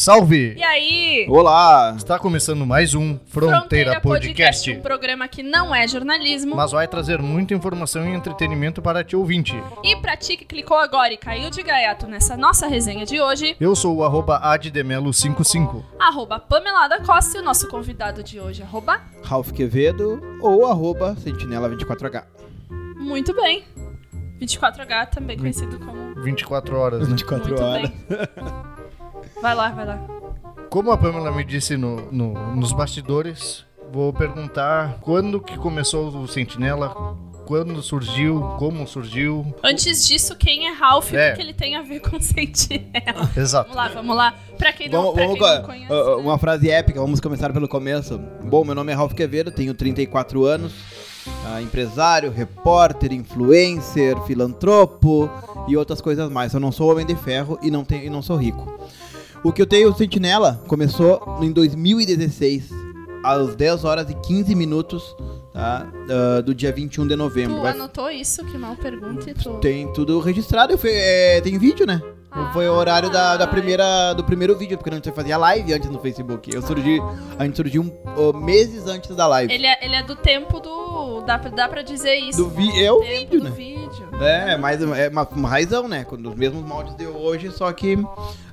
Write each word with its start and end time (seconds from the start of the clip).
Salve! 0.00 0.54
E 0.56 0.64
aí? 0.64 1.26
Olá! 1.28 1.92
Está 1.94 2.18
começando 2.18 2.64
mais 2.64 2.94
um 2.94 3.18
Fronteira, 3.26 4.00
Podcast, 4.00 4.72
um 4.72 4.80
programa 4.80 5.28
que 5.28 5.42
não 5.42 5.74
é 5.74 5.86
jornalismo. 5.86 6.56
mas 6.56 6.72
vai 6.72 6.88
trazer 6.88 7.20
muita 7.20 7.52
informação 7.52 8.08
e 8.08 8.14
entretenimento 8.14 8.80
para 8.80 9.04
ti 9.04 9.14
ouvinte. 9.14 9.62
E 9.84 9.94
pra 9.96 10.16
ti 10.16 10.38
que 10.38 10.46
clicou 10.46 10.78
agora 10.78 11.12
e 11.12 11.18
caiu 11.18 11.50
de 11.50 11.62
gaiato 11.62 12.06
nessa 12.06 12.34
nossa 12.34 12.66
resenha 12.66 13.04
de 13.04 13.20
hoje, 13.20 13.54
Eu 13.60 13.76
sou 13.76 13.94
o 13.94 14.02
arroba 14.02 14.40
addemelo55. 14.40 15.84
arroba 15.98 16.38
Pamela 16.38 16.88
da 16.88 17.00
Costa 17.00 17.36
e 17.36 17.40
o 17.42 17.44
nosso 17.44 17.68
convidado 17.68 18.22
de 18.22 18.40
hoje, 18.40 18.62
arroba 18.62 19.02
Ralph 19.22 19.52
Quevedo 19.52 20.18
ou 20.40 20.64
arroba 20.64 21.14
sentinela24H. 21.16 22.24
muito 22.96 23.34
bem. 23.34 23.64
24H, 24.40 25.10
também 25.10 25.36
conhecido 25.36 25.78
como 25.78 26.14
24 26.22 26.74
horas, 26.78 27.00
né? 27.00 27.08
24 27.08 27.48
muito 27.50 27.62
horas. 27.62 27.90
bem. 27.90 28.70
Vai 29.40 29.54
lá, 29.54 29.70
vai 29.70 29.86
lá. 29.86 29.98
Como 30.68 30.92
a 30.92 30.96
Pamela 30.98 31.32
me 31.32 31.44
disse 31.44 31.76
no, 31.76 31.96
no- 32.12 32.54
nos 32.56 32.72
bastidores, 32.72 33.64
vou 33.92 34.12
perguntar 34.12 34.98
quando 35.00 35.40
que 35.40 35.56
começou 35.58 36.08
o 36.08 36.28
Sentinela, 36.28 36.94
quando 37.46 37.82
surgiu, 37.82 38.40
como 38.58 38.86
surgiu. 38.86 39.52
Antes 39.64 40.06
disso, 40.06 40.36
quem 40.36 40.68
é 40.68 40.72
Ralph 40.72 41.12
e 41.12 41.16
É. 41.16 41.32
o 41.32 41.36
que 41.36 41.42
ele 41.42 41.52
tem 41.52 41.74
a 41.74 41.82
ver 41.82 41.98
com 42.00 42.18
Sentinela? 42.22 43.28
Exato. 43.36 43.70
Vamos 43.72 43.76
lá, 43.76 43.88
vamos 43.88 44.16
lá. 44.16 44.34
Pra 44.56 44.72
quem 44.72 44.88
não, 44.88 45.12
Vamos, 45.12 45.14
pra 45.14 45.24
vamos 45.24 45.38
quem 45.40 45.54
não 45.58 45.62
conhece. 45.64 45.92
uh, 45.92 46.16
né? 46.18 46.22
uma 46.22 46.38
frase 46.38 46.70
épica, 46.70 47.00
vamos 47.00 47.18
começar 47.18 47.52
pelo 47.52 47.66
começo. 47.66 48.18
Bom, 48.44 48.62
meu 48.64 48.74
nome 48.74 48.92
é 48.92 48.94
Ralph 48.94 49.14
Quevedo, 49.14 49.50
tenho 49.50 49.74
34 49.74 50.44
anos, 50.44 50.72
ah, 51.46 51.60
empresário, 51.60 52.30
repórter, 52.30 53.12
influencer, 53.12 54.16
filantropo 54.22 55.28
e 55.66 55.76
outras 55.76 56.00
coisas 56.00 56.30
mais. 56.30 56.54
Eu 56.54 56.60
não 56.60 56.70
sou 56.70 56.92
homem 56.92 57.04
de 57.04 57.16
ferro 57.16 57.58
e 57.60 57.70
não, 57.72 57.84
tenho, 57.84 58.04
e 58.04 58.10
não 58.10 58.22
sou 58.22 58.36
rico. 58.36 58.78
O 59.42 59.52
que 59.52 59.62
eu 59.62 59.66
tenho, 59.66 59.90
o 59.90 59.96
Sentinela, 59.96 60.62
começou 60.66 61.38
em 61.40 61.50
2016, 61.50 62.68
às 63.24 63.56
10 63.56 63.84
horas 63.84 64.10
e 64.10 64.14
15 64.14 64.54
minutos 64.54 65.16
tá, 65.50 65.90
ah, 66.10 66.40
do 66.42 66.54
dia 66.54 66.70
21 66.70 67.06
de 67.06 67.16
novembro. 67.16 67.58
Tu 67.58 67.66
anotou 67.66 68.10
isso? 68.10 68.44
Que 68.44 68.58
mal 68.58 68.76
pergunta 68.76 69.30
e 69.30 69.34
tu... 69.34 69.54
Tem 69.54 69.90
tudo 69.94 70.20
registrado. 70.20 70.76
Foi, 70.76 70.90
é, 70.92 71.40
tem 71.40 71.58
vídeo, 71.58 71.86
né? 71.86 72.02
Foi 72.52 72.68
o 72.68 72.72
horário 72.74 73.10
da, 73.10 73.36
da 73.36 73.44
Ah. 73.44 73.48
primeira, 73.48 74.12
do 74.14 74.22
primeiro 74.24 74.56
vídeo, 74.56 74.76
porque 74.78 74.90
a 74.90 74.94
gente 74.94 75.10
fazia 75.12 75.36
live 75.36 75.72
antes 75.72 75.90
no 75.90 75.98
Facebook. 75.98 76.54
Eu 76.54 76.62
surgi, 76.62 76.98
a 77.38 77.44
gente 77.44 77.56
surgiu 77.56 77.92
ó, 78.16 78.32
meses 78.32 78.86
antes 78.86 79.14
da 79.16 79.26
live. 79.26 79.52
Ele 79.52 79.66
é, 79.66 79.84
ele 79.84 79.94
é 79.96 80.02
do 80.02 80.14
tempo 80.16 80.60
do... 80.60 81.20
Dá, 81.26 81.38
pra- 81.38 81.50
dá 81.50 81.68
pra 81.68 81.82
dizer 81.82 82.14
isso. 82.16 82.42
Do 82.44 82.48
vi- 82.50 82.82
é 82.82 82.90
o 82.90 83.00
tempo 83.00 83.10
vídeo, 83.32 83.38
do 83.40 83.44
né? 83.44 83.50
vídeo. 83.50 84.08
É, 84.20 84.56
mas 84.56 84.80
é 84.82 85.08
uma, 85.08 85.24
uma 85.28 85.48
raizão, 85.48 85.86
né? 85.88 86.04
Com 86.04 86.16
os 86.16 86.34
mesmos 86.34 86.64
moldes 86.64 86.96
de 86.96 87.06
hoje, 87.06 87.50
só 87.50 87.70
que 87.72 87.96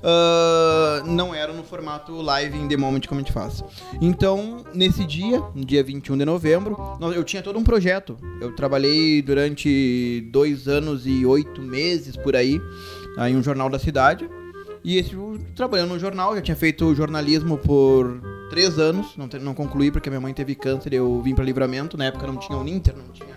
ah, 0.03 1.01
não 1.05 1.33
era 1.33 1.53
no 1.53 1.63
formato 1.63 2.21
live 2.21 2.57
in 2.57 2.67
the 2.67 2.77
moment 2.77 3.01
como 3.07 3.19
a 3.19 3.23
gente 3.23 3.33
faz. 3.33 3.63
Então, 4.01 4.63
nesse 4.73 5.05
dia, 5.05 5.41
no 5.55 5.63
dia 5.65 5.83
21 5.83 6.17
de 6.17 6.25
novembro, 6.25 6.77
nós- 6.99 7.15
eu 7.15 7.23
tinha 7.23 7.41
todo 7.41 7.57
um 7.57 7.63
projeto. 7.63 8.17
Eu 8.41 8.53
trabalhei 8.55 9.21
durante 9.21 10.21
dois 10.31 10.67
anos 10.67 11.05
e 11.05 11.25
oito 11.25 11.61
meses 11.61 12.15
por 12.15 12.35
aí, 12.35 12.59
ah, 12.61 12.96
em 13.17 13.35
um 13.35 13.43
jornal 13.43 13.69
da 13.69 13.79
cidade. 13.79 14.29
E 14.83 14.97
esse 14.97 15.15
trabalhando 15.55 15.89
no 15.93 15.99
jornal, 15.99 16.35
já 16.35 16.41
tinha 16.41 16.55
feito 16.55 16.93
jornalismo 16.95 17.57
por 17.57 18.21
três 18.49 18.77
anos, 18.79 19.17
não, 19.17 19.27
te- 19.27 19.39
não 19.39 19.53
concluí 19.53 19.91
porque 19.91 20.09
minha 20.09 20.21
mãe 20.21 20.33
teve 20.33 20.55
câncer 20.55 20.93
e 20.93 20.95
eu 20.95 21.21
vim 21.21 21.35
pra 21.35 21.43
livramento. 21.43 21.97
Na 21.97 22.05
época 22.05 22.25
não 22.27 22.37
tinha 22.37 22.57
o 22.57 22.63
Ninter, 22.63 22.95
não 22.95 23.09
tinha 23.11 23.35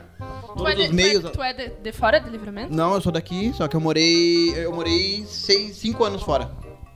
Tu 0.56 0.66
é, 0.68 0.74
de, 0.74 0.82
os 0.82 0.90
meios. 0.90 1.22
tu 1.22 1.28
é, 1.28 1.30
tu 1.30 1.42
é 1.42 1.52
de, 1.68 1.74
de 1.82 1.92
fora 1.92 2.18
de 2.20 2.28
livramento? 2.28 2.74
Não, 2.74 2.94
eu 2.94 3.00
sou 3.00 3.10
daqui, 3.10 3.52
só 3.54 3.66
que 3.66 3.74
eu 3.76 3.80
morei. 3.80 4.50
Eu 4.56 4.72
morei 4.72 5.24
seis, 5.26 5.76
cinco 5.76 6.04
anos 6.04 6.22
fora. 6.22 6.50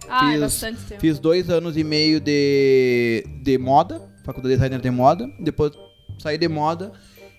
Ah, 0.09 0.29
é 0.29 0.33
fiz- 0.33 0.41
bastante 0.41 0.81
tempo. 0.85 1.01
Fiz 1.01 1.19
dois 1.19 1.49
anos 1.49 1.77
e 1.77 1.83
meio 1.85 2.21
de, 2.21 3.25
de 3.43 3.57
moda, 3.59 4.03
faculdade 4.25 4.55
de 4.55 4.57
designer 4.57 4.81
de 4.81 4.91
moda. 4.91 5.27
Depois 5.41 5.73
saí 6.19 6.37
de 6.37 6.49
moda 6.49 6.93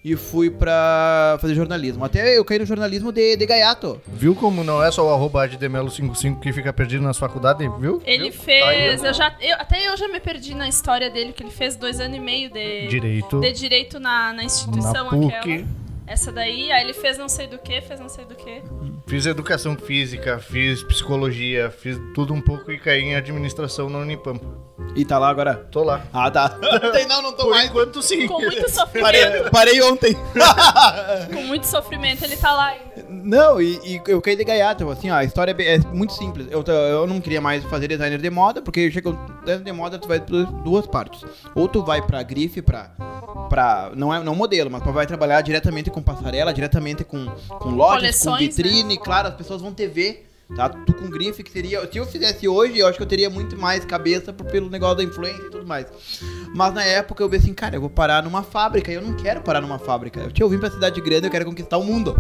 e 0.06 0.16
fui 0.16 0.52
pra 0.52 1.36
fazer 1.42 1.56
jornalismo. 1.56 2.06
Até 2.06 2.38
eu 2.38 2.46
caí 2.46 2.60
no 2.60 2.66
jornalismo 2.66 3.12
de, 3.12 3.36
de 3.36 3.44
gaiato. 3.44 4.00
Viu 4.06 4.36
como 4.36 4.64
não 4.64 4.84
é 4.84 4.92
só 4.92 5.04
o 5.04 5.12
arroba 5.12 5.48
addemelo55 5.48 6.40
que 6.40 6.54
fica 6.54 6.72
perdido 6.72 7.04
nas 7.04 7.18
faculdades, 7.18 7.68
viu? 7.80 8.00
Ele 8.06 8.30
Viu? 8.30 8.44
fez. 8.44 9.02
Tá 9.02 9.08
eu 9.08 9.14
já, 9.16 9.36
eu, 9.42 9.56
até 9.56 9.88
eu 9.88 9.98
já 9.98 10.08
me 10.08 10.20
perdi 10.20 10.54
na 10.54 10.70
história 10.70 11.10
dele, 11.10 11.34
que 11.34 11.42
ele 11.42 11.50
fez 11.50 11.76
dois 11.76 12.00
anos 12.00 12.16
e 12.16 12.20
meio 12.20 12.52
de, 12.52 12.86
Direito 12.86 13.40
de 13.40 13.52
direito 13.52 14.00
na, 14.00 14.32
na 14.32 14.44
instituição 14.44 15.06
na 15.06 15.10
PUC. 15.10 15.34
aquela. 15.34 15.66
Essa 16.06 16.32
daí, 16.32 16.72
aí 16.72 16.84
ele 16.84 16.94
fez 16.94 17.18
não 17.18 17.28
sei 17.28 17.48
do 17.48 17.58
que, 17.58 17.82
fez 17.82 18.00
não 18.00 18.10
sei 18.10 18.26
do 18.26 18.36
que. 18.36 18.62
Fiz 19.08 19.26
educação 19.26 19.76
física, 19.76 20.38
fiz 20.38 20.84
psicologia, 20.84 21.72
fiz 21.72 22.00
tudo 22.14 22.32
um 22.32 22.42
pouco 22.42 22.72
e 22.72 22.78
caí 22.78 23.02
em 23.02 23.16
administração 23.16 23.90
na 23.90 23.98
Unipampa. 23.98 24.46
E 24.96 25.06
tá 25.06 25.18
lá 25.18 25.30
agora. 25.30 25.56
Tô 25.72 25.84
lá. 25.84 26.02
Ah, 26.12 26.30
tá. 26.30 26.50
Tem 26.92 27.06
não, 27.08 27.22
não 27.22 27.32
tô 27.34 27.44
Por 27.44 27.52
mais. 27.52 27.70
enquanto 27.70 28.02
sim. 28.02 28.28
Com 28.28 28.40
muito 28.42 28.70
sofrimento. 28.70 29.04
Parei, 29.04 29.50
parei 29.50 29.82
ontem. 29.82 30.14
com 31.34 31.42
muito 31.44 31.66
sofrimento, 31.66 32.24
ele 32.24 32.36
tá 32.38 32.52
lá 32.54 32.68
ainda. 32.68 33.06
Não, 33.10 33.62
e, 33.62 33.80
e 33.86 34.02
eu 34.08 34.22
caí 34.22 34.36
de 34.36 34.44
gaiato, 34.44 34.90
assim, 34.90 35.10
ó, 35.10 35.16
a 35.16 35.24
história 35.24 35.52
é, 35.52 35.54
bem- 35.54 35.68
é 35.68 35.80
muito 35.80 36.14
simples. 36.14 36.48
Eu, 36.52 36.64
t- 36.64 36.72
eu 36.72 37.08
não 37.08 37.20
queria 37.22 37.42
mais 37.42 37.64
fazer 37.66 37.88
designer 37.88 38.20
de 38.22 38.30
moda, 38.30 38.62
porque 38.62 38.92
chega 38.92 39.12
designer 39.42 39.64
de 39.64 39.72
moda, 39.72 39.98
tu 39.98 40.08
vai 40.08 40.20
por 40.20 40.46
duas 40.64 40.86
partes. 40.86 41.22
Ou 41.56 41.68
tu 41.68 41.82
vai 41.84 42.02
pra 42.02 42.22
grife, 42.24 42.62
pra. 42.62 42.92
pra 43.50 43.92
não 43.96 44.14
é 44.14 44.22
não 44.24 44.36
modelo, 44.36 44.70
mas 44.70 44.84
tu 44.84 44.92
vai 44.92 45.06
trabalhar 45.08 45.42
diretamente 45.42 45.90
com 45.90 46.02
passarela, 46.02 46.54
diretamente 46.54 47.04
com, 47.04 47.26
com 47.60 47.70
lojas, 47.70 48.20
com 48.20 48.26
Coleções, 48.32 48.56
vitrine, 48.56 48.98
claro, 48.98 49.30
as 49.30 49.34
pessoas 49.36 49.62
vão 49.62 49.74
te 49.74 49.88
ver. 49.88 50.30
Tá? 50.56 50.70
Tu 50.70 50.94
com 50.94 51.10
grife, 51.10 51.42
que 51.42 51.52
seria. 51.52 51.90
Se 51.92 51.98
eu 51.98 52.06
fizesse 52.06 52.48
hoje, 52.48 52.78
eu 52.78 52.88
acho 52.88 52.98
que 52.98 53.04
eu 53.04 53.08
teria 53.08 53.30
muito 53.30 53.58
mais 53.58 53.84
cabeça 53.84 54.32
por- 54.32 54.46
pelo 54.46 54.70
negócio 54.70 54.98
da 54.98 55.04
influência 55.04 55.42
e 55.42 55.50
tudo 55.50 55.66
mais. 55.66 55.88
Mas 56.54 56.74
na 56.74 56.84
época 56.84 57.24
eu 57.24 57.30
pensei 57.30 57.46
assim, 57.48 57.54
cara, 57.54 57.76
eu 57.76 57.82
vou 57.82 57.90
parar 57.90 58.22
numa 58.24 58.44
fábrica. 58.44 58.92
E 58.92 58.96
eu 58.96 59.02
não 59.02 59.14
quero 59.16 59.42
parar 59.42 59.60
numa 59.62 59.80
fábrica. 59.80 60.20
Eu 60.20 60.32
tinha 60.32 60.46
eu 60.46 60.50
vim 60.50 60.60
pra 60.60 60.70
cidade 60.70 61.02
grande, 61.02 61.26
eu 61.26 61.32
quero 61.32 61.46
conquistar 61.46 61.78
o 61.78 61.84
mundo. 61.84 62.16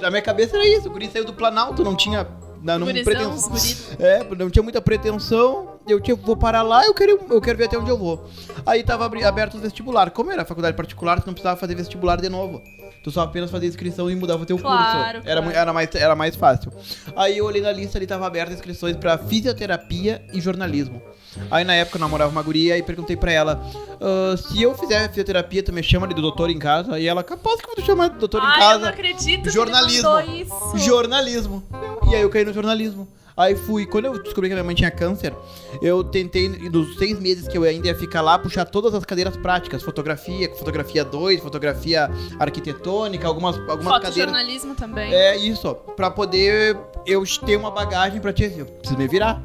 Na 0.00 0.08
minha 0.08 0.22
cabeça 0.22 0.56
era 0.56 0.66
isso. 0.66 0.88
O 0.88 0.92
guri 0.92 1.10
saiu 1.10 1.24
do 1.24 1.32
Planalto, 1.32 1.82
não 1.82 1.96
tinha. 1.96 2.26
Não, 2.62 2.78
não, 2.78 2.86
Gurizão, 2.86 3.12
pretensão. 3.12 3.96
É, 3.98 4.24
não 4.36 4.48
tinha 4.48 4.62
muita 4.62 4.80
pretensão. 4.80 5.74
Eu 5.86 6.00
tinha, 6.00 6.16
vou 6.16 6.34
parar 6.34 6.62
lá, 6.62 6.86
eu 6.86 6.94
quero, 6.94 7.20
eu 7.28 7.40
quero 7.40 7.58
ver 7.58 7.64
até 7.64 7.76
onde 7.76 7.90
eu 7.90 7.98
vou. 7.98 8.24
Aí 8.64 8.82
tava 8.82 9.04
aberto 9.04 9.54
os 9.56 9.60
vestibular. 9.60 10.10
Como 10.12 10.30
era 10.32 10.44
faculdade 10.46 10.74
particular, 10.74 11.20
tu 11.20 11.26
não 11.26 11.34
precisava 11.34 11.58
fazer 11.60 11.74
vestibular 11.74 12.16
de 12.18 12.28
novo. 12.30 12.62
Tu 13.04 13.10
só 13.10 13.20
apenas 13.20 13.50
fazia 13.50 13.68
inscrição 13.68 14.10
e 14.10 14.16
mudava 14.16 14.42
o 14.42 14.46
teu 14.46 14.56
Claro, 14.58 14.78
curso. 15.20 15.28
Era, 15.28 15.42
claro. 15.42 15.56
era, 15.58 15.72
mais, 15.74 15.94
era 15.94 16.16
mais 16.16 16.34
fácil. 16.34 16.72
Aí 17.14 17.36
eu 17.36 17.44
olhei 17.44 17.60
na 17.60 17.70
lista 17.70 17.98
ali, 17.98 18.06
tava 18.06 18.26
aberta 18.26 18.54
inscrições 18.54 18.96
pra 18.96 19.18
fisioterapia 19.18 20.24
e 20.32 20.40
jornalismo. 20.40 21.02
Aí 21.50 21.64
na 21.64 21.74
época 21.74 21.96
eu 21.98 22.00
namorava 22.00 22.30
uma 22.30 22.42
guria 22.42 22.78
e 22.78 22.82
perguntei 22.82 23.14
pra 23.16 23.30
ela: 23.30 23.60
"Ah, 24.00 24.34
se 24.38 24.62
eu 24.62 24.74
fizer 24.74 25.06
fisioterapia, 25.10 25.62
tu 25.62 25.70
me 25.72 25.82
chama 25.82 26.08
de 26.08 26.14
doutor 26.14 26.48
em 26.48 26.58
casa? 26.58 26.98
E 26.98 27.06
ela, 27.06 27.22
capaz 27.22 27.56
que 27.60 27.66
eu 27.66 27.74
vou 27.74 27.76
te 27.76 27.86
chamar 27.86 28.08
de 28.08 28.18
doutor 28.18 28.40
em 28.42 28.46
Ai, 28.46 28.54
eu 28.54 28.58
casa. 28.60 28.78
não 28.78 28.88
acredito 28.88 29.50
Jornalismo. 29.50 30.10
que 30.22 30.30
isso. 30.42 30.78
Jornalismo. 30.78 31.62
E 32.10 32.14
aí 32.14 32.22
eu 32.22 32.30
caí 32.30 32.44
no 32.44 32.54
jornalismo. 32.54 33.06
Aí 33.36 33.56
fui, 33.56 33.84
quando 33.84 34.04
eu 34.04 34.22
descobri 34.22 34.48
que 34.48 34.52
a 34.52 34.56
minha 34.56 34.64
mãe 34.64 34.76
tinha 34.76 34.90
câncer, 34.92 35.34
eu 35.82 36.04
tentei, 36.04 36.48
nos 36.48 36.96
seis 36.96 37.18
meses 37.18 37.48
que 37.48 37.58
eu 37.58 37.64
ainda 37.64 37.88
ia 37.88 37.94
ficar 37.94 38.20
lá, 38.20 38.38
puxar 38.38 38.64
todas 38.64 38.94
as 38.94 39.04
cadeiras 39.04 39.36
práticas. 39.36 39.82
Fotografia, 39.82 40.54
fotografia 40.54 41.04
2, 41.04 41.40
fotografia 41.40 42.08
arquitetônica, 42.38 43.26
algumas, 43.26 43.56
algumas 43.56 43.92
cadeiras. 43.92 44.14
Fotojornalismo 44.14 44.74
também. 44.76 45.12
É 45.12 45.36
isso, 45.36 45.74
pra 45.96 46.10
poder 46.10 46.76
eu 47.04 47.24
ter 47.44 47.56
uma 47.56 47.72
bagagem 47.72 48.20
pra 48.20 48.32
te 48.32 48.44
eu 48.56 48.66
preciso 48.66 48.98
me 48.98 49.08
virar. 49.08 49.42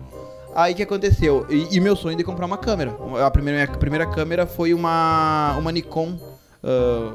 Aí 0.55 0.73
o 0.73 0.75
que 0.75 0.83
aconteceu? 0.83 1.47
E, 1.49 1.75
e 1.75 1.79
meu 1.79 1.95
sonho 1.95 2.17
de 2.17 2.23
comprar 2.23 2.45
uma 2.45 2.57
câmera. 2.57 2.95
A 3.25 3.31
primeira, 3.31 3.63
a 3.63 3.77
primeira 3.77 4.05
câmera 4.05 4.45
foi 4.45 4.73
uma, 4.73 5.55
uma 5.57 5.71
Nikon 5.71 6.17
ah, 6.63 7.13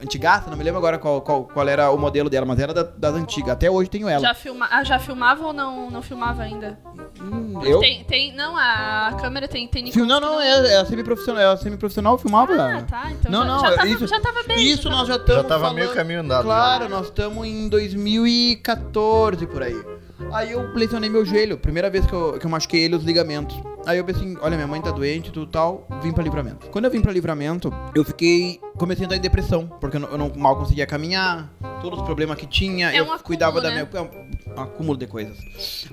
antigaça, 0.00 0.48
não 0.50 0.56
me 0.56 0.62
lembro 0.64 0.78
agora 0.78 0.98
qual, 0.98 1.20
qual, 1.20 1.44
qual 1.44 1.68
era 1.68 1.90
o 1.90 1.98
modelo 1.98 2.28
dela, 2.30 2.46
mas 2.46 2.58
era 2.58 2.72
da- 2.72 2.82
das 2.82 3.14
antigas. 3.14 3.50
Até 3.50 3.70
hoje 3.70 3.90
tenho 3.90 4.08
ela. 4.08 4.20
Já, 4.20 4.34
filma... 4.34 4.68
ah, 4.70 4.84
já 4.84 4.98
filmava 4.98 5.44
ou 5.46 5.52
não, 5.52 5.90
não 5.90 6.02
filmava 6.02 6.42
ainda? 6.42 6.78
Hum, 7.20 7.60
eu? 7.64 7.80
Tem, 7.80 8.04
tem, 8.04 8.34
não, 8.34 8.56
a 8.56 9.16
câmera 9.20 9.46
tem, 9.48 9.66
tem 9.68 9.84
não, 9.84 9.90
que 9.90 9.98
não, 10.02 10.40
é, 10.40 10.74
é 10.80 10.84
semi-profissional, 10.84 11.52
é 11.52 11.56
semi-profissional, 11.56 12.18
filmava. 12.18 12.52
Ah, 12.54 12.82
tá, 12.82 13.10
então 13.12 13.30
Não, 13.30 13.40
já, 13.40 13.46
não, 13.46 13.60
já, 13.60 13.74
tava, 13.76 13.88
isso- 13.88 14.06
já 14.06 14.20
tava 14.20 14.42
bem. 14.44 14.62
Isso 14.64 14.82
já 14.84 14.90
nós 14.90 15.08
já 15.08 15.14
Já 15.14 15.20
estamos 15.20 15.46
tava 15.46 15.72
meio 15.72 15.92
caminho 15.94 16.20
andado. 16.20 16.44
Claro, 16.44 16.88
nós 16.88 17.06
estamos 17.06 17.46
em 17.46 17.68
2014 17.68 19.46
por 19.46 19.62
aí. 19.62 19.91
Aí 20.32 20.52
eu 20.52 20.72
lesionei 20.74 21.10
meu 21.10 21.24
joelho, 21.24 21.58
primeira 21.58 21.90
vez 21.90 22.06
que 22.06 22.12
eu, 22.12 22.38
que 22.38 22.46
eu 22.46 22.50
machuquei 22.50 22.84
ele, 22.84 22.96
os 22.96 23.04
ligamentos. 23.04 23.56
Aí 23.84 23.98
eu 23.98 24.04
pensei, 24.04 24.36
olha, 24.40 24.54
minha 24.56 24.66
mãe 24.66 24.80
tá 24.80 24.90
doente, 24.92 25.32
tudo 25.32 25.46
tal, 25.46 25.86
vim 26.02 26.12
pra 26.12 26.22
livramento. 26.22 26.68
Quando 26.70 26.84
eu 26.84 26.90
vim 26.90 27.00
pra 27.00 27.12
livramento, 27.12 27.72
eu 27.94 28.04
fiquei. 28.04 28.60
Comecei 28.76 29.04
a 29.04 29.06
entrar 29.06 29.16
em 29.16 29.20
depressão, 29.20 29.66
porque 29.80 29.96
eu 29.96 30.00
não, 30.00 30.08
eu 30.08 30.18
não 30.18 30.32
mal 30.36 30.56
conseguia 30.56 30.86
caminhar, 30.86 31.52
todos 31.82 31.98
os 31.98 32.04
problemas 32.04 32.38
que 32.38 32.46
tinha, 32.46 32.90
É 32.90 32.94
eu 33.00 33.02
um 33.02 33.06
acúmulo, 33.06 33.24
cuidava 33.24 33.60
da 33.60 33.70
né? 33.70 33.86
minha. 33.86 33.88
É 33.92 34.00
um, 34.00 34.58
um 34.58 34.62
acúmulo 34.62 34.96
de 34.96 35.06
coisas. 35.06 35.36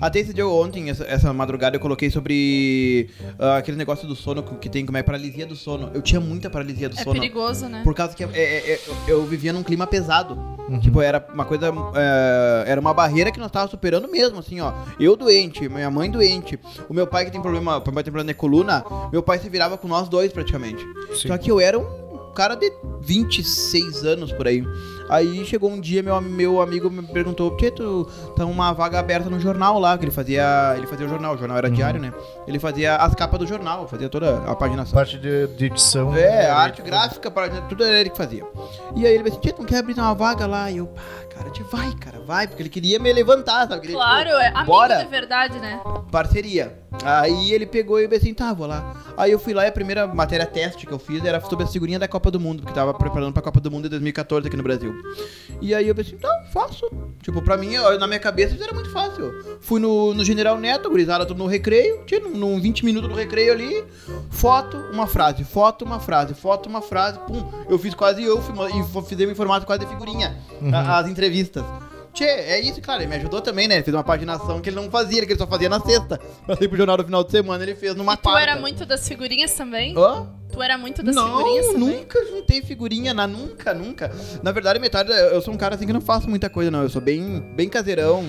Até 0.00 0.20
esse 0.20 0.32
dia 0.32 0.46
ontem, 0.46 0.88
essa, 0.88 1.04
essa 1.04 1.32
madrugada, 1.32 1.76
eu 1.76 1.80
coloquei 1.80 2.10
sobre 2.10 3.10
ah, 3.38 3.56
aquele 3.56 3.76
negócio 3.76 4.06
do 4.08 4.14
sono 4.14 4.42
que 4.42 4.68
tem, 4.68 4.86
como 4.86 4.96
é 4.96 5.02
paralisia 5.02 5.44
do 5.46 5.56
sono. 5.56 5.90
Eu 5.92 6.00
tinha 6.00 6.20
muita 6.20 6.48
paralisia 6.48 6.88
do 6.88 6.98
É 6.98 7.02
sono. 7.02 7.20
perigoso, 7.20 7.66
né? 7.68 7.82
Por 7.84 7.94
causa 7.94 8.14
que 8.14 8.22
é- 8.24 8.28
é- 8.32 8.72
é- 8.74 8.80
eu, 9.08 9.24
vivia 9.26 9.52
num 9.52 9.62
clima 9.64 9.86
pesado. 9.86 10.38
Tipo, 10.80 11.00
era 11.02 11.24
uma 11.34 11.44
coisa. 11.44 11.66
é, 11.96 12.64
era 12.70 12.80
uma 12.80 12.94
barreira 12.94 13.32
que 13.32 13.40
nós 13.40 13.50
tava 13.50 13.68
superando 13.68 14.06
mesmo, 14.08 14.19
assim, 14.24 14.60
ó. 14.60 14.72
Eu 14.98 15.16
doente, 15.16 15.68
minha 15.68 15.90
mãe 15.90 16.10
doente, 16.10 16.58
o 16.88 16.94
meu 16.94 17.06
pai 17.06 17.24
que 17.24 17.32
tem 17.32 17.40
problema. 17.40 17.72
Meu 17.72 17.92
pai 17.92 18.04
tem 18.04 18.12
problema 18.12 18.32
na 18.32 18.34
coluna, 18.34 18.84
meu 19.12 19.22
pai 19.22 19.38
se 19.38 19.48
virava 19.48 19.76
com 19.76 19.88
nós 19.88 20.08
dois 20.08 20.32
praticamente. 20.32 20.84
Sim. 21.14 21.28
Só 21.28 21.38
que 21.38 21.50
eu 21.50 21.60
era 21.60 21.78
um 21.78 22.32
cara 22.34 22.54
de 22.54 22.70
26 23.00 24.04
anos 24.04 24.32
por 24.32 24.46
aí. 24.46 24.64
Aí 25.10 25.44
chegou 25.44 25.70
um 25.70 25.80
dia, 25.80 26.02
meu, 26.02 26.20
meu 26.20 26.62
amigo 26.62 26.88
me 26.88 27.02
perguntou, 27.02 27.50
tu 27.50 28.04
tá 28.36 28.44
uma 28.46 28.72
vaga 28.72 28.98
aberta 28.98 29.28
no 29.28 29.40
jornal 29.40 29.78
lá, 29.78 29.98
que 29.98 30.04
ele 30.04 30.12
fazia. 30.12 30.74
Ele 30.76 30.86
fazia 30.86 31.06
o 31.06 31.08
jornal, 31.08 31.34
o 31.34 31.38
jornal 31.38 31.58
era 31.58 31.70
diário, 31.70 32.00
né? 32.00 32.12
Ele 32.46 32.58
fazia 32.58 32.96
as 32.96 33.14
capas 33.14 33.38
do 33.40 33.46
jornal, 33.46 33.88
fazia 33.88 34.08
toda 34.08 34.38
a 34.44 34.54
paginação. 34.54 34.94
Parte 34.94 35.18
de, 35.18 35.48
de 35.48 35.66
edição. 35.66 36.14
É, 36.14 36.20
né, 36.44 36.46
a 36.50 36.56
arte 36.56 36.80
gráfica, 36.82 37.30
para 37.30 37.48
tudo 37.62 37.84
era 37.84 38.00
ele 38.00 38.10
que 38.10 38.16
fazia. 38.16 38.44
E 38.94 39.06
aí 39.06 39.14
ele 39.14 39.24
disse, 39.24 39.40
Tchê, 39.40 39.52
tu 39.52 39.62
não 39.62 39.66
quer 39.66 39.78
abrir 39.78 39.94
uma 39.98 40.14
vaga 40.14 40.46
lá? 40.46 40.70
E 40.70 40.76
eu, 40.78 40.86
pá, 40.86 41.02
cara, 41.34 41.50
te 41.50 41.62
vai, 41.64 41.92
cara, 41.94 42.20
vai, 42.20 42.46
porque 42.46 42.62
ele 42.62 42.68
queria 42.68 42.98
me 42.98 43.12
levantar, 43.12 43.66
sabe? 43.68 43.80
Queria, 43.80 43.96
Claro, 43.96 44.28
tipo, 44.28 44.40
é 44.40 44.48
amigo 44.48 44.66
bora. 44.66 45.02
de 45.02 45.06
verdade, 45.10 45.58
né? 45.58 45.80
parceria. 46.10 46.78
Aí 47.04 47.52
ele 47.52 47.66
pegou 47.66 48.00
e 48.00 48.04
eu 48.04 48.16
assim, 48.16 48.34
tá, 48.34 48.52
vou 48.52 48.66
lá. 48.66 48.94
Aí 49.16 49.30
eu 49.30 49.38
fui 49.38 49.54
lá 49.54 49.64
e 49.64 49.68
a 49.68 49.72
primeira 49.72 50.06
matéria 50.06 50.44
teste 50.44 50.86
que 50.86 50.92
eu 50.92 50.98
fiz 50.98 51.24
era 51.24 51.40
sobre 51.40 51.64
a 51.64 51.68
figurinha 51.68 51.98
da 51.98 52.08
Copa 52.08 52.30
do 52.30 52.40
Mundo, 52.40 52.62
porque 52.62 52.74
tava 52.74 52.92
preparando 52.92 53.32
pra 53.32 53.42
Copa 53.42 53.60
do 53.60 53.70
Mundo 53.70 53.84
de 53.84 53.90
2014 53.90 54.48
aqui 54.48 54.56
no 54.56 54.62
Brasil. 54.62 54.92
E 55.60 55.74
aí 55.74 55.88
eu 55.88 55.94
pensei, 55.94 56.16
tá, 56.18 56.28
faço. 56.52 56.86
Tipo, 57.22 57.42
pra 57.42 57.56
mim, 57.56 57.74
eu- 57.74 57.98
na 57.98 58.06
minha 58.06 58.18
cabeça 58.20 58.54
isso 58.54 58.62
era 58.64 58.72
muito 58.72 58.90
fácil. 58.90 59.58
Fui 59.60 59.78
no, 59.80 60.14
no 60.14 60.24
General 60.24 60.56
Neto, 60.58 60.88
gurizada, 60.88 61.26
tudo 61.26 61.38
no 61.38 61.46
recreio, 61.46 62.02
tinha 62.06 62.20
num, 62.20 62.30
num 62.36 62.60
20 62.60 62.84
minutos 62.84 63.10
do 63.10 63.14
recreio 63.16 63.52
ali, 63.52 63.84
foto, 64.30 64.76
uma 64.92 65.06
frase, 65.06 65.44
foto, 65.44 65.84
uma 65.84 66.00
frase, 66.00 66.34
foto, 66.34 66.68
uma 66.68 66.80
frase, 66.80 67.18
pum. 67.26 67.44
Eu 67.68 67.78
fiz 67.78 67.94
quase 67.94 68.22
eu, 68.22 68.38
e 68.38 69.02
fizemos 69.06 69.32
em 69.32 69.36
formato 69.36 69.66
quase 69.66 69.80
de 69.84 69.90
figurinha, 69.90 70.36
a- 70.74 70.98
as 70.98 71.08
entrevistas. 71.08 71.62
Tchê, 72.12 72.24
é 72.24 72.60
isso, 72.60 72.80
cara, 72.80 73.02
ele 73.02 73.10
me 73.10 73.16
ajudou 73.16 73.40
também, 73.40 73.68
né? 73.68 73.76
Ele 73.76 73.84
fez 73.84 73.94
uma 73.94 74.02
paginação 74.04 74.60
que 74.60 74.68
ele 74.68 74.76
não 74.76 74.90
fazia, 74.90 75.24
que 75.24 75.32
ele 75.32 75.38
só 75.38 75.46
fazia 75.46 75.68
na 75.68 75.80
sexta. 75.80 76.18
Pra 76.44 76.56
sair 76.56 76.68
pro 76.68 76.76
jornal 76.76 76.96
no 76.96 77.04
final 77.04 77.22
de 77.24 77.30
semana, 77.30 77.62
ele 77.62 77.74
fez 77.74 77.94
numa 77.94 78.14
E 78.14 78.16
tu 78.16 78.22
quarta. 78.22 78.40
era 78.40 78.56
muito 78.60 78.84
das 78.84 79.06
figurinhas 79.06 79.52
também? 79.52 79.94
Hã? 79.96 80.26
Tu 80.52 80.60
era 80.60 80.76
muito 80.76 81.00
das 81.00 81.14
figurinhas 81.14 81.66
Não, 81.66 81.72
também? 81.74 81.96
nunca 81.98 82.24
juntei 82.26 82.60
figurinha, 82.62 83.14
na, 83.14 83.24
nunca, 83.28 83.72
nunca. 83.72 84.10
Na 84.42 84.50
verdade, 84.50 84.80
metade, 84.80 85.08
eu 85.12 85.40
sou 85.40 85.54
um 85.54 85.56
cara 85.56 85.76
assim 85.76 85.86
que 85.86 85.92
não 85.92 86.00
faço 86.00 86.28
muita 86.28 86.50
coisa, 86.50 86.72
não. 86.72 86.82
Eu 86.82 86.90
sou 86.90 87.00
bem, 87.00 87.40
bem 87.54 87.68
caseirão. 87.68 88.24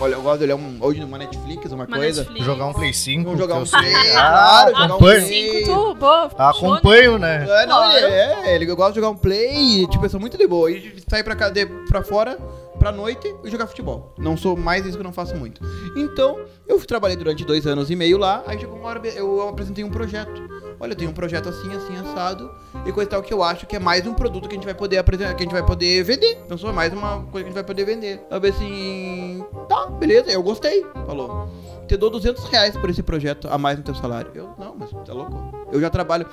Olha, 0.00 0.14
Eu 0.14 0.22
gosto 0.22 0.38
de 0.38 0.44
olhar 0.44 0.56
um, 0.56 0.78
hoje 0.80 0.98
numa 1.00 1.18
Netflix, 1.18 1.66
uma 1.70 1.84
Uma 1.84 1.86
coisa. 1.86 2.22
Netflix. 2.22 2.46
Jogar 2.46 2.66
um 2.68 2.72
Play 2.72 2.92
5. 2.94 3.24
Vamos 3.24 3.38
jogar 3.38 3.56
um 3.56 3.64
play, 3.66 3.94
Ah, 4.16 4.30
claro, 4.30 4.70
jogar 4.70 4.80
um 4.80 4.84
acompanho. 4.86 5.26
play. 5.26 5.54
Cinco, 5.64 5.66
tu, 5.66 5.94
boa, 5.96 6.30
show, 6.30 6.38
né? 6.38 6.44
Acompanho, 6.48 7.18
né? 7.18 7.44
É, 7.46 7.66
não, 7.66 7.76
Claro. 7.76 7.98
ele, 7.98 8.06
é, 8.14 8.54
ele, 8.54 8.70
eu 8.70 8.74
gosto 8.76 8.90
de 8.94 9.00
jogar 9.00 9.10
um 9.10 9.16
play, 9.16 9.86
tipo, 9.88 10.06
eu 10.06 10.08
sou 10.10 10.18
muito 10.18 10.38
de 10.38 10.46
boa. 10.46 10.70
E 10.70 10.94
sair 11.06 11.22
pra, 11.22 11.36
cá, 11.36 11.50
de, 11.50 11.66
pra 11.66 12.02
fora, 12.02 12.38
pra 12.78 12.92
noite 12.92 13.34
e 13.44 13.50
jogar 13.50 13.66
futebol. 13.66 14.14
Não 14.16 14.36
sou 14.36 14.56
mais 14.56 14.86
isso 14.86 14.96
que 14.96 15.00
eu 15.00 15.04
não 15.04 15.12
faço 15.12 15.36
muito. 15.36 15.60
Então, 15.96 16.38
eu 16.66 16.78
trabalhei 16.80 17.16
durante 17.16 17.44
dois 17.44 17.66
anos 17.66 17.90
e 17.90 17.96
meio 17.96 18.16
lá, 18.16 18.42
aí 18.46 18.58
chegou 18.58 18.76
uma 18.78 18.88
hora, 18.88 19.06
eu 19.08 19.48
apresentei 19.48 19.84
um 19.84 19.90
projeto. 19.90 20.48
Olha, 20.80 20.92
eu 20.92 20.96
tenho 20.96 21.10
um 21.10 21.14
projeto 21.14 21.48
assim, 21.48 21.74
assim, 21.74 21.96
assado, 21.96 22.50
e 22.86 22.92
coisa 22.92 23.10
tal 23.10 23.22
que 23.22 23.34
eu 23.34 23.42
acho 23.42 23.66
que 23.66 23.74
é 23.74 23.80
mais 23.80 24.06
um 24.06 24.14
produto 24.14 24.48
que 24.48 24.54
a 24.54 24.58
gente 24.58 24.64
vai 24.64 24.74
poder 24.74 24.98
apresentar, 24.98 25.34
que 25.34 25.42
a 25.42 25.44
gente 25.44 25.52
vai 25.52 25.66
poder 25.66 26.04
vender. 26.04 26.40
Então, 26.44 26.56
só 26.56 26.72
mais 26.72 26.92
uma 26.92 27.22
coisa 27.24 27.30
que 27.32 27.38
a 27.38 27.42
gente 27.46 27.54
vai 27.54 27.64
poder 27.64 27.84
vender. 27.84 28.20
Eu 28.30 28.40
falei 28.40 28.50
assim, 28.50 29.44
tá, 29.68 29.86
beleza, 29.86 30.30
eu 30.30 30.42
gostei, 30.42 30.86
falou. 31.04 31.48
Te 31.88 31.96
dou 31.96 32.10
200 32.10 32.44
reais 32.44 32.76
por 32.76 32.90
esse 32.90 33.02
projeto 33.02 33.48
a 33.50 33.56
mais 33.58 33.78
no 33.78 33.82
teu 33.82 33.94
salário. 33.94 34.30
Eu, 34.34 34.50
não, 34.58 34.76
mas 34.78 34.90
tá 35.04 35.12
louco. 35.12 35.66
Eu 35.72 35.80
já 35.80 35.88
trabalho. 35.88 36.26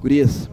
Gurias, 0.00 0.48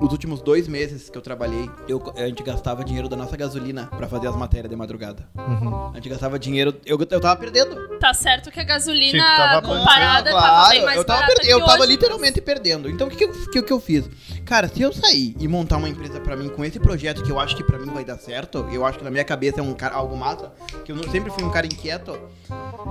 os 0.00 0.12
últimos 0.12 0.40
dois 0.40 0.68
meses 0.68 1.08
que 1.08 1.16
eu 1.16 1.22
trabalhei, 1.22 1.70
eu, 1.88 2.02
a 2.16 2.26
gente 2.26 2.42
gastava 2.42 2.84
dinheiro 2.84 3.08
da 3.08 3.16
nossa 3.16 3.36
gasolina 3.36 3.86
pra 3.86 4.08
fazer 4.08 4.28
as 4.28 4.36
matérias 4.36 4.70
de 4.70 4.76
madrugada. 4.76 5.28
Uhum. 5.36 5.90
A 5.92 5.94
gente 5.96 6.08
gastava 6.08 6.38
dinheiro. 6.38 6.74
Eu, 6.84 6.98
eu 6.98 7.20
tava 7.20 7.36
perdendo. 7.36 7.98
Tá 7.98 8.12
certo 8.12 8.50
que 8.50 8.60
a 8.60 8.64
gasolina 8.64 9.24
tava 9.24 9.62
comparada 9.62 10.30
Claro, 10.30 10.46
tava 10.46 10.68
bem 10.70 10.84
mais 10.84 10.96
eu 10.96 11.04
tava, 11.04 11.20
barata 11.20 11.46
eu 11.46 11.64
tava 11.64 11.82
hoje, 11.82 11.92
literalmente 11.92 12.40
perdendo. 12.40 12.90
Então 12.90 13.06
o 13.06 13.10
que, 13.10 13.16
que, 13.16 13.58
eu, 13.58 13.62
que, 13.62 13.72
eu 13.72 13.80
fiz? 13.80 14.08
Cara, 14.44 14.68
se 14.68 14.82
eu 14.82 14.92
sair 14.92 15.34
e 15.38 15.48
montar 15.48 15.76
uma 15.76 15.88
empresa 15.88 16.20
pra 16.20 16.36
mim 16.36 16.48
com 16.48 16.64
esse 16.64 16.78
projeto 16.78 17.22
que 17.22 17.30
eu 17.30 17.38
acho 17.38 17.56
que 17.56 17.64
pra 17.64 17.78
mim 17.78 17.90
vai 17.90 18.04
dar 18.04 18.18
certo, 18.18 18.66
eu 18.70 18.84
acho 18.84 18.98
que 18.98 19.04
na 19.04 19.10
minha 19.10 19.24
cabeça 19.24 19.60
é 19.60 19.62
um 19.62 19.72
cara, 19.72 19.94
algo 19.94 20.16
massa, 20.16 20.52
que 20.84 20.92
eu 20.92 21.10
sempre 21.10 21.30
fui 21.30 21.44
um 21.44 21.50
cara 21.50 21.66
inquieto, 21.66 22.18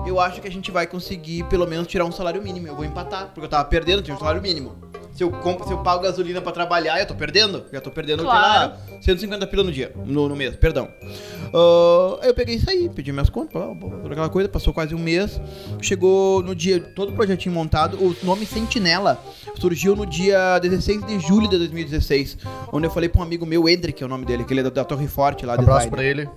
eu 0.07 0.19
acho 0.19 0.41
que 0.41 0.47
a 0.47 0.51
gente 0.51 0.71
vai 0.71 0.87
conseguir 0.87 1.43
pelo 1.45 1.67
menos 1.67 1.87
tirar 1.87 2.05
um 2.05 2.11
salário 2.11 2.41
mínimo. 2.41 2.67
Eu 2.67 2.75
vou 2.75 2.85
empatar, 2.85 3.27
porque 3.27 3.41
eu 3.41 3.49
tava 3.49 3.65
perdendo, 3.65 4.01
tinha 4.01 4.15
um 4.15 4.19
salário 4.19 4.41
mínimo. 4.41 4.75
Se 5.13 5.23
eu, 5.23 5.29
compro, 5.29 5.65
se 5.67 5.71
eu 5.71 5.77
pago 5.83 6.01
gasolina 6.03 6.41
pra 6.41 6.51
trabalhar, 6.51 6.99
eu 6.99 7.05
tô 7.05 7.13
perdendo. 7.13 7.65
Já 7.71 7.79
tô 7.79 7.91
perdendo, 7.91 8.23
Claro. 8.23 8.71
lá, 8.73 8.77
150 9.03 9.45
pila 9.47 9.63
no 9.63 9.71
dia, 9.71 9.91
no, 10.05 10.29
no 10.29 10.35
mês, 10.35 10.55
perdão. 10.55 10.87
Aí 12.21 12.29
eu 12.29 12.33
peguei 12.33 12.55
isso 12.55 12.69
aí, 12.69 12.89
pedi 12.89 13.11
minhas 13.11 13.29
contas, 13.29 13.61
aquela 14.09 14.29
coisa, 14.29 14.47
passou 14.49 14.73
quase 14.73 14.95
um 14.95 14.99
mês. 14.99 15.39
Chegou 15.81 16.41
no 16.41 16.55
dia, 16.55 16.79
todo 16.79 17.09
o 17.09 17.13
projetinho 17.13 17.53
montado, 17.53 17.97
o 17.97 18.15
nome 18.23 18.45
Sentinela 18.45 19.21
surgiu 19.59 19.95
no 19.95 20.05
dia 20.05 20.57
16 20.59 21.05
de 21.05 21.19
julho 21.19 21.47
de 21.49 21.57
2016, 21.57 22.37
onde 22.71 22.87
eu 22.87 22.91
falei 22.91 23.09
pra 23.09 23.19
um 23.19 23.23
amigo 23.23 23.45
meu, 23.45 23.67
Hendrick, 23.67 24.01
é 24.01 24.05
o 24.05 24.09
nome 24.09 24.25
dele, 24.25 24.43
que 24.45 24.53
ele 24.53 24.61
é 24.61 24.63
da, 24.63 24.69
da 24.69 24.83
Torre 24.85 25.07
Forte 25.07 25.45
lá, 25.45 25.53
Abraço 25.53 25.89
designer 25.89 25.91
pra 25.91 26.03
ele. 26.03 26.29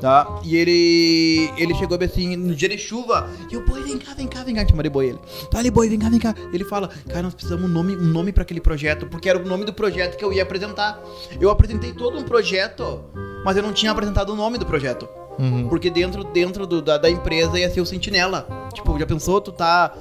tá? 0.00 0.40
E 0.44 0.56
ele 0.56 1.50
ele 1.56 1.74
chegou 1.74 1.98
assim, 2.02 2.36
no 2.36 2.54
dia 2.54 2.68
de 2.68 2.78
chuva, 2.78 3.28
e 3.50 3.56
o 3.56 3.64
boi, 3.66 3.82
vem 3.82 3.98
cá, 3.98 4.14
vem 4.14 4.26
cá, 4.26 4.42
vem 4.42 4.54
cá, 4.54 4.66
chama 4.66 4.82
de 4.82 4.88
boi 4.90 5.08
ele. 5.08 5.18
Tá 5.50 5.58
ali, 5.58 5.70
boi, 5.70 5.88
vem 5.88 5.98
cá, 5.98 6.08
vem 6.08 6.18
cá. 6.18 6.34
Ele 6.52 6.64
fala, 6.64 6.88
cara, 7.08 7.22
nós 7.22 7.34
precisamos 7.34 7.68
um 7.68 7.72
nome, 7.72 7.94
um 7.96 8.06
nome 8.06 8.32
pra 8.32 8.42
aquele 8.42 8.60
projeto, 8.60 9.06
porque 9.06 9.28
era 9.28 9.38
o 9.38 9.44
nome 9.46 9.64
do 9.64 9.72
projeto 9.72 10.16
que 10.16 10.24
eu 10.24 10.32
ia 10.32 10.42
apresentar. 10.42 11.00
Eu 11.40 11.50
apresentei 11.50 11.92
todo 11.92 12.11
um 12.18 12.22
projeto, 12.24 13.04
mas 13.44 13.56
eu 13.56 13.62
não 13.62 13.72
tinha 13.72 13.92
apresentado 13.92 14.30
o 14.32 14.36
nome 14.36 14.58
do 14.58 14.66
projeto. 14.66 15.08
Uhum. 15.38 15.66
Porque 15.68 15.88
dentro, 15.88 16.24
dentro 16.24 16.66
do- 16.66 16.82
da, 16.82 16.98
da 16.98 17.08
empresa 17.10 17.58
ia 17.58 17.70
ser 17.70 17.80
o 17.80 17.86
sentinela. 17.86 18.46
Tipo, 18.74 18.98
já 18.98 19.06
pensou, 19.06 19.40
tu 19.40 19.50
tá 19.50 19.92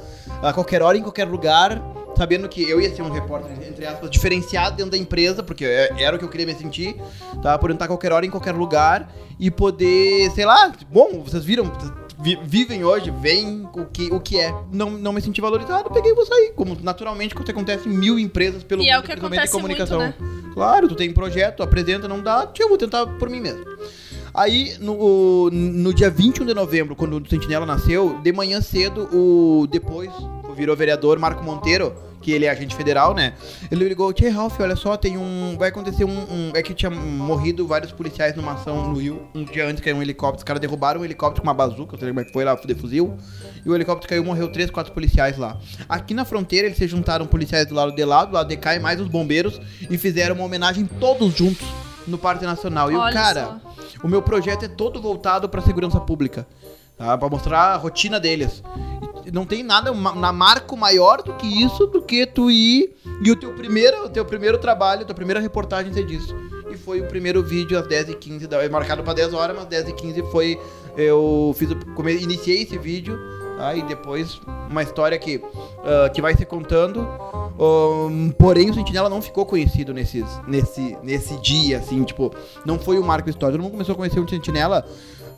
a 0.41 0.51
qualquer 0.51 0.81
hora, 0.81 0.97
em 0.97 1.01
qualquer 1.01 1.25
lugar, 1.25 1.81
sabendo 2.17 2.49
que 2.49 2.61
eu 2.69 2.81
ia 2.81 2.93
ser 2.93 3.01
um 3.01 3.09
repórter, 3.09 3.51
entre 3.65 3.85
aspas, 3.85 4.09
diferenciado 4.11 4.75
dentro 4.75 4.91
da 4.91 4.97
empresa, 4.97 5.41
porque 5.41 5.63
é- 5.65 6.03
era 6.03 6.15
o 6.15 6.19
que 6.19 6.25
eu 6.25 6.29
queria 6.29 6.45
me 6.45 6.53
sentir, 6.53 6.95
tá? 7.41 7.57
Por 7.57 7.71
estar 7.71 7.85
a 7.85 7.87
qualquer 7.87 8.11
hora, 8.11 8.25
em 8.25 8.29
qualquer 8.29 8.53
lugar, 8.53 9.09
e 9.39 9.49
poder, 9.49 10.29
sei 10.31 10.45
lá, 10.45 10.71
bom, 10.91 11.23
vocês 11.23 11.45
viram, 11.45 11.63
vocês 11.65 11.91
vi- 12.21 12.39
vivem 12.43 12.83
hoje, 12.83 13.11
veem 13.11 13.67
o 13.73 13.85
que, 13.85 14.11
o 14.11 14.19
que 14.19 14.39
é. 14.39 14.53
Não, 14.71 14.89
não 14.91 15.11
me 15.13 15.21
senti 15.21 15.41
valorizado, 15.41 15.89
peguei 15.89 16.11
e 16.11 16.15
vou 16.15 16.25
sair. 16.25 16.53
Como 16.55 16.77
naturalmente 16.81 17.33
acontece 17.51 17.87
em 17.87 17.91
mil 17.91 18.17
empresas 18.19 18.63
pelo 18.63 18.81
E 18.81 18.89
é 18.89 18.93
mundo, 18.95 19.03
o 19.03 19.07
que 19.07 19.11
principalmente 19.11 19.39
em 19.39 19.53
acontece 19.53 19.93
muito, 19.93 20.15
comunicação. 20.17 20.53
Claro, 20.53 20.87
tu 20.87 20.95
tem 20.95 21.11
projeto, 21.13 21.63
apresenta, 21.63 22.07
não 22.07 22.21
dá, 22.21 22.45
eu 22.61 22.69
vou 22.69 22.77
tentar 22.77 23.05
por 23.05 23.29
mim 23.29 23.39
mesmo. 23.41 23.63
Aí, 24.33 24.75
no, 24.79 25.49
no 25.51 25.93
dia 25.93 26.09
21 26.09 26.45
de 26.45 26.53
novembro, 26.53 26.95
quando 26.95 27.17
o 27.17 27.29
Sentinela 27.29 27.65
nasceu, 27.65 28.17
de 28.23 28.31
manhã 28.31 28.61
cedo, 28.61 29.09
o 29.13 29.67
depois 29.67 30.09
virou 30.55 30.75
vereador 30.75 31.19
Marco 31.19 31.43
Monteiro, 31.43 31.93
que 32.21 32.31
ele 32.31 32.45
é 32.45 32.49
agente 32.49 32.75
federal, 32.75 33.13
né? 33.13 33.33
Ele 33.71 33.87
ligou, 33.87 34.13
Tia 34.13 34.31
Ralph, 34.31 34.59
olha 34.59 34.75
só, 34.75 34.95
tem 34.95 35.17
um. 35.17 35.55
Vai 35.57 35.69
acontecer 35.69 36.05
um, 36.05 36.09
um- 36.09 36.51
É 36.53 36.61
que 36.61 36.73
tinha 36.73 36.89
morrido 36.89 37.65
vários 37.67 37.91
policiais 37.91 38.35
numa 38.35 38.53
ação 38.53 38.87
no 38.89 38.97
Rio. 38.99 39.27
Um 39.35 39.43
dia 39.43 39.67
antes 39.67 39.83
caiu 39.83 39.95
um 39.97 40.01
helicóptero. 40.01 40.37
Os 40.37 40.43
caras 40.43 40.59
derrubaram 40.61 41.01
um 41.01 41.05
helicóptero 41.05 41.41
com 41.41 41.47
uma 41.47 41.53
bazuca, 41.53 41.95
eu 41.95 41.99
sei 41.99 42.07
como 42.09 42.19
é 42.19 42.23
que 42.23 42.31
foi 42.31 42.43
lá, 42.45 42.55
de 42.55 42.75
fuzil. 42.75 43.17
E 43.65 43.69
o 43.69 43.75
helicóptero 43.75 44.07
caiu, 44.09 44.23
morreu 44.23 44.51
três, 44.51 44.69
quatro 44.69 44.93
policiais 44.93 45.37
lá. 45.37 45.57
Aqui 45.89 46.13
na 46.13 46.23
fronteira, 46.25 46.67
eles 46.67 46.77
se 46.77 46.87
juntaram 46.87 47.25
policiais 47.25 47.65
do 47.67 47.75
lado 47.75 47.93
de 47.93 48.05
lá, 48.05 48.23
do 48.25 48.33
lado 48.33 48.47
de 48.47 48.57
cá, 48.57 48.75
e 48.75 48.79
mais 48.79 48.99
os 49.01 49.07
bombeiros, 49.07 49.59
e 49.89 49.97
fizeram 49.97 50.35
uma 50.35 50.43
homenagem 50.45 50.85
todos 50.85 51.33
juntos 51.35 51.67
no 52.07 52.17
Parque 52.17 52.45
Nacional. 52.45 52.91
E 52.91 52.95
Olha 52.95 53.11
o 53.11 53.13
cara. 53.13 53.45
só. 53.45 53.71
O 54.03 54.07
meu 54.07 54.21
projeto 54.21 54.63
é 54.65 54.67
todo 54.67 54.99
voltado 55.01 55.47
para 55.47 55.61
segurança 55.61 55.99
pública, 55.99 56.47
tá? 56.97 57.15
Para 57.17 57.29
mostrar 57.29 57.73
a 57.73 57.77
rotina 57.77 58.19
deles. 58.19 58.63
Não 59.31 59.45
tem 59.45 59.63
nada 59.63 59.91
na 59.93 60.31
marco 60.33 60.75
maior 60.75 61.21
do 61.23 61.33
que 61.35 61.47
isso, 61.47 61.87
do 61.87 62.01
que 62.01 62.25
tu 62.25 62.51
ir 62.51 62.95
e 63.23 63.31
o 63.31 63.35
teu 63.35 63.53
primeiro, 63.53 64.05
o 64.05 64.09
teu 64.09 64.25
primeiro 64.25 64.57
trabalho, 64.57 65.03
a 65.03 65.05
tua 65.05 65.15
primeira 65.15 65.39
reportagem 65.39 65.93
ser 65.93 66.05
disso. 66.05 66.35
E 66.69 66.77
foi 66.77 67.01
o 67.01 67.07
primeiro 67.07 67.41
vídeo 67.43 67.77
às 67.77 67.85
10h15, 67.87 68.47
da- 68.47 68.63
é 68.63 68.69
marcado 68.69 69.03
para 69.03 69.13
10 69.13 69.33
horas, 69.33 69.55
mas 69.55 69.65
10h15 69.67 70.23
foi 70.31 70.59
eu 70.97 71.53
fiz 71.57 71.69
iniciei 72.21 72.63
esse 72.63 72.77
vídeo, 72.77 73.17
tá? 73.57 73.73
E 73.75 73.81
depois 73.83 74.39
uma 74.69 74.83
história 74.83 75.17
que 75.17 75.41
ah, 75.83 76.09
que 76.09 76.21
vai 76.21 76.35
se 76.35 76.45
contando. 76.45 77.07
Ahn, 77.59 78.31
porém, 78.31 78.69
o 78.69 78.73
Sentinela 78.73 79.09
não 79.09 79.21
ficou 79.21 79.45
conhecido 79.45 79.93
nesses, 79.93 80.25
nesse, 80.47 80.97
nesse 81.03 81.37
dia, 81.41 81.77
assim, 81.77 82.03
tipo, 82.03 82.33
não 82.65 82.79
foi 82.79 82.97
o 82.97 83.03
marco 83.03 83.29
histórico. 83.29 83.57
Todo 83.57 83.63
mundo 83.63 83.71
começou 83.73 83.93
a 83.93 83.95
conhecer 83.97 84.19
o 84.19 84.27
Sentinela 84.27 84.85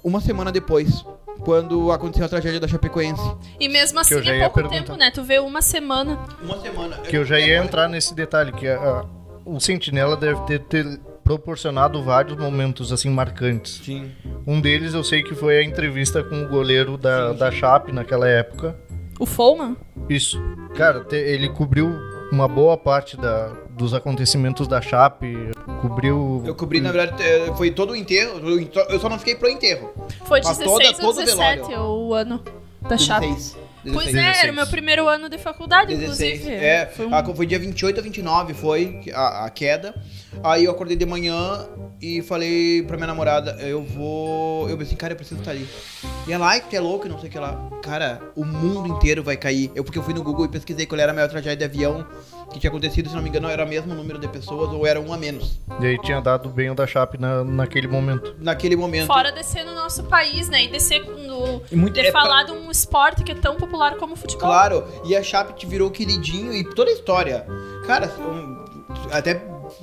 uma 0.04 0.22
semana 0.22 0.52
depois, 0.52 1.04
quando 1.42 1.92
aconteceu 1.92 2.26
a 2.26 2.30
tragédia 2.30 2.60
da 2.60 2.68
Chapecoense. 2.68 3.22
E 3.60 3.68
mesmo 3.70 4.00
assim 4.00 4.14
eu 4.16 4.24
já 4.24 4.34
é 4.34 4.38
ia 4.38 4.44
pouco 4.50 4.56
perguntar. 4.70 4.84
tempo, 4.86 4.98
né? 4.98 5.12
Tu 5.12 5.24
vê 5.24 5.40
uma 5.40 5.62
semana. 5.62 6.20
Uma 6.42 6.60
semana. 6.60 6.98
Que 6.98 7.18
eu 7.18 7.26
já 7.26 7.40
ia 7.40 7.58
entrar 7.58 7.88
nesse 7.88 8.14
detalhe, 8.16 8.52
que 8.52 8.68
a- 8.68 9.06
o 9.46 9.60
Sentinela 9.60 10.16
deve 10.16 10.40
ter, 10.42 10.60
ter 10.60 11.00
proporcionado 11.24 12.02
vários 12.04 12.38
momentos 12.38 12.92
assim 12.92 13.10
marcantes. 13.10 13.82
Sim. 13.84 14.12
Um 14.46 14.60
deles 14.62 14.94
eu 14.94 15.04
sei 15.04 15.24
que 15.24 15.34
foi 15.36 15.58
a 15.58 15.64
entrevista 15.64 16.24
com 16.24 16.44
o 16.44 16.48
goleiro 16.48 16.98
da, 16.98 17.34
da 17.34 17.52
Chape 17.52 17.92
naquela 17.92 18.28
época. 18.28 18.76
O 19.20 19.26
Follman? 19.26 19.78
Isso. 20.10 20.42
Cara, 20.76 21.02
te- 21.04 21.16
ele 21.16 21.48
cobriu 21.50 21.94
uma 22.32 22.48
boa 22.48 22.78
parte 22.78 23.16
da, 23.16 23.52
dos 23.76 23.94
acontecimentos 23.94 24.68
da 24.68 24.82
Chape, 24.82 25.36
cobriu. 25.82 26.44
Eu 26.46 26.56
cobri, 26.56 26.80
na 26.80 26.92
verdade, 26.92 27.22
eh, 27.24 27.52
foi 27.58 27.72
todo 27.72 27.92
o 27.92 27.96
enterro. 27.96 28.40
Eu 28.90 29.00
só 29.00 29.10
não 29.10 29.18
fiquei 29.20 29.36
pro 29.36 29.50
enterro. 29.50 29.92
Foi 30.26 30.42
Mas 30.44 30.58
16 30.58 30.70
toda- 30.70 30.88
ou 31.08 31.14
todo 31.14 31.26
17 31.26 31.68
velório. 31.68 31.80
o 31.90 32.14
ano 32.14 32.42
da 32.82 32.98
chapa. 32.98 33.22
16. 33.22 33.58
Pois 33.86 34.06
16. 34.06 34.16
é, 34.16 34.20
era 34.22 34.32
16. 34.32 34.52
o 34.52 34.56
meu 34.56 34.68
primeiro 34.68 35.08
ano 35.10 35.28
de 35.28 35.38
faculdade, 35.38 35.94
16. 35.96 36.40
inclusive. 36.40 36.56
É, 36.66 36.86
Foi 36.86 37.06
um- 37.06 37.14
a- 37.14 37.36
foi 37.36 37.46
dia 37.46 37.60
28 37.60 38.00
a 38.00 38.04
29, 38.04 38.54
foi 38.54 39.02
a, 39.14 39.46
a 39.46 39.50
queda. 39.50 39.94
Aí 40.42 40.64
eu 40.64 40.72
acordei 40.72 40.96
de 40.96 41.06
manhã 41.06 41.68
e 42.02 42.22
falei 42.22 42.82
pra 42.84 42.96
minha 42.96 43.08
namorada, 43.08 43.58
eu 43.60 43.84
vou. 43.84 44.70
Eu 44.70 44.78
pensei, 44.78 44.96
cara, 44.96 45.12
eu 45.14 45.18
preciso 45.18 45.42
estar 45.42 45.52
ali. 45.52 45.68
E 46.26 46.32
ela, 46.32 46.48
ai, 46.48 46.62
que 46.62 46.76
é 46.78 46.80
louco, 46.80 47.08
e 47.08 47.10
não 47.10 47.20
sei 47.20 47.28
o 47.28 47.32
que 47.32 47.38
lá. 47.38 47.70
Cara, 47.82 48.22
o 48.38 48.46
mundo 48.46 48.88
inteiro 48.88 49.22
vai 49.22 49.36
cair. 49.36 49.70
Eu, 49.76 49.84
porque 49.84 50.00
eu 50.00 50.04
fui 50.04 50.14
no 50.14 50.24
Google 50.24 50.46
e 50.46 50.48
pesquisei 50.48 50.86
qual 50.86 51.00
era 51.02 51.12
a 51.12 51.16
maior 51.16 51.28
tragédia 51.30 51.58
de 51.58 51.66
avião 51.66 52.08
que 52.54 52.60
tinha 52.60 52.70
acontecido, 52.70 53.10
se 53.10 53.16
não 53.16 53.22
me 53.22 53.28
engano, 53.30 53.50
era 53.50 53.66
o 53.66 53.68
mesmo 53.68 53.94
número 53.94 54.18
de 54.20 54.28
pessoas 54.28 54.70
ou 54.72 54.86
era 54.88 55.00
um 55.02 55.12
a 55.14 55.18
menos. 55.18 55.60
E 55.82 55.86
aí 55.86 55.98
tinha 56.00 56.22
dado 56.22 56.48
bem 56.50 56.70
o 56.70 56.76
da 56.76 56.88
Chape 56.88 57.18
na, 57.20 57.44
naquele 57.44 57.88
momento. 57.88 58.36
Naquele 58.40 58.76
momento. 58.76 59.08
Fora 59.08 59.32
descer 59.32 59.66
no 59.66 59.74
nosso 59.74 60.04
país, 60.04 60.48
né? 60.48 60.64
E 60.64 60.68
descer 60.70 61.04
no. 61.06 61.62
E 61.72 61.76
muito- 61.76 61.94
de 61.96 62.02
é 62.08 62.12
pra- 62.12 62.22
falar 62.22 62.44
de 62.44 62.52
um 62.52 62.70
esporte 62.72 63.24
que 63.24 63.32
é 63.32 63.36
tão 63.36 63.56
popular 63.56 63.96
como 63.98 64.14
o 64.14 64.16
futebol. 64.16 64.48
Claro, 64.48 64.86
e 65.04 65.16
a 65.16 65.24
Chape 65.24 65.54
te 65.54 65.66
virou 65.66 65.90
queridinho 65.92 66.54
e 66.54 66.64
toda 66.64 66.90
a 66.90 66.94
história. 66.94 67.46
Cara, 67.86 68.10
um- 68.20 68.64
até 69.12 69.42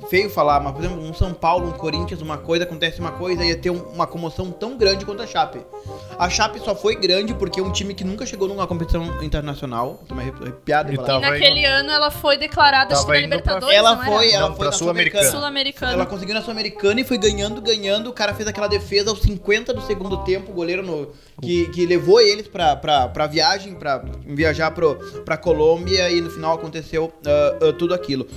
feio 0.09 0.29
falar, 0.29 0.59
mas 0.59 0.73
por 0.73 0.83
exemplo, 0.83 1.03
um 1.03 1.13
São 1.13 1.33
Paulo, 1.33 1.67
um 1.69 1.71
Corinthians, 1.71 2.21
uma 2.21 2.37
coisa, 2.37 2.63
acontece 2.65 2.99
uma 2.99 3.11
coisa, 3.11 3.43
ia 3.43 3.55
ter 3.55 3.69
um- 3.69 3.83
uma 3.93 4.05
comoção 4.07 4.51
tão 4.51 4.77
grande 4.77 5.05
quanto 5.05 5.21
a 5.21 5.27
Chape. 5.27 5.59
A 6.17 6.29
Chape 6.29 6.59
só 6.59 6.75
foi 6.75 6.95
grande 6.95 7.33
porque 7.33 7.59
é 7.59 7.63
um 7.63 7.71
time 7.71 7.93
que 7.93 8.03
nunca 8.03 8.25
chegou 8.25 8.47
numa 8.47 8.67
competição 8.67 9.23
internacional. 9.23 10.01
Tô 10.07 10.13
me 10.15 10.21
arrepi- 10.21 10.43
arrepiado 10.43 10.89
de 10.89 10.95
E 10.95 10.97
falar. 10.97 11.17
E 11.17 11.21
naquele 11.31 11.65
ano 11.65 11.89
ela 11.91 12.11
foi 12.11 12.37
declarada 12.37 12.93
acho 12.93 13.01
que 13.05 13.07
Tava 13.07 13.13
na 13.19 13.25
Libertadores, 13.25 13.75
Ela 13.75 13.95
não 13.95 14.03
foi, 14.05 14.27
era? 14.27 14.35
ela 14.37 14.41
Não, 14.41 14.47
foi 14.49 14.57
pra 14.57 14.65
na 14.65 14.71
Sul-Americana. 14.71 15.31
Sul-Americana. 15.31 15.93
Ela 15.93 16.05
conseguiu 16.05 16.35
na 16.35 16.41
Sul-Americana 16.41 17.01
e 17.01 17.03
foi 17.03 17.17
ganhando, 17.17 17.61
ganhando. 17.61 18.09
O 18.09 18.13
cara 18.13 18.33
fez 18.33 18.47
aquela 18.47 18.67
defesa 18.67 19.09
aos 19.09 19.21
50 19.21 19.73
do 19.73 19.81
segundo 19.81 20.17
tempo, 20.23 20.51
o 20.51 20.53
goleiro 20.53 20.83
no, 20.83 21.11
que, 21.41 21.67
que 21.69 21.85
levou 21.85 22.19
eles 22.21 22.47
pra, 22.47 22.75
pra, 22.75 23.07
pra 23.07 23.27
viagem, 23.27 23.73
pra 23.75 24.03
viajar 24.25 24.71
pro, 24.71 24.95
pra 25.25 25.37
Colômbia 25.37 26.09
e 26.09 26.21
no 26.21 26.29
final 26.29 26.53
aconteceu 26.55 27.11
ah, 27.25 27.57
ah, 27.69 27.73
tudo 27.73 27.93
aquilo. 27.93 28.27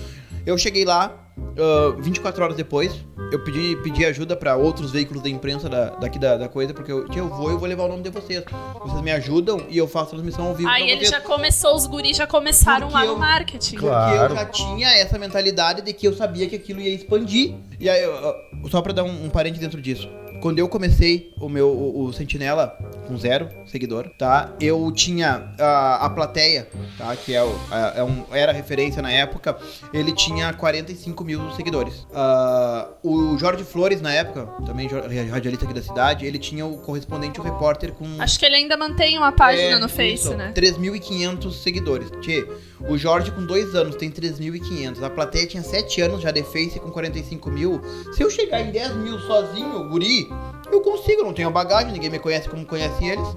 Eu 0.46 0.56
cheguei 0.58 0.84
lá, 0.84 1.23
ah, 1.38 1.94
24 1.98 2.42
horas 2.44 2.56
depois, 2.56 2.92
eu 3.32 3.42
pedi, 3.42 3.76
pedi 3.82 4.04
ajuda 4.04 4.36
pra 4.36 4.56
outros 4.56 4.90
veículos 4.90 5.22
da 5.22 5.28
imprensa 5.28 5.68
da, 5.68 5.90
daqui 5.90 6.18
da, 6.18 6.36
da 6.36 6.48
coisa, 6.48 6.72
porque 6.74 6.90
eu, 6.92 7.08
tia, 7.08 7.20
eu 7.20 7.28
vou 7.28 7.50
e 7.50 7.54
eu 7.54 7.58
vou 7.58 7.68
levar 7.68 7.84
o 7.84 7.88
nome 7.88 8.02
de 8.02 8.10
vocês. 8.10 8.42
Vocês 8.82 9.00
me 9.02 9.10
ajudam 9.12 9.60
e 9.68 9.76
eu 9.78 9.88
faço 9.88 10.10
transmissão 10.10 10.48
ao 10.48 10.54
vivo 10.54 10.68
Aí 10.68 10.84
ele 10.90 11.00
vocês. 11.06 11.10
já 11.10 11.20
começou, 11.20 11.74
os 11.74 11.86
guris 11.86 12.16
já 12.16 12.26
começaram 12.26 12.88
Porque 12.88 12.94
lá 12.94 13.04
eu- 13.06 13.12
no 13.14 13.18
marketing. 13.18 13.76
Claro. 13.76 14.18
Porque 14.18 14.32
eu 14.32 14.36
já 14.36 14.44
tinha 14.46 14.88
essa 14.94 15.18
mentalidade 15.18 15.82
de 15.82 15.92
que 15.92 16.06
eu 16.06 16.14
sabia 16.14 16.48
que 16.48 16.56
aquilo 16.56 16.80
ia 16.80 16.94
expandir. 16.94 17.54
E 17.80 17.88
aí, 17.88 18.02
eu- 18.02 18.12
eu- 18.12 18.34
só 18.70 18.80
pra 18.80 18.92
dar 18.92 19.04
um, 19.04 19.24
um 19.26 19.30
parente 19.30 19.58
dentro 19.58 19.80
disso. 19.80 20.08
Quando 20.44 20.58
eu 20.58 20.68
comecei 20.68 21.32
o 21.40 21.48
meu 21.48 21.68
o, 21.70 22.04
o 22.04 22.12
Sentinela 22.12 22.76
com 23.08 23.16
zero 23.16 23.48
seguidor, 23.64 24.10
tá? 24.18 24.52
Eu 24.60 24.92
tinha 24.92 25.50
a, 25.58 26.04
a 26.04 26.10
plateia, 26.10 26.68
tá? 26.98 27.16
Que 27.16 27.34
é, 27.34 27.42
o, 27.42 27.50
a- 27.70 27.94
é 27.96 28.04
um, 28.04 28.24
era 28.30 28.52
referência 28.52 29.00
na 29.00 29.10
época. 29.10 29.56
Ele 29.90 30.12
tinha 30.12 30.52
45 30.52 31.24
mil 31.24 31.50
seguidores. 31.52 32.06
Ah, 32.14 32.88
o 33.02 33.38
Jorge 33.38 33.64
Flores, 33.64 34.02
na 34.02 34.12
época, 34.12 34.44
também 34.66 34.86
radialista 35.30 35.64
aqui 35.64 35.72
da 35.72 35.80
cidade, 35.80 36.26
ele 36.26 36.38
tinha 36.38 36.66
o 36.66 36.76
correspondente, 36.76 37.40
o 37.40 37.42
repórter 37.42 37.92
com 37.94 38.04
Acho 38.20 38.38
que 38.38 38.44
ele 38.44 38.56
ainda 38.56 38.76
mantém 38.76 39.16
uma 39.16 39.32
página 39.32 39.76
é, 39.76 39.78
no 39.78 39.88
Face, 39.88 40.12
isso, 40.26 40.34
né? 40.36 40.52
3.500 40.54 41.52
seguidores. 41.52 42.10
Tchê, 42.20 42.46
o 42.80 42.98
Jorge 42.98 43.30
com 43.30 43.44
dois 43.44 43.74
anos 43.74 43.96
tem 43.96 44.10
3.500. 44.10 45.02
A 45.02 45.10
plateia 45.10 45.46
tinha 45.46 45.62
7 45.62 46.00
anos 46.02 46.20
já 46.20 46.30
de 46.30 46.42
Face 46.42 46.78
com 46.80 46.90
45 46.90 47.50
mil. 47.50 47.80
Se 48.12 48.22
eu 48.22 48.30
chegar 48.30 48.60
em 48.60 48.70
10 48.70 48.96
mil 48.96 49.18
sozinho, 49.20 49.88
guri, 49.88 50.28
eu 50.70 50.80
consigo. 50.80 51.22
Não 51.22 51.32
tenho 51.32 51.50
bagagem, 51.50 51.92
ninguém 51.92 52.10
me 52.10 52.18
conhece 52.18 52.48
como 52.48 52.64
conhece 52.66 53.04
eles. 53.04 53.28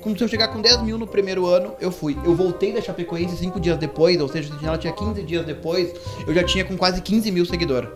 Como 0.00 0.16
se 0.16 0.22
eu 0.22 0.28
chegar 0.28 0.48
com 0.48 0.60
10 0.60 0.82
mil 0.82 0.98
no 0.98 1.06
primeiro 1.06 1.46
ano, 1.46 1.74
eu 1.80 1.90
fui. 1.90 2.16
Eu 2.24 2.34
voltei 2.34 2.72
da 2.72 2.80
Chapecoense 2.80 3.36
5 3.36 3.58
dias 3.58 3.76
depois, 3.76 4.20
ou 4.20 4.28
seja, 4.28 4.54
ela 4.62 4.78
tinha 4.78 4.92
15 4.92 5.20
dias 5.24 5.44
depois, 5.44 5.92
eu 6.24 6.32
já 6.32 6.44
tinha 6.44 6.64
com 6.64 6.76
quase 6.76 7.02
15 7.02 7.30
mil 7.32 7.44
seguidores. 7.44 7.90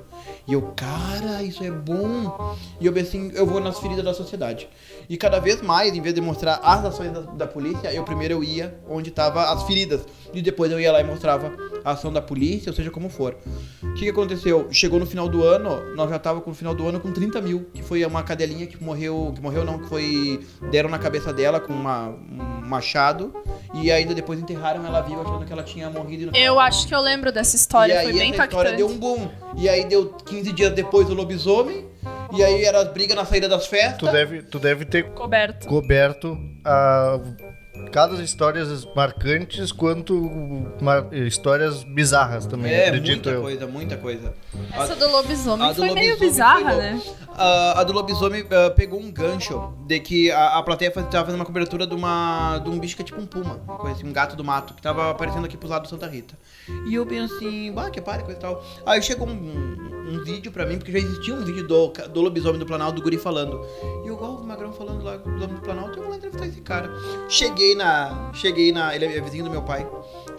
E 0.48 0.52
eu, 0.52 0.62
cara, 0.74 1.40
isso 1.44 1.62
é 1.62 1.70
bom. 1.70 2.56
E 2.80 2.86
eu 2.86 2.92
assim, 3.00 3.30
eu 3.34 3.46
vou 3.46 3.60
nas 3.60 3.78
feridas 3.78 4.04
da 4.04 4.12
sociedade. 4.12 4.68
E 5.10 5.16
cada 5.16 5.40
vez 5.40 5.60
mais, 5.60 5.92
em 5.92 6.00
vez 6.00 6.14
de 6.14 6.20
mostrar 6.20 6.60
as 6.62 6.84
ações 6.84 7.10
da, 7.10 7.22
da 7.22 7.44
polícia, 7.44 7.92
eu 7.92 8.04
primeiro 8.04 8.34
eu 8.34 8.44
ia 8.44 8.78
onde 8.88 9.10
tava 9.10 9.52
as 9.52 9.64
feridas. 9.64 10.06
E 10.32 10.40
depois 10.40 10.70
eu 10.70 10.78
ia 10.78 10.92
lá 10.92 11.00
e 11.00 11.04
mostrava 11.04 11.52
a 11.84 11.90
ação 11.90 12.12
da 12.12 12.22
polícia, 12.22 12.70
ou 12.70 12.76
seja, 12.76 12.92
como 12.92 13.08
for. 13.08 13.36
O 13.82 13.94
que, 13.94 14.02
que 14.02 14.08
aconteceu? 14.08 14.68
Chegou 14.70 15.00
no 15.00 15.06
final 15.06 15.28
do 15.28 15.42
ano, 15.42 15.96
nós 15.96 16.08
já 16.08 16.16
tava 16.16 16.40
com 16.40 16.52
o 16.52 16.54
final 16.54 16.76
do 16.76 16.86
ano 16.86 17.00
com 17.00 17.10
30 17.10 17.40
mil. 17.40 17.66
Que 17.74 17.82
foi 17.82 18.04
uma 18.04 18.22
cadelinha 18.22 18.68
que 18.68 18.80
morreu. 18.80 19.32
Que 19.34 19.42
morreu 19.42 19.64
não, 19.64 19.80
que 19.80 19.88
foi. 19.88 20.46
Deram 20.70 20.88
na 20.88 20.98
cabeça 21.00 21.32
dela 21.32 21.58
com 21.58 21.72
uma, 21.72 22.10
um 22.10 22.68
machado. 22.68 23.34
E 23.74 23.90
ainda 23.90 24.14
depois 24.14 24.38
enterraram 24.38 24.86
ela 24.86 25.00
viva 25.00 25.22
achando 25.22 25.44
que 25.44 25.52
ela 25.52 25.64
tinha 25.64 25.90
morrido. 25.90 26.30
Eu 26.36 26.60
acho 26.60 26.86
que 26.86 26.94
eu 26.94 27.00
lembro 27.00 27.32
dessa 27.32 27.56
história, 27.56 27.94
e 27.94 27.96
aí 27.96 28.04
foi 28.04 28.12
bem 28.12 28.32
essa 28.32 28.44
história 28.44 28.70
impactante. 28.70 28.76
deu 28.76 28.88
um 28.88 28.96
boom. 28.96 29.28
E 29.56 29.68
aí 29.68 29.88
deu 29.88 30.14
15 30.24 30.52
dias 30.52 30.72
depois 30.72 31.10
o 31.10 31.14
lobisomem. 31.14 31.90
E 32.32 32.42
aí 32.44 32.64
era 32.64 32.80
as 32.82 32.88
brigas 32.88 33.16
na 33.16 33.24
saída 33.24 33.48
das 33.48 33.66
festas. 33.66 33.98
Tu 33.98 34.06
deve, 34.10 34.42
tu 34.42 34.58
deve 34.58 34.84
ter 34.84 35.04
Coberto. 35.10 35.66
coberto 35.66 36.38
a 36.64 37.18
cada 37.92 38.22
histórias 38.22 38.84
marcantes 38.94 39.72
quanto 39.72 40.14
mar- 40.80 41.08
histórias 41.12 41.82
bizarras 41.82 42.46
também, 42.46 42.72
É, 42.72 42.88
acredito 42.88 43.24
muita 43.26 43.30
eu. 43.30 43.40
coisa, 43.42 43.66
muita 43.66 43.96
coisa. 43.96 44.34
Essa 44.72 44.94
do 44.96 45.10
lobisomem 45.10 45.66
a 45.66 45.72
do 45.72 45.76
foi 45.76 45.90
meio 45.92 46.14
lobisomem 46.14 46.28
bizarra, 46.30 46.72
foi 46.74 46.82
né? 46.82 47.02
A, 47.36 47.80
a 47.80 47.84
do 47.84 47.92
lobisomem 47.92 48.44
ah, 48.50 48.70
pegou 48.70 49.00
um 49.00 49.10
gancho 49.10 49.72
de 49.86 49.98
que 50.00 50.30
a, 50.30 50.58
a 50.58 50.62
plateia 50.62 50.90
faz- 50.90 51.08
tava 51.08 51.26
fazendo 51.26 51.40
uma 51.40 51.46
cobertura 51.46 51.86
de, 51.86 51.94
uma, 51.94 52.58
de 52.58 52.68
um 52.68 52.78
bicho 52.78 52.96
que 52.96 53.02
é 53.02 53.04
tipo 53.04 53.20
um 53.20 53.26
puma, 53.26 53.60
uma 53.64 53.76
coisa 53.76 53.96
assim, 53.96 54.06
um 54.06 54.12
gato 54.12 54.36
do 54.36 54.44
mato, 54.44 54.74
que 54.74 54.82
tava 54.82 55.10
aparecendo 55.10 55.44
aqui 55.44 55.56
pros 55.56 55.70
lados 55.70 55.90
do 55.90 55.94
Santa 55.94 56.06
Rita. 56.06 56.38
E 56.86 56.94
eu 56.94 57.04
bem 57.04 57.20
assim, 57.20 57.72
bah, 57.72 57.90
que 57.90 58.00
pare, 58.00 58.22
coisa 58.22 58.38
e 58.38 58.40
tal. 58.40 58.64
Aí 58.84 59.02
chegou 59.02 59.28
um, 59.28 59.32
um, 59.32 60.22
vídeo 60.24 60.52
pra 60.52 60.66
mim, 60.66 60.76
porque 60.78 60.92
já 60.92 60.98
existia 60.98 61.34
um 61.34 61.44
vídeo 61.44 61.66
do, 61.66 61.88
do 61.88 62.20
lobisomem 62.20 62.58
do 62.58 62.66
Planalto, 62.66 62.96
do 62.96 63.02
guri 63.02 63.18
falando. 63.18 63.64
E 64.04 64.08
eu, 64.08 64.14
igual 64.14 64.36
o 64.36 64.46
Magrão 64.46 64.72
falando 64.72 65.02
lá 65.02 65.16
do 65.16 65.28
lobisomem 65.28 65.56
do 65.56 65.62
Planalto, 65.62 65.98
eu 65.98 66.02
vou 66.02 66.10
lá 66.10 66.16
entrevistar 66.16 66.46
esse 66.46 66.60
cara. 66.60 66.90
Cheguei 67.28 67.74
na. 67.74 68.30
Cheguei 68.34 68.72
na. 68.72 68.94
Ele 68.94 69.06
é 69.06 69.20
vizinho 69.20 69.44
do 69.44 69.50
meu 69.50 69.62
pai. 69.62 69.86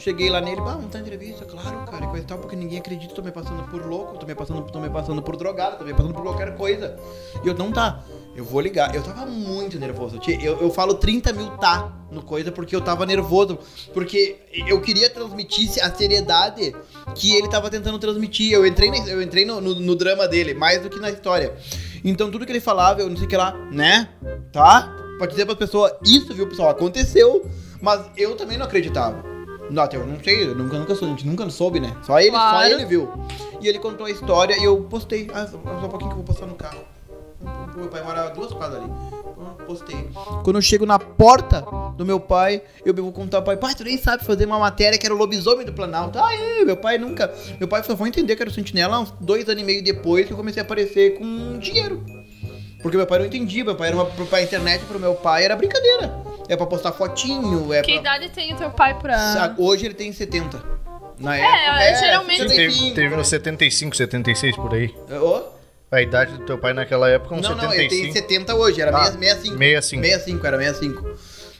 Cheguei 0.02 0.32
lá 0.32 0.42
nele, 0.42 0.60
bah, 0.62 0.74
vamos 0.74 0.90
dar 0.90 1.00
entrevista, 1.00 1.46
claro, 1.46 1.86
cara, 1.86 2.06
e 2.06 2.08
coisa 2.08 2.24
e 2.24 2.28
tal, 2.28 2.40
porque 2.40 2.56
ninguém 2.56 2.80
acredita, 2.80 3.14
tô 3.14 3.22
me 3.22 3.32
passando 3.32 3.62
por 3.70 3.86
louco, 3.86 4.18
tô 4.18 4.26
me 4.26 4.34
passando, 4.34 4.64
tô 4.64 4.80
me 4.80 4.90
passando 4.90 5.22
por 5.22 5.36
drogado, 5.36 5.78
tô 5.78 5.86
me 5.86 5.94
passando 5.94 6.16
por 6.16 6.24
qualquer 6.24 6.58
coisa. 6.58 6.91
E 7.44 7.48
eu, 7.48 7.54
não 7.54 7.72
tá, 7.72 8.04
eu 8.36 8.44
vou 8.46 8.62
ligar. 8.62 8.94
Eu 8.96 9.02
tava 9.04 9.26
muito 9.26 9.78
nervoso. 9.80 10.20
Eu, 10.42 10.60
eu 10.62 10.70
falo 10.72 10.94
30 10.96 11.34
mil 11.34 11.50
tá 11.58 11.92
no 12.12 12.22
coisa 12.22 12.52
porque 12.52 12.76
eu 12.76 12.82
tava 12.82 13.06
nervoso. 13.06 13.58
Porque 13.94 14.38
eu 14.68 14.80
queria 14.82 15.10
transmitir 15.10 15.70
a 15.84 15.92
seriedade 15.94 16.76
que 17.16 17.36
ele 17.36 17.48
tava 17.48 17.70
tentando 17.70 17.98
transmitir. 18.00 18.52
Eu 18.52 18.66
entrei, 18.66 18.90
na- 18.92 19.08
eu 19.08 19.22
entrei 19.22 19.46
no, 19.46 19.60
no, 19.62 19.76
no 19.76 19.96
drama 19.96 20.28
dele, 20.28 20.54
mais 20.54 20.82
do 20.82 20.90
que 20.90 21.00
na 21.00 21.10
história. 21.10 21.54
Então 22.04 22.32
tudo 22.32 22.46
que 22.46 22.52
ele 22.52 22.60
falava, 22.62 23.02
eu 23.02 23.10
não 23.10 23.16
sei 23.18 23.26
o 23.26 23.30
que 23.30 23.38
lá, 23.38 23.54
né? 23.72 24.10
Tá? 24.52 24.96
Pode 25.20 25.32
dizer 25.32 25.46
pra 25.46 25.56
pessoa, 25.56 25.98
isso, 26.04 26.34
viu, 26.34 26.48
pessoal? 26.48 26.70
Aconteceu. 26.70 27.46
Mas 27.82 28.02
eu 28.18 28.36
também 28.36 28.58
não 28.58 28.66
acreditava. 28.66 29.24
Não, 29.72 29.84
até 29.84 29.98
eu 29.98 30.06
não 30.06 30.22
sei, 30.22 30.48
eu 30.48 30.56
nunca, 30.56 30.78
nunca, 30.78 30.94
a 30.94 30.96
gente 30.96 31.26
nunca 31.26 31.50
soube, 31.50 31.80
né? 31.80 31.96
Só 32.04 32.20
ele, 32.20 32.32
só 32.32 32.38
Claro. 32.38 32.74
ele 32.74 32.86
viu. 32.86 33.10
E 33.62 33.68
ele 33.68 33.80
contou 33.80 34.06
a 34.06 34.12
história 34.12 34.58
e 34.60 34.64
eu 34.64 34.82
postei. 34.84 35.30
Ah, 35.34 35.48
só 35.48 35.58
só 35.64 35.86
um 35.86 35.90
pouquinho 35.90 36.10
que 36.12 36.14
eu 36.14 36.18
vou 36.18 36.24
postar 36.26 36.46
no 36.46 36.56
carro. 36.56 36.80
Meu 37.76 37.88
pai 37.88 38.04
mora 38.04 38.30
duas 38.30 38.52
quadras 38.52 38.84
ali. 38.84 38.92
Ah, 38.92 39.64
Postei. 39.66 40.10
Quando 40.44 40.58
eu 40.58 40.62
chego 40.62 40.86
na 40.86 41.00
porta 41.00 41.66
do 41.96 42.06
meu 42.06 42.20
pai, 42.20 42.62
eu 42.86 42.94
vou 42.94 43.12
contar 43.12 43.38
ao 43.38 43.44
pai, 43.44 43.56
pai, 43.58 43.74
tu 43.74 43.84
nem 43.84 43.98
sabe 43.98 44.26
fazer 44.26 44.46
uma 44.46 44.60
matéria 44.60 44.98
que 45.00 45.06
era 45.06 45.16
o 45.16 45.18
lobisomem 45.18 45.66
do 45.66 45.74
Planalto. 45.74 46.20
É, 46.20 46.64
meu 46.66 46.78
pai 46.78 46.98
nunca. 46.98 47.34
Meu 47.60 47.68
pai 47.68 47.82
só 47.84 47.96
foi 47.96 48.10
entender 48.10 48.36
que 48.36 48.44
era 48.44 48.50
o 48.50 48.54
sentinela 48.54 49.00
uns 49.00 49.12
dois 49.20 49.48
anos 49.48 49.64
e 49.64 49.66
meio 49.66 49.84
depois 49.84 50.26
que 50.28 50.34
eu 50.34 50.38
comecei 50.38 50.62
a 50.62 50.66
aparecer 50.66 51.18
com 51.18 51.58
dinheiro. 51.60 52.04
Porque 52.82 52.98
meu 52.98 53.06
pai 53.08 53.20
não 53.20 53.26
entendia, 53.26 53.64
meu 53.64 53.76
pai 53.76 53.90
era 53.90 53.98
uma 53.98 54.06
pra 54.06 54.42
internet 54.42 54.84
pro 54.86 55.00
meu 55.00 55.14
pai 55.16 55.44
era 55.46 55.56
brincadeira. 55.56 56.14
É 56.50 56.56
pra 56.58 56.66
postar 56.66 56.92
fotinho, 56.92 57.72
é 57.74 57.82
Que 57.82 57.94
pra. 57.94 58.02
idade 58.02 58.30
tem 58.30 58.54
o 58.54 58.58
teu 58.58 58.70
pai 58.72 58.98
pra. 58.98 59.54
Hoje 59.58 59.86
ele 59.86 59.94
tem 59.94 60.12
70. 60.12 60.62
Na 61.20 61.38
É, 61.38 61.42
época. 61.42 61.84
é, 61.84 61.96
geralmente- 62.00 62.42
Sim, 62.42 62.48
75, 62.50 62.80
teve, 62.84 62.96
teve 62.96 63.10
no 63.16 63.22
aí. 63.22 63.26
75, 63.26 63.96
76 63.96 64.56
por 64.56 64.74
aí. 64.74 64.94
É, 65.10 65.20
ô? 65.20 65.44
A 65.92 66.02
idade 66.02 66.38
do 66.38 66.46
teu 66.46 66.58
pai 66.58 66.74
naquela 66.74 67.10
época, 67.10 67.36
uns 67.36 67.42
Não, 67.42 67.56
não, 67.56 67.66
ele 67.74 67.90
tem 67.90 68.12
75. 68.12 68.14
70 68.14 68.56
hoje, 68.56 68.82
era 68.82 68.92
Ah, 68.98 69.06
65. 69.12 69.58
65. 69.58 70.04
65, 70.04 70.48
era 70.48 70.58
65. 70.58 71.12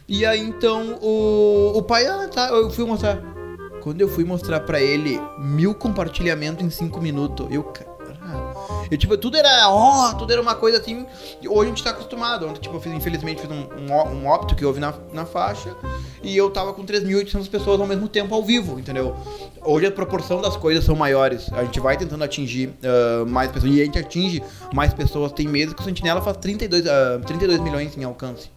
E 0.08 0.26
aí 0.26 0.40
então 0.40 0.98
o, 1.02 1.74
o 1.76 1.84
pai, 1.84 2.08
ah, 2.08 2.28
tá, 2.34 2.48
eu 2.50 2.70
fui 2.72 2.86
mostrar. 2.86 3.22
Quando 3.82 4.00
eu 4.02 4.08
fui 4.08 4.24
mostrar 4.24 4.60
pra 4.62 4.80
ele 4.82 5.20
mil 5.40 5.74
compartilhamentos 5.76 6.64
em 6.66 6.70
5 6.70 7.00
minutos, 7.02 7.48
eu, 7.52 7.72
E, 8.92 8.98
tipo, 8.98 9.18
tudo 9.18 9.38
era, 9.38 9.70
ó, 9.70 10.14
tudo 10.16 10.34
era 10.34 10.42
uma 10.42 10.54
coisa 10.54 10.78
assim. 10.78 11.06
Hoje 11.48 11.66
a 11.66 11.70
gente 11.70 11.84
tá 11.84 11.92
acostumado. 11.92 12.46
Ontem, 12.46 12.60
tipo, 12.60 12.76
eu 12.76 12.82
fiz, 12.82 12.92
infelizmente, 12.92 13.42
fiz 13.42 13.50
um, 13.50 13.68
um, 13.80 13.94
um 13.94 14.28
óbito 14.28 14.54
que 14.54 14.66
houve 14.66 14.82
na, 14.82 14.94
na 15.14 15.26
faixa. 15.26 15.74
E 16.22 16.36
eu 16.36 16.50
tava 16.52 16.74
com 16.74 16.84
3.800 16.84 17.50
pessoas 17.50 17.80
ao 17.80 17.88
mesmo 17.88 18.10
tempo 18.10 18.36
ao 18.36 18.44
vivo, 18.44 18.78
entendeu? 18.78 19.16
Hoje 19.64 19.86
a 19.86 19.92
proporção 19.92 20.42
das 20.42 20.58
coisas 20.58 20.84
são 20.84 20.96
maiores. 20.96 21.52
A 21.54 21.64
gente 21.64 21.80
vai 21.80 21.96
tentando 21.96 22.24
atingir 22.24 22.74
ah, 22.84 23.24
mais 23.26 23.50
pessoas. 23.50 23.74
E 23.74 23.82
a 23.82 23.86
gente 23.86 23.98
atinge 23.98 24.44
mais 24.74 24.94
pessoas. 24.94 25.32
Tem 25.32 25.48
meses 25.48 25.74
que 25.74 25.82
o 25.82 25.86
Sentinela 25.86 26.22
faz 26.22 26.36
32, 26.38 26.86
ah, 26.86 27.22
32 27.26 27.62
milhões 27.62 27.98
em 27.98 28.04
alcance. 28.04 28.50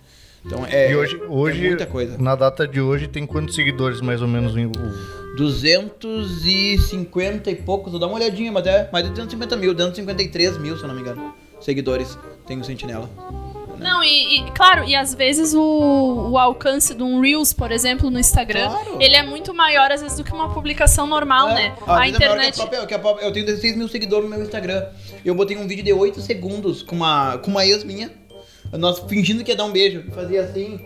Então 0.45 0.67
é, 0.67 0.91
e 0.93 0.97
hoje, 0.97 1.21
hoje 1.29 1.65
é 1.65 1.69
muita 1.69 1.87
coisa. 1.87 2.19
na 2.19 2.35
data 2.35 2.67
de 2.69 2.81
hoje, 2.81 3.09
tem 3.09 3.27
quantos 3.27 3.55
seguidores 3.55 4.01
mais 4.01 4.21
ou 4.21 4.29
menos? 4.29 4.57
em- 4.57 4.67
o- 4.67 5.15
250 5.37 7.51
e 7.51 7.57
poucos, 7.57 7.91
vou 7.91 8.01
dar 8.01 8.07
uma 8.07 8.15
olhadinha, 8.17 8.53
mas 8.53 8.65
é 8.67 8.89
mais 8.93 9.05
de 9.05 9.11
250 9.11 9.57
mil, 9.57 9.73
253 9.75 10.57
mil, 10.59 10.77
se 10.77 10.83
eu 10.85 10.89
não 10.89 10.95
me 10.95 11.01
engano, 11.01 11.35
seguidores 11.61 12.17
tem 12.47 12.61
o 12.61 12.65
Sentinela. 12.65 13.11
Não, 13.81 14.05
e, 14.05 14.39
e, 14.39 14.51
claro, 14.53 14.85
e 14.85 14.95
às 14.95 15.13
vezes 15.15 15.53
o, 15.53 16.29
o 16.31 16.39
alcance 16.39 16.95
de 16.95 17.03
um 17.03 17.21
Reels, 17.21 17.53
por 17.53 17.73
exemplo, 17.73 18.09
no 18.09 18.21
Instagram, 18.21 18.69
Claro. 18.69 18.97
ele 19.01 19.17
é 19.17 19.23
muito 19.25 19.53
maior 19.53 19.91
às 19.91 20.01
vezes 20.01 20.17
do 20.17 20.23
que 20.25 20.33
uma 20.33 20.55
publicação 20.55 21.07
normal, 21.09 21.49
É, 21.51 21.55
né? 21.55 21.75
às 21.83 21.89
A 21.89 21.89
vezes 21.89 21.89
é 21.89 21.89
maior 21.89 22.05
que 22.05 22.17
internet. 22.17 22.57
própria- 22.57 22.87
que 22.87 22.95
a 22.95 22.99
própria- 23.01 23.27
eu 23.27 23.33
tenho 23.33 23.45
16 23.45 23.77
mil 23.77 23.89
seguidores 23.89 24.25
no 24.25 24.31
meu 24.37 24.43
Instagram. 24.45 24.85
Eu 25.25 25.35
botei 25.35 25.57
um 25.57 25.67
vídeo 25.67 25.85
de 25.85 25.93
8 25.93 26.21
segundos 26.21 26.83
com 26.83 26.95
uma, 26.95 27.37
com 27.39 27.51
uma 27.51 27.67
ex 27.67 27.83
minha, 27.83 28.11
nós 28.79 29.01
fingindo 29.01 29.45
que 29.45 29.51
ia 29.51 29.57
dar 29.57 29.65
um 29.65 29.73
beijo. 29.73 30.05
Fazia 30.15 30.43
assim, 30.43 30.81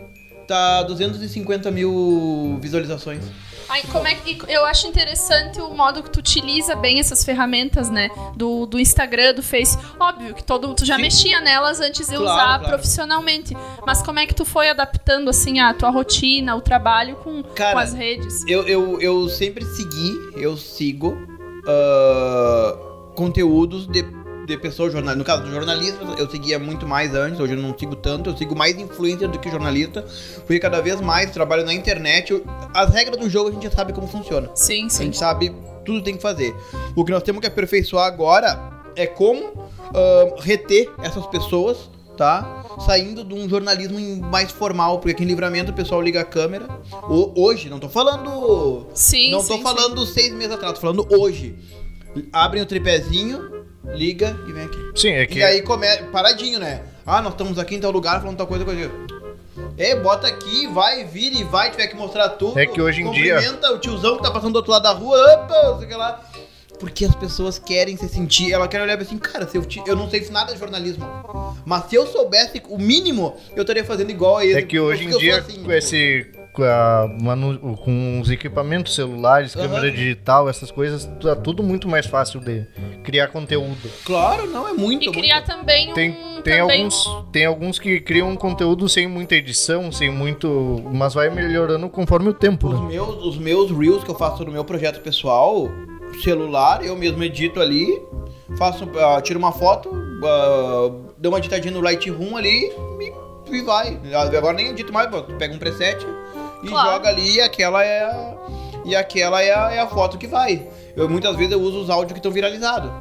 tá 0.47 0.83
250 0.83 1.71
mil 1.71 2.57
visualizações. 2.61 3.23
Ai, 3.69 3.83
como 3.91 4.07
é 4.07 4.15
que, 4.15 4.39
eu 4.47 4.65
acho 4.65 4.87
interessante 4.87 5.61
o 5.61 5.69
modo 5.69 6.01
que 6.01 6.09
tu 6.09 6.17
utiliza 6.17 6.75
bem 6.75 6.99
essas 6.99 7.23
ferramentas, 7.23 7.87
né? 7.87 8.09
Do, 8.35 8.65
do 8.65 8.79
Instagram, 8.79 9.35
do 9.35 9.43
Face. 9.43 9.77
Óbvio 9.99 10.33
que 10.33 10.43
todo 10.43 10.73
tu 10.73 10.83
já 10.83 10.95
Sim. 10.95 11.03
mexia 11.03 11.39
nelas 11.39 11.79
antes 11.79 12.07
de 12.07 12.15
Claro, 12.15 12.23
usar 12.23 12.57
claro. 12.57 12.67
profissionalmente. 12.67 13.55
Mas 13.85 14.01
como 14.01 14.17
é 14.17 14.25
que 14.25 14.33
tu 14.33 14.43
foi 14.43 14.69
adaptando 14.69 15.29
assim 15.29 15.59
a 15.59 15.71
tua 15.71 15.91
rotina, 15.91 16.55
o 16.55 16.61
trabalho 16.61 17.15
com, 17.17 17.43
Cara, 17.43 17.73
com 17.73 17.79
as 17.79 17.93
redes? 17.93 18.43
Eu, 18.47 18.67
eu, 18.67 18.99
eu 18.99 19.29
sempre 19.29 19.63
segui, 19.63 20.15
eu 20.35 20.57
sigo 20.57 21.15
ah, 21.67 22.75
conteúdos 23.15 23.85
de, 23.85 24.03
de 24.49 24.57
pessoas 24.57 24.91
jornalistas. 24.91 25.17
No 25.17 25.23
caso 25.25 25.43
do 25.43 25.51
jornalismo, 25.51 26.13
eu 26.17 26.29
seguia 26.29 26.57
muito 26.59 26.87
mais 26.87 27.13
antes, 27.15 27.39
hoje 27.39 27.53
eu 27.53 27.61
não 27.61 27.77
sigo 27.77 27.95
tanto, 27.95 28.29
eu 28.29 28.37
sigo 28.37 28.55
mais 28.55 28.77
influencer 28.77 29.29
do 29.29 29.39
que 29.39 29.49
jornalista, 29.49 30.05
porque 30.39 30.59
cada 30.59 30.81
vez 30.81 30.99
mais 30.99 31.31
trabalho 31.31 31.65
na 31.65 31.73
internet. 31.73 32.31
eu- 32.31 32.43
as 32.73 32.93
regras 32.93 33.17
do 33.17 33.29
jogo 33.29 33.49
a 33.49 33.51
gente 33.51 33.63
já 33.63 33.71
sabe 33.71 33.93
como 33.93 34.07
funciona. 34.07 34.49
Sim, 34.55 34.85
A 34.87 34.89
sim. 34.89 35.03
gente 35.05 35.17
sabe 35.17 35.53
tudo 35.85 36.03
tem 36.03 36.15
que 36.15 36.21
fazer. 36.21 36.53
O 36.95 37.05
que 37.05 37.11
nós 37.11 37.23
temos 37.23 37.41
que 37.41 37.47
aperfeiçoar 37.47 38.05
agora 38.05 38.59
é 38.95 39.05
como 39.07 39.69
ah, 39.93 40.35
reter 40.41 40.89
essas 41.01 41.25
pessoas, 41.27 41.89
tá? 42.17 42.63
Saindo 42.85 43.23
de 43.23 43.33
um 43.33 43.47
jornalismo 43.49 43.97
mais 44.27 44.51
formal, 44.51 44.99
porque 44.99 45.11
aqui 45.13 45.23
em 45.23 45.27
livramento 45.27 45.71
o 45.71 45.73
pessoal 45.73 46.01
liga 46.01 46.21
a 46.21 46.25
câmera. 46.25 46.67
O- 47.09 47.31
hoje, 47.43 47.69
não 47.69 47.79
tô 47.79 47.89
falando 47.89 48.87
Sim, 48.93 49.31
não 49.31 49.41
sim, 49.41 49.47
tô 49.47 49.53
sim. 49.57 49.63
falando 49.63 50.05
seis 50.05 50.31
meses 50.33 50.53
atrás, 50.53 50.73
tô 50.75 50.81
falando 50.81 51.07
hoje. 51.11 51.55
Abrem 52.33 52.61
o 52.61 52.65
tripézinho, 52.65 53.58
liga 53.93 54.37
e 54.47 54.51
vem 54.51 54.65
aqui. 54.65 54.91
Sim, 54.95 55.11
é 55.11 55.25
que 55.25 55.39
E 55.39 55.43
aí 55.43 55.61
come... 55.61 55.87
paradinho, 56.11 56.59
né? 56.59 56.81
Ah, 57.05 57.21
nós 57.21 57.33
estamos 57.33 57.57
aqui 57.57 57.75
em 57.75 57.79
tal 57.79 57.91
lugar 57.91 58.19
falando 58.21 58.37
tal 58.37 58.47
coisa, 58.47 58.63
coisa. 58.65 58.91
É, 59.77 59.95
bota 59.95 60.27
aqui, 60.27 60.67
vai, 60.67 61.03
vira 61.05 61.35
e 61.35 61.43
vai, 61.43 61.71
tiver 61.71 61.87
que 61.87 61.95
mostrar 61.95 62.29
tudo. 62.29 62.59
É 62.59 62.65
que 62.65 62.81
hoje 62.81 63.01
em 63.01 63.11
dia- 63.11 63.35
Cumprimenta 63.35 63.71
o 63.73 63.79
tiozão 63.79 64.17
que 64.17 64.23
tá 64.23 64.31
passando 64.31 64.53
do 64.53 64.57
outro 64.57 64.71
lado 64.71 64.83
da 64.83 64.91
rua, 64.91 65.17
opa, 65.33 65.77
sei 65.79 65.87
que 65.87 65.95
lá. 65.95 66.23
Porque 66.79 67.03
as 67.03 67.13
pessoas 67.15 67.59
querem 67.59 67.97
se 67.97 68.07
sentir, 68.07 68.53
ela 68.53 68.65
quer 68.67 68.81
olhar 68.81 68.97
assim, 69.01 69.17
cara, 69.17 69.45
se 69.47 69.57
eu, 69.57 69.65
ti- 69.65 69.83
eu 69.85 69.97
não 69.97 70.09
sei 70.09 70.25
nada 70.29 70.53
de 70.53 70.59
jornalismo. 70.59 71.05
Mas 71.65 71.89
se 71.89 71.95
eu 71.95 72.07
soubesse 72.07 72.61
o 72.69 72.77
mínimo, 72.77 73.35
eu 73.53 73.61
estaria 73.63 73.83
fazendo 73.83 74.11
igual 74.11 74.37
a 74.37 74.45
ele. 74.45 74.59
É 74.59 74.61
que 74.61 74.79
hoje 74.79 75.03
em 75.05 75.17
dia, 75.17 75.39
assim, 75.39 75.61
com 75.63 75.71
esse. 75.73 76.25
Com, 76.51 76.63
a 76.63 77.07
manu- 77.21 77.77
com 77.77 78.19
os 78.19 78.29
equipamentos 78.29 78.95
celulares, 78.95 79.55
Aham. 79.55 79.67
câmera 79.67 79.91
digital, 79.91 80.49
essas 80.49 80.71
coisas, 80.71 81.05
tá 81.21 81.35
tudo 81.35 81.61
muito 81.63 81.87
mais 81.87 82.05
fácil 82.07 82.39
de 82.39 82.65
criar 83.03 83.27
conteúdo. 83.27 83.77
Claro, 84.03 84.47
não, 84.47 84.67
é 84.67 84.73
muito. 84.73 85.03
E 85.03 85.05
muito. 85.07 85.11
criar 85.11 85.43
também 85.43 85.91
um. 85.91 85.93
Tem, 85.93 86.11
tem, 86.43 86.57
também... 86.59 86.61
alguns, 86.61 87.09
tem 87.31 87.45
alguns 87.45 87.79
que 87.79 87.99
criam 88.01 88.29
um 88.29 88.35
conteúdo 88.35 88.89
sem 88.89 89.07
muita 89.07 89.35
edição, 89.35 89.91
sem 89.91 90.09
muito. 90.11 90.83
Mas 90.91 91.13
vai 91.13 91.29
melhorando 91.29 91.87
conforme 91.87 92.29
o 92.29 92.33
tempo, 92.33 92.67
Os 92.67 92.79
né? 92.81 92.87
meus, 92.87 93.23
os 93.25 93.37
meus 93.37 93.71
reels 93.71 94.03
que 94.03 94.09
eu 94.09 94.15
faço 94.15 94.43
no 94.43 94.51
meu 94.51 94.65
projeto 94.65 95.01
pessoal, 95.01 95.69
celular, 96.23 96.83
eu 96.83 96.95
mesmo 96.95 97.23
edito 97.23 97.61
ali, 97.61 97.87
faço, 98.57 98.89
ah, 98.97 99.21
tiro 99.21 99.37
uma 99.39 99.51
foto, 99.51 99.89
ah, 100.25 100.91
dou 101.17 101.31
uma 101.31 101.37
editadinha 101.37 101.73
no 101.73 101.79
Lightroom 101.81 102.35
ali 102.35 102.71
e, 102.99 103.13
e 103.55 103.61
vai. 103.61 103.99
Agora 104.35 104.53
nem 104.53 104.69
edito 104.69 104.91
mais, 104.91 105.09
tu 105.09 105.23
pega 105.37 105.53
um 105.53 105.59
preset 105.59 106.03
e 106.63 106.67
Claro. 106.67 106.91
joga 106.91 107.09
ali 107.09 107.35
e 107.35 107.41
aquela 107.41 107.83
é 107.83 108.03
a, 108.03 108.35
e 108.85 108.95
aquela 108.95 109.41
é 109.41 109.53
a, 109.53 109.71
é 109.71 109.79
a 109.79 109.87
foto 109.87 110.17
que 110.17 110.27
vai. 110.27 110.67
Eu 110.95 111.07
muitas 111.09 111.35
vezes 111.35 111.51
eu 111.51 111.61
uso 111.61 111.79
os 111.81 111.89
áudios 111.89 112.13
que 112.13 112.19
estão 112.19 112.31
viralizados. 112.31 112.91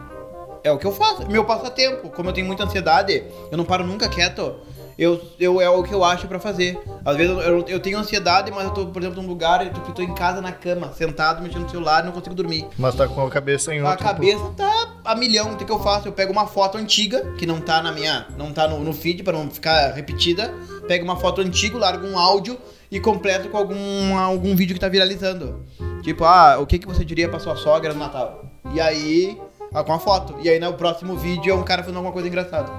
É 0.65 0.73
o 0.73 0.79
que 0.79 0.87
eu 0.87 0.93
faço, 0.93 1.27
meu 1.31 1.45
passatempo. 1.45 2.11
Como 2.11 2.29
eu 2.29 2.33
tenho 2.33 2.47
muita 2.47 2.65
ansiedade, 2.65 3.25
eu 3.51 3.57
não 3.57 3.65
paro 3.65 3.85
nunca 3.85 4.09
quieto. 4.09 4.57
Eu, 4.99 5.21
eu 5.39 5.61
é 5.61 5.71
o 5.71 5.85
que 5.85 5.93
eu 5.95 6.03
acho 6.03 6.27
pra 6.27 6.41
fazer. 6.41 6.77
Às 7.05 7.17
vezes 7.17 7.31
eu, 7.31 7.41
eu, 7.41 7.65
eu 7.69 7.81
tenho 7.81 7.97
ansiedade, 7.99 8.51
mas 8.51 8.65
eu 8.65 8.71
tô, 8.73 8.87
por 8.87 9.01
exemplo, 9.01 9.23
num 9.23 9.29
lugar, 9.29 9.65
eu 9.65 9.73
tô, 9.73 9.81
eu 9.83 9.95
tô 9.95 10.03
em 10.03 10.13
casa 10.13 10.41
na 10.41 10.51
cama, 10.51 10.93
sentado, 10.93 11.41
mexendo 11.41 11.63
no 11.63 11.71
celular 11.71 12.03
e 12.03 12.07
não 12.07 12.13
consigo 12.13 12.35
dormir. 12.35 12.67
Mas 12.77 12.97
tá 12.97 13.07
com 13.07 13.25
a 13.25 13.31
cabeça 13.31 13.73
em 13.73 13.79
A 13.81 13.91
outro. 13.91 14.05
cabeça 14.05 14.43
tá 14.57 14.89
a 15.05 15.15
milhão. 15.15 15.53
O 15.53 15.57
que 15.57 15.71
eu 15.71 15.79
faço? 15.79 16.09
Eu 16.09 16.13
pego 16.13 16.33
uma 16.33 16.49
foto 16.49 16.77
antiga, 16.77 17.25
que 17.39 17.47
não 17.47 17.61
tá 17.61 17.81
na 17.81 17.93
minha. 17.93 18.27
não 18.37 18.53
tá 18.53 18.67
no, 18.67 18.81
no 18.81 18.93
feed 18.93 19.23
pra 19.23 19.33
não 19.33 19.49
ficar 19.49 19.93
repetida. 19.93 20.53
Pego 20.89 21.05
uma 21.05 21.17
foto 21.17 21.41
antiga, 21.43 21.79
largo 21.79 22.05
um 22.05 22.19
áudio 22.19 22.59
e 22.91 22.99
completo 23.01 23.49
com 23.49 23.57
algum, 23.57 24.17
algum 24.17 24.55
vídeo 24.57 24.75
que 24.75 24.81
tá 24.81 24.89
viralizando. 24.89 25.65
Tipo, 26.03 26.25
ah, 26.25 26.59
o 26.59 26.67
que, 26.67 26.79
que 26.79 26.87
você 26.87 27.05
diria 27.05 27.29
pra 27.29 27.39
sua 27.39 27.57
sogra 27.57 27.93
no 27.93 27.99
Natal? 28.01 28.45
E 28.73 28.81
aí. 28.81 29.39
Ah, 29.73 29.85
com 29.85 29.93
a 29.93 29.99
foto. 29.99 30.35
E 30.43 30.49
aí 30.49 30.59
no 30.59 30.73
próximo 30.73 31.17
vídeo 31.17 31.53
é 31.53 31.55
um 31.55 31.63
cara 31.63 31.83
fazendo 31.83 31.97
alguma 31.97 32.13
coisa 32.13 32.27
engraçada. 32.27 32.71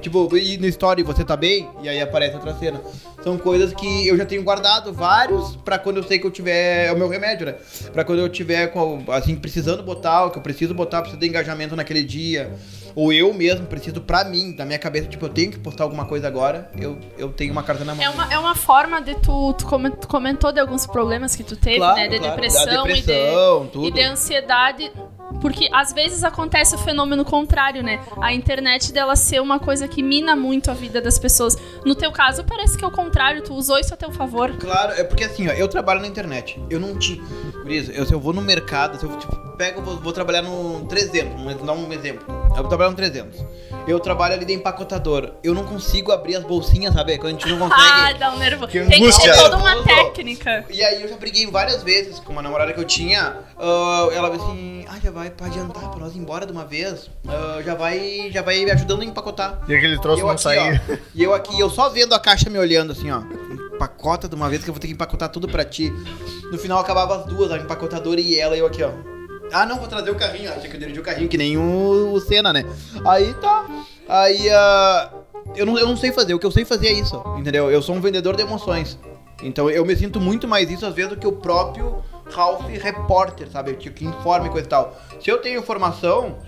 Tipo, 0.00 0.36
e 0.36 0.58
no 0.58 0.66
story 0.66 1.02
você 1.02 1.24
tá 1.24 1.36
bem? 1.36 1.68
E 1.80 1.88
aí 1.88 2.00
aparece 2.00 2.34
outra 2.34 2.52
cena. 2.54 2.80
São 3.22 3.38
coisas 3.38 3.72
que 3.72 4.08
eu 4.08 4.16
já 4.16 4.26
tenho 4.26 4.42
guardado 4.42 4.92
vários 4.92 5.56
pra 5.56 5.78
quando 5.78 5.98
eu 5.98 6.02
sei 6.02 6.18
que 6.18 6.26
eu 6.26 6.30
tiver. 6.30 6.88
É 6.88 6.92
o 6.92 6.96
meu 6.96 7.08
remédio, 7.08 7.46
né? 7.46 7.54
Pra 7.92 8.04
quando 8.04 8.18
eu 8.18 8.28
tiver, 8.28 8.72
assim, 9.08 9.36
precisando 9.36 9.82
botar, 9.82 10.26
o 10.26 10.30
que 10.30 10.38
eu 10.38 10.42
preciso 10.42 10.74
botar, 10.74 11.00
preciso 11.00 11.20
de 11.20 11.28
engajamento 11.28 11.76
naquele 11.76 12.02
dia. 12.02 12.52
Ou 12.96 13.12
eu 13.12 13.32
mesmo 13.34 13.66
preciso 13.66 14.00
pra 14.00 14.24
mim, 14.24 14.54
na 14.56 14.64
minha 14.64 14.78
cabeça, 14.78 15.08
tipo, 15.08 15.24
eu 15.24 15.28
tenho 15.28 15.50
que 15.50 15.58
postar 15.58 15.84
alguma 15.84 16.04
coisa 16.04 16.28
agora, 16.28 16.70
eu, 16.78 16.98
eu 17.18 17.28
tenho 17.32 17.52
uma 17.52 17.62
carta 17.62 17.84
na 17.84 17.94
mão. 17.94 18.04
É 18.04 18.08
uma, 18.08 18.32
é 18.34 18.38
uma 18.38 18.54
forma 18.54 19.00
de 19.02 19.14
tu, 19.16 19.52
tu 19.54 19.66
comen- 19.66 19.90
tu 19.90 20.06
comentou 20.06 20.52
de 20.52 20.60
alguns 20.60 20.86
problemas 20.86 21.34
que 21.34 21.42
tu 21.42 21.56
teve, 21.56 21.78
Claro, 21.78 21.96
né? 21.96 22.08
De 22.08 22.18
claro. 22.18 22.34
depressão, 22.34 22.84
depressão, 22.84 23.62
e, 23.62 23.64
de, 23.66 23.70
tudo. 23.72 23.86
e 23.88 23.90
de 23.90 24.02
ansiedade. 24.02 24.92
Porque 25.40 25.68
às 25.72 25.92
vezes 25.92 26.22
acontece 26.22 26.74
o 26.74 26.78
fenômeno 26.78 27.24
contrário, 27.24 27.82
né? 27.82 28.00
A 28.20 28.32
internet 28.32 28.92
dela 28.92 29.16
ser 29.16 29.40
uma 29.42 29.58
coisa 29.58 29.88
que 29.88 30.02
mina 30.02 30.36
muito 30.36 30.70
a 30.70 30.74
vida 30.74 31.00
das 31.02 31.18
pessoas. 31.18 31.56
No 31.84 31.94
teu 31.94 32.12
caso, 32.12 32.44
parece 32.44 32.78
que 32.78 32.84
é 32.84 32.88
o 32.88 32.90
contrário, 32.90 33.42
tu 33.42 33.52
usou 33.54 33.78
isso 33.78 33.92
a 33.92 33.96
teu 33.96 34.12
favor. 34.12 34.52
Claro, 34.56 34.92
é 34.92 35.02
porque 35.02 35.24
assim, 35.24 35.48
ó, 35.48 35.52
eu 35.52 35.66
trabalho 35.68 36.00
na 36.00 36.06
internet. 36.06 36.58
Eu 36.70 36.78
não 36.78 36.96
tinha. 36.96 37.20
Guriza, 37.64 37.92
eu, 37.92 38.04
se 38.06 38.12
eu 38.12 38.20
vou 38.20 38.32
no 38.32 38.40
mercado, 38.42 38.98
se 38.98 39.04
eu 39.06 39.16
tipo, 39.16 39.34
pego, 39.56 39.80
vou, 39.82 39.96
vou 39.96 40.12
trabalhar 40.12 40.42
no 40.42 40.84
300, 40.86 41.42
vou 41.42 41.54
dar 41.66 41.72
um 41.72 41.92
exemplo. 41.92 42.24
Eu 42.50 42.56
vou 42.60 42.68
trabalhar 42.68 42.90
no 42.90 42.96
300. 42.96 43.44
Eu 43.88 43.98
trabalho 44.00 44.34
ali 44.34 44.44
de 44.44 44.52
empacotador. 44.52 45.32
Eu 45.42 45.52
não 45.54 45.64
consigo 45.64 46.12
abrir 46.12 46.36
as 46.36 46.44
bolsinhas, 46.44 46.94
sabe? 46.94 47.18
Quando 47.18 47.36
a 47.36 47.38
gente 47.38 47.48
não 47.48 47.66
Ah, 47.72 48.02
consegue. 48.04 48.18
dá 48.18 48.30
um 48.32 48.38
nervo. 48.38 48.68
Que 48.68 48.80
Tem 48.84 49.02
que 49.02 49.20
ter 49.20 49.34
toda 49.34 49.56
uma 49.56 49.74
Nervoso. 49.74 49.88
técnica. 49.88 50.64
E 50.70 50.82
aí 50.84 51.02
eu 51.02 51.08
já 51.08 51.16
briguei 51.16 51.46
várias 51.46 51.82
vezes 51.82 52.18
com 52.20 52.32
uma 52.32 52.40
namorada 52.42 52.72
que 52.72 52.80
eu 52.80 52.84
tinha. 52.84 53.36
ah, 53.58 54.08
ela 54.12 54.30
falou 54.30 54.46
assim, 54.52 54.84
ah, 54.88 54.98
já 55.02 55.10
vai 55.10 55.30
pra 55.30 55.46
adiantar, 55.46 55.90
pra 55.90 56.00
nós 56.00 56.14
ir 56.14 56.18
embora 56.18 56.46
de 56.46 56.52
uma 56.52 56.64
vez. 56.64 57.10
Ah, 57.26 57.60
já 57.64 57.74
vai. 57.74 58.30
Já 58.32 58.42
vai 58.42 58.64
me 58.64 58.70
ajudando 58.70 59.02
a 59.02 59.04
empacotar. 59.04 59.60
E 59.68 59.74
aquele 59.74 59.98
troço 60.00 60.20
eu 60.20 60.26
não 60.26 60.32
aqui, 60.32 60.42
sair. 60.42 60.80
ó, 60.90 60.94
e 61.14 61.22
eu 61.22 61.34
aqui, 61.34 61.58
eu 61.58 61.68
só 61.70 61.88
vendo 61.88 62.14
a 62.14 62.20
caixa 62.20 62.48
me 62.48 62.58
olhando 62.58 62.92
assim, 62.92 63.10
ó. 63.10 63.22
Empacota 63.74 64.28
de 64.28 64.34
uma 64.34 64.48
vez 64.48 64.62
que 64.62 64.70
eu 64.70 64.74
vou 64.74 64.80
ter 64.80 64.86
que 64.86 64.92
empacotar 64.92 65.28
tudo 65.28 65.48
pra 65.48 65.64
ti. 65.64 65.92
No 66.50 66.58
final 66.58 66.78
acabava 66.78 67.16
as 67.16 67.26
duas, 67.26 67.50
a 67.50 67.58
empacotadora 67.58 68.20
e 68.20 68.38
ela, 68.38 68.56
e 68.56 68.60
eu 68.60 68.66
aqui, 68.66 68.82
ó. 68.82 68.90
Ah, 69.52 69.66
não, 69.66 69.78
vou 69.78 69.88
trazer 69.88 70.10
o 70.10 70.14
carrinho. 70.14 70.50
Achei 70.50 70.68
que 70.70 70.76
eu 70.76 70.80
dirigi 70.80 71.00
o 71.00 71.02
carrinho, 71.02 71.28
que 71.28 71.36
nem 71.36 71.56
o, 71.56 72.12
o 72.12 72.20
Senna, 72.20 72.52
né? 72.52 72.64
Aí 73.06 73.34
tá. 73.34 73.66
Aí, 74.08 74.48
ah, 74.50 75.10
eu, 75.54 75.66
não, 75.66 75.78
eu 75.78 75.86
não 75.86 75.96
sei 75.96 76.12
fazer. 76.12 76.34
O 76.34 76.38
que 76.38 76.46
eu 76.46 76.50
sei 76.50 76.64
fazer 76.64 76.88
é 76.88 76.92
isso, 76.92 77.22
entendeu? 77.36 77.70
Eu 77.70 77.82
sou 77.82 77.94
um 77.94 78.00
vendedor 78.00 78.36
de 78.36 78.42
emoções. 78.42 78.98
Então 79.42 79.68
eu 79.68 79.84
me 79.84 79.94
sinto 79.94 80.20
muito 80.20 80.48
mais 80.48 80.70
isso 80.70 80.86
às 80.86 80.94
vezes 80.94 81.10
do 81.10 81.16
que 81.16 81.26
o 81.26 81.32
próprio 81.32 82.02
Ralph 82.32 82.66
repórter, 82.68 83.48
sabe? 83.50 83.74
Que, 83.74 83.90
que 83.90 84.04
informa 84.04 84.46
e 84.46 84.50
coisa 84.50 84.66
e 84.66 84.70
tal. 84.70 84.96
Se 85.20 85.30
eu 85.30 85.38
tenho 85.38 85.60
informação, 85.60 86.38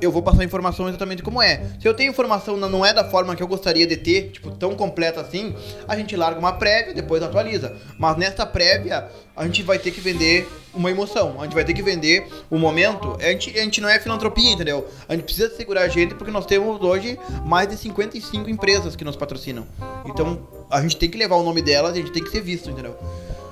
eu 0.00 0.12
vou 0.12 0.22
passar 0.22 0.42
a 0.42 0.44
informação 0.44 0.88
exatamente 0.88 1.22
como 1.22 1.40
é. 1.42 1.62
Se 1.80 1.88
eu 1.88 1.94
tenho 1.94 2.10
informação 2.10 2.56
não 2.56 2.84
é 2.84 2.92
da 2.92 3.04
forma 3.04 3.34
que 3.34 3.42
eu 3.42 3.46
gostaria 3.46 3.86
de 3.86 3.96
ter, 3.96 4.30
tipo, 4.30 4.50
tão 4.50 4.74
completa 4.74 5.20
assim, 5.20 5.54
a 5.88 5.96
gente 5.96 6.16
larga 6.16 6.38
uma 6.38 6.52
prévia, 6.52 6.92
depois 6.92 7.22
atualiza. 7.22 7.76
Mas 7.98 8.16
nessa 8.16 8.44
prévia, 8.44 9.08
a 9.36 9.44
gente 9.44 9.62
vai 9.62 9.78
ter 9.78 9.90
que 9.90 10.00
vender 10.00 10.46
uma 10.74 10.90
emoção. 10.90 11.40
A 11.40 11.44
gente 11.44 11.54
vai 11.54 11.64
ter 11.64 11.74
que 11.74 11.82
vender 11.82 12.26
o 12.50 12.58
momento. 12.58 13.16
A 13.20 13.30
gente, 13.30 13.58
a 13.58 13.62
gente 13.62 13.80
não 13.80 13.88
é 13.88 13.98
filantropia, 13.98 14.52
entendeu? 14.52 14.86
A 15.08 15.14
gente 15.14 15.24
precisa 15.24 15.54
segurar 15.54 15.82
a 15.82 15.88
gente 15.88 16.14
porque 16.14 16.30
nós 16.30 16.46
temos 16.46 16.80
hoje 16.82 17.18
mais 17.44 17.68
de 17.68 17.76
55 17.76 18.48
empresas 18.50 18.94
que 18.94 19.04
nos 19.04 19.16
patrocinam. 19.16 19.66
Então, 20.04 20.46
a 20.70 20.80
gente 20.82 20.96
tem 20.96 21.08
que 21.08 21.16
levar 21.16 21.36
o 21.36 21.42
nome 21.42 21.62
delas 21.62 21.92
a 21.92 21.96
gente 21.96 22.12
tem 22.12 22.22
que 22.22 22.30
ser 22.30 22.40
visto, 22.40 22.70
entendeu? 22.70 22.96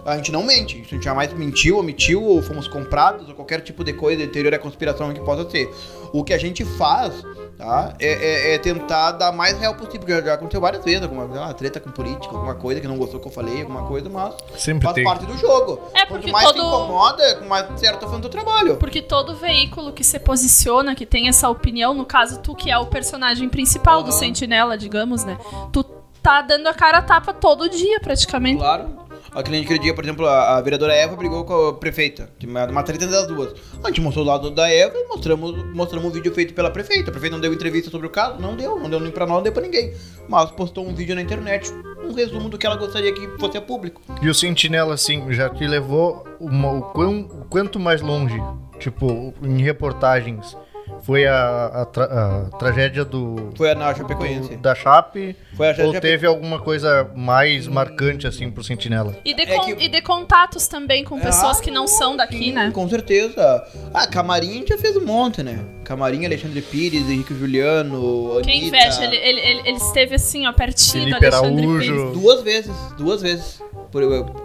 A 0.05 0.17
gente 0.17 0.33
não 0.33 0.43
mente, 0.43 0.75
a 0.85 0.91
gente 0.95 1.05
jamais 1.05 1.33
mentiu, 1.33 1.79
omitiu, 1.79 2.23
ou 2.25 2.43
fomos 2.43 2.67
comprados, 2.67 3.29
ou 3.29 3.35
qualquer 3.35 3.61
tipo 3.61 3.85
de 3.85 3.93
coisa 3.93 4.25
anterior 4.25 4.53
à 4.53 4.59
conspiração 4.59 5.13
que 5.15 5.21
possa 5.21 5.49
ser. 5.49 5.73
O 6.13 6.25
que 6.25 6.35
a 6.35 6.39
gente 6.39 6.65
faz, 6.65 7.15
tá? 7.57 7.95
É, 8.01 8.13
é- 8.51 8.55
é 8.55 8.59
tentar 8.59 9.13
dar 9.13 9.31
mais 9.33 9.57
real 9.59 9.75
possível. 9.75 10.01
Porque 10.01 10.21
já 10.23 10.35
aconteceu 10.35 10.61
várias 10.61 10.85
vezes, 10.85 11.03
alguma 11.03 11.29
sei 11.29 11.39
lá, 11.39 11.55
treta 11.55 11.79
com 11.79 11.91
política, 11.93 12.35
alguma 12.35 12.55
coisa 12.57 12.81
que 12.81 12.89
não 12.89 12.99
gostou 12.99 13.21
que 13.21 13.29
eu 13.29 13.33
falei, 13.33 13.61
alguma 13.63 13.87
coisa, 13.87 14.09
mas 14.11 14.35
Sempre 14.59 14.83
faz 14.85 14.95
tem. 14.97 15.05
parte 15.05 15.25
do 15.25 15.39
jogo. 15.39 15.81
É, 15.95 16.01
Quanto 16.05 16.09
porque 16.09 16.33
mais 16.33 16.49
te 16.49 16.55
todo- 16.55 16.67
incomoda, 16.67 17.37
com 17.37 17.45
mais 17.47 17.81
certo 17.81 18.01
tá 18.01 18.07
fazendo 18.09 18.25
o 18.25 18.29
trabalho. 18.29 18.77
Porque 18.79 19.01
todo 19.01 19.37
veículo 19.37 19.93
que 19.93 20.03
se 20.03 20.19
posiciona, 20.19 20.95
que 20.97 21.07
tem 21.07 21.29
essa 21.29 21.49
opinião, 21.49 21.95
no 21.95 22.05
caso, 22.05 22.41
tu 22.41 22.55
que 22.57 22.71
é 22.71 22.77
o 22.77 22.87
personagem 22.87 23.49
principal 23.49 24.03
do 24.03 24.11
Aham. 24.11 24.19
Sentinela, 24.19 24.77
digamos, 24.77 25.25
né? 25.25 25.39
Tu 25.73 25.85
tá 26.21 26.43
dando 26.43 26.67
a 26.67 26.75
cara 26.75 26.99
a 26.99 27.03
tapa 27.03 27.33
todo 27.33 27.69
dia, 27.69 28.01
praticamente. 28.01 28.59
Claro. 28.59 29.01
Aquele 29.35 29.61
aquele 29.61 29.79
dia, 29.79 29.95
por 29.95 30.05
exemplo, 30.05 30.27
a, 30.27 30.59
a 30.59 30.61
vereadora 30.61 30.93
Eva 30.95 31.17
brigou 31.17 31.45
com 31.45 31.69
a 31.69 31.73
prefeita. 31.73 32.29
Uma 32.71 32.83
treta 32.83 33.07
das 33.07 33.27
duas. 33.27 33.55
A 33.83 33.89
gente 33.89 34.01
mostrou 34.03 34.25
o 34.25 34.29
lado 34.29 34.51
da 34.51 34.69
Eva 34.71 34.95
e 34.97 35.09
mostramos, 35.09 35.73
mostramos 35.75 36.09
um 36.11 36.13
vídeo 36.13 36.33
feito 36.35 36.53
pela 36.53 36.71
prefeita. 36.71 37.09
A 37.09 37.13
prefeita 37.13 37.37
não 37.37 37.41
deu 37.41 37.53
entrevista 37.53 37.91
sobre 37.91 38.07
o 38.07 38.11
caso? 38.11 38.39
Não 38.39 38.55
deu. 38.55 38.79
Não 38.79 38.91
deu 38.91 39.01
nem 39.01 39.11
pra 39.11 39.25
nós, 39.27 39.37
não 39.37 39.43
deu 39.43 39.53
pra 39.53 39.63
ninguém. 39.63 39.95
Mas 40.29 40.51
postou 40.51 40.87
um 40.87 40.95
vídeo 40.95 41.15
na 41.15 41.23
internet, 41.23 41.71
um 42.05 42.13
resumo 42.13 42.51
do 42.51 42.59
que 42.59 42.67
ela 42.67 42.77
gostaria 42.77 43.13
que 43.13 43.27
fosse 43.39 43.57
a 43.57 43.63
público. 43.63 44.03
E 44.21 44.29
o 44.29 44.35
Sentinela, 44.35 44.93
assim, 44.95 45.33
já 45.33 45.49
te 45.49 45.67
levou 45.67 46.25
uma- 46.39 46.71
o, 46.73 46.83
quão- 46.93 47.23
o 47.23 47.45
quanto 47.49 47.81
mais 47.81 48.03
longe, 48.03 48.39
tipo, 48.79 49.33
em 49.43 49.63
reportagens, 49.63 50.57
foi 51.03 51.27
a, 51.27 51.67
a 51.67 51.85
tra- 51.87 52.05
a 52.53 52.57
tragédia 52.59 53.05
do, 53.05 53.51
Foi 53.57 53.71
a 53.71 53.75
na 53.75 53.95
Chapecoense. 53.95 54.51
do- 54.51 54.57
da 54.63 54.75
Chape? 54.75 55.37
Foi 55.57 55.71
a 55.71 55.85
Ou 55.85 56.01
teve 56.01 56.27
alguma 56.27 56.61
coisa 56.61 57.11
mais 57.15 57.67
marcante, 57.67 58.27
assim, 58.27 58.51
pro 58.51 58.63
Sentinela? 58.63 59.15
E 59.25 59.35
de, 59.35 59.43
É 59.43 59.57
con- 59.57 59.65
que- 59.65 59.85
e 59.85 59.89
de 59.89 60.01
contatos 60.03 60.69
também 60.69 61.05
com 61.05 61.19
pessoas 61.21 61.59
Ah, 61.59 61.63
que 61.63 61.71
não 61.71 61.87
são 61.87 62.17
daqui, 62.17 62.39
sim, 62.39 62.53
né? 62.53 62.71
Com 62.73 62.89
certeza. 62.89 63.65
Ah, 63.93 64.07
Camarim 64.07 64.51
a 64.51 64.55
gente 64.55 64.69
já 64.69 64.79
fez 64.79 64.97
um 64.97 65.05
monte, 65.05 65.43
né? 65.43 65.59
Camarim, 65.85 66.25
Alexandre 66.25 66.63
Pires, 66.63 67.09
Henrique 67.09 67.35
Juliano, 67.35 68.33
Anitta. 68.35 68.43
Quem 68.49 68.67
inveja, 68.69 69.05
ele, 69.05 69.17
ele, 69.17 69.41
ele, 69.41 69.61
ele 69.69 69.77
esteve 69.79 70.15
assim, 70.15 70.47
ó, 70.47 70.53
pertinho 70.53 71.05
Felipe 71.05 71.19
do 71.21 71.27
Alexandre 71.37 71.65
Araújo. 71.65 71.93
Pires. 71.93 72.13
Duas 72.23 72.43
vezes, 72.43 72.77
duas 72.97 73.21
vezes. 73.23 73.61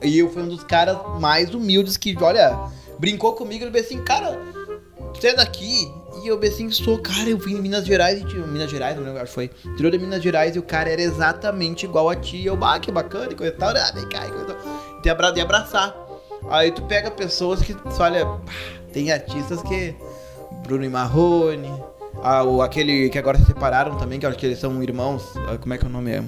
E 0.03 0.19
eu 0.19 0.29
fui 0.29 0.41
um 0.43 0.47
dos 0.49 0.63
caras 0.63 0.97
mais 1.19 1.53
humildes 1.53 1.95
que, 1.97 2.17
olha, 2.21 2.57
brincou 2.99 3.33
comigo. 3.33 3.63
Ele 3.63 3.71
disse 3.71 3.93
assim, 3.93 4.03
cara, 4.03 4.37
você 5.13 5.27
é 5.29 5.33
daqui? 5.35 5.87
E 6.27 6.29
eu 6.29 6.37
disse 6.37 6.55
assim, 6.55 6.71
sou, 6.71 6.97
cara, 6.99 7.29
eu 7.29 7.37
vim 7.37 7.55
em 7.55 7.61
Minas 7.61 7.85
Gerais. 7.85 8.21
Minas 8.21 8.69
Gerais, 8.69 8.97
não 8.97 9.03
lembro, 9.05 9.21
acho 9.21 9.29
que 9.29 9.33
foi. 9.33 9.51
Interior 9.65 9.91
de 9.91 9.97
Minas 9.97 10.21
Gerais 10.21 10.57
e 10.57 10.59
o 10.59 10.61
cara 10.61 10.89
era 10.89 11.01
exatamente 11.01 11.85
igual 11.85 12.09
a 12.09 12.17
ti. 12.17 12.45
Eu, 12.45 12.57
bah, 12.57 12.77
que 12.81 12.91
bacana, 12.91 13.31
e 13.31 13.35
coisa 13.35 13.53
e 13.53 13.55
tal. 13.57 13.69
Ah, 13.69 13.91
vem 13.95 14.09
cá, 14.09 14.27
e 14.27 14.29
coisa 14.29 14.43
e 14.43 14.47
tal. 14.47 15.01
De, 15.01 15.09
abra, 15.09 15.31
de 15.31 15.39
abraçar. 15.39 15.95
Aí 16.49 16.69
tu 16.73 16.81
pega 16.81 17.09
pessoas 17.09 17.61
que, 17.61 17.73
olha, 17.97 18.27
tem 18.91 19.09
artistas 19.09 19.61
que. 19.61 19.95
Bruno 20.63 20.89
Marrone. 20.91 21.71
Ah, 22.21 22.43
o, 22.43 22.61
aquele 22.61 23.09
que 23.09 23.17
agora 23.17 23.37
se 23.37 23.45
separaram 23.45 23.95
também, 23.95 24.19
que 24.19 24.25
eu 24.25 24.29
acho 24.29 24.37
que 24.37 24.47
eles 24.47 24.59
são 24.59 24.83
irmãos. 24.83 25.23
ah, 25.47 25.57
Como 25.57 25.73
é 25.73 25.77
que 25.77 25.85
é 25.85 25.87
o 25.87 25.91
nome? 25.91 26.11
É? 26.11 26.23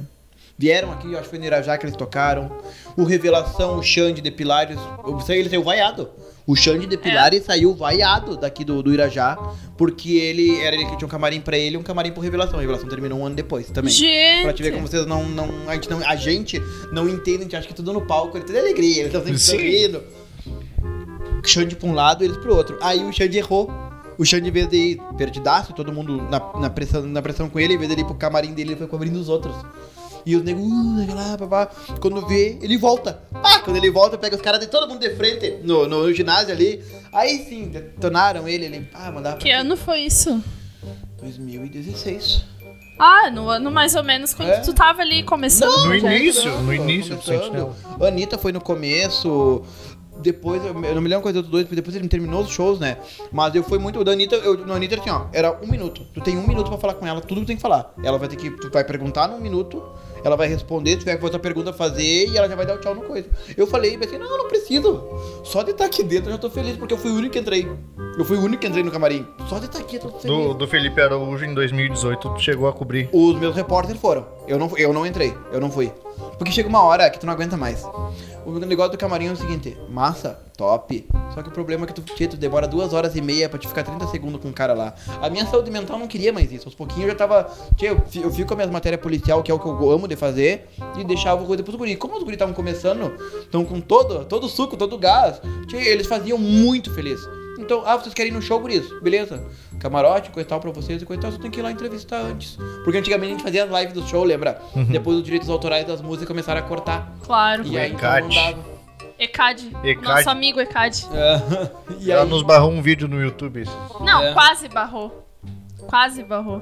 Vieram 0.59 0.91
aqui, 0.91 1.07
eu 1.07 1.13
acho 1.13 1.23
que 1.23 1.29
foi 1.29 1.39
no 1.39 1.45
Irajá 1.45 1.77
que 1.77 1.85
eles 1.85 1.95
tocaram. 1.95 2.51
O 2.97 3.05
Revelação, 3.05 3.77
o 3.77 3.81
Xande 3.81 4.19
de 4.19 4.29
Pilares. 4.29 4.77
Eu 5.07 5.17
sei, 5.21 5.39
ele 5.39 5.49
saiu 5.49 5.63
vaiado. 5.63 6.09
O 6.45 6.53
Xande 6.53 6.85
de 6.85 6.97
Pilares 6.97 7.45
saiu 7.45 7.73
vaiado 7.73 8.35
daqui 8.35 8.65
do, 8.65 8.83
do 8.83 8.93
Irajá. 8.93 9.37
Porque 9.77 10.17
ele 10.17 10.59
era 10.59 10.75
ele 10.75 10.85
que 10.85 10.97
tinha 10.97 11.07
um 11.07 11.09
camarim 11.09 11.39
pra 11.39 11.57
ele 11.57 11.75
e 11.75 11.77
um 11.77 11.81
camarim 11.81 12.11
pro 12.11 12.21
Revelação. 12.21 12.57
A 12.57 12.59
Revelação 12.59 12.89
terminou 12.89 13.19
um 13.19 13.25
ano 13.25 13.37
depois 13.37 13.71
também. 13.71 13.93
Gente! 13.93 14.43
Pra 14.43 14.51
te 14.51 14.61
ver 14.61 14.73
como 14.73 14.85
vocês 14.85 15.05
não. 15.05 15.23
não, 15.29 15.47
a, 15.65 15.75
gente 15.75 15.89
não 15.89 16.05
a 16.05 16.15
gente 16.17 16.61
não 16.91 17.07
entende, 17.07 17.37
a 17.37 17.43
gente 17.43 17.55
acha 17.55 17.67
que 17.69 17.73
tudo 17.73 17.93
no 17.93 18.01
palco, 18.01 18.37
ele 18.37 18.43
tem 18.43 18.59
alegria, 18.59 19.03
eles 19.03 19.05
estão 19.05 19.23
sempre 19.23 19.39
sorrindo. 19.39 20.03
Xande 21.45 21.77
pra 21.77 21.87
um 21.87 21.93
lado, 21.93 22.21
eles 22.21 22.35
pro 22.35 22.53
outro. 22.53 22.77
Aí 22.81 23.01
o 23.01 23.13
Xande 23.13 23.37
errou. 23.37 23.71
O 24.17 24.25
Xande, 24.25 24.49
em 24.49 24.51
vez 24.51 24.67
de 24.67 24.75
ir 24.75 25.01
perdidaço, 25.17 25.71
todo 25.71 25.93
mundo 25.93 26.17
na, 26.29 26.59
na, 26.59 26.69
pressão, 26.69 27.03
na 27.03 27.21
pressão 27.21 27.49
com 27.49 27.57
ele, 27.57 27.75
em 27.75 27.77
vez 27.77 27.95
de 27.95 28.01
ir 28.01 28.03
pro 28.03 28.15
camarim 28.15 28.53
dele, 28.53 28.71
ele 28.71 28.77
foi 28.77 28.87
cobrindo 28.87 29.17
os 29.17 29.29
outros. 29.29 29.55
E 30.25 30.35
os 30.35 30.43
negros, 30.43 30.65
uh, 30.65 31.15
lá, 31.15 31.37
papá. 31.37 31.69
Quando 31.99 32.25
vê, 32.27 32.57
ele 32.61 32.77
volta. 32.77 33.21
Ah, 33.33 33.59
quando 33.59 33.77
ele 33.77 33.89
volta, 33.89 34.17
pega 34.17 34.35
os 34.35 34.41
caras 34.41 34.59
de 34.59 34.67
todo 34.67 34.87
mundo 34.87 34.99
de 34.99 35.15
frente 35.15 35.59
no, 35.63 35.87
no, 35.87 36.13
ginásio 36.13 36.53
ali. 36.53 36.83
Aí 37.11 37.45
sim, 37.47 37.69
detonaram 37.69 38.47
ele, 38.47 38.65
ele, 38.65 38.89
ah, 38.93 39.11
mandava 39.11 39.37
Que 39.37 39.51
ano 39.51 39.75
foi 39.75 40.01
isso? 40.01 40.43
2016. 41.21 42.45
Ah, 42.99 43.31
no 43.31 43.49
ano 43.49 43.71
mais 43.71 43.95
ou 43.95 44.03
menos 44.03 44.33
quando 44.33 44.49
É. 44.49 44.59
tu 44.59 44.73
tava 44.73 45.01
ali 45.01 45.23
começando. 45.23 45.71
No 45.71 45.79
o 45.79 45.87
projeto. 45.87 46.11
início, 46.11 46.51
no 46.59 46.73
início 46.73 47.15
do. 47.15 47.23
Sentinela. 47.23 47.73
A 47.99 48.05
Anitta 48.07 48.37
foi 48.37 48.51
no 48.51 48.59
começo. 48.59 49.63
Depois, 50.21 50.61
eu 50.65 50.73
eu 50.83 50.95
não 50.95 51.01
me 51.01 51.07
lembro 51.07 51.21
quais 51.21 51.35
outros 51.37 51.49
dois, 51.49 51.63
porque 51.63 51.77
depois 51.77 51.95
ele 51.95 52.05
terminou 52.09 52.41
os 52.41 52.49
shows, 52.49 52.77
né? 52.77 52.97
Mas 53.31 53.55
eu 53.55 53.63
fui 53.63 53.79
muito. 53.79 54.01
O 54.01 54.03
da 54.03 54.11
Anitta, 54.11 54.35
eu, 54.35 54.65
no 54.65 54.73
Anitta 54.73 54.99
assim, 54.99 55.09
ó, 55.09 55.27
era 55.31 55.57
um 55.63 55.67
minuto. 55.67 56.05
Tu 56.13 56.19
tem 56.19 56.37
um 56.37 56.45
minuto 56.45 56.67
pra 56.69 56.77
falar 56.77 56.95
com 56.95 57.07
ela, 57.07 57.21
tudo 57.21 57.35
que 57.35 57.45
tu 57.45 57.47
tem 57.47 57.55
que 57.55 57.61
falar. 57.61 57.93
Ela 58.03 58.17
vai 58.17 58.27
ter 58.27 58.35
que. 58.35 58.51
Tu 58.51 58.69
vai 58.69 58.83
perguntar 58.83 59.29
num 59.29 59.39
minuto, 59.39 59.81
ela 60.23 60.35
vai 60.35 60.47
responder, 60.47 60.91
se 60.91 60.99
tiver 60.99 61.19
outra 61.21 61.39
pergunta 61.39 61.69
a 61.71 61.73
fazer, 61.73 62.27
e 62.27 62.37
ela 62.37 62.47
já 62.47 62.55
vai 62.55 62.65
dar 62.65 62.75
o 62.75 62.79
tchau 62.79 62.95
no 62.95 63.01
coisa. 63.01 63.27
Eu 63.55 63.67
falei, 63.67 63.97
assim, 64.01 64.17
não, 64.17 64.37
não 64.37 64.47
preciso. 64.47 65.03
Só 65.43 65.63
de 65.63 65.71
estar 65.71 65.85
aqui 65.85 66.03
dentro 66.03 66.29
eu 66.29 66.33
já 66.33 66.37
tô 66.37 66.49
feliz, 66.49 66.77
porque 66.77 66.93
eu 66.93 66.97
fui 66.97 67.11
o 67.11 67.15
único 67.15 67.33
que 67.33 67.39
entrei. 67.39 67.67
Eu 68.17 68.25
fui 68.25 68.37
o 68.37 68.41
único 68.41 68.61
que 68.61 68.67
entrei 68.67 68.83
no 68.83 68.91
camarim. 68.91 69.25
Só 69.47 69.59
de 69.59 69.65
estar 69.65 69.79
aqui 69.79 69.95
eu 69.95 70.01
tô 70.01 70.09
feliz. 70.09 70.23
Do, 70.23 70.53
do 70.53 70.67
Felipe 70.67 71.01
Araújo 71.01 71.45
em 71.45 71.53
2018, 71.53 72.33
tu 72.33 72.39
chegou 72.39 72.67
a 72.67 72.73
cobrir. 72.73 73.09
Os 73.13 73.39
meus 73.39 73.55
repórteres 73.55 73.99
foram. 74.01 74.25
Eu 74.47 74.57
não, 74.57 74.77
eu 74.77 74.93
não 74.93 75.05
entrei, 75.05 75.33
eu 75.51 75.59
não 75.59 75.71
fui. 75.71 75.91
Porque 76.37 76.51
chega 76.51 76.69
uma 76.69 76.81
hora 76.83 77.09
que 77.09 77.19
tu 77.19 77.25
não 77.25 77.33
aguenta 77.33 77.57
mais. 77.57 77.83
O 78.45 78.51
negócio 78.59 78.91
do 78.93 78.97
camarim 78.97 79.27
é 79.27 79.31
o 79.31 79.35
seguinte: 79.35 79.77
massa, 79.89 80.39
top. 80.57 81.07
Só 81.33 81.43
que 81.43 81.49
o 81.49 81.51
problema 81.51 81.83
é 81.83 81.87
que 81.87 81.93
tu, 81.93 82.01
tu 82.01 82.37
demora 82.37 82.67
duas 82.67 82.93
horas 82.93 83.15
e 83.15 83.21
meia 83.21 83.47
pra 83.49 83.59
te 83.59 83.67
ficar 83.67 83.83
30 83.83 84.07
segundos 84.07 84.41
com 84.41 84.47
um 84.47 84.53
cara 84.53 84.73
lá. 84.73 84.93
A 85.21 85.29
minha 85.29 85.45
saúde 85.45 85.69
mental 85.69 85.99
não 85.99 86.07
queria 86.07 86.31
mais 86.33 86.51
isso. 86.51 86.67
Aos 86.67 86.75
pouquinhos 86.75 87.03
eu 87.03 87.09
já 87.09 87.15
tava. 87.15 87.49
Tchê, 87.75 87.89
eu, 87.89 88.01
fi- 88.07 88.21
eu 88.21 88.31
fico 88.31 88.47
com 88.47 88.53
a 88.53 88.57
minha 88.57 88.67
matéria 88.71 88.97
policial, 88.97 89.43
que 89.43 89.51
é 89.51 89.53
o 89.53 89.59
que 89.59 89.65
eu 89.67 89.91
amo 89.91 90.07
de 90.07 90.15
fazer, 90.15 90.67
e 90.97 91.03
deixava 91.03 91.43
coisa 91.45 91.61
pros 91.63 91.75
guri. 91.75 91.95
Como 91.95 92.15
os 92.17 92.23
guri 92.23 92.35
estavam 92.35 92.53
começando, 92.53 93.13
estão 93.41 93.63
com 93.65 93.79
todo, 93.79 94.25
todo 94.25 94.45
o 94.45 94.49
suco, 94.49 94.75
todo 94.77 94.93
o 94.95 94.97
gás, 94.97 95.41
tchê, 95.67 95.77
eles 95.77 96.07
faziam 96.07 96.37
muito 96.37 96.93
feliz. 96.93 97.19
Então, 97.59 97.83
ah, 97.85 97.97
vocês 97.97 98.13
querem 98.13 98.31
ir 98.31 98.35
no 98.35 98.41
show, 98.41 98.59
guris? 98.59 98.87
Beleza. 99.01 99.45
Camarote, 99.79 100.29
coisa 100.29 100.47
e 100.47 100.49
tal 100.49 100.59
pra 100.59 100.71
vocês 100.71 101.01
e 101.01 101.05
coisa 101.05 101.19
e 101.19 101.21
tal, 101.21 101.31
você 101.31 101.37
tem 101.39 101.51
que 101.51 101.59
ir 101.59 101.63
lá 101.63 101.71
entrevistar 101.71 102.17
antes. 102.21 102.57
Porque 102.83 102.97
antigamente 102.97 103.31
a 103.33 103.35
gente 103.35 103.43
fazia 103.43 103.63
as 103.65 103.69
lives 103.69 103.93
do 103.93 104.07
show, 104.07 104.23
lembra? 104.23 104.61
Depois 104.89 105.17
os 105.17 105.23
direitos 105.23 105.49
autorais 105.49 105.85
das 105.85 106.01
músicas 106.01 106.27
começaram 106.27 106.59
a 106.59 106.63
cortar. 106.63 107.13
Claro. 107.23 107.65
E 107.65 107.77
aí 107.77 107.91
então 107.91 107.99
ECAD. 107.99 108.27
não 108.27 108.35
dava. 108.43 108.79
ECAD. 109.19 109.71
ECAD. 109.83 110.07
Nosso 110.07 110.29
amigo 110.29 110.59
ECAD. 110.61 111.05
É, 111.13 111.41
e 111.99 112.11
Ela 112.11 112.23
aí, 112.23 112.29
nos 112.29 112.41
barrou 112.41 112.71
um 112.71 112.81
vídeo 112.81 113.07
no 113.07 113.21
YouTube. 113.21 113.65
Não, 113.99 114.23
É. 114.23 114.33
quase 114.33 114.69
barrou. 114.69 115.25
Quase 115.79 116.23
barrou. 116.23 116.61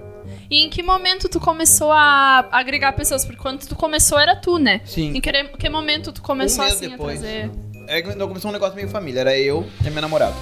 E 0.50 0.64
em 0.66 0.70
que 0.70 0.82
momento 0.82 1.28
tu 1.30 1.40
começou 1.40 1.92
a 1.92 2.48
agregar 2.52 2.94
pessoas? 2.94 3.26
Porque 3.26 3.42
quando 3.42 3.68
tu 3.68 3.76
começou 3.76 4.18
era 4.18 4.36
tu, 4.36 4.58
né? 4.58 4.82
Sim. 4.86 5.16
Em 5.16 5.22
que, 5.22 5.32
que 5.32 5.70
momento 5.70 6.12
tu 6.12 6.22
começou 6.22 6.64
mês 6.64 6.76
assim 6.76 6.90
depois. 6.90 7.20
a 7.20 7.22
trazer. 7.22 7.52
é 7.88 8.02
que 8.02 8.16
não 8.16 8.28
começou 8.28 8.50
um 8.50 8.54
negócio 8.54 8.76
meio 8.76 8.88
família. 8.90 9.20
Era 9.20 9.38
eu 9.38 9.68
e 9.86 9.90
minha 9.90 10.02
namorada. 10.02 10.36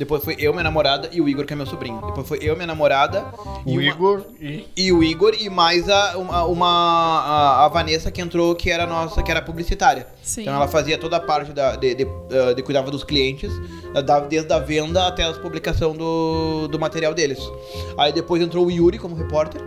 Depois 0.00 0.24
foi 0.24 0.34
eu, 0.38 0.50
minha 0.54 0.64
namorada 0.64 1.10
e 1.12 1.20
o 1.20 1.28
Igor, 1.28 1.44
que 1.44 1.52
é 1.52 1.56
meu 1.56 1.66
sobrinho. 1.66 2.00
Depois 2.06 2.26
foi 2.26 2.38
eu, 2.40 2.54
minha 2.56 2.66
namorada 2.66 3.22
e, 3.66 3.70
O 3.70 3.74
uma- 3.74 3.82
Igor 3.82 4.22
e. 4.40 4.66
e 4.74 4.90
o 4.90 5.02
Igor 5.04 5.34
e 5.38 5.50
mais 5.50 5.90
a, 5.90 6.16
uma, 6.16 6.44
uma- 6.46 7.20
a, 7.20 7.64
a 7.66 7.68
Vanessa 7.68 8.10
que 8.10 8.18
entrou, 8.22 8.54
que 8.54 8.70
era 8.70 8.86
nossa, 8.86 9.22
que 9.22 9.30
era 9.30 9.42
publicitária. 9.42 10.06
Sim. 10.22 10.40
Então 10.42 10.54
ela 10.54 10.66
fazia 10.66 10.96
toda 10.96 11.18
a 11.18 11.20
parte 11.20 11.52
da, 11.52 11.76
de, 11.76 11.94
de, 11.94 12.04
uh, 12.04 12.54
de 12.56 12.62
cuidava 12.62 12.90
dos 12.90 13.04
clientes, 13.04 13.52
uh, 13.94 14.02
da- 14.02 14.20
desde 14.20 14.50
a 14.54 14.58
venda 14.58 15.06
até 15.06 15.22
a 15.24 15.34
publicação 15.34 15.94
do, 15.94 16.66
do 16.68 16.78
material 16.80 17.12
deles. 17.12 17.38
Aí 17.98 18.10
depois 18.10 18.40
entrou 18.42 18.64
o 18.66 18.70
Yuri 18.70 18.98
como 18.98 19.14
repórter. 19.14 19.60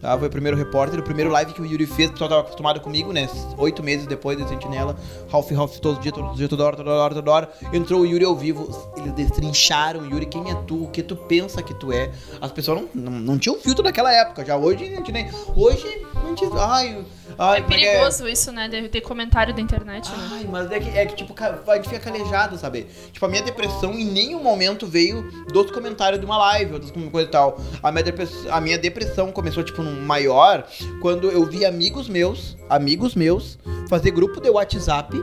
Tá? 0.00 0.16
Foi 0.16 0.28
o 0.28 0.30
primeiro 0.30 0.56
repórter, 0.56 1.00
o 1.00 1.02
primeiro 1.02 1.28
live 1.30 1.52
que 1.52 1.60
o 1.60 1.66
Yuri 1.66 1.84
fez, 1.86 2.08
o 2.08 2.12
pessoal 2.12 2.30
tava 2.30 2.42
acostumado 2.42 2.80
comigo, 2.80 3.12
né? 3.12 3.28
Oito 3.56 3.82
meses 3.82 4.06
depois 4.06 4.38
de 4.38 4.48
Sentinela, 4.48 4.96
Ralph 5.30 5.50
Ralph 5.50 5.76
todos 5.78 5.98
os 5.98 6.02
dias, 6.02 6.14
todos 6.14 6.30
os 6.32 6.36
dias, 6.36 6.48
toda 6.48 6.64
hora, 6.64 6.76
toda 6.76 6.90
hora, 6.90 7.14
toda 7.14 7.30
hora. 7.30 7.48
Entrou 7.72 8.02
o 8.02 8.06
Yuri 8.06 8.24
ao 8.24 8.36
vivo, 8.36 8.68
eles 8.96 9.12
destrincharam, 9.12 10.04
Yuri, 10.06 10.26
quem 10.26 10.50
é 10.50 10.54
tu, 10.66 10.84
o 10.84 10.88
que 10.90 11.02
tu 11.02 11.16
pensa 11.16 11.62
que 11.62 11.74
tu 11.74 11.92
é. 11.92 12.10
As 12.40 12.52
pessoas 12.52 12.80
não, 12.80 12.88
não, 13.10 13.12
não 13.20 13.38
tinham 13.38 13.58
filtro 13.58 13.82
naquela 13.82 14.12
época, 14.12 14.44
já 14.44 14.56
hoje 14.56 14.84
a 14.84 14.96
gente 14.96 15.10
nem. 15.10 15.28
Hoje 15.56 15.84
a 16.14 16.28
gente. 16.28 16.44
Ai, 16.56 17.04
ai, 17.38 17.58
É 17.58 17.62
como 17.62 17.74
que 17.74 17.80
perigoso 17.84 18.28
isso, 18.28 18.52
né? 18.52 18.68
De 18.68 18.88
ter 18.88 19.00
comentário 19.00 19.52
da 19.52 19.60
internet, 19.60 20.08
né? 20.10 20.28
Ai, 20.32 20.46
mas 20.48 20.70
é 20.70 20.78
que, 20.78 20.88
é 20.96 21.06
que 21.06 21.16
tipo, 21.16 21.34
ca- 21.34 21.58
a 21.66 21.74
gente 21.76 21.88
fica 21.88 22.00
calejado, 22.00 22.56
sabe? 22.56 22.86
Tipo, 23.12 23.26
a 23.26 23.28
minha 23.28 23.42
depressão 23.42 23.92
em 23.94 24.04
nenhum 24.04 24.42
momento 24.42 24.86
veio 24.86 25.28
dos 25.52 25.70
comentários 25.72 26.20
de 26.20 26.24
uma 26.26 26.38
live 26.38 26.74
ou 26.74 26.78
das 26.78 26.90
coisa 26.92 27.28
e 27.28 27.30
tal. 27.30 27.60
A 27.82 27.90
minha, 27.90 28.04
depress- 28.04 28.46
a 28.48 28.60
minha 28.60 28.78
depressão 28.78 29.32
começou, 29.32 29.64
tipo, 29.64 29.87
maior 29.96 30.64
quando 31.00 31.30
eu 31.30 31.44
vi 31.44 31.64
amigos 31.64 32.08
meus, 32.08 32.56
amigos 32.68 33.14
meus, 33.14 33.58
fazer 33.88 34.10
grupo 34.10 34.40
de 34.40 34.48
WhatsApp 34.50 35.16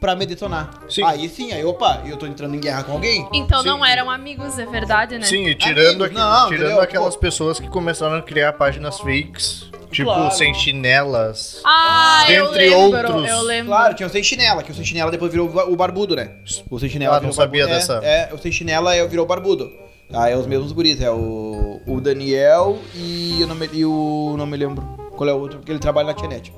pra 0.00 0.16
me 0.16 0.26
detonar. 0.26 0.70
Sim. 0.88 1.04
Aí 1.04 1.28
sim, 1.28 1.52
aí, 1.52 1.64
opa, 1.64 2.02
eu 2.06 2.16
tô 2.16 2.26
entrando 2.26 2.54
em 2.56 2.60
guerra 2.60 2.82
com 2.82 2.92
alguém. 2.92 3.28
Então 3.32 3.60
Sim. 3.62 3.68
não 3.68 3.84
eram 3.84 4.10
amigos, 4.10 4.58
é 4.58 4.66
verdade, 4.66 5.16
né? 5.18 5.24
Sim, 5.24 5.46
e 5.46 5.54
tirando, 5.54 6.02
aqui- 6.04 6.14
não, 6.14 6.48
tirando 6.48 6.62
entendeu? 6.64 6.80
aquelas 6.82 7.14
pessoas 7.14 7.60
que 7.60 7.68
começaram 7.68 8.16
a 8.16 8.22
criar 8.22 8.52
páginas 8.54 8.98
fakes, 8.98 9.70
tipo 9.92 10.12
Claro. 10.12 10.34
sentinelas. 10.34 11.60
Ah, 11.64 12.24
eu 12.28 12.46
Dentre 12.46 12.70
lembro, 12.70 12.98
outros. 13.12 13.30
eu 13.30 13.42
lembro. 13.42 13.66
Claro, 13.72 13.94
tinha 13.94 14.06
o 14.08 14.10
Sentinela, 14.10 14.62
que 14.64 14.72
o 14.72 14.74
Sentinela 14.74 15.10
depois 15.10 15.30
virou 15.30 15.48
o 15.48 15.76
barbudo, 15.76 16.16
né? 16.16 16.32
O 16.68 16.80
Sentinela 16.80 17.18
Ah, 17.18 17.20
não 17.20 17.32
sabia 17.32 17.66
barbudo. 17.66 17.78
dessa. 17.88 18.00
É, 18.04 18.28
é, 18.30 18.34
o 18.34 18.38
Sentinela 18.38 18.94
é, 18.96 19.06
virou 19.06 19.24
barbudo. 19.24 19.72
Ah, 20.12 20.28
é 20.28 20.36
os 20.36 20.46
mesmos 20.46 20.72
guris, 20.72 21.00
é 21.00 21.10
o, 21.10 21.80
o 21.86 22.00
Daniel 22.00 22.78
e, 22.94 23.38
eu 23.40 23.46
não 23.46 23.54
me, 23.54 23.68
e 23.72 23.84
o. 23.84 24.34
não 24.36 24.46
me 24.46 24.56
lembro 24.56 24.82
qual 25.16 25.28
é 25.28 25.32
o 25.32 25.38
outro, 25.38 25.58
porque 25.58 25.72
ele 25.72 25.78
trabalha 25.78 26.08
na 26.08 26.14
Tianet. 26.14 26.52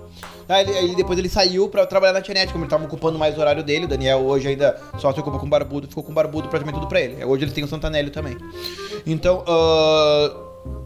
Ah, 0.48 0.60
ele, 0.60 0.70
ele- 0.72 0.94
depois 0.94 1.18
ele 1.18 1.28
saiu 1.28 1.68
pra 1.68 1.86
trabalhar 1.86 2.12
na 2.12 2.20
Tianet, 2.20 2.52
como 2.52 2.64
ele 2.64 2.70
tava 2.70 2.84
ocupando 2.84 3.18
mais 3.18 3.36
o 3.36 3.40
horário 3.40 3.62
dele. 3.62 3.84
O 3.86 3.88
Daniel 3.88 4.18
hoje 4.20 4.48
ainda 4.48 4.78
só 4.98 5.12
se 5.12 5.20
ocupa 5.20 5.38
com 5.38 5.48
barbudo, 5.48 5.88
ficou 5.88 6.04
com 6.04 6.12
barbudo 6.12 6.48
praticamente 6.48 6.78
tudo 6.80 6.88
pra 6.88 7.00
ele. 7.00 7.24
Hoje 7.24 7.44
eles 7.44 7.54
têm 7.54 7.64
o 7.64 7.68
Santanelli 7.68 8.10
também. 8.10 8.36
Então, 9.06 9.42
ah, 9.46 10.36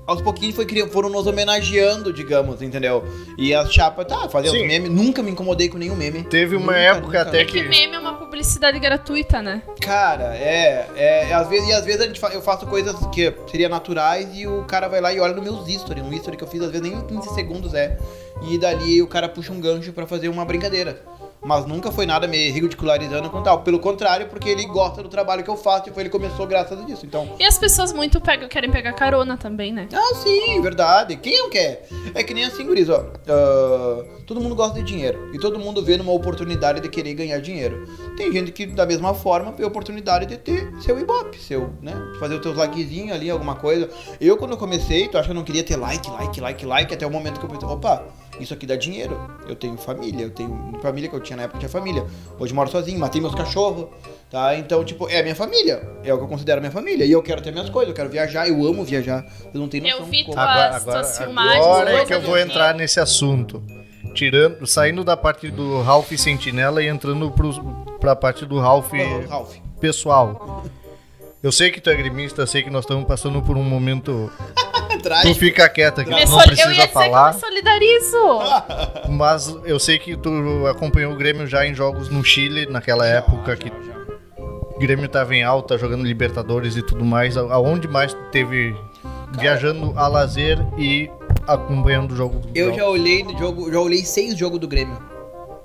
aos 0.06 0.22
pouquinhos 0.22 0.54
foi, 0.54 0.66
foram 0.88 1.08
nos 1.08 1.26
homenageando, 1.26 2.12
digamos, 2.12 2.62
entendeu? 2.62 3.04
E 3.36 3.52
as 3.54 3.72
chapas, 3.72 4.06
tá, 4.06 4.28
fazendo 4.28 4.52
Sim. 4.52 4.62
os 4.62 4.66
memes. 4.66 4.90
Nunca 4.90 5.22
me 5.22 5.30
incomodei 5.32 5.68
com 5.68 5.76
nenhum 5.76 5.96
meme. 5.96 6.22
Teve 6.24 6.54
uma 6.56 6.66
Nunca, 6.72 6.78
época 6.78 7.06
nunca, 7.06 7.20
até 7.22 7.40
nunca. 7.40 7.52
Que. 7.52 7.62
meme 7.62 7.94
é 7.94 7.98
uma 7.98 8.07
publicidade 8.48 8.78
gratuita, 8.78 9.42
né? 9.42 9.62
Cara, 9.80 10.34
é, 10.34 10.86
é, 10.96 11.34
às 11.34 11.48
vezes, 11.48 11.68
e 11.68 11.72
às 11.72 11.84
vezes 11.84 12.00
a 12.00 12.06
gente 12.06 12.18
fa- 12.18 12.30
eu 12.32 12.40
faço 12.40 12.66
coisas 12.66 12.96
que 13.12 13.32
seriam 13.50 13.68
naturais 13.68 14.26
e 14.34 14.46
o 14.46 14.64
cara 14.64 14.88
vai 14.88 15.00
lá 15.02 15.12
e 15.12 15.20
olha 15.20 15.34
no 15.34 15.42
meus 15.42 15.68
history, 15.68 16.00
um 16.00 16.10
history 16.12 16.36
que 16.36 16.44
eu 16.44 16.48
fiz 16.48 16.62
às 16.62 16.70
vezes 16.70 16.88
nem 16.88 16.98
15 17.06 17.34
segundos 17.34 17.74
é. 17.74 17.98
E 18.48 18.58
dali 18.58 19.02
o 19.02 19.06
cara 19.06 19.28
puxa 19.28 19.52
um 19.52 19.60
gancho 19.60 19.92
pra 19.92 20.06
fazer 20.06 20.28
uma 20.28 20.44
brincadeira. 20.46 20.98
Mas 21.44 21.66
nunca 21.66 21.92
foi 21.92 22.04
nada 22.04 22.26
me 22.26 22.50
ridicularizando 22.50 23.30
com 23.30 23.42
tal. 23.42 23.62
Pelo 23.62 23.78
contrário, 23.78 24.26
porque 24.28 24.48
ele 24.48 24.66
gosta 24.66 25.02
do 25.02 25.08
trabalho 25.08 25.44
que 25.44 25.50
eu 25.50 25.56
faço 25.56 25.88
e 25.88 25.92
foi 25.92 26.02
ele 26.02 26.10
começou 26.10 26.46
graças 26.46 26.78
a 26.78 26.90
isso. 26.90 27.06
Então, 27.06 27.28
E 27.38 27.44
as 27.44 27.58
pessoas 27.58 27.92
muito 27.92 28.20
pegam, 28.20 28.48
querem 28.48 28.70
pegar 28.70 28.92
carona 28.92 29.36
também, 29.36 29.72
né? 29.72 29.88
ah, 29.92 30.14
sim, 30.16 30.60
verdade. 30.60 31.16
Quem 31.16 31.38
não 31.38 31.50
quer? 31.50 31.86
É 32.14 32.22
que 32.22 32.34
nem 32.34 32.44
assim, 32.44 32.64
guris, 32.66 32.88
ó. 32.88 33.04
ah, 33.28 34.04
todo 34.26 34.40
mundo 34.40 34.54
gosta 34.54 34.78
de 34.78 34.84
dinheiro. 34.84 35.30
E 35.32 35.38
todo 35.38 35.58
mundo 35.58 35.82
vê 35.82 35.96
numa 35.96 36.12
oportunidade 36.12 36.80
de 36.80 36.88
querer 36.88 37.14
ganhar 37.14 37.40
dinheiro. 37.40 37.84
Tem 38.16 38.32
gente 38.32 38.50
que, 38.52 38.66
da 38.66 38.84
mesma 38.84 39.14
forma, 39.14 39.52
vê 39.52 39.64
a 39.64 39.66
oportunidade 39.68 40.26
de 40.26 40.36
ter 40.36 40.72
seu 40.80 40.98
ibope, 40.98 41.38
seu, 41.38 41.70
né? 41.80 41.94
Fazer 42.18 42.34
os 42.34 42.40
teus 42.40 42.56
likezinhos 42.56 43.12
ali, 43.14 43.30
alguma 43.30 43.54
coisa. 43.54 43.88
Eu, 44.20 44.36
quando 44.36 44.52
eu 44.52 44.56
comecei, 44.58 45.08
tu 45.08 45.16
acha 45.16 45.26
que 45.26 45.30
eu 45.30 45.36
não 45.36 45.44
queria 45.44 45.62
ter 45.62 45.76
like, 45.76 46.10
like, 46.10 46.40
like, 46.40 46.66
like, 46.66 46.94
até 46.94 47.06
o 47.06 47.10
momento 47.10 47.38
que 47.38 47.46
eu 47.46 47.50
pensei, 47.50 47.68
opa, 47.68 48.04
isso 48.40 48.54
aqui 48.54 48.66
dá 48.66 48.76
dinheiro. 48.76 49.18
Eu 49.48 49.54
tenho 49.56 49.76
família, 49.76 50.24
eu 50.24 50.30
tenho 50.30 50.78
família 50.82 51.08
que 51.08 51.16
eu 51.16 51.20
tinha 51.20 51.36
na 51.36 51.42
época, 51.44 51.58
tinha 51.58 51.68
família. 51.68 52.04
Hoje 52.38 52.52
moro 52.54 52.70
sozinho, 52.70 52.98
matei 52.98 53.20
meus 53.20 53.34
cachorros, 53.34 53.86
tá? 54.30 54.54
Então, 54.56 54.84
tipo, 54.84 55.08
é 55.08 55.20
a 55.20 55.22
minha 55.22 55.34
família. 55.34 55.82
É 56.04 56.12
o 56.12 56.18
que 56.18 56.24
eu 56.24 56.28
considero 56.28 56.60
minha 56.60 56.70
família. 56.70 57.04
E 57.04 57.12
eu 57.12 57.22
quero 57.22 57.40
ter 57.42 57.50
minhas 57.52 57.68
coisas, 57.70 57.88
eu 57.90 57.94
quero 57.94 58.08
viajar, 58.08 58.48
eu 58.48 58.64
amo 58.66 58.84
viajar. 58.84 59.24
Eu 59.52 59.60
não 59.60 59.68
tenho 59.68 59.84
noção 59.84 59.98
Eu 60.00 60.04
vi 60.06 60.22
como. 60.24 60.34
tua- 60.34 60.42
Agora, 60.44 60.76
agora, 60.76 61.00
tuas 61.00 61.18
filmagens, 61.18 61.64
agora 61.66 61.92
é 61.92 62.04
que 62.04 62.14
eu 62.14 62.20
vou 62.22 62.34
assim. 62.34 62.44
entrar 62.50 62.74
nesse 62.74 63.00
assunto. 63.00 63.62
Tirando, 64.14 64.66
saindo 64.66 65.04
da 65.04 65.16
parte 65.16 65.50
do 65.50 65.82
Ralph 65.82 66.10
Sentinela 66.16 66.82
e 66.82 66.88
entrando 66.88 67.30
pro, 67.30 67.52
pra 68.00 68.16
parte 68.16 68.44
do 68.46 68.58
Ralph 68.58 68.92
Ô, 68.92 69.28
Ralph. 69.28 69.56
pessoal. 69.80 70.64
Eu 71.42 71.52
sei 71.52 71.70
que 71.70 71.80
tu 71.80 71.88
é 71.88 71.94
gremista, 71.94 72.42
eu 72.42 72.46
sei 72.46 72.62
que 72.64 72.70
nós 72.70 72.84
estamos 72.84 73.04
passando 73.04 73.40
por 73.42 73.56
um 73.56 73.62
momento. 73.62 74.30
Tu 75.22 75.34
fica 75.34 75.68
quieta 75.68 76.04
que 76.04 76.10
não 76.10 76.18
eu 76.18 76.24
ia 76.26 76.42
precisa 76.42 76.68
dizer 76.68 76.82
que 76.82 76.88
eu 76.88 76.92
falar. 76.92 77.34
me 77.34 77.40
solidarizo. 77.40 78.38
Mas 79.10 79.56
eu 79.64 79.78
sei 79.78 79.98
que 79.98 80.16
tu 80.16 80.66
acompanhou 80.66 81.12
o 81.12 81.16
Grêmio 81.16 81.46
já 81.46 81.66
em 81.66 81.74
jogos 81.74 82.08
no 82.08 82.22
Chile, 82.24 82.66
naquela 82.66 83.06
época 83.06 83.56
que 83.56 83.70
o 84.38 84.78
Grêmio 84.78 85.08
tava 85.08 85.34
em 85.34 85.42
alta, 85.42 85.76
jogando 85.78 86.04
Libertadores 86.04 86.76
e 86.76 86.82
tudo 86.82 87.04
mais. 87.04 87.36
Aonde 87.36 87.88
mais 87.88 88.12
tu 88.14 88.20
teve 88.30 88.76
viajando 89.38 89.92
a 89.96 90.06
lazer 90.08 90.58
e 90.78 91.10
acompanhando 91.46 92.12
o 92.12 92.16
jogo 92.16 92.38
do 92.40 92.48
Eu 92.54 92.66
jogo? 92.66 92.76
já 92.78 92.86
olhei 92.88 93.22
no 93.24 93.36
jogo, 93.38 93.72
já 93.72 93.80
olhei 93.80 94.04
seis 94.04 94.36
jogos 94.36 94.58
do 94.58 94.68
Grêmio. 94.68 94.98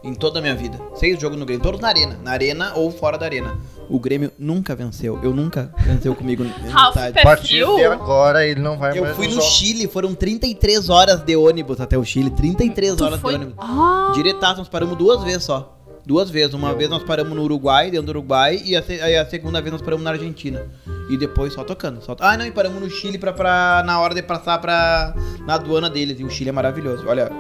Em 0.04 0.14
toda 0.14 0.40
a 0.40 0.42
minha 0.42 0.54
vida. 0.56 0.78
Seis 0.96 1.20
jogos 1.20 1.38
no 1.40 1.46
Grêmio. 1.46 1.64
Todos 1.64 1.80
na 1.80 1.88
arena. 1.88 2.20
Na 2.22 2.32
arena 2.32 2.74
ou 2.76 2.92
fora 2.92 3.18
da 3.18 3.26
arena. 3.26 3.58
O 3.90 3.98
Grêmio 4.00 4.32
nunca 4.38 4.76
venceu. 4.76 5.18
Eu 5.24 5.34
nunca 5.34 5.74
venceu 5.80 6.14
comigo 6.14 6.44
partir 7.24 7.64
Perfil? 7.66 7.92
agora 7.92 8.46
ele 8.46 8.60
não 8.60 8.78
vai 8.78 8.98
Eu 8.98 9.04
mais 9.04 9.16
fui 9.16 9.28
nos 9.28 9.36
no. 9.38 9.42
Chile, 9.42 9.88
foram 9.88 10.14
33 10.14 10.90
horas 10.90 11.22
de 11.22 11.36
ônibus 11.38 11.80
até 11.80 11.98
o 11.98 12.04
Chile. 12.04 12.30
33 12.32 12.96
Tu 12.96 13.04
horas 13.06 13.20
foi... 13.22 13.34
de 13.38 13.44
ônibus. 13.46 13.56
Ah, 13.58 14.12
Diretaço, 14.14 14.58
nós 14.58 14.68
paramos 14.68 14.98
duas 14.98 15.24
vezes 15.24 15.44
só. 15.44 15.78
Duas 16.06 16.30
vezes. 16.30 16.54
Uma 16.54 16.72
Eu- 16.72 16.78
vez 16.78 16.90
nós 16.90 17.02
paramos 17.04 17.34
no 17.34 17.42
Uruguai, 17.44 17.90
dentro 17.90 18.08
do 18.08 18.10
Uruguai, 18.10 18.62
e 18.66 18.76
a, 18.76 18.84
a 19.22 19.26
segunda 19.26 19.62
vez 19.62 19.72
nós 19.72 19.82
paramos 19.82 20.04
na 20.04 20.12
Argentina. 20.12 20.66
E 21.10 21.16
depois 21.18 21.54
só 21.54 21.64
tocando. 21.64 22.02
Só... 22.04 22.14
Ah, 22.20 22.36
não, 22.36 22.46
e 22.46 22.52
paramos 22.52 22.82
no 22.82 22.90
Chile 22.90 23.18
pra, 23.18 23.32
pra, 23.32 23.82
na 23.86 24.00
hora 24.02 24.14
de 24.14 24.22
passar 24.22 24.58
pra, 24.60 25.16
na 25.46 25.54
aduana 25.56 25.90
deles. 25.90 26.20
E 26.20 26.26
o 26.26 26.30
Chile 26.30 26.50
é 26.50 26.54
maravilhoso. 26.54 27.06
Olha, 27.08 27.32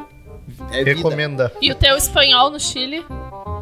é 0.71 0.83
vida. 0.83 0.93
Recomenda. 0.95 1.51
E 1.61 1.71
o 1.71 1.75
teu 1.75 1.95
espanhol 1.97 2.49
no 2.49 2.59
Chile? 2.59 3.05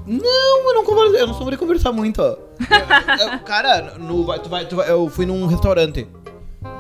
Não, 0.08 0.68
eu 0.70 0.74
não, 0.74 0.84
converso, 0.84 1.16
eu 1.16 1.28
não 1.28 1.34
sou 1.34 1.50
de 1.50 1.58
conversar 1.58 1.92
muito, 1.92 2.22
ó. 2.22 2.30
Eu- 2.30 2.38
eu- 3.34 3.40
cara, 3.40 3.94
no, 4.00 4.26
vai- 4.26 4.40
tu 4.40 4.50
vai, 4.50 4.66
tu 4.66 4.76
vai- 4.76 4.90
eu 4.90 5.08
fui 5.10 5.26
num 5.26 5.46
restaurante. 5.46 6.08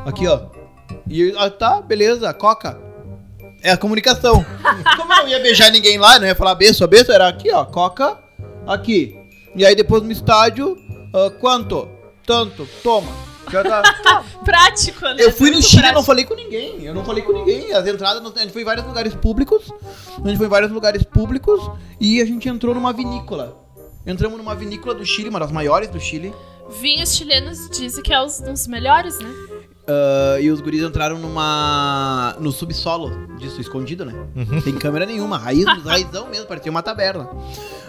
Aqui, 0.05 0.27
ó. 0.27 0.41
E 1.07 1.21
eu- 1.29 1.39
ah, 1.39 1.49
tá, 1.49 1.81
beleza, 1.81 2.33
coca. 2.33 2.79
É 3.63 3.71
a 3.71 3.77
comunicação. 3.77 4.43
Como 4.97 5.13
eu 5.13 5.17
não 5.17 5.27
ia 5.27 5.39
beijar 5.39 5.69
ninguém 5.71 5.97
lá, 5.99 6.17
não 6.19 6.25
ia 6.27 6.35
falar 6.35 6.55
beijo, 6.55 6.85
beijo, 6.87 7.11
era 7.11 7.27
aqui, 7.27 7.51
ó, 7.53 7.63
coca, 7.63 8.17
aqui. 8.65 9.15
E 9.55 9.63
aí 9.65 9.75
depois 9.75 10.01
no 10.01 10.11
estádio, 10.11 10.75
ah, 11.13 11.31
quanto? 11.39 11.87
Tanto, 12.25 12.67
toma. 12.83 13.11
Já 13.51 13.63
tá. 13.63 14.23
Prático, 14.43 15.01
né? 15.01 15.17
Eu 15.19 15.31
fui 15.31 15.51
no 15.51 15.61
Chile 15.61 15.87
e 15.87 15.91
não 15.91 16.03
falei 16.03 16.25
com 16.25 16.33
ninguém. 16.33 16.83
Eu 16.83 16.93
não 16.93 17.03
falei 17.03 17.23
com 17.23 17.33
ninguém. 17.33 17.73
As 17.73 17.85
entradas, 17.87 18.21
a 18.23 18.39
gente 18.39 18.53
foi 18.53 18.61
em 18.61 18.65
vários 18.65 18.85
lugares 18.85 19.13
públicos. 19.13 19.71
A 20.23 20.27
gente 20.27 20.37
foi 20.37 20.47
em 20.47 20.49
vários 20.49 20.71
lugares 20.71 21.03
públicos 21.03 21.59
e 21.99 22.21
a 22.21 22.25
gente 22.25 22.47
entrou 22.47 22.73
numa 22.73 22.93
vinícola. 22.93 23.57
Entramos 24.05 24.37
numa 24.37 24.55
vinícola 24.55 24.95
do 24.95 25.05
Chile, 25.05 25.29
uma 25.29 25.39
das 25.39 25.51
maiores 25.51 25.89
do 25.89 25.99
Chile. 25.99 26.33
Vinhos 26.79 27.13
chilenos 27.15 27.69
dizem 27.69 28.01
que 28.01 28.13
é 28.13 28.23
os, 28.23 28.39
os 28.39 28.65
melhores, 28.65 29.19
né? 29.19 29.29
Ah, 29.87 30.39
e 30.39 30.49
os 30.49 30.61
guris 30.61 30.81
entraram 30.81 31.17
numa. 31.19 32.35
no 32.39 32.51
subsolo 32.51 33.35
disso, 33.37 33.59
escondido, 33.59 34.05
né? 34.05 34.13
Sem 34.63 34.77
câmera 34.77 35.05
nenhuma, 35.05 35.37
raiz, 35.37 35.65
raizão 35.83 36.27
mesmo, 36.29 36.45
parecia 36.45 36.71
uma 36.71 36.81
taberna. 36.81 37.29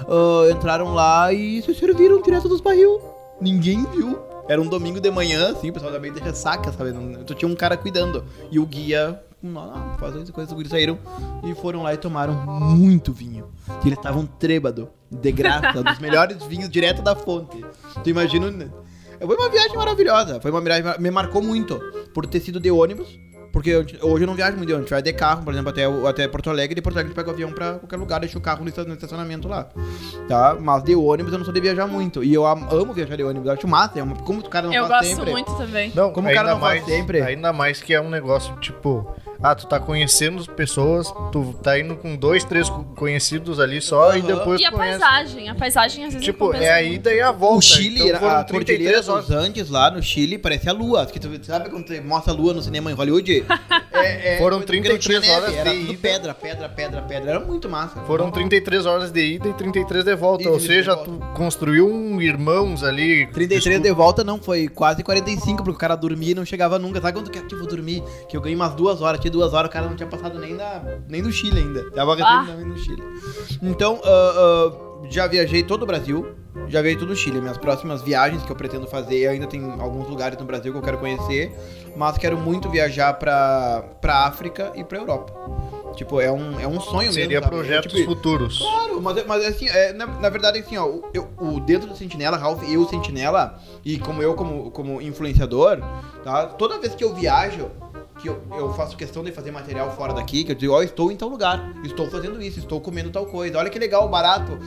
Ah, 0.08 0.50
entraram 0.50 0.92
lá 0.94 1.32
e 1.32 1.62
se 1.62 1.74
serviram 1.74 2.20
direto 2.20 2.48
dos 2.48 2.60
barril. 2.60 3.00
Ninguém 3.40 3.86
viu. 3.94 4.18
Era 4.48 4.60
um 4.60 4.66
domingo 4.66 5.00
de 5.00 5.10
manhã, 5.10 5.52
assim, 5.52 5.70
o 5.70 5.72
pessoal 5.72 5.92
também 5.92 6.12
de 6.12 6.20
ressaca, 6.20 6.72
sabe? 6.72 6.92
Não- 6.92 7.24
Tu 7.24 7.34
tinha 7.34 7.48
um 7.48 7.54
cara 7.54 7.76
cuidando. 7.76 8.24
E 8.50 8.58
o 8.58 8.66
guia. 8.66 9.20
Não, 9.42 9.96
fazendo 9.98 10.22
isso, 10.22 10.32
coisa, 10.32 10.50
os 10.50 10.54
guris 10.54 10.70
saíram 10.70 10.96
e 11.42 11.52
foram 11.56 11.82
lá 11.82 11.92
e 11.92 11.96
tomaram 11.96 12.32
muito 12.34 13.12
vinho. 13.12 13.48
E 13.82 13.88
eles 13.88 13.98
estavam 13.98 14.24
trêbado, 14.24 14.88
de 15.10 15.32
graça, 15.32 15.82
dos 15.82 15.98
melhores 16.00 16.42
vinhos 16.44 16.68
direto 16.68 17.02
da 17.02 17.16
fonte. 17.16 17.64
Tu 18.04 18.10
imagina. 18.10 18.52
Foi 19.20 19.36
uma 19.36 19.48
viagem 19.50 19.76
maravilhosa. 19.76 20.40
Foi 20.40 20.50
uma 20.50 20.60
viagem. 20.60 20.84
Me 21.00 21.10
marcou 21.10 21.42
muito. 21.42 21.80
Por 22.14 22.24
ter 22.26 22.38
sido 22.40 22.60
de 22.60 22.70
ônibus. 22.70 23.08
Porque 23.52 23.70
eu- 23.70 23.84
hoje 24.10 24.24
eu 24.24 24.26
não 24.26 24.34
viajo 24.34 24.56
muito 24.56 24.68
de 24.68 24.72
ônibus. 24.74 24.90
A 24.92 24.96
gente 24.96 25.02
vai 25.02 25.02
de 25.02 25.12
carro, 25.12 25.44
por 25.44 25.52
exemplo, 25.52 25.70
até, 25.70 25.86
o- 25.86 26.06
até 26.06 26.26
Porto 26.26 26.48
Alegre. 26.48 26.72
E 26.72 26.74
de 26.76 26.80
Porto 26.82 26.96
Alegre 26.96 27.08
a 27.08 27.14
gente 27.14 27.16
pega 27.16 27.28
o 27.30 27.32
avião 27.32 27.52
pra 27.52 27.74
qualquer 27.74 27.96
lugar, 27.96 28.18
deixa 28.20 28.38
o 28.38 28.40
carro 28.40 28.62
no 28.62 28.68
esta- 28.68 28.84
no 28.84 28.94
estacionamento 28.94 29.46
lá. 29.46 29.68
Tá? 30.28 30.56
Mas 30.58 30.82
de 30.84 30.94
ônibus 30.94 31.32
eu 31.32 31.38
não 31.38 31.44
sou 31.44 31.52
de 31.54 31.60
viajar 31.60 31.86
muito. 31.86 32.24
E 32.24 32.32
eu 32.32 32.46
am- 32.46 32.66
amo 32.70 32.92
viajar 32.92 33.16
de 33.16 33.22
ônibus. 33.22 33.46
Eu 33.46 33.52
acho 33.54 33.68
massa. 33.68 33.98
É 33.98 34.02
uma, 34.02 34.16
como 34.16 34.40
o 34.40 34.48
cara 34.48 34.66
não 34.66 34.74
Eu 34.74 34.86
faz 34.88 35.06
gosto 35.06 35.16
sempre. 35.16 35.30
muito 35.32 35.54
também. 35.56 35.92
Não, 35.94 36.10
Como 36.12 36.26
o 36.26 36.30
ainda 36.30 36.40
cara 36.42 36.54
não 36.54 36.60
faz 36.60 36.80
mais, 36.82 36.92
sempre. 36.96 37.20
Ainda 37.20 37.52
mais 37.52 37.82
que 37.82 37.92
é 37.92 38.00
um 38.00 38.08
negócio, 38.08 38.54
tipo, 38.56 39.06
Ah, 39.42 39.54
tu 39.54 39.66
tá 39.66 39.80
conhecendo 39.80 40.44
pessoas, 40.52 41.12
tu 41.32 41.54
tá 41.62 41.78
indo 41.78 41.96
com 41.96 42.14
dois, 42.16 42.44
três 42.44 42.68
co- 42.70 42.84
conhecidos 42.94 43.58
ali 43.58 43.80
só 43.80 44.14
e 44.14 44.20
Aham. 44.20 44.26
depois 44.38 44.60
E 44.60 44.64
a 44.64 44.70
conhece. 44.70 44.98
paisagem? 45.00 45.48
A 45.48 45.54
paisagem 45.54 46.04
às 46.04 46.12
vezes 46.12 46.24
Tipo, 46.24 46.54
é 46.54 46.70
a 46.72 46.82
ida 46.82 47.12
e 47.12 47.20
a 47.20 47.32
volta. 47.32 47.56
O 47.58 47.60
Chile, 47.62 48.02
então 48.08 48.28
a 48.28 48.44
Cordilheira 48.44 49.02
33 49.02 49.08
horas. 49.08 49.26
dos 49.26 49.34
Andes 49.36 49.68
lá 49.68 49.90
no 49.90 50.02
Chile 50.02 50.38
parece 50.38 50.68
a 50.68 50.72
lua. 50.72 51.06
Que 51.06 51.18
tu 51.18 51.28
sabe 51.44 51.70
quando 51.70 51.86
você 51.88 52.00
mostra 52.00 52.32
a 52.32 52.36
lua 52.36 52.52
no 52.54 52.62
cinema 52.62 52.90
em 52.90 52.94
Hollywood? 52.94 53.44
É, 53.94 54.34
é, 54.34 54.38
Foram 54.38 54.58
porque 54.58 54.74
não 54.80 54.82
33 54.98 55.22
tinha 55.22 55.36
horas 55.36 55.54
Era 55.54 55.70
de 55.70 55.78
tudo 55.78 55.92
ida. 55.92 55.98
pedra, 56.02 56.34
pedra, 56.34 56.68
pedra, 56.68 57.02
pedra. 57.02 57.30
Era 57.30 57.40
muito 57.40 57.68
massa. 57.68 58.00
Foram 58.00 58.32
33 58.32 58.84
horas 58.84 59.12
de 59.12 59.34
ida 59.34 59.48
e 59.48 59.52
33 59.52 60.02
de 60.04 60.16
volta. 60.16 60.42
E 60.42 60.46
Ou 60.48 60.54
33 60.58 60.60
de 60.60 60.66
seja, 60.90 60.94
volta. 60.96 61.10
tu 61.28 61.34
construiu 61.38 61.88
um 61.88 62.20
irmãos 62.20 62.82
ali. 62.82 63.28
33 63.28 63.80
de 63.80 63.92
volta 63.92 64.24
não, 64.24 64.40
foi 64.42 64.66
quase 64.66 65.04
45, 65.04 65.58
porque 65.62 65.76
o 65.76 65.78
cara 65.78 65.94
dormia 65.94 66.32
e 66.32 66.34
não 66.34 66.44
chegava 66.44 66.80
nunca. 66.80 67.00
Sabe 67.00 67.12
quando 67.12 67.30
que 67.30 67.38
eu 67.54 67.58
vou 67.60 67.68
dormir? 67.68 68.02
Que 68.28 68.36
eu 68.36 68.40
ganhei 68.40 68.56
umas 68.56 68.74
duas 68.74 69.00
horas, 69.00 69.20
tinha 69.20 69.30
duas 69.32 69.52
horas, 69.54 69.68
o 69.68 69.72
cara 69.72 69.88
não 69.88 69.96
tinha 69.96 70.08
passado 70.08 70.38
nem, 70.38 70.56
da, 70.56 70.82
nem 71.08 71.22
do 71.22 71.32
Chile 71.32 71.58
ainda. 71.58 71.90
Tava 71.90 72.16
Ah. 72.22 72.44
no 72.64 72.76
Chile. 72.78 73.02
Então, 73.62 74.00
ah, 74.04 74.32
ah, 74.36 75.06
já 75.10 75.26
viajei 75.26 75.62
todo 75.64 75.82
o 75.82 75.86
Brasil, 75.86 76.26
já 76.68 76.80
viajei 76.80 76.96
todo 77.00 77.10
o 77.10 77.16
Chile. 77.16 77.40
Minhas 77.40 77.58
próximas 77.58 78.02
viagens 78.02 78.42
que 78.44 78.52
eu 78.52 78.56
pretendo 78.56 78.86
fazer, 78.86 79.26
ainda 79.26 79.46
tem 79.46 79.64
alguns 79.80 80.06
lugares 80.08 80.38
no 80.38 80.44
Brasil 80.44 80.70
que 80.72 80.78
eu 80.78 80.82
quero 80.82 80.98
conhecer, 80.98 81.52
mas 81.96 82.16
quero 82.18 82.36
muito 82.38 82.68
viajar 82.70 83.14
pra, 83.14 83.82
pra 84.00 84.26
África 84.26 84.72
e 84.76 84.84
pra 84.84 84.98
Europa. 84.98 85.32
Tipo, 85.96 86.20
é 86.22 86.32
um, 86.32 86.58
é 86.58 86.66
um 86.66 86.80
sonho 86.80 87.12
Seria 87.12 87.28
mesmo. 87.28 87.42
sabe? 87.44 87.54
projetos 87.56 87.92
Tipo, 87.92 88.14
futuros. 88.14 88.58
Claro, 88.58 89.02
mas, 89.02 89.26
mas 89.26 89.44
assim, 89.44 89.68
é, 89.68 89.92
na, 89.92 90.06
na 90.06 90.28
verdade, 90.30 90.58
assim, 90.58 90.74
ó, 90.78 90.86
o- 90.86 91.02
eu, 91.12 91.28
o 91.38 91.60
dentro 91.60 91.86
do 91.86 91.94
Sentinela, 91.94 92.38
Ralph, 92.38 92.62
eu, 92.66 92.86
Sentinela, 92.88 93.58
e 93.84 93.98
como 93.98 94.22
eu, 94.22 94.32
como, 94.34 94.70
como 94.70 95.02
influenciador, 95.02 95.80
tá? 96.24 96.46
Toda 96.46 96.78
vez 96.78 96.94
que 96.94 97.04
eu 97.04 97.12
viajo, 97.14 97.70
que 98.22 98.28
eu, 98.28 98.40
eu 98.52 98.72
faço 98.74 98.96
questão 98.96 99.24
de 99.24 99.32
fazer 99.32 99.50
material 99.50 99.94
fora 99.96 100.14
daqui, 100.14 100.44
que 100.44 100.52
eu 100.52 100.54
digo, 100.54 100.72
ó, 100.72 100.82
estou 100.82 101.10
em 101.10 101.16
tal 101.16 101.28
lugar, 101.28 101.72
estou 101.84 102.08
fazendo 102.08 102.40
isso, 102.40 102.60
estou 102.60 102.80
comendo 102.80 103.10
tal 103.10 103.26
coisa, 103.26 103.58
olha 103.58 103.68
que 103.68 103.78
legal, 103.78 104.08
barato. 104.08 104.58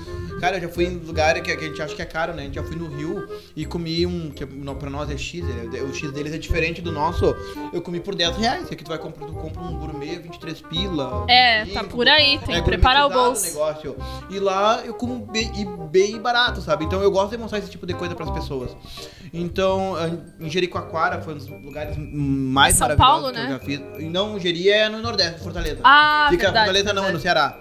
Cara, 0.42 0.58
eu 0.58 0.62
já 0.64 0.70
fui 0.70 0.86
em 0.86 0.98
lugar 0.98 1.34
que, 1.42 1.56
que 1.56 1.66
a 1.66 1.68
gente 1.68 1.82
acha 1.82 1.96
que 1.96 2.02
é 2.02 2.06
caro, 2.06 2.34
né? 2.34 2.42
A 2.42 2.46
gente 2.46 2.56
já 2.56 2.64
fui 2.64 2.76
no 2.76 2.88
Rio 2.88 3.28
e 3.56 3.66
comi 3.66 4.06
um, 4.06 4.30
que 4.30 4.46
não, 4.46 4.76
pra 4.76 4.90
nós 4.90 5.10
é 5.10 5.18
X, 5.18 5.44
né? 5.44 5.82
o 5.82 5.94
X 5.94 6.12
deles 6.12 6.34
é 6.34 6.38
diferente 6.38 6.82
do 6.82 6.92
nosso. 6.92 7.34
Eu 7.72 7.82
comi 7.82 8.02
por 8.02 8.14
10 8.14 8.36
reais, 8.38 8.70
aqui 8.70 8.84
tu 8.84 8.90
vai 8.90 8.98
comprar, 8.98 9.26
tu 9.26 9.34
compra 9.34 9.62
um 9.62 9.78
gourmet, 9.78 10.18
23 10.18 10.62
pila. 10.62 11.26
É, 11.30 11.66
tá 11.68 11.86
por 11.86 12.08
aí, 12.08 12.38
tem 12.40 12.56
é 12.56 12.60
que 12.60 12.66
preparar 12.66 13.06
o 13.06 13.10
bolso. 13.10 13.46
negócio. 13.46 13.96
E 14.30 14.38
lá 14.40 14.82
eu 14.86 14.94
como 14.94 15.26
bem, 15.26 15.50
e 15.56 15.66
bem 15.88 16.20
barato, 16.20 16.62
sabe? 16.62 16.84
Então 16.84 17.02
eu 17.02 17.10
gosto 17.10 17.32
de 17.32 17.38
mostrar 17.38 17.60
esse 17.60 17.70
tipo 17.70 17.86
de 17.86 17.94
coisa 17.94 18.14
pras 18.14 18.30
pessoas. 18.32 18.76
Então, 19.34 19.96
em 20.40 20.50
Jericoacoara 20.50 21.22
foi 21.22 21.34
um 21.34 21.38
dos 21.38 21.48
lugares 21.48 21.98
mais 21.98 22.76
São 22.76 22.88
maravilhosos 22.88 23.22
Paulo, 23.22 23.34
que 23.34 23.45
né? 23.46 23.54
eu 23.54 23.60
já 23.60 23.60
fiz. 23.60 23.82
Não, 24.12 24.40
Jeri 24.40 24.70
é 24.70 24.90
no 24.90 25.02
Nordeste, 25.02 25.42
Fortaleza. 25.42 25.80
Ah, 25.84 26.28
Fica 26.30 26.46
verdade, 26.46 26.66
Fortaleza 26.66 26.94
não, 26.94 27.04
é 27.04 27.12
no 27.12 27.20
verdade. 27.20 27.24
Ceará. 27.24 27.60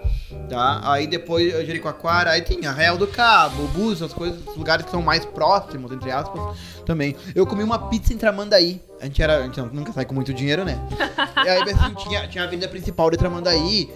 Tá? 0.49 0.81
Aí 0.83 1.07
depois 1.07 1.51
Jericoacoara, 1.65 2.31
aí 2.31 2.41
tem 2.41 2.65
Arraial 2.65 2.97
do 2.97 3.07
Cabo, 3.07 3.67
Búzios, 3.67 4.03
as 4.03 4.13
coisas, 4.13 4.39
os 4.47 4.55
lugares 4.55 4.85
que 4.85 4.91
são 4.91 5.01
mais 5.01 5.25
próximos, 5.25 5.91
entre 5.91 6.11
aspas, 6.11 6.57
também. 6.85 7.15
Eu 7.33 7.47
comi 7.47 7.63
uma 7.63 7.89
pizza 7.89 8.13
em 8.13 8.17
Tramandaí. 8.17 8.81
A 9.01 9.05
gente 9.05 9.21
era, 9.21 9.37
a 9.39 9.43
gente 9.43 9.59
nunca 9.61 9.91
sai 9.91 10.05
com 10.05 10.13
muito 10.13 10.33
dinheiro, 10.33 10.63
né? 10.63 10.79
e 11.43 11.49
aí 11.49 11.61
assim, 11.61 11.93
tinha, 11.95 12.27
tinha 12.27 12.43
a 12.43 12.47
avenida 12.47 12.67
principal 12.67 13.09
de 13.09 13.17
Tramandaí. 13.17 13.89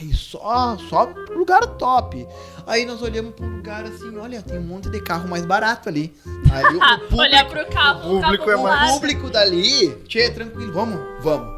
Ai, 0.00 0.10
só, 0.12 0.76
só 0.88 1.08
lugar 1.34 1.60
top. 1.76 2.26
Aí 2.66 2.84
nós 2.86 3.02
olhamos 3.02 3.34
pro 3.34 3.46
lugar 3.46 3.84
assim, 3.84 4.16
olha, 4.18 4.40
tem 4.42 4.58
um 4.58 4.62
monte 4.62 4.88
de 4.88 5.00
carro 5.02 5.28
mais 5.28 5.44
barato 5.44 5.88
ali. 5.88 6.14
Aí 6.50 6.64
o, 6.64 6.78
o 6.78 6.80
público, 7.08 7.16
Olhar 7.20 7.48
pro 7.48 7.66
carro, 7.66 8.16
o 8.16 8.20
público 8.22 8.50
é 8.50 8.56
o 8.56 8.62
mais- 8.62 8.92
público 8.92 9.30
dali, 9.30 9.90
tchê, 10.06 10.30
tranquilo, 10.30 10.72
vamos, 10.72 10.98
vamos. 11.22 11.52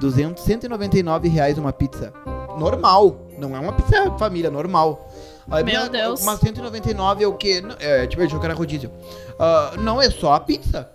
200, 0.00 0.42
199 0.42 1.28
reais 1.28 1.56
uma 1.58 1.72
pizza. 1.72 2.12
Normal. 2.58 3.28
Não 3.38 3.56
é 3.56 3.58
uma 3.60 3.72
pizza 3.72 4.10
família, 4.18 4.50
normal. 4.50 5.10
Aí, 5.50 5.64
Meu 5.64 5.80
mas- 5.80 5.88
Deus. 5.90 6.24
Mas 6.24 6.40
199 6.40 7.24
é 7.24 7.26
o 7.26 7.34
quê? 7.34 7.62
É, 7.80 8.06
tipo, 8.06 8.22
eu 8.22 8.26
achei 8.26 8.38
que 8.38 8.44
era 8.44 8.54
rodízio. 8.54 8.90
Ah, 9.38 9.72
não, 9.78 10.00
é 10.00 10.10
só 10.10 10.34
a 10.34 10.40
pizza. 10.40 10.88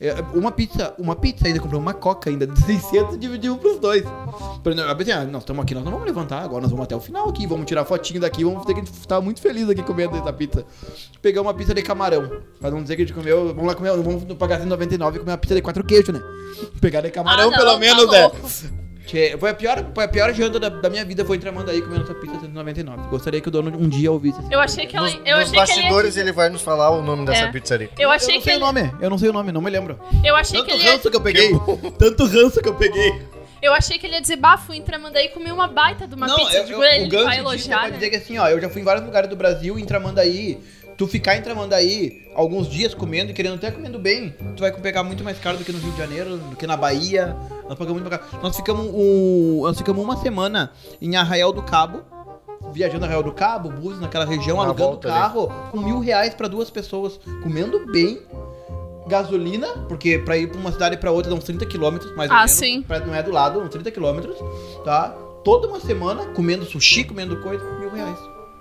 É, 0.00 0.12
uma 0.34 0.50
pizza, 0.50 0.92
uma 0.98 1.14
pizza 1.14 1.46
ainda, 1.46 1.60
comprou 1.60 1.80
uma 1.80 1.94
coca 1.94 2.28
ainda 2.28 2.46
de 2.46 2.60
600 2.60 3.16
e 3.16 3.56
pros 3.56 3.78
dois. 3.78 4.02
Eu 4.02 4.96
pensei, 4.96 5.14
ah, 5.14 5.24
nós 5.24 5.42
estamos 5.42 5.62
aqui, 5.62 5.72
nós 5.72 5.84
não 5.84 5.92
vamos 5.92 6.06
levantar, 6.06 6.42
agora 6.42 6.62
nós 6.62 6.70
vamos 6.70 6.84
até 6.84 6.96
o 6.96 7.00
final 7.00 7.28
aqui, 7.28 7.46
vamos 7.46 7.64
tirar 7.64 7.84
fotinho 7.84 8.20
daqui, 8.20 8.44
vamos 8.44 8.66
ter 8.66 8.74
que 8.74 8.80
estar 8.80 9.20
muito 9.20 9.40
feliz 9.40 9.68
aqui 9.68 9.82
comendo 9.84 10.16
essa 10.16 10.32
pizza. 10.32 10.66
Pegar 11.22 11.42
uma 11.42 11.54
pizza 11.54 11.72
de 11.72 11.80
camarão, 11.80 12.42
pra 12.60 12.72
não 12.72 12.82
dizer 12.82 12.96
que 12.96 13.02
a 13.02 13.06
gente 13.06 13.14
comeu, 13.14 13.46
vamos 13.54 13.66
lá 13.66 13.74
comer, 13.74 13.96
vamos 13.96 14.24
pagar 14.34 14.58
199 14.58 15.16
e 15.16 15.20
comer 15.20 15.30
uma 15.30 15.38
pizza 15.38 15.54
de 15.54 15.62
quatro 15.62 15.84
queijos, 15.84 16.12
né? 16.12 16.20
Pegar 16.80 17.00
de 17.00 17.10
camarão 17.10 17.44
Ah, 17.44 17.50
não, 17.50 17.56
pelo 17.56 17.72
tá 17.72 17.78
menos, 17.78 18.10
né? 18.10 18.30
Louco. 19.04 19.10
Tchê, 19.10 19.36
Foi 19.38 19.50
a 19.50 19.54
pior, 19.54 19.84
foi 19.94 20.04
a 20.04 20.08
pior 20.08 20.32
janta 20.32 20.58
da, 20.58 20.68
da 20.68 20.90
minha 20.90 21.04
vida, 21.04 21.24
foi 21.24 21.36
em 21.36 21.40
Tramandaí 21.40 21.80
comendo 21.82 22.04
essa 22.04 22.14
pizza 22.14 22.40
199. 22.40 23.08
Gostaria 23.08 23.40
que 23.40 23.48
o 23.48 23.50
dono 23.50 23.70
um 23.76 23.88
dia 23.88 24.10
ouvisse. 24.10 24.40
esse 24.40 24.52
Eu 24.52 24.60
achei 24.60 24.86
que 24.86 24.96
ela. 24.96 25.06
Nos, 25.08 25.20
Eu 25.24 25.38
nos 25.38 25.44
achei 25.44 25.44
que 25.44 25.56
ele 25.56 25.56
ia 25.56 25.66
bastidores 25.82 26.16
ele 26.16 26.32
vai 26.32 26.48
nos 26.48 26.62
falar 26.62 26.90
o 26.90 27.02
nome 27.02 27.26
dessa 27.26 27.44
É. 27.44 27.52
pizzaria. 27.52 27.90
Eu 27.98 28.10
achei 28.10 28.34
não 28.34 28.40
que 28.40 28.44
sei 28.44 28.54
ele. 28.54 28.62
o 28.62 28.66
nome, 28.66 28.92
eu 29.00 29.10
não 29.10 29.18
sei 29.18 29.28
o 29.28 29.32
nome, 29.32 29.52
não 29.52 29.60
me 29.60 29.70
lembro. 29.70 29.98
Eu 30.24 30.34
achei 30.36 30.58
Tanto 30.58 30.68
que 30.68 30.72
ele 30.74 30.84
ia. 30.84 30.92
ranço 30.92 31.10
que 31.10 31.16
eu 31.16 31.20
peguei, 31.20 31.50
tanto 31.98 32.24
ranço 32.26 32.60
que 32.62 32.68
eu 32.68 32.74
peguei. 32.74 33.22
Eu 33.62 33.72
achei 33.72 33.98
que 33.98 34.06
ele 34.06 34.14
ia 34.14 34.20
dizer, 34.20 34.36
bah, 34.36 34.58
fui 34.58 34.76
em 34.76 34.82
Tramandaí 34.82 35.26
e 35.26 35.28
comi 35.30 35.50
uma 35.50 35.66
baita 35.66 36.06
de 36.06 36.14
uma 36.14 36.26
não, 36.26 36.36
pizza. 36.36 36.58
eu, 36.58 36.64
Digo, 36.66 36.82
eu, 36.82 36.92
ele 36.92 37.06
o 37.06 37.08
gancho 37.08 37.24
vai 37.24 37.36
é 37.36 37.38
elogiar, 37.40 37.82
né? 37.84 37.90
dizer 37.92 38.10
que 38.10 38.16
assim, 38.16 38.36
ó, 38.38 38.46
eu 38.48 38.60
já 38.60 38.68
fui 38.68 38.82
em 38.82 38.84
vários 38.84 39.02
lugares 39.06 39.28
do 39.30 39.36
Brasil, 39.36 39.78
em 39.78 39.84
Tramandaí, 39.86 40.58
tu 40.96 41.06
ficar 41.06 41.36
em 41.36 41.42
Tramandaí 41.42 42.28
alguns 42.34 42.68
dias 42.68 42.94
comendo 42.94 43.30
e 43.30 43.34
querendo 43.34 43.54
até 43.54 43.70
comendo 43.70 43.98
bem, 43.98 44.34
tu 44.56 44.60
vai 44.60 44.72
pegar 44.72 45.02
muito 45.02 45.22
mais 45.24 45.38
caro 45.38 45.58
do 45.58 45.64
que 45.64 45.72
no 45.72 45.78
Rio 45.78 45.92
de 45.92 45.98
Janeiro, 45.98 46.36
do 46.38 46.56
que 46.56 46.66
na 46.66 46.76
Bahia. 46.76 47.36
Nós 47.68 47.78
pagamos 47.78 48.00
muito 48.02 48.10
mais 48.10 48.20
caro. 48.30 48.42
Nós 48.42 48.56
ficamos, 48.56 48.86
um, 48.92 49.60
nós 49.62 49.76
ficamos 49.78 50.02
uma 50.02 50.16
semana 50.16 50.72
em 51.00 51.16
Arraial 51.16 51.52
do 51.52 51.62
Cabo, 51.62 52.00
viajando 52.72 53.04
Arraial 53.04 53.22
do 53.22 53.32
Cabo, 53.32 53.70
Búzios, 53.70 54.00
naquela 54.00 54.24
região, 54.24 54.56
Na 54.56 54.64
alugando 54.64 54.90
volta 54.90 55.08
ali. 55.08 55.16
carro, 55.20 55.52
com 55.70 55.80
mil 55.80 55.98
reais 56.00 56.34
pra 56.34 56.48
duas 56.48 56.70
pessoas, 56.70 57.18
comendo 57.42 57.86
bem. 57.92 58.20
Gasolina, 59.06 59.66
porque 59.86 60.18
pra 60.18 60.34
ir 60.36 60.48
pra 60.48 60.58
uma 60.58 60.72
cidade 60.72 60.94
e 60.94 60.98
pra 60.98 61.10
outra 61.10 61.30
dá 61.30 61.36
uns 61.36 61.44
30 61.44 61.66
quilômetros, 61.66 62.14
mais 62.16 62.30
ou 62.30 62.36
Ah, 62.36 62.40
menos. 62.40 62.52
sim. 62.52 62.80
Pra- 62.82 63.00
não 63.00 63.14
é 63.14 63.22
do 63.22 63.30
lado, 63.30 63.60
uns 63.60 63.68
30 63.68 63.90
quilômetros, 63.90 64.34
tá? 64.82 65.10
Toda 65.44 65.68
uma 65.68 65.78
semana, 65.78 66.24
comendo 66.28 66.64
sushi, 66.64 67.04
comendo 67.04 67.36
coisa, 67.42 67.62
mil 67.78 67.90
reais. 67.90 68.16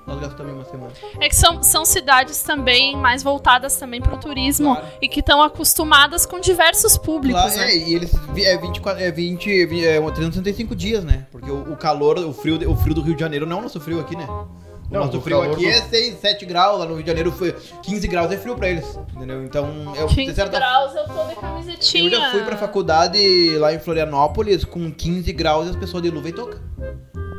Nós 0.05 0.19
gastamos 0.19 0.51
em 0.51 0.55
uma 0.55 0.65
semana. 0.65 0.91
É 1.21 1.29
que 1.29 1.35
são, 1.35 1.63
são 1.63 1.85
cidades 1.85 2.41
também 2.43 2.95
mais 2.97 3.23
voltadas 3.23 3.77
também 3.77 4.01
pro 4.01 4.17
turismo 4.17 4.75
Claro. 4.75 4.87
e 5.01 5.07
que 5.07 5.21
estão 5.21 5.41
acostumadas 5.41 6.25
com 6.25 6.39
diversos 6.39 6.97
públicos, 6.97 7.41
Lá, 7.41 7.49
né? 7.49 7.71
é, 7.71 7.77
e 7.77 7.93
eles 7.95 8.11
é 8.35 8.57
24, 8.57 9.01
é 9.01 9.11
20, 9.11 9.65
vi- 9.65 9.85
é 9.85 10.01
365 10.01 10.75
dias, 10.75 11.03
né? 11.05 11.25
Porque 11.31 11.49
o, 11.49 11.71
o 11.71 11.77
calor, 11.77 12.17
o 12.19 12.33
frio, 12.33 12.69
o 12.69 12.75
frio 12.75 12.93
do 12.93 13.01
Rio 13.01 13.15
de 13.15 13.21
Janeiro 13.21 13.45
não 13.45 13.57
é 13.57 13.59
o 13.59 13.63
nosso 13.63 13.79
frio 13.79 13.99
aqui, 14.01 14.15
né? 14.17 14.25
O 14.29 14.93
Não, 14.93 15.05
nosso 15.05 15.17
o 15.17 15.21
frio 15.21 15.41
aqui 15.41 15.63
do- 15.63 15.69
é 15.69 15.81
6, 15.81 16.19
7 16.19 16.45
graus, 16.45 16.79
lá 16.79 16.85
no 16.85 16.95
Rio 16.95 17.03
de 17.03 17.09
Janeiro 17.09 17.31
foi 17.31 17.53
15 17.81 18.05
graus 18.07 18.29
é 18.31 18.37
frio 18.37 18.55
pra 18.55 18.69
eles, 18.69 18.99
entendeu? 19.15 19.41
Então, 19.45 19.65
eu, 19.95 20.07
15 20.07 20.25
de 20.31 20.35
certa 20.35 20.57
graus, 20.59 20.93
eu 20.95 21.05
tô 21.05 21.23
de 21.29 21.35
camisetinha. 21.35 22.03
Eu 22.03 22.09
já 22.09 22.29
fui 22.31 22.41
pra 22.43 22.57
faculdade 22.57 23.57
lá 23.57 23.73
em 23.73 23.79
Florianópolis 23.79 24.65
com 24.65 24.91
15 24.91 25.31
graus 25.31 25.67
e 25.67 25.69
as 25.69 25.75
pessoas 25.77 26.03
de 26.03 26.09
luva 26.09 26.27
e 26.27 26.33
touca. 26.33 26.61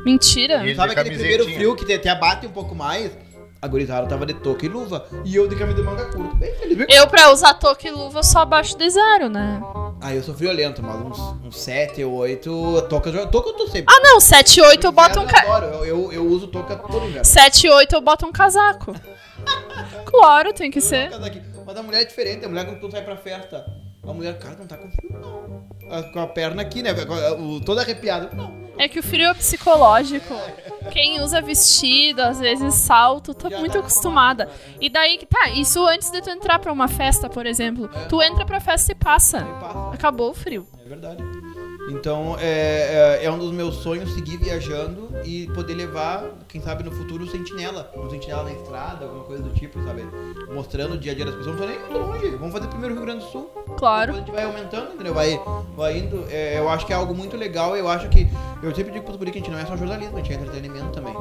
Mentira. 0.05 0.67
E- 0.67 0.75
Sabe 0.75 0.93
aquele 0.93 1.11
primeiro 1.11 1.45
frio 1.45 1.75
que 1.77 1.85
te, 1.85 1.99
te 1.99 2.09
abate 2.09 2.47
um 2.47 2.51
pouco 2.51 2.75
mais? 2.75 3.11
A 3.63 3.67
gurizada 3.67 4.07
tava 4.07 4.27
de 4.27 4.35
touca 4.35 4.67
e 4.67 4.69
luva. 4.69 5.07
E 5.25 5.35
eu 5.35 5.49
de 5.49 5.57
camisa 5.57 5.79
de 5.79 5.83
manga 5.83 6.05
curta. 6.13 6.37
Bem 6.37 6.55
feliz. 6.57 6.77
bem- 6.77 6.87
Eu, 6.91 7.07
pra 7.07 7.33
usar 7.33 7.55
toque 7.55 7.89
e 7.89 7.91
luva, 7.91 8.19
eu 8.19 8.23
só 8.23 8.41
abaixo 8.41 8.77
de 8.77 8.91
zero, 8.91 9.31
né? 9.31 9.59
Ah, 10.03 10.15
eu 10.15 10.23
sou 10.23 10.35
friolento, 10.35 10.83
mas 10.83 10.97
uns, 11.01 11.19
uns 11.47 11.59
7 11.59 12.05
ou 12.05 12.13
8. 12.13 12.83
Touca, 12.91 13.09
eu 13.09 13.15
já- 13.15 13.27
touca 13.27 13.49
eu 13.49 13.55
tô 13.55 13.67
sempre. 13.69 13.87
Ah, 13.89 14.01
não, 14.03 14.21
7 14.21 14.59
e 14.59 14.63
8 14.63 14.87
eu 14.87 14.93
boto 14.93 15.19
um... 15.19 15.23
inverno 15.23 15.41
Ca... 15.41 15.47
Eu, 15.47 15.53
adoro, 15.55 15.75
eu, 15.77 15.85
eu, 15.87 16.13
eu 16.13 16.27
uso 16.27 16.49
touca 16.49 16.77
todo 16.77 17.07
inverno. 17.07 17.25
7 17.25 17.67
e 17.67 17.71
8 17.71 17.95
eu 17.95 18.03
boto 18.03 18.27
um 18.27 18.33
casaco. 18.33 18.95
claro, 20.05 20.53
tem 20.53 20.71
que 20.71 20.83
ser. 20.83 21.09
Touca 21.09 21.25
daqui. 21.25 21.41
Mas 21.65 21.77
a 21.79 21.83
mulher 21.83 22.03
é 22.03 22.05
diferente, 22.05 22.45
a 22.45 22.49
mulher 22.51 22.67
quando 22.67 22.81
tu 22.81 22.91
sai 22.91 23.03
pra 23.03 23.17
festa. 23.17 23.65
A 24.07 24.13
mulher, 24.13 24.39
cara, 24.39 24.57
não 24.59 24.67
tá 24.67 24.77
com 24.77 24.91
frio, 24.91 25.11
não. 25.21 25.65
Ah, 25.91 26.03
Com 26.03 26.21
a 26.21 26.27
perna 26.27 26.63
aqui, 26.63 26.83
né? 26.83 26.91
a- 26.91 27.33
o- 27.35 27.61
Toda 27.61 27.81
arrepiada. 27.83 28.31
Não. 28.35 28.53
É 28.77 28.89
que 28.89 28.99
o 28.99 29.03
frio 29.03 29.29
é 29.29 29.35
psicológico. 29.35 30.35
Quem 30.91 31.21
usa 31.23 31.41
vestido, 31.41 32.21
às 32.21 32.41
vezes 32.41 32.75
salto, 32.75 33.33
tá 33.33 33.49
Já 33.49 33.59
muito 33.61 33.73
tá 33.73 33.79
acostumada. 33.79 34.49
E 34.81 34.91
daí, 34.91 35.17
que 35.17 35.27
tá, 35.27 35.49
isso 35.51 35.85
antes 35.87 36.11
de 36.11 36.21
tu 36.21 36.29
entrar 36.31 36.59
pra 36.59 36.73
uma 36.73 36.89
festa, 36.89 37.29
por 37.31 37.47
exemplo. 37.47 37.89
Tu 38.09 38.21
entra 38.23 38.45
pra 38.45 38.61
festa 38.61 38.93
e 38.93 38.95
passa. 38.95 39.43
Passa. 39.45 39.91
Acabou 39.95 40.31
o 40.31 40.35
frio. 40.35 40.67
É 40.85 40.89
verdade. 40.89 41.23
Então 41.89 42.37
é, 42.39 43.21
é, 43.21 43.25
é 43.25 43.31
um 43.31 43.39
dos 43.39 43.53
meus 43.53 43.77
sonhos 43.77 44.13
seguir 44.15 44.39
viajando 44.39 45.11
e 45.25 45.47
poder 45.49 45.75
levar, 45.75 46.25
quem 46.49 46.61
sabe 46.61 46.83
no 46.83 46.91
futuro, 46.91 47.25
o 47.25 47.27
sentinela. 47.27 47.91
Um 47.97 48.09
sentinela 48.09 48.45
na 48.45 48.53
estrada, 48.53 49.05
alguma 49.05 49.25
coisa 49.25 49.43
do 49.43 49.51
tipo, 49.51 49.83
sabe? 49.85 50.03
Mostrando 50.53 50.95
o 50.95 50.99
dia 50.99 51.13
a 51.13 51.15
dia 51.15 51.25
das 51.25 51.35
pessoas. 51.35 51.57
Não 51.57 51.67
tô 51.67 51.69
nem 51.69 51.79
muito 51.79 51.99
longe. 51.99 52.31
Vamos 52.37 52.53
fazer 52.53 52.69
primeiro 52.69 52.95
o 52.95 52.99
Rio 52.99 53.07
Grande 53.07 53.25
do 53.25 53.31
Sul. 53.31 53.51
Claro. 53.77 54.13
Depois 54.13 54.23
a 54.23 54.27
gente 54.27 54.35
vai 54.35 54.45
aumentando, 54.45 54.95
entendeu? 54.95 55.15
Vai, 55.15 55.41
vai 55.77 55.99
indo. 55.99 56.25
É, 56.31 56.59
eu 56.59 56.69
acho 56.69 56.87
que 56.87 56.93
é 56.93 56.97
algo 56.97 57.15
muito 57.15 57.37
legal. 57.37 57.77
Eu 57.77 57.89
acho 57.89 58.09
que. 58.09 58.27
Eu 58.63 58.75
sempre 58.75 58.93
digo 58.93 59.05
pros 59.05 59.17
guri 59.17 59.31
que 59.31 59.39
a 59.39 59.41
gente 59.41 59.51
não 59.51 59.59
é 59.59 59.67
só 59.67 59.77
jornalismo, 59.77 60.17
a 60.17 60.21
gente 60.21 60.33
é 60.33 60.37
entretenimento 60.37 60.91
também. 60.91 61.15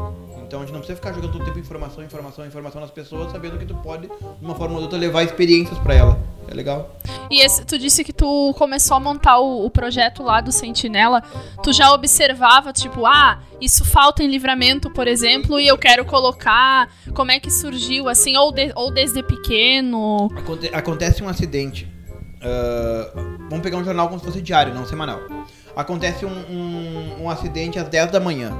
Então 0.53 0.61
a 0.61 0.65
gente 0.65 0.73
não 0.73 0.81
precisa 0.81 0.95
ficar 0.97 1.11
jogando 1.13 1.31
todo 1.31 1.45
tempo 1.45 1.57
informação, 1.57 2.03
informação, 2.03 2.45
informação 2.45 2.79
nas 2.79 2.91
pessoas, 2.91 3.31
sabendo 3.31 3.57
que 3.57 3.65
tu 3.65 3.73
pode, 3.77 4.05
de 4.07 4.13
uma 4.39 4.53
forma 4.53 4.73
ou 4.75 4.81
de 4.81 4.83
outra, 4.83 4.99
levar 4.99 5.23
experiências 5.23 5.79
pra 5.79 5.95
ela. 5.95 6.19
É 6.47 6.53
legal. 6.53 6.95
E 7.27 7.41
esse, 7.43 7.65
tu 7.65 7.75
disse 7.79 8.03
que 8.03 8.13
tu 8.13 8.53
começou 8.55 8.95
a 8.95 8.99
montar 8.99 9.39
o, 9.39 9.65
o 9.65 9.71
projeto 9.71 10.21
lá 10.21 10.41
do 10.41 10.51
Sentinela. 10.51 11.23
Tu 11.63 11.73
já 11.73 11.91
observava, 11.91 12.71
tipo, 12.71 13.03
ah, 13.03 13.39
isso 13.59 13.83
falta 13.83 14.21
em 14.21 14.27
livramento, 14.27 14.91
por 14.91 15.07
exemplo, 15.07 15.59
e 15.59 15.67
eu 15.67 15.75
quero 15.75 16.05
colocar. 16.05 16.87
Como 17.15 17.31
é 17.31 17.39
que 17.39 17.49
surgiu, 17.49 18.07
assim, 18.07 18.37
ou, 18.37 18.51
de- 18.51 18.71
ou 18.75 18.93
desde 18.93 19.23
pequeno? 19.23 20.29
Aconte- 20.37 20.69
acontece 20.71 21.23
um 21.23 21.29
acidente. 21.29 21.91
ah, 22.43 23.11
vamos 23.49 23.61
pegar 23.63 23.77
um 23.77 23.83
jornal 23.83 24.07
como 24.07 24.19
se 24.19 24.25
fosse 24.27 24.39
diário, 24.39 24.71
não 24.71 24.85
semanal. 24.85 25.19
Acontece 25.75 26.27
um, 26.27 26.29
um- 26.29 27.23
um 27.23 27.29
acidente 27.31 27.79
às 27.79 27.87
10 27.89 28.11
da 28.11 28.19
manhã. 28.19 28.55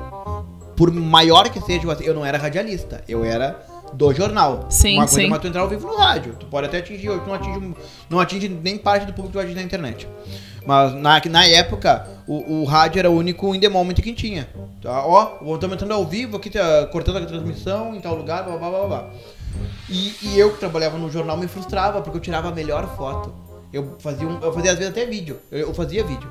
Por 0.75 0.91
maior 0.91 1.49
que 1.49 1.61
seja 1.61 1.87
eu 2.01 2.13
não 2.13 2.25
era 2.25 2.37
radialista, 2.37 3.03
eu 3.07 3.23
era 3.23 3.59
do 3.93 4.13
jornal. 4.13 4.65
Sim, 4.69 4.95
Uma 4.95 5.07
coisa 5.07 5.21
sim. 5.21 5.33
é 5.33 5.39
tu 5.39 5.47
entrar 5.47 5.61
ao 5.61 5.69
vivo 5.69 5.87
no 5.87 5.95
rádio. 5.95 6.35
Tu 6.39 6.45
pode 6.47 6.67
até 6.67 6.79
atingir, 6.79 7.09
hoje 7.09 7.21
não 7.25 7.33
atinge, 7.33 7.75
não 8.09 8.19
atinge 8.19 8.49
nem 8.49 8.77
parte 8.77 9.05
do 9.05 9.13
público 9.13 9.33
que 9.33 9.39
atinge 9.39 9.55
na 9.55 9.61
internet. 9.61 10.07
Mas 10.65 10.93
na, 10.93 11.21
na 11.29 11.45
época, 11.45 12.07
o, 12.27 12.61
o 12.61 12.63
rádio 12.65 12.99
era 12.99 13.09
o 13.09 13.15
único 13.15 13.53
in 13.53 13.59
the 13.59 13.69
moment 13.69 13.95
que 13.95 14.13
tinha. 14.13 14.47
Tá? 14.81 15.05
Ó, 15.05 15.53
estamos 15.53 15.75
entrando 15.75 15.93
ao 15.93 16.05
vivo 16.05 16.37
aqui, 16.37 16.49
tá, 16.49 16.87
cortando 16.87 17.17
a 17.17 17.25
transmissão 17.25 17.93
em 17.95 18.01
tal 18.01 18.15
lugar, 18.15 18.43
blá 18.43 18.57
blá 18.57 18.69
blá 18.69 18.79
blá. 18.79 18.87
blá. 18.87 19.09
E, 19.89 20.15
e 20.21 20.39
eu 20.39 20.51
que 20.51 20.59
trabalhava 20.59 20.97
no 20.97 21.11
jornal 21.11 21.37
me 21.37 21.47
frustrava 21.47 22.01
porque 22.01 22.17
eu 22.17 22.21
tirava 22.21 22.49
a 22.49 22.51
melhor 22.51 22.95
foto. 22.95 23.33
Eu 23.71 23.95
fazia, 23.99 24.27
um, 24.27 24.39
eu 24.41 24.53
fazia 24.53 24.71
às 24.71 24.77
vezes 24.77 24.91
até 24.91 25.05
vídeo. 25.05 25.39
Eu, 25.51 25.67
eu 25.67 25.73
fazia 25.73 26.03
vídeo. 26.03 26.29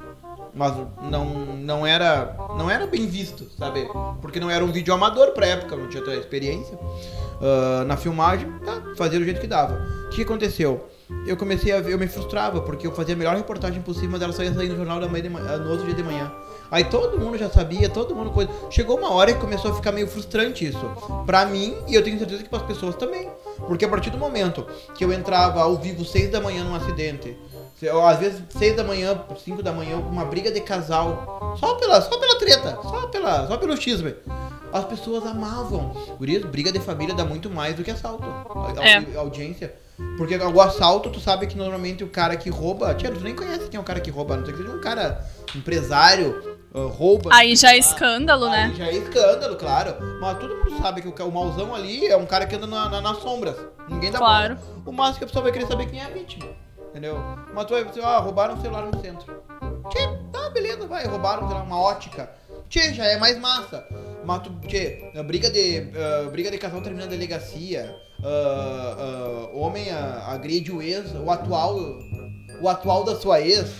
Mas 0.55 0.75
não, 1.11 1.25
não 1.57 1.87
era 1.87 2.37
não 2.57 2.71
era 2.71 2.87
bem 2.87 3.07
visto, 3.07 3.49
sabe? 3.59 3.89
Porque 4.21 4.39
não 4.39 4.51
era 4.51 4.65
um 4.65 4.71
vídeo 4.71 4.93
amador 4.93 5.33
pra 5.33 5.47
época, 5.47 5.77
não 5.77 5.89
tinha 5.89 6.05
tanta 6.05 6.19
experiência. 6.19 6.79
Ah, 7.43 7.85
na 7.85 7.97
filmagem, 7.97 8.49
tá, 8.65 8.81
fazia 8.97 9.19
do 9.19 9.25
jeito 9.25 9.41
que 9.41 9.49
dava. 9.49 9.75
O 10.07 10.11
que 10.11 10.23
aconteceu? 10.23 10.89
Eu 11.27 11.37
comecei 11.37 11.73
a 11.73 11.81
ver, 11.81 11.93
eu 11.93 11.99
me 11.99 12.07
frustrava, 12.07 12.61
porque 12.61 12.87
eu 12.87 12.93
fazia 12.93 13.15
a 13.15 13.19
melhor 13.19 13.37
reportagem 13.37 13.83
possível, 13.83 14.11
mas 14.11 14.23
ela 14.23 14.33
só 14.33 14.43
ia 14.43 14.55
sair 14.55 14.69
no 14.69 14.77
jornal 14.77 15.01
da 15.01 15.09
manhã, 15.09 15.29
no 15.59 15.71
outro 15.71 15.85
dia 15.85 15.95
de 15.95 16.03
manhã. 16.03 16.33
Aí 16.71 16.85
todo 16.85 17.19
mundo 17.19 17.37
já 17.37 17.51
sabia, 17.51 17.89
todo 17.89 18.15
mundo 18.15 18.31
coisa. 18.31 18.51
Chegou 18.71 18.97
uma 18.97 19.13
hora 19.13 19.33
que 19.33 19.41
começou 19.41 19.73
a 19.73 19.75
ficar 19.75 19.93
meio 19.93 20.07
frustrante 20.07 20.67
isso. 20.67 20.91
Pra 21.27 21.45
mim, 21.45 21.77
e 21.87 21.95
eu 21.95 22.03
tenho 22.03 22.19
certeza 22.19 22.43
que 22.43 22.49
para 22.49 22.61
as 22.61 22.65
pessoas 22.65 22.95
também. 22.95 23.29
Porque 23.67 23.85
a 23.85 23.89
partir 23.89 24.09
do 24.09 24.17
momento 24.17 24.67
que 24.95 25.05
eu 25.05 25.13
entrava 25.13 25.61
ao 25.61 25.77
vivo 25.77 26.03
seis 26.03 26.31
da 26.31 26.41
manhã 26.41 26.65
num 26.65 26.75
acidente, 26.75 27.37
às 28.07 28.19
vezes 28.19 28.43
seis 28.51 28.77
da 28.77 28.85
manhã, 28.85 29.19
cinco 29.45 29.63
da 29.63 29.73
manhã, 29.73 29.97
uma 29.97 30.25
briga 30.25 30.51
de 30.51 30.61
casal, 30.61 31.57
só 31.59 31.75
pela, 31.75 32.01
só 32.01 32.19
pela 32.19 32.39
treta, 32.39 32.79
só, 32.83 33.07
pela, 33.09 33.47
só 33.47 33.57
pelo 33.57 33.77
xisme. 33.77 34.15
As 34.73 34.85
pessoas 34.87 35.27
amavam. 35.27 35.91
Gurias, 36.19 36.43
briga 36.45 36.73
de 36.73 36.81
família 36.81 37.15
dá 37.15 37.25
muito 37.25 37.51
mais 37.51 37.75
do 37.75 37.85
que 37.85 37.91
assalto. 37.91 38.25
A, 38.25 38.89
É. 38.89 39.17
audiência. 39.19 39.75
Porque 40.17 40.35
o 40.37 40.61
assalto, 40.61 41.11
tu 41.11 41.21
sabe 41.21 41.47
que 41.47 41.57
normalmente 41.57 42.03
o 42.03 42.09
cara 42.09 42.37
que 42.37 42.49
rouba. 42.49 42.95
Tia, 42.95 43.11
tu 43.13 43.21
nem 43.21 43.35
conhece 43.37 43.69
quem 43.69 43.77
é 43.79 43.81
o 43.81 43.85
cara 43.85 44.01
que 44.01 44.11
rouba, 44.11 44.37
não 44.37 44.45
sei 44.47 44.55
que 44.55 44.63
seja 44.63 44.75
um 44.75 44.81
cara 44.81 45.23
empresário, 45.55 46.57
ah, 46.75 46.89
rouba. 46.91 47.31
Aí 47.33 47.55
já 47.57 47.73
é 47.73 47.79
escândalo, 47.79 48.47
Aí 48.47 48.69
né? 48.69 48.75
já 48.77 48.87
é 48.87 48.95
escândalo, 48.97 49.57
claro. 49.57 49.95
Mas 50.21 50.39
todo 50.39 50.57
mundo 50.57 50.83
sabe 50.83 51.03
que 51.03 51.09
o, 51.09 51.27
o 51.29 51.33
mauzão 51.33 51.75
ali 51.75 52.07
é 52.07 52.17
um 52.17 52.27
cara 52.27 52.47
que 52.47 52.57
anda 52.57 52.67
na- 52.67 52.89
na- 52.89 53.01
nas 53.01 53.19
sombras. 53.19 53.57
Ninguém 53.89 54.11
dá 54.11 54.19
Claro. 54.19 54.57
bola. 54.57 54.83
O 54.87 54.93
máximo 54.93 55.19
que 55.19 55.25
a 55.25 55.27
pessoa 55.29 55.43
vai 55.43 55.53
querer 55.53 55.67
saber 55.67 55.87
quem 55.87 56.01
é 56.01 56.05
a 56.05 56.09
vítima. 56.09 56.47
Entendeu? 56.93 57.17
Mas 57.55 57.65
tu 57.65 57.73
vai 57.73 57.85
dizer, 57.87 58.05
ah, 58.05 58.19
roubaram 58.19 58.55
o 58.55 58.61
celular 58.61 58.83
no 58.83 59.01
centro. 59.01 59.43
Tchê, 59.89 60.07
tá, 60.31 60.51
beleza, 60.51 60.87
vai. 60.87 61.07
Roubaram, 61.07 61.49
sei 61.49 61.57
lá, 61.57 61.63
uma 61.63 61.81
ótica. 61.81 62.31
Tchê, 62.69 62.93
já 62.93 63.07
é 63.07 63.17
mais 63.17 63.39
massa. 63.39 63.87
Mas 64.27 64.43
tu, 64.43 64.51
tchê, 64.69 65.11
a 65.17 65.23
briga 65.23 65.51
de, 65.51 65.91
ah, 65.97 66.29
briga 66.31 66.51
de 66.51 66.59
casal 66.59 66.83
termina 66.83 67.07
na 67.07 67.11
delegacia. 67.11 67.97
ah, 68.23 68.97
ah, 68.99 69.57
homem 69.57 69.91
ah, 69.91 70.27
agride 70.29 70.71
o 70.71 70.83
ex, 70.83 71.13
o 71.15 71.31
atual, 71.31 71.79
o 72.61 72.69
atual 72.69 73.05
da 73.05 73.17
sua 73.17 73.41
ex. 73.41 73.73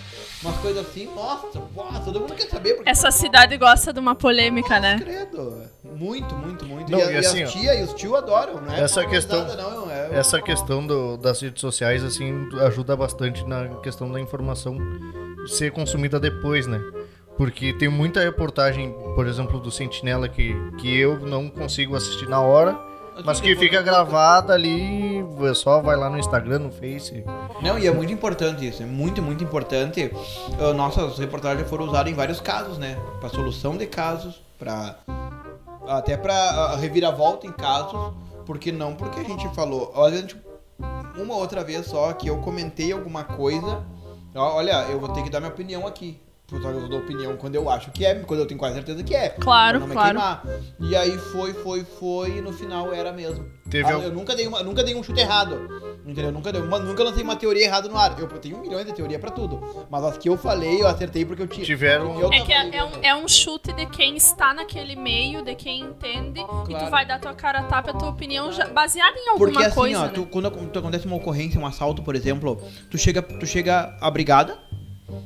Umas 0.43 0.57
coisas 0.57 0.85
assim, 0.85 1.05
nossa, 1.15 1.47
nossa, 1.75 1.99
todo 2.01 2.19
mundo 2.19 2.33
quer 2.35 2.49
saber. 2.49 2.73
Porque 2.75 2.89
Essa 2.89 3.11
cidade 3.11 3.57
gosta 3.57 3.93
de 3.93 3.99
uma 3.99 4.13
polêmica, 4.13 4.79
né? 4.79 4.99
Credo. 4.99 5.63
Muito, 5.95 6.35
muito, 6.35 6.65
muito. 6.65 6.91
Não, 6.91 6.99
e, 6.99 7.03
a- 7.03 7.11
e 7.11 7.17
assim, 7.17 7.43
as 7.43 7.51
tia 7.53 7.75
e 7.79 7.83
os 7.83 7.93
tio 7.93 8.15
adoram, 8.15 8.59
né? 8.61 8.79
essa 8.81 9.05
questão- 9.05 9.45
Não, 9.55 9.89
é, 9.89 10.09
Essa 10.13 10.41
questão 10.41 10.85
do- 10.85 11.15
das 11.17 11.39
redes 11.41 11.61
sociais, 11.61 12.03
assim, 12.03 12.49
ajuda 12.65 12.95
bastante 12.95 13.45
na 13.47 13.67
questão 13.81 14.11
da 14.11 14.19
informação 14.19 14.77
ser 15.47 15.71
consumida 15.71 16.19
depois, 16.19 16.67
né? 16.67 16.79
Porque 17.37 17.73
tem 17.73 17.87
muita 17.89 18.19
reportagem, 18.19 18.93
por 19.15 19.25
exemplo, 19.27 19.59
do 19.59 19.71
Sentinela 19.71 20.27
que, 20.29 20.53
que 20.77 20.99
eu 20.99 21.19
não 21.19 21.49
consigo 21.49 21.95
assistir 21.95 22.27
na 22.27 22.39
hora, 22.41 22.77
mas 23.23 23.39
que 23.39 23.55
fica 23.55 23.81
gravada 23.81 24.53
ali, 24.53 25.19
é 25.49 25.53
só 25.53 25.81
vai 25.81 25.95
lá 25.95 26.09
no 26.09 26.17
Instagram, 26.17 26.59
no 26.59 26.71
Face. 26.71 27.23
Não, 27.61 27.77
e 27.77 27.87
é 27.87 27.91
muito 27.91 28.11
importante 28.11 28.67
isso. 28.67 28.81
É 28.81 28.85
muito, 28.85 29.21
muito 29.21 29.43
importante. 29.43 30.11
Ah, 30.59 30.73
Nossas 30.73 31.17
reportagens 31.17 31.69
foram 31.69 31.85
usadas 31.85 32.11
em 32.11 32.15
vários 32.15 32.39
casos, 32.39 32.77
né? 32.77 32.97
Pra 33.19 33.29
solução 33.29 33.77
de 33.77 33.85
casos, 33.85 34.41
pra. 34.57 34.95
Até 35.87 36.15
pra 36.17 36.33
ah, 36.33 36.75
reviravolta 36.75 37.45
em 37.45 37.51
casos. 37.51 38.13
Porque 38.45 38.71
não 38.71 38.95
porque 38.95 39.19
a 39.19 39.23
gente 39.23 39.47
falou. 39.55 39.93
Às 40.03 40.11
vezes, 40.11 40.35
uma 41.17 41.35
outra 41.35 41.63
vez 41.63 41.85
só 41.85 42.11
que 42.13 42.27
eu 42.27 42.37
comentei 42.39 42.91
alguma 42.91 43.23
coisa. 43.23 43.83
Olha, 44.35 44.85
eu 44.89 44.99
vou 44.99 45.09
ter 45.09 45.23
que 45.23 45.29
dar 45.29 45.39
minha 45.39 45.51
opinião 45.51 45.85
aqui. 45.85 46.19
Eu 46.53 46.87
dou 46.87 46.99
opinião 46.99 47.35
quando 47.37 47.55
eu 47.55 47.69
acho 47.69 47.91
que 47.91 48.05
é, 48.05 48.15
quando 48.15 48.39
eu 48.41 48.45
tenho 48.45 48.59
quase 48.59 48.75
certeza 48.75 49.03
que 49.03 49.15
é. 49.15 49.29
Claro, 49.29 49.79
não 49.81 49.89
claro. 49.89 50.17
queimar. 50.19 50.43
E 50.79 50.95
aí 50.95 51.17
foi, 51.17 51.53
foi, 51.53 51.83
foi, 51.83 52.37
e 52.37 52.41
no 52.41 52.53
final 52.53 52.93
era 52.93 53.11
mesmo. 53.11 53.45
Teve 53.69 53.89
Ah, 53.89 53.95
al- 53.95 54.01
Eu 54.03 54.11
nunca 54.11 54.35
dei, 54.35 54.45
uma, 54.47 54.61
nunca 54.61 54.83
dei 54.83 54.93
um 54.95 55.01
chute 55.03 55.19
errado. 55.19 55.67
Entendeu? 56.05 56.31
Nunca, 56.31 56.51
dei, 56.51 56.61
uma, 56.61 56.79
nunca 56.79 57.01
lancei 57.03 57.23
uma 57.23 57.35
teoria 57.35 57.63
errada 57.65 57.87
no 57.87 57.97
ar. 57.97 58.19
Eu 58.19 58.27
tenho 58.27 58.57
milhões 58.59 58.85
de 58.85 58.93
teoria 58.93 59.17
pra 59.17 59.31
tudo. 59.31 59.85
Mas 59.89 60.03
as 60.03 60.17
que 60.17 60.27
eu 60.29 60.37
falei, 60.37 60.81
eu 60.81 60.87
acertei 60.87 61.23
porque 61.25 61.41
eu 61.41 61.47
tinha. 61.47 61.65
Tiveram- 61.65 62.19
eu 62.19 62.31
É 62.31 62.41
que 62.41 62.51
é, 62.51 62.75
é 62.77 62.83
um, 62.83 62.89
é 63.01 63.15
um 63.15 63.27
chute 63.27 63.71
de 63.73 63.85
quem 63.87 64.15
está 64.17 64.53
naquele 64.53 64.95
meio, 64.95 65.43
de 65.43 65.55
quem 65.55 65.79
entende, 65.81 66.41
e 66.41 66.45
tu 66.45 66.63
Claro. 66.65 66.89
vai 66.91 67.05
dar 67.05 67.19
tua 67.19 67.33
cara 67.33 67.59
a 67.59 67.63
tapa, 67.63 67.91
a 67.91 67.93
tua 67.93 68.09
opinião 68.09 68.51
já- 68.51 68.67
baseada 68.67 69.17
em 69.17 69.29
alguma 69.29 69.49
Porque 69.51 69.63
assim, 69.65 69.75
coisa. 69.75 69.99
ó, 69.99 70.05
né? 70.05 70.11
tu- 70.13 70.25
quando, 70.25 70.51
tu 70.69 70.79
acontece 70.79 71.05
uma 71.07 71.15
ocorrência, 71.15 71.59
um 71.59 71.65
assalto, 71.65 72.03
por 72.03 72.15
exemplo, 72.15 72.61
tu 72.91 72.97
chega, 72.97 73.21
tu 73.21 73.45
chega 73.45 73.97
à 74.01 74.11
brigada, 74.11 74.57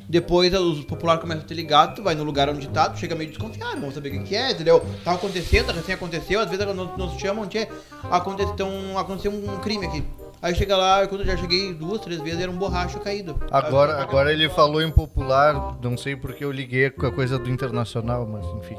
depois 0.07 0.53
os 0.53 0.83
populares 0.85 1.21
começam 1.21 1.43
a 1.43 1.47
te 1.47 1.53
ligar, 1.53 1.93
tu 1.93 2.03
vai 2.03 2.15
no 2.15 2.23
lugar 2.23 2.49
onde 2.49 2.67
tá, 2.67 2.89
tu 2.89 2.99
chega 2.99 3.15
meio 3.15 3.29
desconfiado, 3.29 3.79
vamos 3.79 3.95
saber 3.95 4.09
o 4.09 4.23
que, 4.23 4.35
é, 4.35 4.51
entendeu? 4.51 4.85
Tá 5.03 5.13
acontecendo, 5.13 5.71
recém 5.71 5.95
aconteceu, 5.95 6.39
às 6.39 6.49
vezes 6.49 6.65
nos, 6.75 6.97
nos 6.97 7.19
chamam, 7.19 7.47
tchê, 7.47 7.67
aconteceu, 8.03 8.53
então, 8.53 8.97
aconteceu 8.97 9.31
um 9.31 9.57
crime 9.59 9.85
aqui. 9.85 10.03
Aí 10.41 10.53
chega 10.53 10.77
lá, 10.77 11.07
quando 11.07 11.21
eu 11.21 11.27
já 11.27 11.35
cheguei 11.35 11.73
duas, 11.73 11.99
três 11.99 12.21
vezes, 12.21 12.39
era 12.39 12.51
um 12.51 12.57
borracho 12.57 12.99
caído. 12.99 13.41
Agora, 13.49 13.99
agora 13.99 14.31
ele 14.31 14.47
falou 14.49 14.81
em 14.81 14.91
popular, 14.91 15.77
não 15.81 15.97
sei 15.97 16.15
porque 16.15 16.45
eu 16.45 16.51
liguei 16.51 16.91
com 16.91 17.07
a 17.07 17.11
coisa 17.11 17.39
do 17.39 17.49
internacional, 17.49 18.27
mas 18.27 18.45
enfim. 18.63 18.77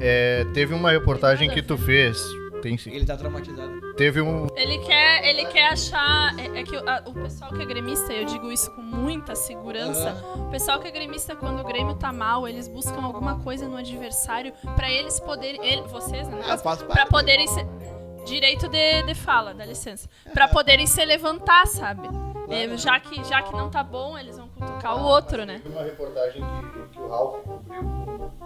É, 0.00 0.44
teve 0.52 0.74
uma 0.74 0.90
reportagem 0.90 1.48
que 1.48 1.62
tu 1.62 1.78
fez, 1.78 2.20
tem 2.60 2.76
sim. 2.78 2.90
Ele 2.92 3.04
tá 3.06 3.16
traumatizado. 3.16 3.94
Teve 3.94 4.20
um, 4.20 4.46
Ele 4.56 4.78
quer, 4.78 5.26
ele 5.28 5.44
quer 5.46 5.68
achar. 5.72 6.34
É, 6.38 6.60
é 6.60 6.62
que 6.62 6.76
o, 6.76 6.88
a- 6.88 7.02
o 7.06 7.12
pessoal 7.14 7.52
que 7.52 7.62
é 7.62 7.66
gremista, 7.66 8.12
eu 8.12 8.24
digo 8.24 8.50
isso 8.52 8.70
com 8.74 8.82
muita 8.82 9.34
segurança. 9.34 10.14
O 10.36 10.50
pessoal 10.50 10.78
que 10.80 10.88
é 10.88 10.90
gremista, 10.90 11.34
quando 11.36 11.60
o 11.60 11.64
Grêmio 11.64 11.94
tá 11.94 12.12
mal, 12.12 12.46
eles 12.48 12.68
buscam 12.68 13.02
alguma 13.02 13.38
coisa 13.40 13.68
no 13.68 13.76
adversário 13.76 14.52
pra 14.76 14.90
eles 14.90 15.18
poderem. 15.20 15.64
ele- 15.66 15.82
vocês, 15.88 16.28
né? 16.28 16.40
Ah, 16.48 16.56
faz 16.58 16.78
pra 16.82 16.94
parte. 16.94 17.10
poderem 17.10 17.46
ser. 17.48 17.66
Direito 18.26 18.68
de, 18.68 19.02
de 19.04 19.14
fala, 19.14 19.54
dá 19.54 19.64
licença. 19.64 20.08
Pra 20.34 20.46
poderem 20.46 20.86
se 20.86 21.02
levantar, 21.04 21.66
sabe? 21.66 22.06
É, 22.50 22.76
já, 22.76 22.98
que, 23.00 23.22
já 23.24 23.42
que 23.42 23.52
não 23.52 23.70
tá 23.70 23.82
bom, 23.82 24.18
eles 24.18 24.36
vão 24.36 24.48
cutucar 24.48 24.96
o 24.96 25.04
outro, 25.04 25.46
né? 25.46 25.60
Teve 25.62 25.74
uma 25.74 25.84
reportagem 25.84 26.42
que, 26.42 26.88
que 26.94 27.00
o 27.00 27.08
Ralf 27.08 27.42
cobriu 27.44 27.59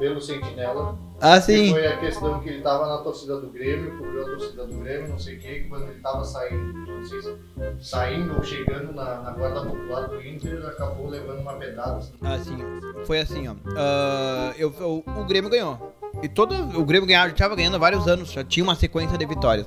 pelo 0.04 0.20
Sentinela. 0.20 0.98
Ah, 1.20 1.36
Que 1.36 1.42
sim. 1.46 1.70
foi 1.70 1.86
a 1.86 1.96
questão 1.96 2.40
que 2.40 2.48
ele 2.50 2.60
tava 2.60 2.86
na 2.86 2.98
torcida 2.98 3.40
do 3.40 3.48
Grêmio, 3.48 3.96
cobriu 3.96 4.20
a 4.20 4.24
torcida 4.24 4.66
do 4.66 4.74
Grêmio, 4.78 5.08
não 5.08 5.18
sei 5.18 5.36
o 5.36 5.38
que, 5.40 5.60
quando 5.60 5.84
ele 5.88 6.00
tava 6.00 6.22
saindo, 6.24 6.72
não 6.86 7.04
sei 7.04 7.22
se 7.22 7.34
saindo 7.80 8.34
ou 8.36 8.42
chegando 8.42 8.92
na, 8.92 9.22
na 9.22 9.30
guarda 9.30 9.62
popular 9.64 10.08
do 10.08 10.20
Inter, 10.22 10.62
acabou 10.66 11.08
levando 11.08 11.40
uma 11.40 11.54
pedrada. 11.54 11.96
assim. 11.96 12.12
Assim, 12.22 12.58
foi 13.06 13.20
assim, 13.20 13.48
ó. 13.48 13.54
Ah, 13.76 14.52
eu, 14.58 14.72
eu- 14.78 15.02
o 15.06 15.24
Grêmio 15.24 15.48
ganhou. 15.48 15.94
E 16.22 16.28
todo 16.28 16.54
o 16.78 16.84
Grêmio 16.84 17.06
ganhava, 17.08 17.30
já 17.30 17.34
tava 17.36 17.56
ganhando 17.56 17.74
há 17.76 17.78
vários 17.78 18.06
anos, 18.06 18.30
já 18.30 18.44
tinha 18.44 18.62
uma 18.62 18.74
sequência 18.74 19.16
de 19.16 19.26
vitórias. 19.26 19.66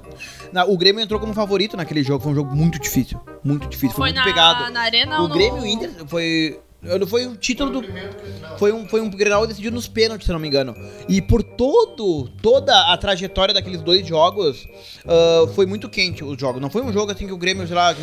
Na- 0.52 0.66
o 0.66 0.78
Grêmio 0.78 1.02
entrou 1.02 1.20
como 1.20 1.34
favorito 1.34 1.76
naquele 1.76 2.04
jogo, 2.04 2.24
foi 2.24 2.32
um 2.32 2.36
jogo 2.36 2.56
muito 2.56 2.80
difícil, 2.80 3.20
muito 3.44 3.68
difícil, 3.68 3.96
foi, 3.96 4.12
Foi 4.12 4.14
muito 4.14 4.18
na, 4.18 4.24
pegado. 4.24 4.72
na 4.72 4.82
arena 4.82 5.22
O 5.22 5.28
no... 5.28 5.34
Grêmio 5.34 5.60
e 5.60 5.64
o 5.64 5.66
Inter 5.66 5.90
foi 6.08 6.60
não 7.00 7.08
foi 7.08 7.28
o 7.28 7.36
título 7.36 7.82
do 7.82 7.88
foi 8.58 8.72
um 8.72 8.88
foi 8.88 9.02
um 9.02 9.10
Grenal 9.10 9.46
decidido 9.46 9.76
nos 9.76 9.88
pênaltis, 9.88 10.26
se 10.26 10.32
não 10.32 10.40
me 10.40 10.48
engano. 10.48 10.76
E 11.08 11.22
por 11.22 11.44
todo 11.44 12.28
toda 12.42 12.94
a 12.94 12.98
trajetória 12.98 13.54
daqueles 13.54 13.82
dois 13.82 14.06
jogos, 14.08 14.68
ah, 15.06 15.48
foi 15.54 15.66
muito 15.66 15.90
quente 15.90 16.24
o 16.24 16.38
jogo. 16.38 16.60
Não 16.60 16.70
foi 16.70 16.82
um 16.82 16.92
jogo 16.92 17.12
assim 17.12 17.26
que 17.26 17.34
o 17.34 17.38
Grêmio, 17.38 17.66
sei 17.68 17.76
lá, 17.76 17.96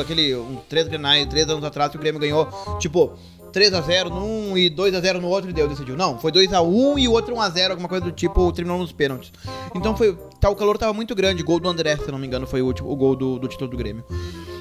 aquele 0.00 0.34
um, 0.34 0.56
três 0.68 0.88
Grenais, 0.88 1.26
três 1.26 1.48
anos 1.48 1.64
atrás 1.64 1.90
que 1.90 1.96
o 1.96 2.00
Grêmio 2.00 2.20
ganhou, 2.20 2.48
tipo 2.78 3.16
3x0 3.52 4.08
num 4.08 4.56
e 4.56 4.70
2x0 4.70 5.20
no 5.20 5.28
outro 5.28 5.50
e 5.50 5.52
deu, 5.52 5.68
decidiu. 5.68 5.96
Não, 5.96 6.18
foi 6.18 6.32
2x1 6.32 6.98
e 6.98 7.08
o 7.08 7.12
outro 7.12 7.34
1x0, 7.34 7.70
alguma 7.70 7.88
coisa 7.88 8.04
do 8.04 8.12
tipo, 8.12 8.50
terminou 8.52 8.78
nos 8.78 8.92
pênaltis. 8.92 9.32
Então 9.74 9.96
foi. 9.96 10.16
Tá, 10.40 10.48
o 10.48 10.56
calor 10.56 10.78
tava 10.78 10.92
muito 10.92 11.14
grande. 11.14 11.42
Gol 11.42 11.60
do 11.60 11.68
André, 11.68 11.96
se 11.96 12.10
não 12.10 12.18
me 12.18 12.26
engano, 12.26 12.46
foi 12.46 12.62
o, 12.62 12.66
último, 12.66 12.90
o 12.90 12.96
gol 12.96 13.14
do, 13.14 13.38
do 13.38 13.46
título 13.46 13.70
do 13.70 13.76
Grêmio. 13.76 14.04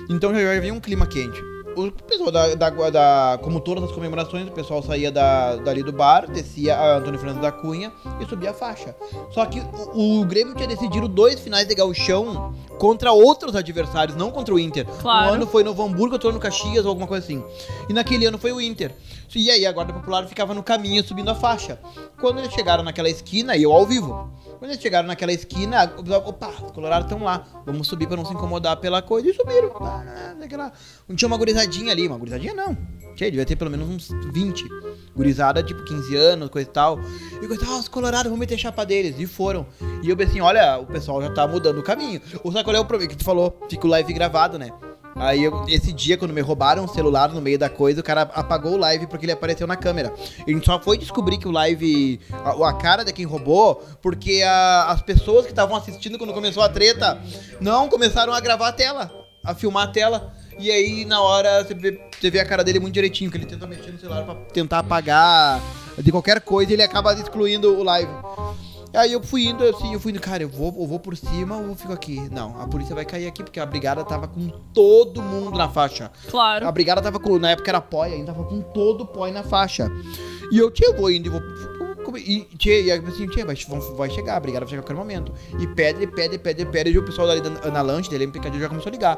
Então 0.10 0.34
já, 0.34 0.56
já 0.56 0.60
vinha 0.60 0.74
um 0.74 0.80
clima 0.80 1.08
quente. 1.08 1.42
O 1.76 1.92
pessoal 1.92 2.32
da, 2.32 2.56
da, 2.56 2.70
da- 2.90 3.40
Como 3.42 3.60
todas 3.60 3.84
as 3.86 3.92
comemorações, 3.92 4.48
o 4.48 4.52
pessoal 4.52 4.82
saía 4.84 5.12
da, 5.12 5.56
dali 5.58 5.84
do 5.84 5.92
bar, 5.92 6.30
descia 6.30 6.76
a 6.78 6.98
Antônio 6.98 7.20
Fernando 7.20 7.42
da 7.42 7.52
Cunha 7.52 7.92
e 8.20 8.26
subia 8.26 8.52
a 8.52 8.54
faixa. 8.54 8.96
Só 9.32 9.46
que 9.46 9.62
o, 9.94 10.22
o 10.22 10.26
Grêmio 10.26 10.54
tinha 10.56 10.68
decidido 10.68 11.08
dois 11.08 11.40
finais 11.40 11.68
de 11.68 11.76
gauchão 11.76 12.54
contra 12.82 13.12
outros 13.12 13.56
adversários, 13.56 14.18
não 14.18 14.32
contra 14.32 14.52
o 14.56 14.60
Inter. 14.60 14.88
Claro. 14.88 15.30
Um 15.30 15.34
ano 15.36 15.46
foi 15.46 15.64
Novo 15.64 15.84
Hamburgo, 15.84 16.14
outro 16.16 16.30
ano 16.30 16.40
Caxias 16.40 16.84
ou 16.84 16.90
alguma 16.90 17.06
coisa 17.06 17.24
assim. 17.24 17.44
E 17.88 17.94
naquele 17.94 18.26
ano 18.26 18.40
foi 18.40 18.52
o 18.52 18.60
Inter. 18.60 18.92
E 19.36 19.52
aí 19.52 19.68
a 19.68 19.72
Guarda 19.72 19.94
Popular 19.94 20.26
ficava 20.28 20.56
no 20.56 20.64
caminho 20.64 21.04
subindo 21.04 21.30
a 21.30 21.36
faixa. 21.36 21.78
Quando 22.20 22.40
eles 22.40 22.52
chegaram 22.52 22.84
naquela 22.84 23.08
esquina, 23.08 23.56
e 23.56 23.62
eu 23.62 23.72
ao 23.72 23.86
vivo. 23.86 24.32
Quando 24.58 24.72
eles 24.72 24.82
chegaram 24.82 25.08
naquela 25.08 25.32
esquina, 25.32 25.94
opa, 26.26 26.50
os 26.66 26.72
colorados 26.72 27.06
estão 27.06 27.24
lá. 27.24 27.46
Vamos 27.68 27.88
subir 27.88 28.08
pra 28.08 28.18
não 28.18 28.26
se 28.26 28.34
incomodar 28.34 28.76
pela 28.78 29.00
coisa. 29.00 29.30
E 29.30 29.34
subiram. 29.36 29.70
Daquela- 30.40 30.72
Tinha 31.16 31.28
uma 31.28 31.38
gurizadinha 31.38 31.92
ali, 31.92 32.08
uma 32.08 32.18
gurizadinha 32.18 32.56
não. 32.56 32.76
Tinha, 33.16 33.30
devia 33.30 33.46
ter 33.46 33.56
pelo 33.56 33.70
menos 33.72 33.88
uns 33.88 34.10
20. 34.34 34.66
Gurizada, 35.16 35.62
tipo, 35.62 35.84
15 35.84 36.16
anos, 36.16 36.50
coisa 36.50 36.70
e 36.70 36.72
tal. 36.72 37.00
E 37.42 37.48
coisa, 37.48 37.66
ah, 37.68 37.78
os 37.78 37.88
colorados, 37.90 38.26
vamos 38.26 38.40
meter 38.40 38.58
chapa 38.58 38.86
deles. 38.86 39.16
E 39.20 39.28
foram. 39.28 39.66
E 40.02 40.10
eu 40.10 40.16
pensei, 40.16 40.40
olha, 40.42 40.78
o 40.80 40.86
pessoal 40.86 41.22
já 41.22 41.30
tá 41.34 41.46
mudando 41.48 41.80
o 41.80 41.84
caminho. 41.84 42.22
O 42.44 42.52
sabe 42.52 42.64
qual 42.64 42.76
é 42.76 42.80
o 42.80 42.86
problema 42.86 43.12
que 43.12 43.18
tu 43.18 43.24
falou? 43.26 43.60
Fica 43.70 43.86
o 43.86 43.90
live 43.90 44.14
gravado, 44.14 44.58
né? 44.58 44.72
Aí 45.14 45.44
eu- 45.44 45.66
esse 45.68 45.92
dia, 45.92 46.18
quando 46.18 46.32
me 46.34 46.40
roubaram 46.40 46.86
o 46.86 46.88
celular 46.88 47.34
no 47.34 47.42
meio 47.42 47.60
da 47.60 47.70
coisa, 47.70 48.00
o 48.00 48.04
cara 48.04 48.22
apagou 48.22 48.74
o 48.74 48.78
live 48.78 49.06
porque 49.08 49.26
ele 49.26 49.34
apareceu 49.34 49.68
na 49.68 49.76
câmera. 49.76 50.14
A 50.48 50.50
gente 50.50 50.66
só 50.66 50.80
foi 50.82 50.98
descobrir 50.98 51.38
que 51.38 51.48
o 51.50 51.52
live, 51.52 52.18
a, 52.32 52.70
a 52.70 52.74
cara 52.74 53.04
de 53.04 53.12
quem 53.12 53.26
roubou, 53.26 53.84
porque 54.02 54.42
a- 54.46 54.86
as 54.90 55.02
pessoas 55.02 55.44
que 55.46 55.52
estavam 55.52 55.76
assistindo 55.76 56.18
quando 56.18 56.34
começou 56.34 56.64
a 56.64 56.70
treta, 56.70 57.22
não 57.60 57.90
começaram 57.90 58.32
a 58.32 58.40
gravar 58.40 58.70
a 58.70 58.72
tela, 58.72 59.12
a 59.44 59.54
filmar 59.54 59.90
a 59.90 59.92
tela. 59.92 60.34
E 60.62 60.70
aí, 60.70 61.06
na 61.06 61.20
hora, 61.20 61.64
você 61.64 61.74
vê, 61.74 62.00
você 62.20 62.30
vê 62.30 62.40
a 62.40 62.46
cara 62.46 62.64
dele 62.64 62.80
muito 62.80 62.94
direitinho, 62.94 63.32
que 63.32 63.38
ele 63.38 63.48
tenta 63.48 63.66
mexer 63.66 63.92
no 63.92 64.00
celular 64.00 64.24
pra 64.24 64.36
tentar 64.54 64.80
apagar 64.80 65.60
de 65.98 66.12
qualquer 66.12 66.40
coisa 66.42 66.70
e 66.70 66.76
ele 66.76 66.84
acaba 66.84 67.14
excluindo 67.14 67.80
o 67.80 67.84
live. 67.84 68.12
Aí 68.94 69.12
eu 69.14 69.24
fui 69.24 69.48
indo, 69.48 69.64
assim, 69.64 69.94
eu 69.94 70.00
fui 70.00 70.12
indo, 70.12 70.20
cara, 70.20 70.44
eu 70.44 70.50
vou, 70.50 70.68
eu 70.78 70.86
vou 70.86 71.00
por 71.00 71.18
cima 71.18 71.58
ou 71.58 71.74
fico 71.76 71.94
aqui? 71.94 72.30
Não, 72.30 72.62
a 72.62 72.68
polícia 72.68 72.94
vai 72.94 73.06
cair 73.06 73.26
aqui 73.26 73.42
porque 73.42 73.60
a 73.60 73.66
brigada 73.66 74.04
tava 74.04 74.28
com 74.28 74.50
todo 74.72 75.20
mundo 75.20 75.58
na 75.58 75.68
faixa. 75.68 76.12
Claro. 76.30 76.68
A 76.68 76.72
brigada 76.72 77.02
tava 77.02 77.20
com, 77.20 77.40
na 77.40 77.52
época 77.52 77.72
era 77.72 77.82
POI, 77.82 78.14
ainda 78.14 78.34
tava 78.34 78.46
com 78.46 78.62
todo 78.62 79.02
o 79.02 79.08
POI 79.08 79.32
na 79.32 79.42
faixa. 79.42 79.90
E 80.52 80.60
eu, 80.60 80.70
tia, 80.70 80.90
eu 80.90 80.96
vou 80.96 81.10
indo 81.10 81.26
e 81.28 81.30
vou. 81.30 81.42
E, 82.18 82.42
tia, 82.58 82.80
e 82.80 82.92
aí, 82.92 83.02
assim, 83.08 83.28
tia, 83.28 83.46
vai, 83.46 83.56
vai 83.96 84.10
chegar, 84.10 84.36
a 84.36 84.40
brigada 84.40 84.66
vai 84.66 84.70
chegar 84.70 84.82
a 84.82 84.84
qualquer 84.84 85.00
momento. 85.00 85.34
E 85.60 85.68
pede, 85.68 86.06
pede, 86.08 86.38
pede, 86.38 86.66
pede. 86.66 86.90
E 86.92 86.98
o 86.98 87.04
pessoal 87.04 87.28
dali 87.28 87.42
da, 87.42 87.50
na 87.72 87.82
lanche 87.82 88.10
dele, 88.10 88.26
MPKD, 88.26 88.60
já 88.60 88.68
começou 88.70 88.90
a 88.90 88.92
ligar. 88.92 89.18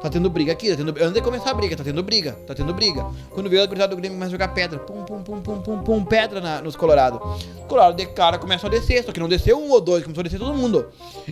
Tá 0.00 0.08
tendo 0.08 0.28
briga 0.30 0.52
aqui, 0.52 0.70
tá 0.70 0.76
tendo 0.76 0.90
Antes 0.90 1.12
de 1.12 1.20
começar 1.22 1.50
a 1.50 1.54
briga, 1.54 1.76
tá 1.76 1.84
tendo 1.84 2.02
briga, 2.02 2.32
tá 2.46 2.54
tendo 2.54 2.72
briga. 2.74 3.06
Quando 3.30 3.48
veio 3.48 3.62
a 3.62 3.66
gurizada 3.66 3.94
do 3.94 4.00
Grêmio, 4.00 4.16
começa 4.16 4.30
a 4.30 4.32
jogar 4.32 4.48
pedra. 4.48 4.78
Pum, 4.78 5.04
pum, 5.04 5.22
pum, 5.22 5.40
pum, 5.40 5.60
pum, 5.60 5.78
pum, 5.82 6.04
pedra 6.04 6.40
na- 6.40 6.60
nos 6.62 6.76
Colorado. 6.76 7.20
Colorado 7.68 7.96
de 7.96 8.06
cara 8.06 8.38
começa 8.38 8.66
a 8.66 8.70
descer, 8.70 9.04
só 9.04 9.12
que 9.12 9.20
não 9.20 9.28
desceu 9.28 9.58
um 9.58 9.70
ou 9.70 9.80
dois, 9.80 10.02
começou 10.02 10.20
a 10.20 10.24
descer 10.24 10.38
todo 10.38 10.54
mundo. 10.54 10.86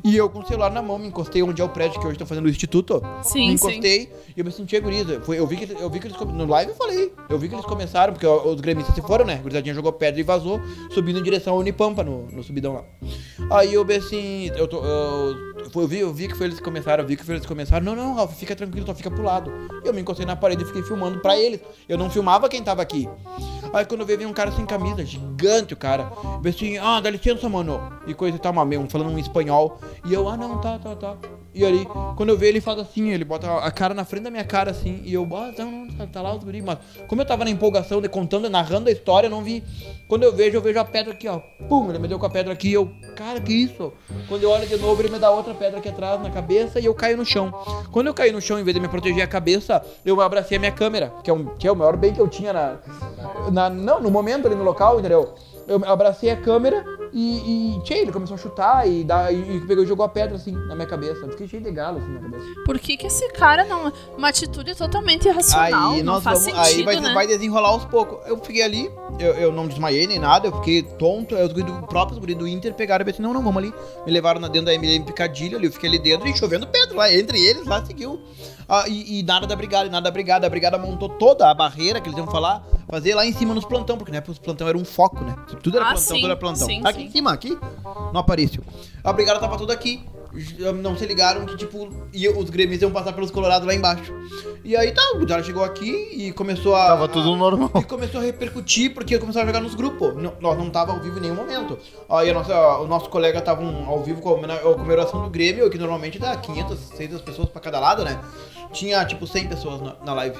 E 0.04 0.16
eu 0.16 0.28
com 0.30 0.40
o 0.40 0.46
celular 0.46 0.70
na 0.70 0.80
mão, 0.82 0.98
me 0.98 1.08
encostei 1.08 1.42
onde 1.42 1.60
é 1.60 1.64
o 1.64 1.68
prédio 1.68 2.00
que 2.00 2.06
hoje 2.06 2.18
tô 2.18 2.26
fazendo 2.26 2.46
o 2.46 2.48
instituto. 2.48 3.02
Sim, 3.22 3.50
me 3.50 3.58
sim. 3.58 3.66
encostei 3.66 4.12
e 4.36 4.40
eu 4.40 4.44
me 4.44 4.52
senti 4.52 4.78
gurisa. 4.80 5.20
Foi, 5.20 5.38
eu, 5.38 5.46
vi 5.46 5.56
que, 5.56 5.72
eu 5.72 5.90
vi 5.90 5.98
que 6.00 6.06
eles. 6.06 6.18
No 6.20 6.46
live 6.46 6.70
eu 6.70 6.76
falei. 6.76 7.12
Eu 7.28 7.38
vi 7.38 7.48
que 7.48 7.54
eles 7.54 7.64
começaram, 7.64 8.12
porque 8.12 8.26
os 8.26 8.60
gremistas 8.60 8.94
se 8.94 9.02
foram, 9.02 9.24
né? 9.24 9.34
A 9.34 9.38
gurizadinha 9.38 9.74
jogou 9.74 9.92
pedra 9.92 10.20
e 10.20 10.22
vazou, 10.22 10.60
subindo 10.90 11.18
em 11.18 11.22
direção 11.22 11.54
ao 11.54 11.60
Unipampa 11.60 12.02
no, 12.02 12.26
no 12.26 12.42
subidão 12.42 12.74
lá. 12.74 12.84
Aí 13.50 13.72
eu 13.74 13.84
vi 13.84 13.94
assim. 13.94 14.50
Eu, 14.56 14.66
tô, 14.66 14.84
eu, 14.84 15.36
eu, 15.74 15.88
vi, 15.88 15.98
eu 15.98 16.12
vi 16.12 16.28
que 16.28 16.34
foi 16.34 16.46
eles 16.46 16.58
que 16.58 16.64
começaram, 16.64 17.02
eu 17.02 17.08
vi 17.08 17.16
que 17.16 17.24
foi 17.24 17.34
eles 17.34 17.42
que 17.42 17.48
começaram. 17.48 17.84
Não, 17.84 17.94
não, 17.94 18.14
Ralf, 18.14 18.34
fica 18.34 18.54
tranquilo, 18.54 18.86
só 18.86 18.94
fica 18.94 19.10
pro 19.10 19.22
lado. 19.22 19.52
Eu 19.84 19.92
me 19.92 20.00
encostei 20.00 20.26
na 20.26 20.36
parede 20.36 20.62
e 20.62 20.66
fiquei 20.66 20.82
filmando 20.82 21.20
pra 21.20 21.38
eles. 21.38 21.60
Eu 21.88 21.96
não 21.96 22.10
filmava 22.10 22.48
quem 22.48 22.62
tava 22.62 22.82
aqui. 22.82 23.08
Aí 23.72 23.84
quando 23.84 24.00
eu 24.00 24.06
vi, 24.06 24.16
veio 24.16 24.28
um 24.28 24.32
cara 24.32 24.50
sem 24.52 24.64
camisa, 24.64 25.04
gigante 25.04 25.74
o 25.74 25.76
cara. 25.76 26.10
Eu 26.24 26.40
vi 26.40 26.50
assim, 26.50 26.78
ah, 26.78 27.00
dá 27.00 27.10
licença, 27.10 27.48
mano. 27.48 27.80
E 28.06 28.14
coisa 28.14 28.36
e 28.36 28.40
tal, 28.40 28.52
um, 28.54 28.88
falando 28.88 29.10
um 29.10 29.18
espanhol. 29.18 29.78
E 30.04 30.12
eu, 30.14 30.28
ah, 30.28 30.36
não, 30.36 30.60
tá, 30.60 30.78
tá, 30.78 30.96
tá. 30.96 31.16
E 31.54 31.64
ali, 31.64 31.86
quando 32.16 32.28
eu 32.28 32.36
vejo 32.36 32.52
ele 32.52 32.60
faz 32.60 32.78
assim, 32.78 33.10
ele 33.10 33.24
bota 33.24 33.50
a 33.58 33.70
cara 33.70 33.94
na 33.94 34.04
frente 34.04 34.24
da 34.24 34.30
minha 34.30 34.44
cara 34.44 34.70
assim, 34.70 35.00
e 35.04 35.14
eu, 35.14 35.26
ah, 35.34 35.52
não, 35.58 35.88
tá, 35.88 36.06
tá 36.06 36.22
lá 36.22 36.34
os 36.34 36.44
guri, 36.44 36.60
mas 36.60 36.78
como 37.08 37.22
eu 37.22 37.26
tava 37.26 37.44
na 37.44 37.50
empolgação 37.50 38.00
de 38.00 38.08
contando, 38.08 38.48
narrando 38.50 38.88
a 38.88 38.92
história, 38.92 39.26
eu 39.26 39.30
não 39.30 39.42
vi. 39.42 39.64
Quando 40.06 40.22
eu 40.22 40.32
vejo, 40.32 40.56
eu 40.56 40.60
vejo 40.60 40.78
a 40.78 40.84
pedra 40.84 41.12
aqui, 41.12 41.26
ó. 41.26 41.40
Pum, 41.68 41.88
ele 41.88 41.98
me 41.98 42.06
deu 42.06 42.18
com 42.18 42.26
a 42.26 42.30
pedra 42.30 42.52
aqui, 42.52 42.72
eu, 42.72 42.90
cara, 43.16 43.40
que 43.40 43.52
isso? 43.52 43.92
Quando 44.28 44.42
eu 44.42 44.50
olho 44.50 44.66
de 44.66 44.76
novo, 44.76 45.00
ele 45.00 45.08
me 45.08 45.18
dá 45.18 45.30
outra 45.30 45.54
pedra 45.54 45.78
aqui 45.78 45.88
atrás 45.88 46.22
na 46.22 46.30
cabeça 46.30 46.78
e 46.78 46.84
eu 46.84 46.94
caio 46.94 47.16
no 47.16 47.24
chão. 47.24 47.50
Quando 47.90 48.08
eu 48.08 48.14
caí 48.14 48.30
no 48.30 48.40
chão, 48.40 48.58
em 48.58 48.62
vez 48.62 48.74
de 48.74 48.80
me 48.80 48.88
proteger 48.88 49.22
a 49.22 49.26
cabeça, 49.26 49.84
eu 50.04 50.20
abracei 50.20 50.58
a 50.58 50.60
minha 50.60 50.72
câmera, 50.72 51.12
que 51.24 51.30
é, 51.30 51.32
um, 51.32 51.46
que 51.56 51.66
é 51.66 51.72
o 51.72 51.76
maior 51.76 51.96
bem 51.96 52.12
que 52.12 52.20
eu 52.20 52.28
tinha 52.28 52.52
na, 52.52 52.78
na. 53.50 53.70
Não, 53.70 54.00
no 54.00 54.10
momento 54.10 54.46
ali 54.46 54.54
no 54.54 54.64
local, 54.64 54.98
entendeu? 54.98 55.34
Eu 55.66 55.82
abracei 55.84 56.30
a 56.30 56.36
câmera 56.36 56.84
e, 57.12 57.76
e 57.76 57.82
tchê, 57.82 57.94
ele 57.94 58.12
começou 58.12 58.34
a 58.34 58.38
chutar 58.38 58.88
e, 58.88 59.04
dá, 59.04 59.30
e, 59.32 59.56
e 59.56 59.66
pegou 59.66 59.84
e 59.84 59.86
jogou 59.86 60.04
a 60.04 60.08
pedra 60.08 60.36
assim 60.36 60.52
na 60.52 60.74
minha 60.74 60.86
cabeça. 60.86 61.24
Eu 61.24 61.30
fiquei 61.30 61.48
cheio 61.48 61.62
de 61.62 61.70
galo 61.70 61.98
assim 61.98 62.12
na 62.12 62.20
cabeça. 62.20 62.44
Por 62.64 62.78
que, 62.78 62.96
que 62.96 63.06
esse 63.06 63.28
cara 63.32 63.64
não. 63.64 63.92
Uma 64.16 64.28
atitude 64.28 64.74
totalmente 64.74 65.28
irracional. 65.28 65.92
Aí 65.92 66.02
não 66.02 66.14
nós 66.14 66.24
faz 66.24 66.44
vamos, 66.44 66.66
sentido, 66.66 66.88
aí 66.88 66.96
vai, 66.96 67.00
né? 67.00 67.14
vai 67.14 67.26
desenrolar 67.26 67.68
aos 67.70 67.84
poucos. 67.84 68.18
Eu 68.26 68.36
fiquei 68.38 68.62
ali, 68.62 68.90
eu, 69.18 69.34
eu 69.34 69.52
não 69.52 69.66
desmaiei 69.66 70.06
nem 70.06 70.18
nada, 70.18 70.48
eu 70.48 70.52
fiquei 70.56 70.82
tonto. 70.82 71.34
Aí 71.34 71.44
os 71.44 71.52
do, 71.52 71.86
próprios 71.86 72.18
guri 72.18 72.34
do 72.34 72.46
Inter 72.46 72.74
pegaram 72.74 73.02
e 73.02 73.04
pensaram, 73.04 73.28
não, 73.28 73.34
não, 73.34 73.42
vamos 73.42 73.62
ali. 73.62 73.74
Me 74.04 74.12
levaram 74.12 74.40
na, 74.40 74.48
dentro 74.48 74.66
da 74.66 74.74
MLM 74.74 75.04
Picadilha 75.04 75.56
ali, 75.56 75.66
eu 75.66 75.72
fiquei 75.72 75.88
ali 75.88 75.98
dentro 75.98 76.28
e 76.28 76.36
chovendo 76.36 76.66
pedra 76.66 76.96
lá, 76.96 77.12
entre 77.12 77.38
eles 77.38 77.66
lá 77.66 77.84
seguiu. 77.84 78.20
Ah, 78.68 78.84
e, 78.86 79.20
e 79.20 79.22
nada 79.22 79.46
da 79.46 79.56
brigada, 79.56 79.88
nada 79.88 80.04
da 80.04 80.10
brigada. 80.10 80.46
A 80.46 80.50
brigada 80.50 80.76
montou 80.76 81.08
toda 81.08 81.50
a 81.50 81.54
barreira 81.54 82.00
que 82.02 82.08
eles 82.08 82.18
iam 82.18 82.26
falar, 82.26 82.62
fazer 82.86 83.14
lá 83.14 83.24
em 83.24 83.32
cima 83.32 83.54
nos 83.54 83.64
plantão, 83.64 83.96
porque 83.96 84.12
na 84.12 84.18
época 84.18 84.32
os 84.32 84.38
plantão 84.38 84.68
era 84.68 84.76
um 84.76 84.84
foco, 84.84 85.24
né? 85.24 85.34
Tudo 85.62 85.78
era 85.78 85.86
Ah, 85.86 85.92
plantão, 85.94 86.02
sim, 86.06 86.14
tudo 86.16 86.26
era 86.26 86.36
plantão. 86.36 86.66
sim, 86.66 86.82
aqui 86.84 86.97
em 87.02 87.10
cima, 87.10 87.32
aqui, 87.32 87.58
no 88.12 88.18
Aparício. 88.18 88.62
A 89.02 89.12
brigada 89.12 89.40
tava 89.40 89.56
toda 89.56 89.72
aqui. 89.72 90.04
Não 90.82 90.96
se 90.96 91.06
ligaram 91.06 91.44
que, 91.46 91.56
tipo, 91.56 91.88
ia, 92.12 92.36
os 92.36 92.50
gremistas 92.50 92.82
iam 92.82 92.90
passar 92.90 93.12
pelos 93.12 93.30
colorados 93.30 93.66
lá 93.66 93.74
embaixo. 93.74 94.12
E 94.64 94.76
aí 94.76 94.92
tá, 94.92 95.02
o 95.14 95.26
cara 95.26 95.42
chegou 95.42 95.64
aqui 95.64 96.08
e 96.12 96.32
começou 96.32 96.74
a. 96.74 96.86
Tava 96.88 97.08
tudo 97.08 97.34
normal. 97.36 97.70
E 97.76 97.84
começou 97.84 98.20
a 98.20 98.24
repercutir 98.24 98.92
porque 98.92 99.14
eu 99.14 99.20
começava 99.20 99.44
a 99.44 99.46
jogar 99.46 99.60
nos 99.60 99.74
grupos. 99.74 100.14
Não- 100.14 100.34
nós 100.40 100.58
não 100.58 100.68
tava 100.70 100.92
ao 100.92 101.00
vivo 101.00 101.18
em 101.18 101.22
nenhum 101.22 101.34
momento. 101.34 101.78
Aí 102.08 102.30
a 102.30 102.34
nossa, 102.34 102.78
o 102.78 102.86
nosso 102.86 103.08
colega 103.08 103.40
tava 103.40 103.62
um- 103.62 103.86
ao 103.88 104.02
vivo 104.02 104.20
com 104.20 104.28
a 104.30 104.38
a 104.54 104.58
comemoração 104.74 105.22
do 105.22 105.30
Grêmio, 105.30 105.68
que 105.70 105.78
normalmente 105.78 106.18
dá 106.18 106.36
500, 106.36 106.78
600 106.78 107.20
pessoas 107.22 107.48
pra 107.48 107.60
cada 107.60 107.78
lado, 107.80 108.04
né? 108.04 108.18
Tinha 108.72 109.04
tipo 109.04 109.26
100 109.26 109.48
pessoas 109.48 109.80
na, 109.80 109.94
na 110.04 110.12
live. 110.14 110.36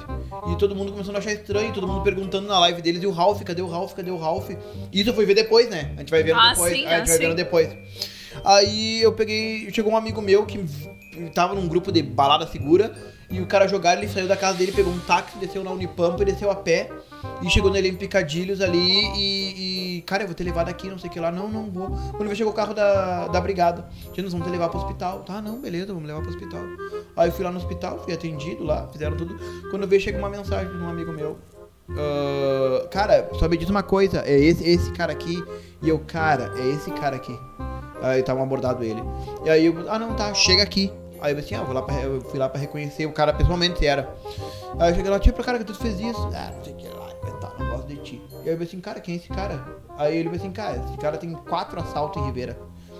E 0.51 0.55
todo 0.57 0.75
mundo 0.75 0.91
começou 0.91 1.13
a 1.15 1.17
achar 1.17 1.31
estranho, 1.33 1.73
todo 1.73 1.87
mundo 1.87 2.01
perguntando 2.03 2.47
na 2.47 2.59
live 2.59 2.81
deles: 2.81 3.01
e 3.01 3.07
o 3.07 3.11
Ralph? 3.11 3.41
Cadê 3.41 3.61
o 3.61 3.67
Ralph? 3.67 3.93
Cadê 3.93 4.11
o 4.11 4.17
Ralph? 4.17 4.49
E 4.91 4.99
isso 5.01 5.09
eu 5.09 5.13
fui 5.13 5.25
ver 5.25 5.33
depois, 5.33 5.69
né? 5.69 5.91
A 5.95 5.99
gente 6.01 6.11
vai 6.11 6.21
vendo 6.23 6.39
Ah, 6.39 6.51
depois. 6.51 6.71
sim, 6.73 6.85
a 6.85 6.89
gente 6.97 7.01
ah, 7.01 7.05
vai 7.05 7.07
sim. 7.07 7.19
vendo 7.19 7.35
depois. 7.35 7.69
Aí 8.43 9.01
eu 9.01 9.13
peguei. 9.13 9.71
Chegou 9.71 9.93
um 9.93 9.97
amigo 9.97 10.21
meu 10.21 10.45
que 10.45 10.63
tava 11.33 11.53
num 11.55 11.67
grupo 11.67 11.91
de 11.91 12.01
balada 12.01 12.47
segura. 12.47 12.93
E 13.29 13.39
o 13.39 13.45
cara 13.45 13.67
jogaram, 13.67 14.01
ele 14.01 14.11
saiu 14.11 14.27
da 14.27 14.35
casa 14.35 14.57
dele, 14.57 14.71
pegou 14.71 14.91
um 14.91 14.99
táxi, 14.99 15.37
desceu 15.37 15.63
na 15.63 15.69
Unipampa 15.69 16.25
desceu 16.25 16.49
a 16.49 16.55
pé. 16.55 16.89
E 17.43 17.49
chegou 17.49 17.69
nele 17.69 17.89
em 17.89 17.95
Picadilhos 17.95 18.59
ali 18.59 19.05
e, 19.15 19.97
e, 19.97 20.01
Cara, 20.01 20.23
eu 20.23 20.27
vou 20.27 20.33
te 20.33 20.43
levar 20.43 20.63
daqui, 20.63 20.89
não 20.89 20.97
sei 20.97 21.09
o 21.09 21.13
que 21.13 21.19
lá. 21.19 21.31
Não, 21.31 21.47
não 21.47 21.69
vou. 21.69 21.89
Quando 22.17 22.35
chegou 22.35 22.51
o 22.51 22.55
carro 22.55 22.73
da, 22.73 23.27
da 23.27 23.39
brigada. 23.39 23.87
Tia, 24.13 24.23
nós 24.23 24.31
vamos 24.31 24.47
te 24.47 24.51
levar 24.51 24.69
pro 24.69 24.79
hospital. 24.79 25.19
Tá, 25.19 25.41
não, 25.41 25.61
beleza, 25.61 25.93
vamos 25.93 26.07
levar 26.07 26.21
pro 26.21 26.29
hospital. 26.31 26.61
Aí 27.15 27.29
eu 27.29 27.33
fui 27.33 27.45
lá 27.45 27.51
no 27.51 27.57
hospital, 27.57 27.99
fui 27.99 28.13
atendido 28.13 28.63
lá, 28.63 28.87
fizeram 28.87 29.15
tudo. 29.15 29.37
Quando 29.69 29.87
veio, 29.87 30.01
chega 30.01 30.17
uma 30.17 30.29
mensagem 30.29 30.71
de 30.71 30.77
um 30.77 30.89
amigo 30.89 31.11
meu. 31.11 31.37
Ah, 31.91 32.87
cara, 32.89 33.29
só 33.33 33.47
me 33.47 33.57
diz 33.57 33.69
uma 33.69 33.83
coisa, 33.83 34.23
é 34.25 34.39
esse, 34.39 34.67
esse 34.67 34.91
cara 34.91 35.11
aqui. 35.11 35.43
E 35.81 35.89
eu, 35.89 35.99
cara, 35.99 36.51
é 36.57 36.67
esse 36.69 36.91
cara 36.91 37.15
aqui. 37.15 37.37
Aí 38.01 38.23
tava 38.23 38.41
abordado 38.41 38.83
ele. 38.83 39.03
E 39.43 39.49
aí 39.49 39.65
eu, 39.65 39.85
ah 39.89 39.99
não, 39.99 40.15
tá, 40.15 40.33
chega 40.33 40.63
aqui. 40.63 40.91
Aí 41.21 41.33
eu 41.33 41.39
assim, 41.39 41.55
ah, 41.55 41.63
vou 41.63 41.73
lá 41.73 41.81
pra, 41.81 41.95
eu 41.95 42.21
fui 42.21 42.39
lá 42.39 42.47
pra 42.47 42.59
reconhecer 42.59 43.05
o 43.05 43.11
cara 43.11 43.33
pessoalmente, 43.33 43.85
era. 43.85 44.13
Aí 44.79 44.91
eu 44.91 44.95
cheguei 44.95 45.11
lá, 45.11 45.19
tipo, 45.19 45.43
cara, 45.43 45.57
que 45.57 45.65
tu 45.65 45.75
fez 45.75 45.99
isso? 45.99 46.29
Ah, 46.33 46.51
não 46.55 46.63
sei 46.63 46.73
o 46.73 46.75
que 46.77 46.87
lá, 46.87 47.09
tal, 47.41 47.53
não 47.59 47.69
gosto 47.71 47.87
de 47.87 47.97
ti. 47.97 48.21
E 48.45 48.49
aí 48.49 48.55
eu 48.55 48.61
assim, 48.61 48.79
cara, 48.79 48.99
quem 49.01 49.15
é 49.15 49.17
esse 49.17 49.27
cara? 49.27 49.63
Aí 49.97 50.17
ele 50.17 50.29
assim, 50.29 50.51
cara, 50.51 50.77
esse 50.77 50.97
cara 50.97 51.17
tem 51.17 51.33
quatro 51.33 51.79
assaltos 51.79 52.21
em 52.21 52.25
Ribeira. 52.25 52.57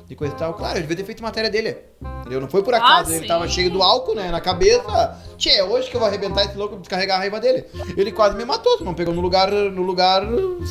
De 0.09 0.15
coisa 0.15 0.33
e 0.33 0.37
tal. 0.37 0.55
Claro, 0.55 0.77
eu 0.77 0.81
devia 0.81 0.97
ter 0.97 1.03
feito 1.03 1.21
matéria 1.21 1.51
dele. 1.51 1.77
Entendeu? 2.21 2.41
Não 2.41 2.47
foi 2.47 2.63
por 2.63 2.73
acaso. 2.73 3.11
Ah, 3.11 3.13
ele 3.13 3.21
sim. 3.21 3.27
tava 3.27 3.47
cheio 3.47 3.69
do 3.69 3.83
álcool, 3.83 4.15
né? 4.15 4.31
Na 4.31 4.41
cabeça. 4.41 5.15
Tchê, 5.37 5.51
é 5.51 5.63
hoje 5.63 5.87
que 5.89 5.95
eu 5.95 5.99
vou 5.99 6.09
arrebentar 6.09 6.43
esse 6.45 6.57
louco 6.57 6.75
e 6.75 6.79
descarregar 6.79 7.17
a 7.17 7.19
raiva 7.19 7.39
dele. 7.39 7.63
Ele 7.95 8.11
quase 8.11 8.35
me 8.35 8.43
matou, 8.43 8.77
se 8.79 8.83
não 8.83 8.93
pegou 8.95 9.13
no 9.13 9.21
lugar, 9.21 9.51
no 9.51 9.83
lugar 9.83 10.23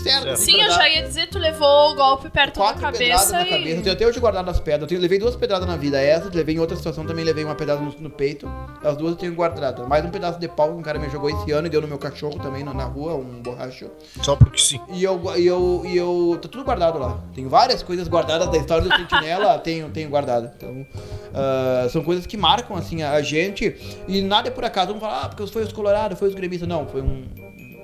certo. 0.02 0.28
assim, 0.30 0.44
Sim, 0.46 0.52
pra 0.56 0.62
eu 0.64 0.68
dar. 0.68 0.74
já 0.74 0.88
ia 0.90 1.02
dizer, 1.02 1.28
tu 1.28 1.38
levou 1.38 1.92
o 1.92 1.94
golpe 1.94 2.28
perto 2.30 2.56
Quatro 2.56 2.82
da 2.82 2.90
pedradas 2.92 3.26
cabeça 3.30 3.32
na 3.32 3.44
cabeça. 3.44 3.68
Eu 3.68 3.78
e. 3.78 3.82
tenho 3.82 3.94
até 3.94 4.06
hoje 4.06 4.18
guardado 4.20 4.48
as 4.50 4.58
pedras. 4.58 4.82
Eu 4.82 4.88
tenho- 4.88 5.00
levei 5.00 5.18
duas 5.20 5.36
pedradas 5.36 5.66
na 5.68 5.76
vida. 5.76 6.00
Essa, 6.00 6.28
levei 6.34 6.56
em 6.56 6.58
outra 6.58 6.76
situação 6.76 7.06
também, 7.06 7.24
levei 7.24 7.44
uma 7.44 7.54
pedrada 7.54 7.80
no, 7.80 7.92
no 7.98 8.10
peito. 8.10 8.50
As 8.82 8.96
duas 8.96 9.12
eu 9.12 9.16
tenho 9.18 9.34
guardado. 9.34 9.86
Mais 9.86 10.04
um 10.04 10.10
pedaço 10.10 10.38
de 10.40 10.48
pau 10.48 10.68
que 10.68 10.74
um 10.74 10.82
cara 10.82 10.98
me 10.98 11.08
jogou 11.08 11.30
esse 11.30 11.50
ano 11.52 11.66
e 11.68 11.70
deu 11.70 11.80
no 11.80 11.86
meu 11.88 11.98
cachorro 11.98 12.38
também, 12.40 12.64
na, 12.64 12.74
na 12.74 12.84
rua, 12.84 13.14
um 13.14 13.40
borracho. 13.40 13.88
Só 14.22 14.34
porque 14.34 14.58
sim. 14.58 14.80
E 14.90 15.04
eu, 15.04 15.20
e 15.36 15.46
eu, 15.46 15.82
e 15.86 15.96
eu. 15.96 16.38
Tá 16.42 16.48
tudo 16.48 16.64
guardado 16.64 16.98
lá. 16.98 17.20
Tenho 17.34 17.48
várias 17.48 17.82
coisas 17.82 18.08
guardadas 18.08 18.48
da 18.50 18.56
história 18.58 18.84
do 18.84 18.88
Sentinela, 19.36 19.58
tenho, 19.58 19.90
tenho 19.90 20.08
guardado. 20.10 20.50
Então. 20.56 20.86
Ah, 21.34 21.86
são 21.90 22.02
coisas 22.02 22.26
que 22.26 22.36
marcam, 22.36 22.76
assim, 22.76 23.02
a 23.02 23.20
gente. 23.22 23.76
E 24.06 24.22
nada 24.22 24.48
é 24.48 24.50
por 24.50 24.64
acaso. 24.64 24.88
Vamos 24.88 25.02
falar, 25.02 25.22
ah, 25.24 25.28
porque 25.28 25.46
foi 25.46 25.62
os 25.62 25.72
colorados, 25.72 26.18
foi 26.18 26.28
os 26.28 26.34
gremistas. 26.34 26.68
Não, 26.68 26.86
foi 26.86 27.02
um- 27.02 27.24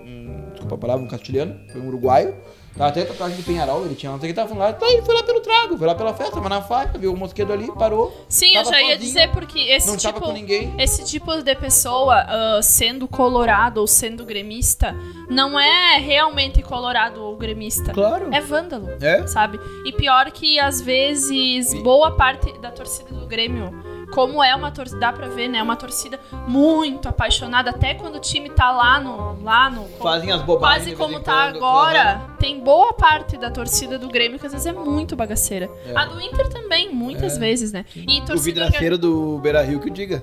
um- 0.05 0.51
Desculpa 0.53 0.75
a 0.75 0.79
palavra, 0.79 1.05
um 1.05 1.09
castilhano. 1.09 1.57
Foi 1.73 1.81
um 1.81 1.89
uruguaio. 1.89 2.35
Tá 2.77 2.89
até 2.89 3.03
a 3.03 3.07
tatuagem 3.07 3.37
do 3.37 3.45
Penharol, 3.45 3.85
ele 3.85 3.95
tinha 3.95 4.11
não 4.11 4.19
sei 4.19 4.31
o 4.31 4.33
que 4.33 4.37
tava 4.37 4.49
falando 4.49 4.65
lá. 4.67 4.73
Tá, 4.73 4.87
ele 4.91 5.03
foi 5.03 5.15
lá 5.15 5.23
pelo 5.23 5.41
trago, 5.41 5.79
foi 5.79 5.87
lá 5.87 5.95
pela 5.95 6.13
festa, 6.13 6.41
mas 6.41 6.51
na 6.51 6.61
faca, 6.61 6.99
viu 6.99 7.13
o 7.13 7.17
mosquedo 7.17 7.53
ali, 7.53 7.71
parou. 7.73 8.13
Sim, 8.29 8.49
eu 8.57 8.65
Tava 8.65 8.71
já 8.77 8.83
ia 8.83 8.95
sozinho, 8.95 8.99
dizer 9.07 9.31
porque 9.31 9.61
esse 9.61 9.87
não 9.87 9.97
tipo. 9.97 10.13
tava 10.15 10.27
com 10.27 10.33
ninguém. 10.33 10.75
Esse 10.79 11.05
tipo 11.05 11.41
de 11.41 11.55
pessoa, 11.55 12.17
ah, 12.27 12.61
sendo 12.63 13.07
colorado 13.07 13.79
ou 13.81 13.87
sendo 13.87 14.25
gremista, 14.25 14.93
não 15.31 15.59
é 15.59 15.99
realmente 15.99 16.63
colorado 16.63 17.23
ou 17.23 17.37
gremista. 17.37 17.93
Claro. 17.93 18.35
É 18.35 18.41
vândalo, 18.41 18.89
É? 19.01 19.25
sabe? 19.27 19.61
E 19.87 19.93
pior 19.93 20.31
que, 20.33 20.59
às 20.59 20.81
vezes, 20.81 21.73
boa 21.83 22.11
parte 22.17 22.53
da 22.59 22.71
torcida 22.73 23.15
do 23.15 23.27
Grêmio, 23.27 23.73
como 24.15 24.43
é 24.43 24.55
uma 24.55 24.71
torcida, 24.71 25.01
dá 25.01 25.13
pra 25.13 25.27
ver, 25.29 25.49
né? 25.49 25.59
É 25.59 25.63
uma 25.63 25.77
torcida 25.77 26.21
muito 26.47 27.09
apaixonada, 27.09 27.71
até 27.71 27.95
quando 27.95 28.17
o 28.17 28.21
time 28.21 28.49
tá 28.49 28.71
lá 28.71 29.01
no. 29.01 29.43
Lá 29.43 29.69
no 29.69 29.85
Fazem 30.01 30.31
as 30.33 30.41
bobagens. 30.43 30.95
Quase 30.95 30.97
como 30.97 31.21
tá 31.23 31.47
quando, 31.53 31.57
agora, 31.57 32.21
tem 32.39 32.61
boa 32.61 32.93
parte 32.95 33.37
da 33.37 33.51
torcida 33.51 33.99
do 33.99 34.09
Grêmio 34.09 34.39
que 34.39 34.47
às 34.47 34.53
vezes 34.53 34.67
é 34.67 34.73
muito 34.73 35.17
bagaceira. 35.17 35.69
É. 35.87 35.97
A 35.97 36.05
do 36.07 36.21
Inter 36.21 36.49
também, 36.49 36.93
muitas 36.95 37.37
É. 37.37 37.39
vezes, 37.41 37.73
né? 37.73 37.85
E 37.95 38.21
O 38.21 38.25
torcida 38.25 38.65
vidraceiro 38.65 38.97
do 38.97 39.39
Beira 39.39 39.63
Rio 39.63 39.81
que 39.81 39.89
o 39.89 39.91
diga. 39.91 40.23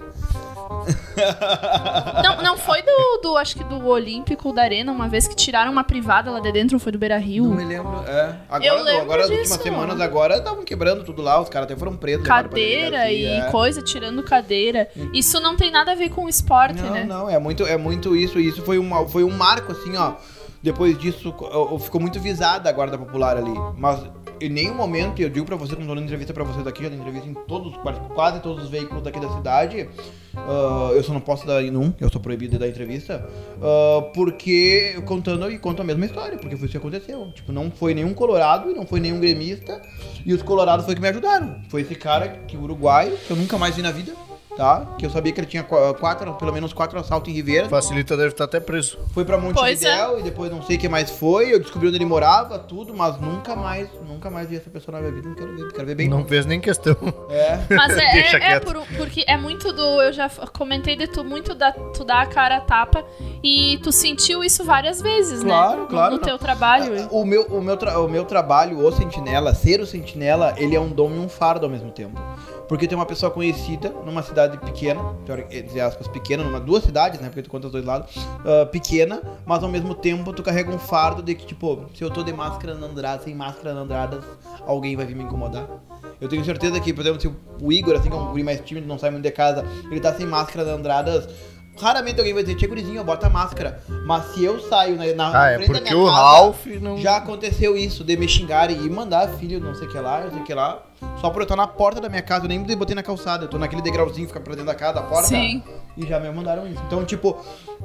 Não, 2.24 2.42
não 2.42 2.58
foi 2.58 2.82
do, 2.82 3.20
do, 3.22 3.38
acho 3.38 3.56
que 3.56 3.64
do 3.64 3.86
Olímpico 3.88 4.52
da 4.54 4.64
Arena, 4.64 4.92
uma 4.92 5.08
vez 5.08 5.28
que 5.28 5.36
tiraram 5.36 5.72
uma 5.72 5.84
privada 5.84 6.32
lá 6.32 6.40
de 6.40 6.52
dentro, 6.52 6.80
foi 6.80 6.92
do 6.92 6.98
Beira 6.98 7.18
Rio. 7.18 7.46
Não 7.46 7.56
me 7.56 7.64
lembro. 7.66 8.04
É. 8.08 8.36
Agora, 8.50 8.66
Eu 8.66 8.84
lembro 8.84 9.02
agora 9.02 9.22
as 9.24 9.30
disso. 9.30 9.40
últimas 9.42 9.62
semanas 9.62 10.02
agora 10.02 10.38
estavam 10.38 10.64
quebrando 10.64 11.04
tudo 11.04 11.22
lá, 11.22 11.40
os 11.40 11.50
caras 11.50 11.66
até 11.70 11.78
foram 11.78 11.96
presos. 11.96 12.26
Cadeira 12.26 13.12
e 13.12 13.26
é. 13.26 13.42
coisa, 13.52 13.82
tirando 13.82 14.24
cadeira. 14.24 14.90
Isso 15.14 15.40
não 15.40 15.56
tem 15.56 15.72
nada 15.72 15.92
a 15.92 15.96
ver 15.96 16.10
com 16.10 16.26
o 16.26 16.30
esporte, 16.30 16.82
Não, 16.82 16.92
né? 16.92 17.04
não, 17.04 17.30
é 17.30 17.38
muito, 17.40 17.66
é 17.66 17.78
muito 17.78 18.16
isso. 18.16 18.40
e 18.40 18.48
Isso 18.48 18.62
foi, 18.64 18.78
uma, 18.78 19.08
foi 19.08 19.24
um 19.24 19.32
marco, 19.32 19.72
assim, 19.72 19.96
ó. 19.98 20.14
Depois 20.64 20.98
disso, 20.98 21.34
ficou 21.80 22.00
muito 22.00 22.20
visada 22.20 22.70
a 22.70 22.72
guarda 22.72 22.98
popular 22.98 23.36
ali. 23.36 23.54
Mas 23.78 24.00
em 24.40 24.50
nenhum 24.50 24.76
momento, 24.76 25.20
e 25.20 25.24
eu 25.24 25.30
digo 25.30 25.46
pra 25.46 25.56
você, 25.56 25.76
quando 25.76 25.88
tô 25.88 25.96
dando 25.96 26.04
entrevista 26.04 26.34
pra 26.34 26.44
vocês 26.44 26.66
aqui, 26.68 26.84
já 26.84 26.90
dei 26.90 27.00
entrevista 27.00 27.28
em 27.28 27.34
todos, 27.34 27.76
quase 28.14 28.40
todos 28.42 28.66
os 28.66 28.70
veículos 28.70 29.02
daqui 29.04 29.20
da 29.20 29.30
cidade. 29.30 29.90
Ah, 30.36 30.92
eu 30.94 31.04
só 31.04 31.14
não 31.14 31.22
posso 31.22 31.46
dar 31.46 31.64
em 31.64 31.76
um, 31.76 31.94
eu 32.00 32.10
sou 32.10 32.22
proibido 32.22 32.54
de 32.54 32.60
dar 32.60 32.68
entrevista. 32.68 33.28
ah, 33.62 34.10
porque 34.14 35.02
contando 35.06 35.50
e 35.52 35.58
conto 35.58 35.82
a 35.82 35.86
mesma 35.86 36.06
história, 36.06 36.38
porque 36.38 36.56
foi 36.56 36.66
isso 36.66 36.72
que 36.72 36.78
aconteceu. 36.78 37.32
Tipo, 37.34 37.52
não 37.52 37.72
foi 37.72 37.94
nenhum 37.94 38.14
colorado 38.14 38.72
e 38.72 38.74
não 38.74 38.86
foi 38.86 39.00
nenhum 39.00 39.20
gremista. 39.20 39.82
E 40.26 40.34
os 40.34 40.42
colorados 40.42 40.86
foi 40.86 40.96
que 40.96 41.02
me 41.02 41.08
ajudaram. 41.08 41.62
Foi 41.70 41.82
esse 41.82 41.96
cara, 41.96 42.28
que 42.48 42.56
uruguaio, 42.58 43.18
que 43.18 43.32
eu 43.32 43.38
nunca 43.38 43.58
mais 43.58 43.76
vi 43.76 43.82
na 43.82 43.92
vida. 43.92 44.14
Tá? 44.58 44.86
Que 44.98 45.06
eu 45.06 45.10
sabia 45.10 45.32
que 45.32 45.40
ele 45.40 45.48
tinha 45.48 45.64
qu- 45.64 45.94
quatro, 46.00 46.34
pelo 46.34 46.52
menos 46.52 46.74
quatro 46.74 47.00
assaltos 47.00 47.32
em 47.32 47.36
Ribeira. 47.36 47.70
Facilita 47.70 48.18
deve 48.18 48.30
estar 48.30 48.44
até 48.44 48.60
preso. 48.60 49.00
Foi 49.14 49.24
pra 49.24 49.38
Pois 49.38 49.82
é. 49.84 49.90
Montevidéu 50.06 50.20
e 50.20 50.24
depois 50.24 50.52
não 50.52 50.62
sei 50.62 50.76
o 50.76 50.80
que 50.80 50.90
mais 50.90 51.10
foi. 51.10 51.54
Eu 51.54 51.60
descobri 51.60 51.88
onde 51.88 51.98
ele 51.98 52.06
morava, 52.06 52.60
tudo, 52.60 52.94
mas 52.94 53.20
nunca 53.20 53.56
mais, 53.56 53.88
nunca 54.08 54.30
mais 54.30 54.50
vi 54.50 54.58
essa 54.58 54.70
pessoa 54.70 54.98
na 54.98 55.02
minha 55.02 55.14
vida. 55.14 55.30
Não 55.30 55.36
quero 55.36 55.56
ver, 55.56 55.72
quero 55.72 55.86
ver 55.88 55.96
bem. 55.96 56.10
Não 56.10 56.26
fez 56.26 56.46
nem 56.46 56.60
questão. 56.60 56.96
É. 57.30 57.60
Mas 57.74 57.98
é, 57.98 58.12
Deixa 58.12 58.38
é, 58.38 58.54
é 58.54 58.60
por 58.60 58.76
porque 58.98 59.24
é 59.28 59.38
muito 59.38 59.72
do. 59.72 60.02
Eu 60.02 60.12
já 60.14 60.30
comentei 60.58 60.96
de 60.98 61.08
tu, 61.08 61.24
muito 61.24 61.56
da 61.56 61.72
tu 61.72 62.04
dar 62.04 62.22
a 62.22 62.26
cara 62.26 62.58
a 62.58 62.62
tapa 62.62 63.04
e 63.44 63.80
tu 63.82 63.92
sentiu 63.92 64.44
isso 64.44 64.64
várias 64.66 65.02
vezes, 65.02 65.42
Claro, 65.44 65.82
né? 65.82 65.88
claro, 65.90 66.12
No 66.16 66.18
não. 66.20 66.26
teu 66.28 66.38
trabalho. 66.38 67.08
O 67.10 67.26
meu, 67.26 67.44
o, 67.48 67.62
meu 67.62 67.78
tra- 67.78 68.00
o 68.00 68.08
meu 68.10 68.26
trabalho, 68.26 68.86
o 68.86 68.92
sentinela, 68.92 69.54
ser 69.56 69.80
o 69.80 69.86
sentinela, 69.86 70.54
ele 70.58 70.76
é 70.76 70.80
um 70.80 70.90
dom 70.90 71.10
e 71.12 71.20
um 71.20 71.30
fardo 71.30 71.66
ao 71.66 71.72
mesmo 71.72 71.90
tempo. 71.92 72.20
Porque 72.68 72.88
tem 72.88 72.98
uma 72.98 73.06
pessoa 73.06 73.30
conhecida 73.30 73.90
numa 74.06 74.22
cidade 74.24 74.41
pequena, 74.50 75.02
teori- 75.26 75.46
entre 75.52 75.80
aspas, 75.80 76.08
pequena, 76.08 76.44
numa 76.44 76.60
duas 76.60 76.84
cidades, 76.84 77.20
né? 77.20 77.28
Porque 77.28 77.42
tu 77.44 77.50
conta 77.50 77.68
os 77.68 77.72
dois 77.72 77.86
lados, 77.86 78.16
ah, 78.46 78.66
pequena, 78.66 79.22
mas 79.46 79.64
ao 79.64 79.70
mesmo 79.70 79.94
tempo 79.96 80.32
tu 80.34 80.44
carrega 80.44 80.72
um 80.72 80.80
fardo 80.80 81.22
de 81.22 81.36
que, 81.36 81.46
tipo, 81.46 81.86
se 81.94 82.04
eu 82.04 82.10
tô 82.10 82.24
de 82.24 82.34
máscara 82.34 82.76
na 82.76 82.88
Andrada, 82.88 83.24
sem 83.24 83.36
máscara 83.36 83.74
na 83.74 83.82
Andradas, 83.82 84.24
alguém 84.66 84.96
vai 84.96 85.06
vir 85.06 85.16
me 85.16 85.24
incomodar. 85.24 85.68
Eu 86.20 86.30
tenho 86.30 86.46
certeza 86.46 86.80
que, 86.80 86.94
por 86.94 87.02
exemplo, 87.02 87.20
se 87.20 87.28
o 87.28 87.72
Igor, 87.72 87.96
assim, 87.96 88.10
que 88.10 88.16
é 88.16 88.20
um 88.20 88.28
guri 88.28 88.44
mais 88.44 88.62
tímido, 88.62 88.86
não 88.88 89.00
sai 89.00 89.10
muito 89.10 89.24
de 89.24 89.32
casa, 89.32 89.66
ele 89.90 90.00
tá 90.00 90.14
sem 90.14 90.26
máscara 90.26 90.64
na 90.64 90.74
Andradas, 90.74 91.28
raramente 91.80 92.20
alguém 92.20 92.34
vai 92.34 92.44
dizer, 92.44 92.56
tia 92.56 92.68
gurizinho, 92.68 93.04
bota 93.04 93.28
a 93.28 93.30
máscara. 93.30 93.82
Mas 94.06 94.26
se 94.34 94.44
eu 94.44 94.60
saio 94.60 94.96
na, 94.96 95.06
na 95.14 95.42
Ah, 95.44 95.52
é 95.52 95.56
frente 95.56 95.68
da 95.68 95.74
porque 95.80 95.94
minha 95.94 96.04
o 96.04 96.08
casa, 96.08 96.18
Ralph 96.22 96.66
não. 96.82 96.98
já 96.98 97.18
aconteceu 97.18 97.78
isso, 97.78 98.04
de 98.04 98.16
me 98.18 98.28
xingarem 98.28 98.78
e 98.86 98.90
mandar 98.90 99.28
filho, 99.38 99.60
não 99.60 99.74
sei 99.76 99.88
o 99.88 99.92
que 99.92 99.98
lá, 100.00 100.22
não 100.22 100.32
sei 100.32 100.40
o 100.40 100.44
que 100.44 100.54
lá. 100.54 100.84
Só 101.20 101.32
por 101.32 101.40
eu 101.40 101.44
estar 101.44 101.56
na 101.56 101.66
porta 101.66 102.00
da 102.00 102.08
minha 102.10 102.22
casa, 102.22 102.46
eu 102.46 102.50
nem 102.50 102.64
botei 102.78 102.94
na 102.96 103.02
calçada. 103.02 103.46
Eu 103.46 103.48
tô 103.50 103.58
naquele 103.58 103.82
degrauzinho 103.82 104.28
fica 104.28 104.40
pra 104.40 104.52
dentro 104.54 104.68
da 104.68 104.76
casa, 104.76 104.94
da 104.94 105.02
porta. 105.02 105.28
Sim. 105.30 105.64
E 105.98 106.06
já 106.06 106.20
me 106.20 106.30
mandaram 106.30 106.68
isso. 106.68 106.80
Então, 106.86 107.04
tipo, 107.04 107.38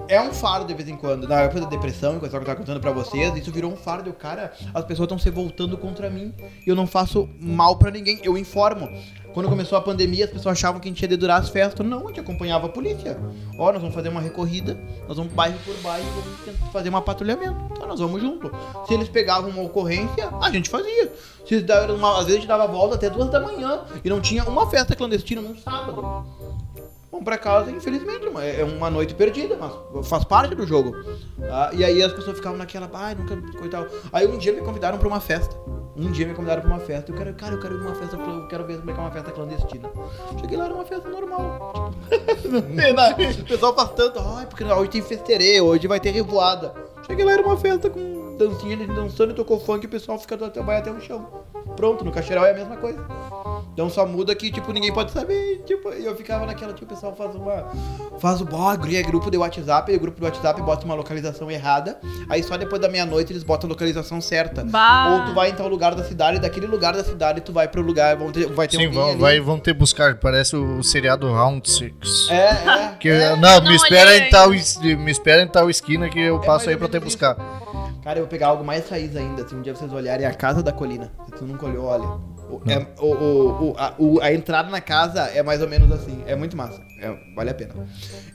é 0.07 0.21
um 0.21 0.35
fardo 0.35 0.67
de 0.67 0.75
vez 0.75 0.87
em 0.87 0.97
quando. 0.97 1.27
Na 1.27 1.41
época 1.41 1.63
da 1.63 1.67
depressão, 1.67 2.19
que 2.19 2.27
eu 2.27 2.31
tava 2.31 2.55
contando 2.55 2.79
pra 2.79 2.93
vocês, 2.93 3.35
isso 3.35 3.51
virou 3.51 3.73
um 3.73 3.77
fardo. 3.77 4.13
Cara, 4.13 4.53
as 4.75 4.85
pessoas 4.85 5.07
estão 5.07 5.19
se 5.19 5.31
voltando 5.31 5.79
contra 5.79 6.11
mim. 6.11 6.35
E 6.67 6.69
eu 6.69 6.77
não 6.77 6.87
faço 6.87 7.27
mal 7.41 7.77
pra 7.79 7.91
ninguém. 7.91 8.21
Eu 8.23 8.37
informo. 8.37 8.87
Quando 9.37 9.51
começou 9.51 9.77
a 9.77 9.83
pandemia, 9.83 10.25
as 10.25 10.31
pessoas 10.31 10.53
achavam 10.57 10.81
que 10.81 10.89
a 10.89 10.91
gente 10.91 11.03
ia 11.03 11.09
dedurar 11.09 11.39
as 11.39 11.51
festas. 11.51 11.87
Não, 11.87 12.05
a 12.05 12.07
gente 12.09 12.21
acompanhava 12.21 12.65
a 12.65 12.69
polícia. 12.71 13.19
Ó, 13.59 13.71
nós 13.71 13.83
vamos 13.83 13.95
fazer 13.95 14.09
uma 14.09 14.19
recorrida, 14.19 14.79
nós 15.07 15.19
vamos 15.19 15.31
bairro 15.35 15.59
por 15.63 15.75
bairro, 15.83 16.07
vamos 16.47 16.73
fazer 16.73 16.89
um 16.89 16.99
patrulhamento. 17.03 17.55
Então 17.73 17.87
nós 17.87 18.01
vamos 18.01 18.19
junto. 18.23 18.51
Se 18.89 18.95
eles 18.95 19.11
pegavam 19.11 19.51
uma 19.51 19.61
ocorrência, 19.63 20.31
a 20.41 20.51
gente 20.51 20.71
fazia. 20.71 21.13
Se 21.47 21.63
uma- 21.95 22.13
às 22.13 22.21
vezes 22.25 22.31
a 22.31 22.35
gente 22.37 22.47
dava 22.49 22.67
volta 22.67 22.95
até 22.95 23.11
duas 23.11 23.29
da 23.29 23.39
manhã 23.39 23.83
e 24.03 24.09
não 24.09 24.23
tinha 24.23 24.43
uma 24.45 24.71
festa 24.71 24.97
clandestina 24.97 25.43
num 25.43 25.55
sábado. 25.59 26.01
Vamos 27.11 27.23
pra 27.23 27.37
casa, 27.37 27.71
infelizmente, 27.71 28.25
é 28.59 28.65
uma 28.65 28.89
noite 28.89 29.15
perdida, 29.15 29.55
mas 29.61 30.09
faz 30.09 30.25
parte 30.25 30.55
do 30.55 30.67
jogo. 30.67 30.93
tá? 31.39 31.73
E 31.75 31.85
aí 31.85 32.03
as 32.03 32.15
pessoas 32.15 32.39
ficavam 32.39 32.57
naquela, 32.57 32.89
ai, 32.95 33.15
nunca, 33.15 33.37
coitado. 33.59 33.87
Aí 34.11 34.27
um 34.27 34.39
dia 34.39 34.55
me 34.55 34.63
convidaram 34.63 34.97
pra 34.97 35.07
uma 35.07 35.21
festa. 35.21 35.55
Um 35.97 36.13
dia 36.13 36.27
me 36.27 36.35
convidaram 36.35 36.61
pra 36.63 36.71
uma 36.71 36.81
festa. 36.81 37.11
Eu 37.11 37.17
quero, 37.17 37.35
cara, 37.35 37.55
eu 37.55 37.61
quero 37.61 37.75
ir 37.75 37.79
numa 37.79 37.95
festa, 37.95 38.17
eu 38.17 38.49
quero 38.49 38.67
ver 38.67 38.79
como 38.79 38.91
é 38.91 38.95
que 38.95 39.01
é 39.01 39.03
uma 39.03 39.11
festa 39.11 39.33
clandestina. 39.33 39.91
Cheguei 40.41 40.59
lá, 40.59 40.67
era 40.67 40.75
uma 40.75 40.85
festa 40.85 41.09
normal. 41.09 41.91
Nada. 42.95 43.17
o 43.41 43.45
pessoal 43.45 43.75
faz 43.75 43.91
tanto, 43.93 44.19
ai, 44.21 44.47
porque 44.47 44.63
hoje 44.63 44.91
tem 44.91 45.03
festerê, 45.03 45.61
hoje 45.61 45.87
vai 45.89 45.99
ter 45.99 46.11
revoada. 46.11 46.75
Cheguei 47.07 47.25
lá, 47.25 47.33
era 47.33 47.43
uma 47.43 47.57
festa 47.57 47.89
com 47.89 48.26
dancinha, 48.37 48.75
ele 48.75 48.87
dançando 48.87 49.33
e 49.33 49.35
tocou 49.35 49.59
funk 49.59 49.85
e 49.85 49.87
o 49.87 49.91
pessoal 49.91 50.19
fica 50.19 50.35
até, 50.35 50.63
vai 50.63 50.79
até 50.79 50.91
o 50.91 51.01
chão. 51.01 51.27
Pronto, 51.75 52.05
no 52.05 52.13
Caxeral 52.13 52.47
é 52.47 52.53
a 52.53 52.55
mesma 52.55 52.77
coisa. 52.77 53.05
Então 53.73 53.91
só 53.91 54.07
muda 54.07 54.35
que, 54.35 54.51
tipo, 54.51 54.73
ninguém 54.73 54.91
pode 54.91 55.11
saber. 55.13 55.63
Tipo, 55.67 55.91
eu 55.91 56.17
ficava 56.17 56.47
naquela, 56.47 56.73
tipo, 56.73 56.87
o 56.87 56.89
pessoal 56.89 57.15
faz 57.15 57.35
uma. 57.35 57.67
Faz 58.19 58.41
o 58.41 58.45
blog, 58.47 58.97
é 58.97 59.03
grupo 59.03 59.31
de 59.31 59.37
WhatsApp, 59.37 59.93
e 59.93 59.97
o 59.97 60.01
grupo 60.01 60.19
do 60.19 60.25
WhatsApp 60.25 60.63
bota 60.63 60.87
uma 60.87 60.95
localização 60.95 61.51
errada. 61.51 61.99
Aí 62.31 62.43
só 62.43 62.57
depois 62.57 62.81
da 62.81 62.89
meia-noite 62.89 63.33
eles 63.33 63.43
botam 63.43 63.69
a 63.69 63.73
localização 63.73 64.19
certa. 64.21 64.65
Bah. 64.65 65.11
Ou 65.11 65.27
tu 65.27 65.35
vai 65.35 65.51
em 65.51 65.55
tal 65.55 65.69
lugar 65.69 65.95
da 65.95 66.05
cidade, 66.05 66.39
daquele 66.39 66.67
lugar 66.67 66.95
da 66.95 67.05
cidade 67.05 67.43
tu 67.43 67.53
vai 67.53 67.69
pro 67.69 67.83
lugar, 67.83 68.17
vão 68.17 68.33
ter, 68.33 68.47
vai 68.47 68.67
ter 68.67 68.79
Sim, 68.79 68.87
ali. 68.87 69.19
vai, 69.19 69.41
vão 69.41 69.59
ter 69.59 69.75
buscar. 69.75 70.15
Parece 70.17 70.57
o 70.57 70.83
seriado 70.83 71.31
Round 71.31 71.69
Six. 71.69 72.31
É, 72.31 72.35
é. 72.35 72.97
Que, 72.99 73.11
é. 73.11 73.37
não, 73.37 73.61
não 73.61 73.69
me 73.69 73.77
espera, 73.77 74.11
olhei 74.11 74.29
em 74.29 74.31
tal, 74.31 74.49
me 74.51 75.11
espera 75.11 75.43
em 75.43 75.49
tal 75.49 75.69
esquina 75.69 76.09
que 76.09 76.19
eu 76.19 76.37
É 76.37 76.39
passo 76.39 76.65
mais 76.65 76.69
aí 76.69 76.77
pra 76.77 76.89
te 76.89 76.93
menos 76.93 77.13
buscar. 77.13 77.37
Cara, 78.07 78.21
eu 78.21 78.23
vou 78.23 78.31
pegar 78.31 78.47
algo 78.47 78.63
mais 78.63 78.89
raiz 78.89 79.17
ainda. 79.17 79.45
Se 79.49 79.53
um 79.53 79.61
dia 79.63 79.75
vocês 79.75 79.93
olharem 79.93 80.25
a 80.25 80.33
casa 80.33 80.63
da 80.63 80.71
colina, 80.71 81.11
se 81.25 81.33
tu 81.33 81.45
nunca 81.45 81.67
olhou, 81.67 81.87
olha. 81.87 82.07
O, 82.49 82.61
é- 82.71 82.87
o- 83.01 83.07
o- 83.13 83.71
o- 83.73 83.75
a, 83.77 83.95
o- 83.99 84.21
a 84.23 84.33
entrada 84.33 84.71
na 84.71 84.81
casa 84.81 85.23
é 85.35 85.43
mais 85.43 85.61
ou 85.61 85.67
menos 85.69 85.91
assim. 85.91 86.23
É 86.25 86.37
muito 86.37 86.57
massa. 86.57 86.81
É, 87.01 87.13
vale 87.35 87.51
a 87.51 87.55
pena. 87.55 87.75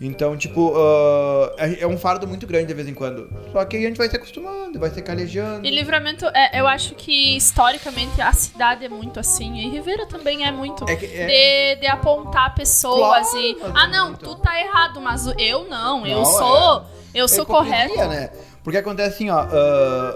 Então, 0.01 0.35
tipo, 0.35 0.73
ah, 0.75 1.53
é 1.57 1.83
é 1.83 1.87
um 1.87 1.97
fardo 1.97 2.27
muito 2.27 2.45
grande 2.45 2.65
de 2.65 2.73
vez 2.73 2.89
em 2.89 2.93
quando. 2.93 3.29
Só 3.53 3.63
que 3.63 3.77
a 3.77 3.79
gente 3.79 3.95
vai 3.97 4.09
se 4.09 4.15
acostumando, 4.17 4.77
vai 4.77 4.89
se 4.89 5.01
calejando. 5.01 5.65
E 5.65 5.71
Livramento, 5.71 6.25
é, 6.33 6.59
eu 6.59 6.67
acho 6.67 6.93
que 6.95 7.37
historicamente 7.37 8.19
a 8.21 8.33
cidade 8.33 8.83
é 8.83 8.89
muito 8.89 9.21
assim. 9.21 9.55
E 9.55 9.69
Rivera 9.69 10.05
também 10.05 10.45
é 10.45 10.51
muito. 10.51 10.83
É 10.89 10.97
que- 10.97 11.05
é- 11.05 11.75
De, 11.75 11.79
de 11.81 11.87
apontar 11.87 12.53
pessoas 12.53 13.29
Claro, 13.29 13.37
e. 13.37 13.57
Ah, 13.73 13.85
é 13.85 13.87
não, 13.87 14.07
muito. 14.09 14.25
tu 14.25 14.35
tá 14.35 14.59
errado, 14.59 14.99
mas 14.99 15.25
eu 15.37 15.69
não. 15.69 16.05
eu 16.05 16.17
Não, 16.17 16.25
sou. 16.25 16.85
Eu 17.13 17.25
É 17.25 17.27
sou 17.27 17.43
hipocrisia, 17.43 17.87
correto. 17.89 18.07
né? 18.09 18.29
Porque 18.63 18.77
acontece 18.77 19.15
assim, 19.15 19.29
ó. 19.29 19.39
ah, 19.39 20.15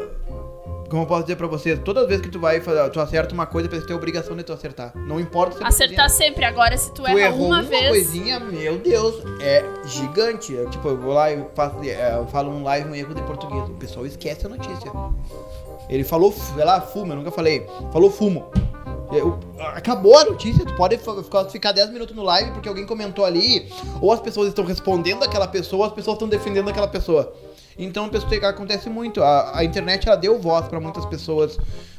como 0.90 1.02
eu 1.02 1.08
posso 1.08 1.24
dizer 1.24 1.36
pra 1.36 1.48
vocês, 1.48 1.80
todas 1.84 2.04
as 2.04 2.10
vezes 2.10 2.24
que 2.24 2.32
tu 2.32 2.40
vai 2.40 2.62
fazer, 2.62 2.88
tu 2.92 3.00
acerta 3.00 3.34
uma 3.34 3.46
coisa, 3.48 3.68
tu 3.68 3.86
tem 3.86 3.94
a 3.96 3.98
obrigação 3.98 4.36
de 4.36 4.44
tu 4.44 4.54
acertar. 4.54 4.94
Não 4.96 5.20
importa 5.20 5.58
se 5.58 5.64
é 5.64 5.68
Acertar 5.68 6.10
sempre. 6.10 6.46
Agora, 6.46 6.78
se 6.78 6.94
tu, 6.94 7.02
Tu 7.02 7.08
erra 7.08 7.20
errou 7.22 7.48
uma, 7.48 7.60
uma, 7.60 7.64
vez. 7.64 7.90
coisinha, 7.90 8.40
meu 8.40 8.78
Deus, 8.78 9.16
é 9.42 9.66
gigante. 9.86 10.56
Tipo, 10.70 10.90
eu 10.90 10.98
vou 10.98 11.14
lá 11.14 11.32
e 11.32 11.44
faço, 11.56 11.78
é, 11.84 12.16
eu 12.16 12.28
falo 12.28 12.52
um 12.52 12.64
live 12.64 12.90
um 12.90 12.96
erro 12.96 13.16
de 13.16 13.22
português. 13.24 13.64
O 13.68 13.74
pessoal 13.74 14.06
esquece 14.06 14.46
a 14.46 14.50
notícia. 14.50 14.92
Ele 15.90 16.04
falou, 16.04 16.32
sei 16.32 16.64
lá, 16.64 16.80
fumo, 16.82 17.14
eu 17.14 17.18
nunca 17.18 17.32
falei. 17.32 17.66
Falou 17.92 18.12
fumo. 18.12 18.46
Eu- 19.12 19.40
acabou 19.74 20.18
a 20.18 20.26
notícia, 20.26 20.66
tu 20.66 20.76
pode 20.76 21.00
ficar 21.52 21.72
10 21.72 21.90
minutos 21.92 22.16
no 22.16 22.24
live 22.24 22.52
porque 22.52 22.68
alguém 22.68 22.86
comentou 22.86 23.24
ali, 23.24 23.72
ou 24.02 24.12
as 24.12 24.20
pessoas 24.20 24.48
estão 24.50 24.66
respondendo 24.66 25.24
aquela 25.24 25.48
pessoa, 25.48 25.82
ou 25.82 25.86
as 25.88 25.94
pessoas 25.94 26.16
estão 26.16 26.28
defendendo 26.28 26.70
aquela 26.70 26.88
pessoa. 26.88 27.34
Então, 27.78 28.10
acontece 28.44 28.90
muito. 28.90 29.22
A, 29.22 29.60
a 29.60 29.64
internet 29.64 30.08
ela 30.08 30.16
deu 30.16 30.40
voz 30.40 30.68
para 30.68 30.80
muitas 30.80 31.06
pessoas 31.06 31.58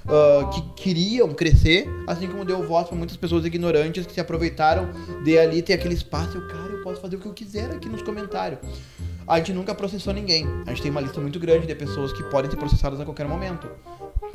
ah, 0.09 0.51
que 0.53 0.63
queriam 0.83 1.35
crescer, 1.35 1.89
assim 2.07 2.29
como 2.29 2.45
deu 2.45 2.67
voz 2.67 2.87
para 2.89 2.97
muitas 2.97 3.17
pessoas 3.17 3.45
ignorantes 3.45 4.07
que 4.07 4.13
se 4.13 4.21
aproveitaram 4.21 4.89
de 5.25 5.39
ali 5.39 5.63
ter 5.63 5.73
aquele 5.73 5.95
espaço. 5.95 6.39
Eu, 6.39 6.47
cara, 6.47 6.73
eu 6.73 6.83
posso 6.83 7.01
fazer 7.01 7.17
o 7.17 7.19
que 7.19 7.27
eu 7.27 7.35
quiser 7.35 7.71
aqui 7.71 7.89
nos 7.89 8.03
comentários. 8.03 8.61
A 9.27 9.39
gente 9.39 9.53
nunca 9.53 9.75
processou 9.75 10.15
ninguém. 10.15 10.47
A 10.67 10.71
gente 10.71 10.83
tem 10.83 10.91
uma 10.91 11.01
lista 11.01 11.21
muito 11.21 11.41
grande 11.41 11.67
de 11.67 11.75
pessoas 11.75 12.13
que 12.13 12.23
podem 12.25 12.51
ser 12.51 12.57
processadas 12.57 13.01
a 13.01 13.05
qualquer 13.05 13.27
momento 13.27 13.69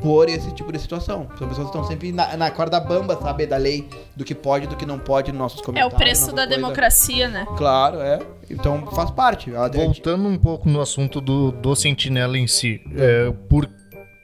por 0.01 0.27
esse 0.29 0.51
tipo 0.53 0.71
de 0.71 0.79
situação. 0.79 1.27
São 1.37 1.47
pessoas 1.47 1.69
que 1.69 1.75
estão 1.77 1.83
sempre 1.83 2.11
na, 2.11 2.35
na 2.35 2.49
corda 2.51 2.79
bamba, 2.79 3.17
sabe, 3.21 3.45
da 3.45 3.57
lei, 3.57 3.87
do 4.15 4.23
que 4.25 4.33
pode 4.35 4.65
e 4.65 4.67
do 4.67 4.75
que 4.75 4.85
não 4.85 4.97
pode 4.99 5.31
nos 5.31 5.39
nossos 5.39 5.59
É 5.59 5.61
o 5.61 5.65
comentários. 5.65 5.97
preço 5.97 6.27
da 6.27 6.43
coisa. 6.43 6.47
democracia, 6.49 7.27
né? 7.27 7.45
Claro, 7.57 7.99
é. 8.01 8.19
Então 8.49 8.85
faz 8.87 9.11
parte. 9.11 9.55
A- 9.55 9.67
Voltando 9.69 10.27
um 10.27 10.37
pouco 10.37 10.67
no 10.67 10.81
assunto 10.81 11.21
do, 11.21 11.51
do 11.51 11.75
Sentinela 11.75 12.37
em 12.37 12.47
si, 12.47 12.81
é, 12.97 13.31
por, 13.47 13.69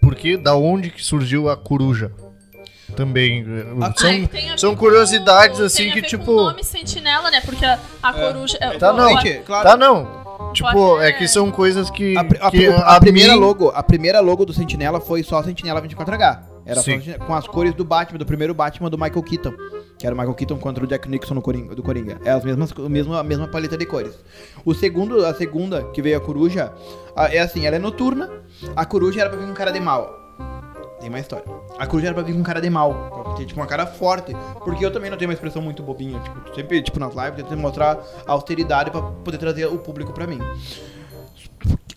por 0.01 0.15
que, 0.15 0.35
da 0.35 0.55
onde 0.55 0.89
que 0.89 1.03
surgiu 1.03 1.49
a 1.49 1.55
coruja? 1.55 2.11
Também. 2.95 3.41
é, 3.41 3.63
são, 3.63 3.83
Ah, 3.83 3.93
que 3.93 4.59
são 4.59 4.69
com- 4.71 4.77
curiosidades 4.77 5.57
tem 5.57 5.65
assim 5.65 5.89
a 5.89 5.93
que, 5.93 6.01
ver 6.01 6.07
tipo. 6.07 6.25
Com 6.25 6.31
o 6.31 6.43
nome 6.45 6.63
sentinela, 6.63 7.29
né? 7.29 7.41
Porque 7.41 7.65
a, 7.65 7.77
a 8.01 8.13
coruja. 8.13 8.57
é, 8.61 8.77
Tá, 8.77 8.93
não. 8.93 9.13
Claro. 9.45 9.69
Tá, 9.69 9.77
não. 9.77 10.26
Tipo, 10.53 10.71
Pode- 10.71 11.05
é 11.05 11.11
que 11.11 11.27
são 11.27 11.51
coisas 11.51 11.89
que. 11.89 12.17
A, 12.17 12.21
a 12.47 12.51
que 12.51 12.67
a 12.67 12.77
a 12.95 12.99
primeira 12.99 13.33
mim- 13.33 13.39
logo, 13.39 13.69
a 13.69 13.83
primeira 13.83 14.19
logo 14.19 14.45
do 14.45 14.53
Sentinela 14.53 14.99
foi 14.99 15.23
só 15.23 15.41
Sentinela 15.43 15.81
24H. 15.81 16.39
Era. 16.65 16.81
Sentinela- 16.81 17.23
com 17.25 17.33
as 17.35 17.47
cores 17.47 17.73
do 17.73 17.85
Batman, 17.85 18.17
do 18.19 18.25
primeiro 18.25 18.53
Batman 18.53 18.89
do 18.89 18.97
Michael 18.97 19.23
Keaton. 19.23 19.53
Que 19.97 20.05
era 20.05 20.13
o 20.13 20.17
Michael 20.17 20.35
Keaton 20.35 20.57
contra 20.57 20.83
o 20.83 20.87
Jack 20.87 21.09
Nixon 21.09 21.33
no 21.33 21.41
Coringa, 21.41 21.73
do 21.73 21.81
Coringa. 21.81 22.19
É 22.23 22.29
as 22.31 22.43
mesmas, 22.43 22.71
o 22.71 22.87
mesmo, 22.89 23.13
a 23.15 23.23
mesma 23.23 23.47
paleta 23.47 23.75
de 23.77 23.85
cores. 23.85 24.13
O 24.63 24.73
segundo, 24.75 25.25
a 25.25 25.33
segunda, 25.33 25.83
que 25.85 26.01
veio 26.03 26.17
a 26.17 26.21
coruja, 26.21 26.71
a- 27.15 27.33
é 27.33 27.39
assim, 27.39 27.65
ela 27.65 27.77
é 27.77 27.79
noturna. 27.79 28.29
A 28.75 28.85
coruja 28.85 29.21
era 29.21 29.29
pra 29.29 29.39
vir 29.39 29.47
com 29.47 29.53
cara 29.53 29.71
de 29.71 29.79
mal. 29.79 30.26
Tem 30.99 31.09
uma 31.09 31.19
história. 31.19 31.45
A 31.77 31.85
coruja 31.85 32.07
era 32.07 32.13
pra 32.15 32.23
vir 32.23 32.33
com 32.33 32.43
cara 32.43 32.59
de 32.59 32.69
mal. 32.69 32.93
Pra 33.23 33.33
ter, 33.35 33.45
tipo, 33.45 33.59
uma 33.59 33.67
cara 33.67 33.85
forte. 33.85 34.35
Porque 34.63 34.83
eu 34.85 34.91
também 34.91 35.09
não 35.09 35.17
tenho 35.17 35.29
uma 35.29 35.33
expressão 35.33 35.61
muito 35.61 35.83
bobinha. 35.83 36.19
Tipo, 36.19 36.55
sempre, 36.55 36.81
tipo, 36.81 36.99
nas 36.99 37.13
lives, 37.13 37.35
tento 37.47 37.57
mostrar 37.57 37.99
austeridade 38.25 38.89
pra 38.89 39.01
poder 39.01 39.37
trazer 39.37 39.65
o 39.67 39.77
público 39.77 40.11
pra 40.11 40.25
mim 40.25 40.39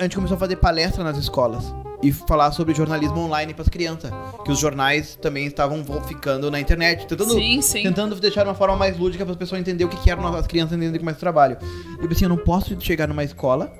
a 0.01 0.05
gente 0.05 0.17
começou 0.17 0.35
a 0.37 0.39
fazer 0.39 0.57
palestra 0.57 1.05
nas 1.05 1.19
escolas 1.19 1.75
e 2.03 2.11
falar 2.11 2.53
sobre 2.53 2.75
jornalismo 2.75 3.21
online 3.21 3.53
para 3.53 3.63
as 3.63 3.69
crianças, 3.69 4.11
que 4.43 4.51
os 4.51 4.59
jornais 4.59 5.15
também 5.17 5.47
estavam 5.47 5.85
ficando 6.07 6.51
na 6.51 6.59
internet, 6.59 7.07
tentando 7.07 7.35
Sim, 7.35 7.61
sim. 7.61 7.83
tentando 7.83 8.15
deixar 8.17 8.43
de 8.45 8.49
uma 8.49 8.55
forma 8.55 8.75
mais 8.77 8.97
lúdica 8.97 9.25
para 9.27 9.33
as 9.33 9.39
pessoas 9.39 9.61
entenderem 9.61 9.87
o 9.87 9.91
que, 9.91 10.03
que 10.03 10.11
era 10.11 10.27
as 10.39 10.47
crianças 10.47 10.81
é 10.81 10.87
esse 10.87 11.21
trabalho. 11.21 11.59
E 12.01 12.03
eu 12.03 12.09
pensei, 12.09 12.25
eu 12.25 12.31
não 12.31 12.39
posso 12.39 12.75
chegar 12.81 13.07
numa 13.07 13.23
escola, 13.23 13.71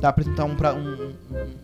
tá, 0.00 0.08
apresentar 0.08 0.44
um, 0.44 0.54
pra, 0.54 0.74
um, 0.74 0.78
um- 0.78 1.14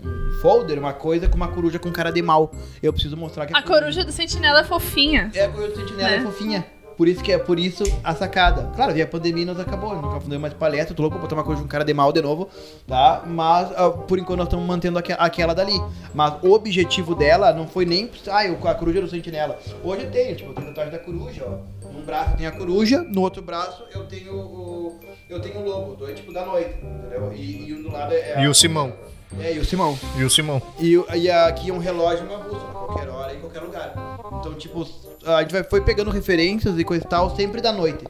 um 0.05 0.33
folder, 0.43 0.79
uma 0.79 0.93
coisa 0.93 1.29
com 1.29 1.37
uma 1.37 1.49
coruja 1.49 1.79
com 1.79 1.91
cara 1.93 2.11
de 2.11 2.21
mal. 2.23 2.51
Eu 2.83 2.93
preciso 2.93 3.17
mostrar 3.17 3.47
que 3.47 3.57
A 3.57 3.63
coruja 3.63 4.05
do 4.05 4.13
sentinela 4.13 4.61
é 4.61 4.65
fofinha. 4.65 5.31
é 5.35 5.45
a 5.45 5.49
coruja 5.49 5.71
do 5.73 5.77
sentinela, 5.81 6.11
Né? 6.11 6.17
é 6.17 6.21
fofinha. 6.23 6.67
Por 6.97 7.09
isso 7.09 7.23
que 7.23 7.33
é 7.33 7.39
por 7.39 7.59
isso 7.59 7.83
a 8.03 8.15
sacada. 8.15 8.71
Claro, 8.75 8.93
veio 8.93 9.05
a 9.05 9.09
pandemia 9.09 9.45
nos 9.47 9.59
acabou. 9.61 9.95
Nunca 10.01 10.21
fundei 10.21 10.39
mais 10.39 10.55
palestra, 10.55 10.95
tô 10.95 11.03
louco 11.03 11.19
botar 11.19 11.35
uma 11.35 11.45
coisa 11.45 11.61
de 11.61 11.67
um 11.67 11.69
cara 11.69 11.85
de 11.85 11.93
mal 11.95 12.13
de 12.13 12.23
novo, 12.23 12.49
tá? 12.87 13.23
Mas 13.27 13.71
ah, 13.77 13.91
por 13.91 14.19
enquanto 14.19 14.39
nós 14.39 14.47
estamos 14.47 14.67
mantendo 14.67 14.99
aque- 14.99 15.15
aquela 15.19 15.55
dali. 15.55 15.81
Mas 16.15 16.35
o 16.43 16.53
objetivo 16.53 17.15
dela 17.15 17.53
não 17.53 17.67
foi 17.67 17.85
nem. 17.85 18.11
Ah, 18.31 18.47
eu- 18.47 18.59
a 18.69 18.75
coruja 18.75 19.01
do 19.01 19.09
sentinela. 19.09 19.59
Hoje 19.83 20.05
eu 20.05 20.11
tenho, 20.11 20.37
tipo, 20.37 20.51
eu 20.51 20.55
tenho 20.55 20.69
tatuagem 20.69 20.93
da 20.93 20.99
coruja, 20.99 21.45
ó. 21.47 21.75
Num 21.93 22.03
braço 22.03 22.37
tem 22.37 22.47
a 22.47 22.51
coruja, 22.53 23.03
no 23.03 23.21
outro 23.23 23.43
braço 23.43 23.85
eu 23.93 24.05
tenho 24.07 24.35
o. 24.35 25.01
Eu 25.29 25.41
tenho 25.41 25.61
o 25.61 25.65
lobo, 25.69 25.97
dois 25.97 26.15
tipo 26.19 26.33
da 26.33 26.45
noite, 26.45 26.75
entendeu? 26.83 27.33
E, 27.35 27.69
e 27.69 27.73
o 27.73 27.83
do 27.83 27.91
lado 27.93 28.13
é. 28.13 28.43
E 28.43 28.47
o 28.49 28.55
Simão. 28.55 28.93
É, 29.41 29.55
e 29.55 29.59
o 29.59 29.65
Simão. 29.65 29.99
E 30.17 30.25
o 30.25 30.31
Simão. 30.31 30.63
E, 30.79 30.95
e 31.17 31.31
aqui 31.31 31.71
é 31.71 31.73
um 31.73 31.79
relógio 31.79 32.25
e 32.25 32.29
uma 32.29 32.39
bússola, 32.39 32.73
qualquer 32.73 33.09
hora 33.09 33.35
em 33.35 33.41
qualquer 33.41 33.61
lugar. 33.61 33.95
Então, 34.41 34.55
tipo, 34.55 34.87
a 35.25 35.43
gente 35.43 35.53
vai, 35.53 35.65
foi 35.65 35.81
pegando 35.81 36.11
referências 36.11 36.79
e 36.79 36.85
coisa 36.85 37.05
e 37.05 37.09
tal, 37.09 37.35
sempre 37.35 37.61
da 37.61 37.73
noite. 37.73 38.05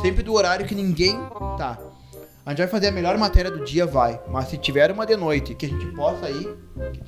Sempre 0.00 0.22
do 0.22 0.32
horário 0.32 0.66
que 0.66 0.74
ninguém 0.74 1.18
tá. 1.58 1.78
A 2.44 2.50
gente 2.50 2.58
vai 2.58 2.66
fazer 2.66 2.88
a 2.88 2.90
melhor 2.92 3.16
matéria 3.16 3.50
do 3.52 3.64
dia, 3.64 3.86
vai. 3.86 4.20
Mas 4.28 4.48
se 4.48 4.56
tiver 4.56 4.90
uma 4.90 5.06
de 5.06 5.14
noite 5.16 5.54
que 5.54 5.64
a 5.66 5.68
gente 5.68 5.86
possa 5.92 6.28
ir, 6.28 6.48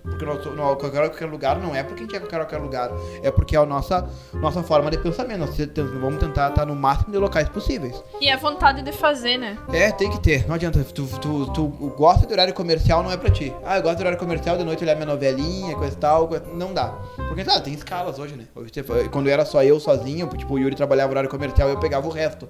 porque 0.04 0.24
nós, 0.24 0.44
não, 0.54 0.76
qualquer, 0.76 1.08
qualquer 1.08 1.26
lugar 1.26 1.58
não 1.58 1.74
é 1.74 1.82
porque 1.82 2.00
a 2.00 2.02
gente 2.04 2.12
quer 2.12 2.20
qualquer, 2.20 2.38
qualquer 2.38 2.58
lugar, 2.58 2.90
é 3.20 3.32
porque 3.32 3.56
é 3.56 3.58
a 3.58 3.66
nossa, 3.66 4.08
nossa 4.34 4.62
forma 4.62 4.92
de 4.92 4.98
pensamento. 4.98 5.40
Nós 5.40 5.56
vamos 6.00 6.20
tentar 6.20 6.50
estar 6.50 6.64
no 6.64 6.76
máximo 6.76 7.10
de 7.10 7.18
locais 7.18 7.48
possíveis. 7.48 8.00
E 8.20 8.30
a 8.30 8.36
vontade 8.36 8.80
de 8.82 8.92
fazer, 8.92 9.36
né? 9.36 9.58
É, 9.72 9.90
tem 9.90 10.08
que 10.08 10.20
ter. 10.20 10.46
Não 10.46 10.54
adianta. 10.54 10.84
Tu, 10.84 11.04
tu, 11.18 11.46
tu 11.50 11.66
gosta 11.96 12.28
de 12.28 12.32
horário 12.32 12.54
comercial, 12.54 13.02
não 13.02 13.10
é 13.10 13.16
pra 13.16 13.28
ti. 13.28 13.52
Ah, 13.64 13.78
eu 13.78 13.82
gosto 13.82 13.96
de 13.96 14.02
horário 14.02 14.18
comercial, 14.20 14.56
de 14.56 14.62
noite 14.62 14.84
olhar 14.84 14.94
minha 14.94 15.06
novelinha, 15.06 15.74
coisa 15.74 15.94
e 15.94 15.98
tal. 15.98 16.28
coisa- 16.28 16.44
Não 16.54 16.72
dá. 16.72 16.94
Porque, 17.16 17.42
tá, 17.42 17.58
tem 17.60 17.74
escalas 17.74 18.20
hoje, 18.20 18.36
né? 18.36 18.44
Hoje, 18.54 18.70
tipo, 18.70 18.92
Quando 19.10 19.28
era 19.28 19.44
só 19.44 19.64
eu 19.64 19.80
sozinho, 19.80 20.28
tipo, 20.28 20.54
o 20.54 20.58
Yuri 20.60 20.76
trabalhava 20.76 21.10
horário 21.10 21.28
comercial 21.28 21.68
eu 21.68 21.78
pegava 21.80 22.06
o 22.06 22.10
resto. 22.10 22.48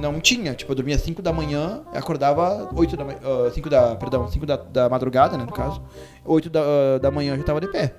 Não 0.00 0.20
tinha. 0.20 0.54
Tipo, 0.54 0.72
eu 0.72 0.76
dormia 0.76 0.98
5 0.98 1.22
da 1.22 1.32
manhã, 1.32 1.82
acordava 1.92 2.68
8 2.74 2.96
da 2.96 3.04
manhã. 3.04 3.18
5 3.52 3.70
da. 3.70 3.96
Perdão, 3.96 4.28
5 4.28 4.46
da, 4.46 4.56
da 4.56 4.88
madrugada, 4.88 5.36
né, 5.36 5.44
no 5.44 5.52
caso. 5.52 5.82
8 6.24 6.50
da, 6.50 6.60
ah, 6.60 6.98
da 6.98 7.10
manhã 7.10 7.34
eu 7.34 7.38
já 7.38 7.44
tava 7.44 7.60
de 7.60 7.68
pé. 7.68 7.94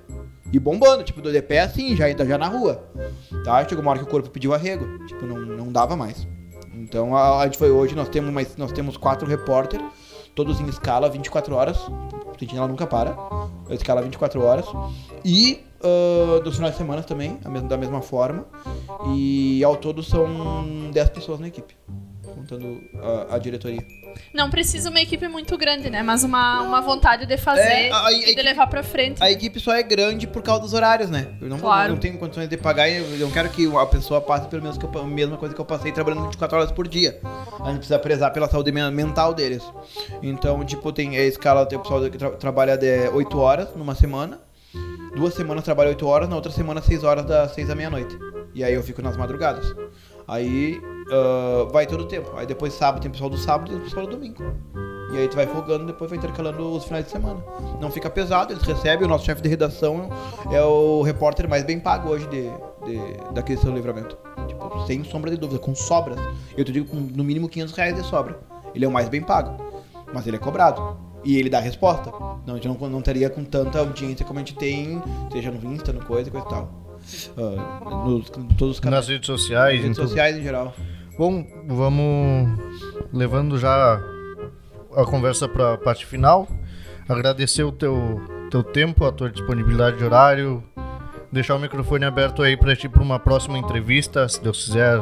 E 0.52 0.58
bombando, 0.58 1.02
tipo, 1.02 1.20
de 1.20 1.42
pé 1.42 1.60
assim, 1.60 1.96
já, 1.96 2.10
já 2.10 2.38
na 2.38 2.46
rua. 2.46 2.84
Tá? 3.44 3.66
Chegou 3.66 3.82
uma 3.82 3.90
hora 3.90 4.00
que 4.00 4.04
o 4.04 4.08
corpo 4.08 4.30
pediu 4.30 4.54
arrego. 4.54 5.04
Tipo, 5.06 5.26
não, 5.26 5.38
não 5.38 5.72
dava 5.72 5.96
mais. 5.96 6.26
Então 6.74 7.16
a, 7.16 7.40
a 7.40 7.44
gente 7.44 7.58
foi 7.58 7.70
hoje, 7.70 7.94
nós 7.94 8.08
temos, 8.08 8.32
mais, 8.32 8.56
nós 8.56 8.72
temos 8.72 8.96
quatro 8.96 9.26
repórter, 9.26 9.80
todos 10.34 10.60
em 10.60 10.66
escala 10.66 11.08
24 11.08 11.54
horas. 11.54 11.78
O 11.78 12.38
Sentinela 12.38 12.68
nunca 12.68 12.86
para. 12.86 13.16
A 13.68 13.74
escala 13.74 14.02
24 14.02 14.42
horas. 14.42 14.66
E 15.24 15.64
ah, 15.84 16.40
dos 16.40 16.56
finais 16.56 16.72
de 16.74 16.78
semana 16.78 17.02
também, 17.02 17.38
a 17.44 17.48
mesma- 17.48 17.68
da 17.68 17.76
mesma 17.76 18.00
forma. 18.02 18.46
E 19.14 19.62
ao 19.64 19.76
todo 19.76 20.02
são 20.02 20.90
10 20.92 21.08
pessoas 21.10 21.38
na 21.40 21.48
equipe. 21.48 21.74
Contando 22.34 22.80
a, 23.30 23.36
a 23.36 23.38
diretoria. 23.38 23.80
Não 24.32 24.48
precisa 24.50 24.90
uma 24.90 25.00
equipe 25.00 25.26
muito 25.28 25.56
grande, 25.56 25.88
né? 25.90 26.02
Mas 26.02 26.24
uma, 26.24 26.62
uma 26.62 26.80
vontade 26.80 27.26
de 27.26 27.36
fazer 27.36 27.60
É, 27.62 27.90
a- 27.90 28.06
a 28.06 28.12
e 28.12 28.16
de 28.18 28.24
equipe- 28.26 28.42
levar 28.42 28.66
pra 28.66 28.82
frente. 28.82 29.22
A 29.22 29.30
equipe 29.30 29.60
só 29.60 29.72
é 29.74 29.82
grande 29.82 30.26
por 30.26 30.42
causa 30.42 30.62
dos 30.62 30.72
horários, 30.72 31.10
né? 31.10 31.28
Eu 31.40 31.48
não, 31.48 31.58
Claro. 31.58 31.92
não 31.92 31.98
tenho 32.00 32.18
condições 32.18 32.48
de 32.48 32.56
pagar 32.56 32.88
e 32.88 32.96
eu 32.96 33.18
não 33.26 33.30
quero 33.30 33.48
que 33.50 33.66
a 33.76 33.86
pessoa 33.86 34.20
passe 34.20 34.48
pelo 34.48 34.62
menos 34.62 34.76
que 34.78 34.84
eu, 34.84 34.90
a 35.00 35.04
mesma 35.04 35.36
coisa 35.36 35.54
que 35.54 35.60
eu 35.60 35.64
passei 35.64 35.92
trabalhando 35.92 36.22
24 36.24 36.56
horas 36.58 36.72
por 36.72 36.88
dia. 36.88 37.20
A 37.60 37.66
gente 37.68 37.78
precisa 37.78 37.98
prezar 37.98 38.32
pela 38.32 38.48
saúde 38.48 38.72
men- 38.72 38.90
mental 38.90 39.32
deles. 39.34 39.62
Então, 40.22 40.64
tipo, 40.64 40.92
tem 40.92 41.16
a 41.16 41.22
escala, 41.24 41.66
tem 41.66 41.78
o 41.78 41.82
pessoal 41.82 42.00
que 42.10 42.18
tra 42.18 42.30
trabalha 42.30 42.76
de 42.76 43.08
8 43.10 43.38
horas 43.38 43.68
numa 43.76 43.94
semana. 43.94 44.40
Duas 45.16 45.34
semanas 45.34 45.64
trabalha 45.64 45.90
8 45.90 46.06
horas, 46.06 46.28
na 46.28 46.36
outra 46.36 46.50
semana 46.50 46.80
6 46.80 47.04
horas 47.04 47.24
das 47.24 47.52
6 47.52 47.68
da 47.68 47.74
meia-noite. 47.74 48.18
E 48.54 48.62
aí 48.62 48.74
eu 48.74 48.82
fico 48.82 49.00
nas 49.00 49.16
madrugadas. 49.16 49.74
Aí 50.26 50.80
ah, 51.10 51.68
vai 51.70 51.86
todo 51.86 52.02
o 52.02 52.06
tempo. 52.06 52.30
Aí 52.36 52.46
depois 52.46 52.72
sábado 52.72 53.02
tem 53.02 53.10
pessoal 53.10 53.30
do 53.30 53.36
sábado 53.36 53.76
e 53.76 53.80
pessoal 53.80 54.06
do 54.06 54.12
domingo. 54.12 54.42
E 55.12 55.18
aí 55.18 55.28
tu 55.28 55.36
vai 55.36 55.46
folgando, 55.46 55.86
depois 55.86 56.10
vai 56.10 56.18
intercalando 56.18 56.72
os 56.72 56.84
finais 56.84 57.04
de 57.04 57.12
semana. 57.12 57.42
Não 57.80 57.90
fica 57.90 58.10
pesado, 58.10 58.52
eles 58.52 58.62
recebem, 58.64 59.06
o 59.06 59.08
nosso 59.08 59.24
chefe 59.24 59.40
de 59.40 59.48
redação 59.48 60.10
é 60.50 60.60
o 60.62 61.02
repórter 61.02 61.48
mais 61.48 61.62
bem 61.62 61.78
pago 61.78 62.08
hoje 62.08 62.26
de, 62.26 62.42
de, 62.84 63.32
da 63.32 63.42
questão 63.42 63.70
do 63.70 63.76
livramento. 63.76 64.18
Tipo, 64.48 64.84
sem 64.86 65.04
sombra 65.04 65.30
de 65.30 65.36
dúvida, 65.36 65.60
com 65.60 65.74
sobras. 65.74 66.18
Eu 66.56 66.64
te 66.64 66.72
digo 66.72 66.88
com 66.88 66.96
no 66.96 67.22
mínimo 67.22 67.48
500 67.48 67.74
reais 67.74 67.94
de 67.94 68.02
sobra. 68.02 68.40
Ele 68.74 68.84
é 68.84 68.88
o 68.88 68.90
mais 68.90 69.08
bem 69.08 69.22
pago. 69.22 69.62
Mas 70.12 70.26
ele 70.26 70.36
é 70.36 70.40
cobrado. 70.40 70.96
E 71.24 71.38
ele 71.38 71.48
dá 71.48 71.58
a 71.58 71.62
resposta. 71.62 72.10
Não, 72.46 72.54
a 72.54 72.54
gente 72.54 72.68
não, 72.68 72.88
não 72.88 73.00
teria 73.00 73.30
com 73.30 73.44
tanta 73.44 73.78
audiência 73.78 74.24
como 74.24 74.38
a 74.38 74.42
gente 74.42 74.54
tem, 74.54 75.02
seja 75.32 75.50
no 75.50 75.72
Insta, 75.72 75.92
no 75.92 76.04
coisa, 76.04 76.30
coisa 76.30 76.46
e 76.46 76.50
tal. 76.50 76.84
Nos, 78.06 78.30
todos 78.30 78.76
os 78.76 78.80
canais. 78.80 79.00
Nas 79.00 79.08
redes 79.08 79.26
sociais, 79.26 79.80
em 79.80 79.82
redes 79.82 79.96
tudo. 79.96 80.08
sociais 80.08 80.36
em 80.36 80.42
geral. 80.42 80.74
Bom, 81.18 81.46
vamos 81.66 82.58
levando 83.12 83.58
já 83.58 84.00
a 84.94 85.04
conversa 85.04 85.48
para 85.48 85.74
a 85.74 85.78
parte 85.78 86.04
final. 86.04 86.48
Agradecer 87.08 87.62
o 87.62 87.72
teu, 87.72 88.20
teu 88.50 88.62
tempo, 88.62 89.04
a 89.04 89.12
tua 89.12 89.30
disponibilidade 89.30 89.98
de 89.98 90.04
horário. 90.04 90.62
Deixar 91.30 91.56
o 91.56 91.58
microfone 91.58 92.04
aberto 92.04 92.42
aí 92.42 92.56
para 92.56 92.76
ti 92.76 92.88
para 92.88 93.02
uma 93.02 93.18
próxima 93.18 93.58
entrevista, 93.58 94.28
se 94.28 94.42
Deus 94.42 94.64
quiser. 94.64 94.98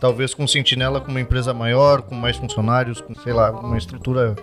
Talvez 0.00 0.34
com 0.34 0.46
Sentinela, 0.46 1.00
com 1.00 1.10
uma 1.10 1.20
empresa 1.20 1.52
maior, 1.54 2.02
com 2.02 2.14
mais 2.14 2.36
funcionários, 2.36 3.00
com, 3.00 3.14
sei 3.14 3.32
lá, 3.32 3.50
uma 3.50 3.78
estrutura 3.78 4.36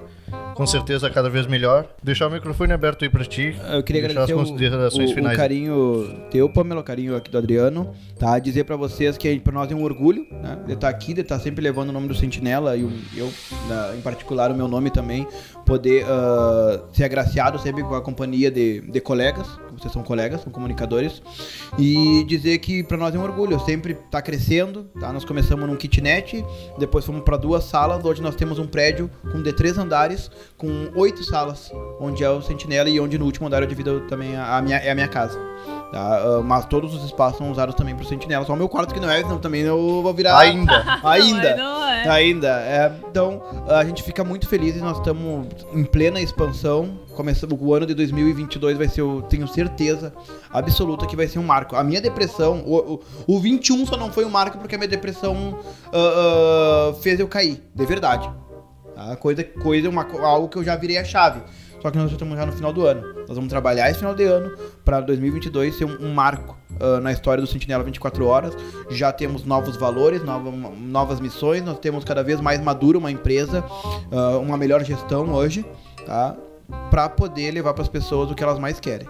com 0.55 0.65
certeza 0.67 1.09
cada 1.09 1.29
vez 1.29 1.47
melhor. 1.47 1.88
Deixar 2.03 2.27
o 2.27 2.29
microfone 2.31 2.71
aberto 2.73 3.03
aí 3.03 3.09
pra 3.09 3.25
ti. 3.25 3.55
Eu 3.71 3.81
queria 3.84 4.05
agradecer 4.05 4.34
o, 4.34 4.41
o- 4.41 5.13
finais. 5.15 5.36
o 5.36 5.38
carinho 5.39 6.15
teu, 6.29 6.47
Pamela, 6.49 6.81
o 6.81 6.84
carinho 6.84 7.15
aqui 7.15 7.31
do 7.31 7.38
Adriano, 7.38 7.91
tá? 8.19 8.38
Dizer 8.39 8.63
pra 8.63 8.75
vocês 8.75 9.17
que 9.17 9.39
pra 9.39 9.51
nós 9.53 9.71
é 9.71 9.75
um 9.75 9.84
orgulho, 9.84 10.27
né? 10.31 10.59
De 10.67 10.73
estar 10.73 10.89
aqui, 10.89 11.13
de 11.13 11.21
estar 11.21 11.39
sempre 11.39 11.63
levando 11.63 11.89
o 11.89 11.91
nome 11.91 12.07
do 12.07 12.15
Sentinela 12.15 12.75
e 12.77 12.84
o- 12.84 12.91
eu, 13.15 13.31
na- 13.67 13.95
em 13.95 14.01
particular, 14.01 14.51
o 14.51 14.55
meu 14.55 14.67
nome 14.67 14.91
também, 14.91 15.27
poder 15.65 16.05
ah, 16.07 16.84
ser 16.93 17.05
agraciado 17.05 17.57
sempre 17.59 17.81
com 17.84 17.95
a 17.95 18.01
companhia 18.01 18.51
de, 18.51 18.81
de 18.81 19.01
colegas, 19.01 19.47
vocês 19.77 19.91
são 19.91 20.03
colegas, 20.03 20.41
são 20.41 20.51
comunicadores, 20.51 21.21
e 21.79 22.23
dizer 22.27 22.57
que 22.59 22.84
pra 22.84 22.97
nós 22.97 23.15
é 23.15 23.17
um 23.17 23.23
orgulho, 23.23 23.59
sempre 23.61 23.95
tá 24.11 24.21
crescendo, 24.21 24.84
tá? 24.99 25.11
Nós 25.11 25.25
começamos 25.25 25.67
num 25.67 25.75
kitnet, 25.75 26.45
depois 26.77 27.05
fomos 27.05 27.23
pra 27.23 27.38
duas 27.38 27.63
salas, 27.63 28.03
hoje 28.05 28.21
nós 28.21 28.36
temos 28.36 28.59
um 28.59 28.67
prédio 28.67 29.09
com 29.31 29.41
de 29.41 29.51
três 29.53 29.77
andares, 29.77 30.22
com 30.57 30.91
oito 30.95 31.24
salas, 31.24 31.71
onde 31.99 32.24
é 32.24 32.30
o 32.30 32.41
Sentinela 32.41 32.89
e 32.89 32.99
onde 32.99 33.17
no 33.17 33.26
último 33.26 33.47
andar 33.47 33.61
eu 33.61 33.67
divido 33.67 34.01
também 34.01 34.36
a, 34.36 34.57
a 34.57 34.61
minha, 34.61 34.78
é 34.78 34.91
a 34.91 34.95
minha 34.95 35.07
casa. 35.07 35.38
Tá? 35.93 36.17
Ah, 36.17 36.41
mas 36.43 36.65
todos 36.65 36.93
os 36.95 37.05
espaços 37.05 37.38
são 37.38 37.51
usados 37.51 37.76
também 37.76 37.95
pro 37.95 38.03
Sentinela, 38.03 38.43
só 38.45 38.53
o 38.53 38.57
meu 38.57 38.67
quarto 38.67 38.93
que 38.93 38.99
não 38.99 39.09
é, 39.09 39.21
senão 39.21 39.38
também 39.38 39.61
eu 39.61 40.01
vou 40.01 40.13
virar... 40.13 40.38
Ainda. 40.39 40.84
Ainda. 41.03 41.55
Não, 41.55 41.86
é. 41.86 42.09
Ainda. 42.09 42.47
é. 42.47 42.91
então, 43.09 43.43
a 43.67 43.86
gente 43.86 44.01
fica 44.01 44.24
muito 44.24 44.47
feliz 44.47 44.76
e 44.76 44.80
nós 44.80 44.97
estamos 44.97 45.47
em 45.71 45.84
plena 45.84 46.19
expansão. 46.19 46.99
Começamos 47.15 47.57
o 47.61 47.74
ano 47.76 47.86
de 47.86 47.93
2022 47.93 48.76
vai 48.76 48.88
ser, 48.88 49.01
eu 49.01 49.21
tenho 49.30 49.47
certeza 49.47 50.11
absoluta 50.51 51.05
que 51.05 51.15
vai 51.15 51.28
ser 51.28 51.38
um 51.38 51.43
marco. 51.43 51.76
A 51.76 51.84
minha 51.84 52.01
depressão, 52.01 52.63
o, 52.65 52.95
o, 53.28 53.36
o 53.36 53.39
21 53.39 53.86
só 53.86 53.95
não 53.95 54.11
foi 54.11 54.26
um 54.26 54.30
marco 54.30 54.57
porque 54.57 54.74
a 54.74 54.78
minha 54.80 54.88
depressão 54.88 55.59
ah, 55.93 56.91
ah, 56.91 56.93
fez 57.01 57.19
eu 57.19 57.28
cair, 57.28 57.61
de 57.74 57.86
verdade. 57.86 58.28
Tá? 59.10 59.16
Coisa, 59.16 59.43
coisa 59.43 59.89
uma, 59.89 60.04
co- 60.06 60.20
algo 60.20 60.47
que 60.49 60.58
eu 60.58 60.64
já 60.64 60.76
virei 60.76 60.97
a 60.97 61.04
chave. 61.04 61.41
Só 61.82 61.91
que 61.91 61.97
nós 61.97 62.10
estamos 62.12 62.38
já 62.38 62.45
no 62.45 62.51
final 62.54 62.72
do 62.72 62.86
ano. 62.86 63.14
Nós 63.28 63.36
vamos 63.36 63.49
trabalhar 63.49 63.89
esse 63.89 63.99
final 63.99 64.16
de 64.16 64.24
ano 64.24 64.56
para 64.86 65.01
2022 65.01 65.76
ser 65.78 65.84
um, 65.86 66.06
um 66.08 66.14
marco 66.14 66.58
ah, 66.80 67.01
na 67.01 67.12
história 67.12 67.41
do 67.41 67.47
Sentinela 67.47 67.84
24 67.84 68.26
horas. 68.26 68.56
Já 68.89 69.12
temos 69.12 69.43
novos 69.43 69.76
valores, 69.76 70.24
nova- 70.24 70.49
novas 70.49 71.20
missões. 71.20 71.62
Nós 71.62 71.78
temos 71.80 72.06
cada 72.06 72.24
vez 72.24 72.39
mais 72.39 72.62
madura 72.62 72.97
uma 72.97 73.12
empresa, 73.12 73.64
ah, 74.12 74.38
uma 74.38 74.56
melhor 74.58 74.82
gestão 74.84 75.30
hoje, 75.34 75.66
tá? 76.06 76.38
Para 76.89 77.10
poder 77.10 77.51
levar 77.51 77.74
para 77.74 77.84
as 77.84 77.89
pessoas 77.89 78.32
o 78.32 78.36
que 78.36 78.41
elas 78.43 78.58
mais 78.58 78.80
querem: 78.80 79.08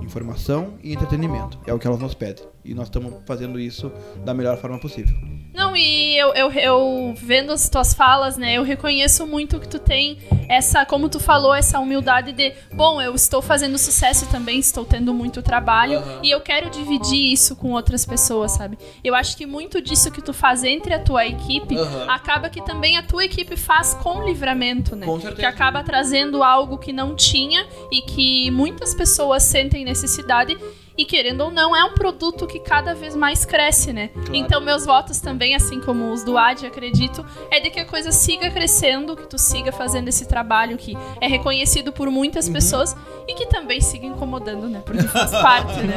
informação 0.00 0.74
e 0.82 0.92
entretenimento. 0.92 1.58
É 1.66 1.74
o 1.74 1.78
que 1.80 1.86
elas 1.86 1.98
nos 1.98 2.14
pedem. 2.14 2.44
E 2.64 2.74
nós 2.74 2.86
estamos 2.86 3.12
fazendo 3.26 3.58
isso 3.58 3.90
da 4.24 4.32
melhor 4.32 4.56
forma 4.58 4.78
possível. 4.78 5.16
Não, 5.54 5.76
e 5.76 6.18
eu, 6.18 6.34
eu, 6.34 6.52
eu 6.52 7.14
vendo 7.16 7.52
as 7.52 7.68
tuas 7.68 7.94
falas, 7.94 8.36
né, 8.36 8.54
eu 8.54 8.64
reconheço 8.64 9.24
muito 9.24 9.60
que 9.60 9.68
tu 9.68 9.78
tem 9.78 10.18
essa, 10.48 10.84
como 10.84 11.08
tu 11.08 11.20
falou, 11.20 11.54
essa 11.54 11.78
humildade 11.78 12.32
de, 12.32 12.52
bom, 12.72 13.00
eu 13.00 13.14
estou 13.14 13.40
fazendo 13.40 13.78
sucesso 13.78 14.24
e 14.24 14.28
também 14.28 14.58
estou 14.58 14.84
tendo 14.84 15.14
muito 15.14 15.40
trabalho 15.42 16.02
e 16.22 16.30
eu 16.30 16.40
quero 16.40 16.68
dividir 16.70 17.32
isso 17.32 17.54
com 17.54 17.70
outras 17.70 18.04
pessoas, 18.04 18.50
sabe? 18.52 18.76
Eu 19.02 19.14
acho 19.14 19.36
que 19.36 19.46
muito 19.46 19.80
disso 19.80 20.10
que 20.10 20.20
tu 20.20 20.32
faz 20.32 20.64
entre 20.64 20.92
a 20.92 20.98
tua 20.98 21.24
equipe 21.24 21.76
Aham. 21.76 22.10
acaba 22.10 22.50
que 22.50 22.60
também 22.60 22.96
a 22.96 23.02
tua 23.02 23.24
equipe 23.24 23.56
faz 23.56 23.94
com 23.94 24.24
livramento, 24.24 24.96
né? 24.96 25.06
Com 25.06 25.20
certeza. 25.20 25.40
Que 25.40 25.46
acaba 25.46 25.84
trazendo 25.84 26.42
algo 26.42 26.78
que 26.78 26.92
não 26.92 27.14
tinha 27.14 27.64
e 27.92 28.02
que 28.02 28.50
muitas 28.50 28.92
pessoas 28.92 29.44
sentem 29.44 29.84
necessidade. 29.84 30.58
E 30.96 31.04
querendo 31.04 31.40
ou 31.42 31.50
não, 31.50 31.74
é 31.74 31.84
um 31.84 31.94
produto 31.94 32.46
que 32.46 32.60
cada 32.60 32.94
vez 32.94 33.16
mais 33.16 33.44
cresce, 33.44 33.92
né? 33.92 34.10
Então, 34.32 34.60
meus 34.60 34.86
votos 34.86 35.20
também, 35.20 35.54
assim 35.56 35.80
como 35.80 36.12
os 36.12 36.22
do 36.22 36.38
Ad, 36.38 36.64
acredito, 36.64 37.24
é 37.50 37.58
de 37.58 37.68
que 37.70 37.80
a 37.80 37.84
coisa 37.84 38.12
siga 38.12 38.48
crescendo, 38.50 39.16
que 39.16 39.26
tu 39.26 39.36
siga 39.36 39.72
fazendo 39.72 40.06
esse 40.06 40.24
trabalho 40.28 40.76
que 40.76 40.96
é 41.20 41.26
reconhecido 41.26 41.92
por 41.92 42.08
muitas 42.10 42.48
pessoas 42.48 42.96
e 43.26 43.34
que 43.34 43.46
também 43.46 43.80
siga 43.80 44.06
incomodando, 44.06 44.68
né? 44.68 44.82
Porque 44.86 45.02
faz 45.02 45.30
parte, 45.32 45.80
né? 45.82 45.94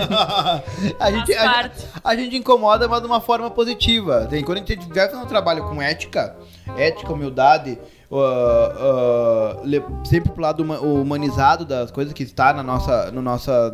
a, 0.99 1.11
gente, 1.11 1.33
Faz 1.35 1.47
a, 1.47 1.53
parte. 1.53 1.79
gente- 1.79 1.91
a 2.03 2.15
gente 2.15 2.37
incomoda, 2.37 2.87
mas 2.87 2.99
de 3.01 3.05
uma 3.07 3.21
forma 3.21 3.51
positiva. 3.51 4.25
Tem, 4.27 4.43
quando 4.43 4.57
a 4.57 4.61
gente 4.61 4.79
estiver 4.79 5.07
fazendo 5.11 5.25
um 5.25 5.27
trabalho 5.27 5.63
com 5.69 5.79
ética, 5.79 6.35
ética, 6.75 7.13
humildade, 7.13 7.77
ah, 8.11 9.59
le- 9.63 9.83
sempre 10.05 10.31
pro 10.31 10.41
lado 10.41 10.63
huma- 10.63 10.79
humanizado 10.79 11.65
das 11.65 11.91
coisas 11.91 12.13
que 12.13 12.23
está 12.23 12.53
na 12.53 12.63
nossa, 12.63 13.11
no 13.11 13.21
nossa, 13.21 13.73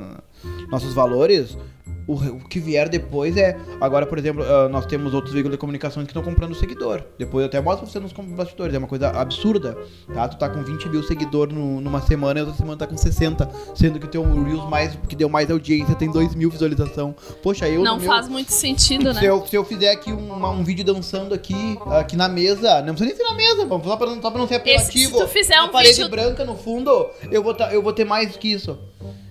nossos 0.69 0.93
valores. 0.93 1.57
O, 2.05 2.15
o 2.15 2.39
que 2.49 2.59
vier 2.59 2.89
depois 2.89 3.37
é. 3.37 3.57
Agora, 3.79 4.05
por 4.05 4.17
exemplo, 4.17 4.43
ah, 4.43 4.67
nós 4.67 4.85
temos 4.85 5.13
outros 5.13 5.31
veículos 5.33 5.55
de 5.55 5.57
comunicação 5.57 6.03
que 6.03 6.09
estão 6.09 6.21
comprando 6.21 6.53
seguidor. 6.53 7.01
Depois 7.17 7.43
eu 7.43 7.47
até 7.47 7.61
mostro 7.61 7.85
pra 7.87 7.93
você 7.93 7.97
nos 7.97 8.11
bastidores. 8.35 8.75
É 8.75 8.77
uma 8.77 8.89
coisa 8.89 9.07
absurda. 9.11 9.77
Tá? 10.13 10.27
Tu 10.27 10.37
tá 10.37 10.49
com 10.49 10.61
20 10.61 10.89
mil 10.89 11.01
seguidores 11.01 11.55
no- 11.55 11.79
numa 11.79 12.01
semana 12.01 12.39
e 12.41 12.43
outra 12.43 12.57
semana 12.57 12.75
tá 12.77 12.85
com 12.87 12.97
60. 12.97 13.49
Sendo 13.73 13.99
que 13.99 14.05
o 14.05 14.09
teu 14.09 14.21
Reels 14.21 14.69
mais, 14.69 14.97
que 15.07 15.15
deu 15.15 15.29
mais 15.29 15.49
audiência 15.49 15.95
tem 15.95 16.11
2 16.11 16.35
mil 16.35 16.49
visualização. 16.49 17.15
Poxa, 17.41 17.69
eu. 17.69 17.81
Não 17.81 17.97
meu- 17.97 18.05
faz 18.05 18.27
muito 18.27 18.51
sentido, 18.51 19.13
se 19.13 19.21
né? 19.21 19.29
eu, 19.29 19.45
se 19.47 19.55
eu 19.55 19.63
fizer 19.63 19.91
aqui 19.91 20.11
um, 20.11 20.33
uma- 20.33 20.49
um 20.49 20.61
vídeo 20.61 20.83
dançando 20.83 21.33
aqui, 21.33 21.79
aqui 21.91 22.17
na 22.17 22.27
mesa, 22.27 22.81
não 22.81 22.93
precisa 22.95 23.05
nem 23.05 23.15
ser 23.15 23.23
na 23.23 23.33
mesa, 23.37 23.65
vamos 23.65 23.87
só 23.87 23.95
pra, 23.95 24.07
não- 24.07 24.21
só 24.21 24.29
pra 24.29 24.39
não 24.41 24.47
ser 24.49 24.55
Esse- 24.55 24.61
apelativo. 24.71 25.17
se 25.19 25.23
tu 25.23 25.27
fizer 25.29 25.55
uma 25.55 25.69
um 25.69 25.71
parede 25.71 25.93
vídeo- 25.93 26.09
branca 26.09 26.43
no 26.43 26.57
fundo, 26.57 27.09
eu 27.31 27.41
vou, 27.41 27.53
tá- 27.53 27.73
eu 27.73 27.81
vou 27.81 27.93
ter 27.93 28.03
mais 28.03 28.35
que 28.35 28.51
isso. 28.51 28.77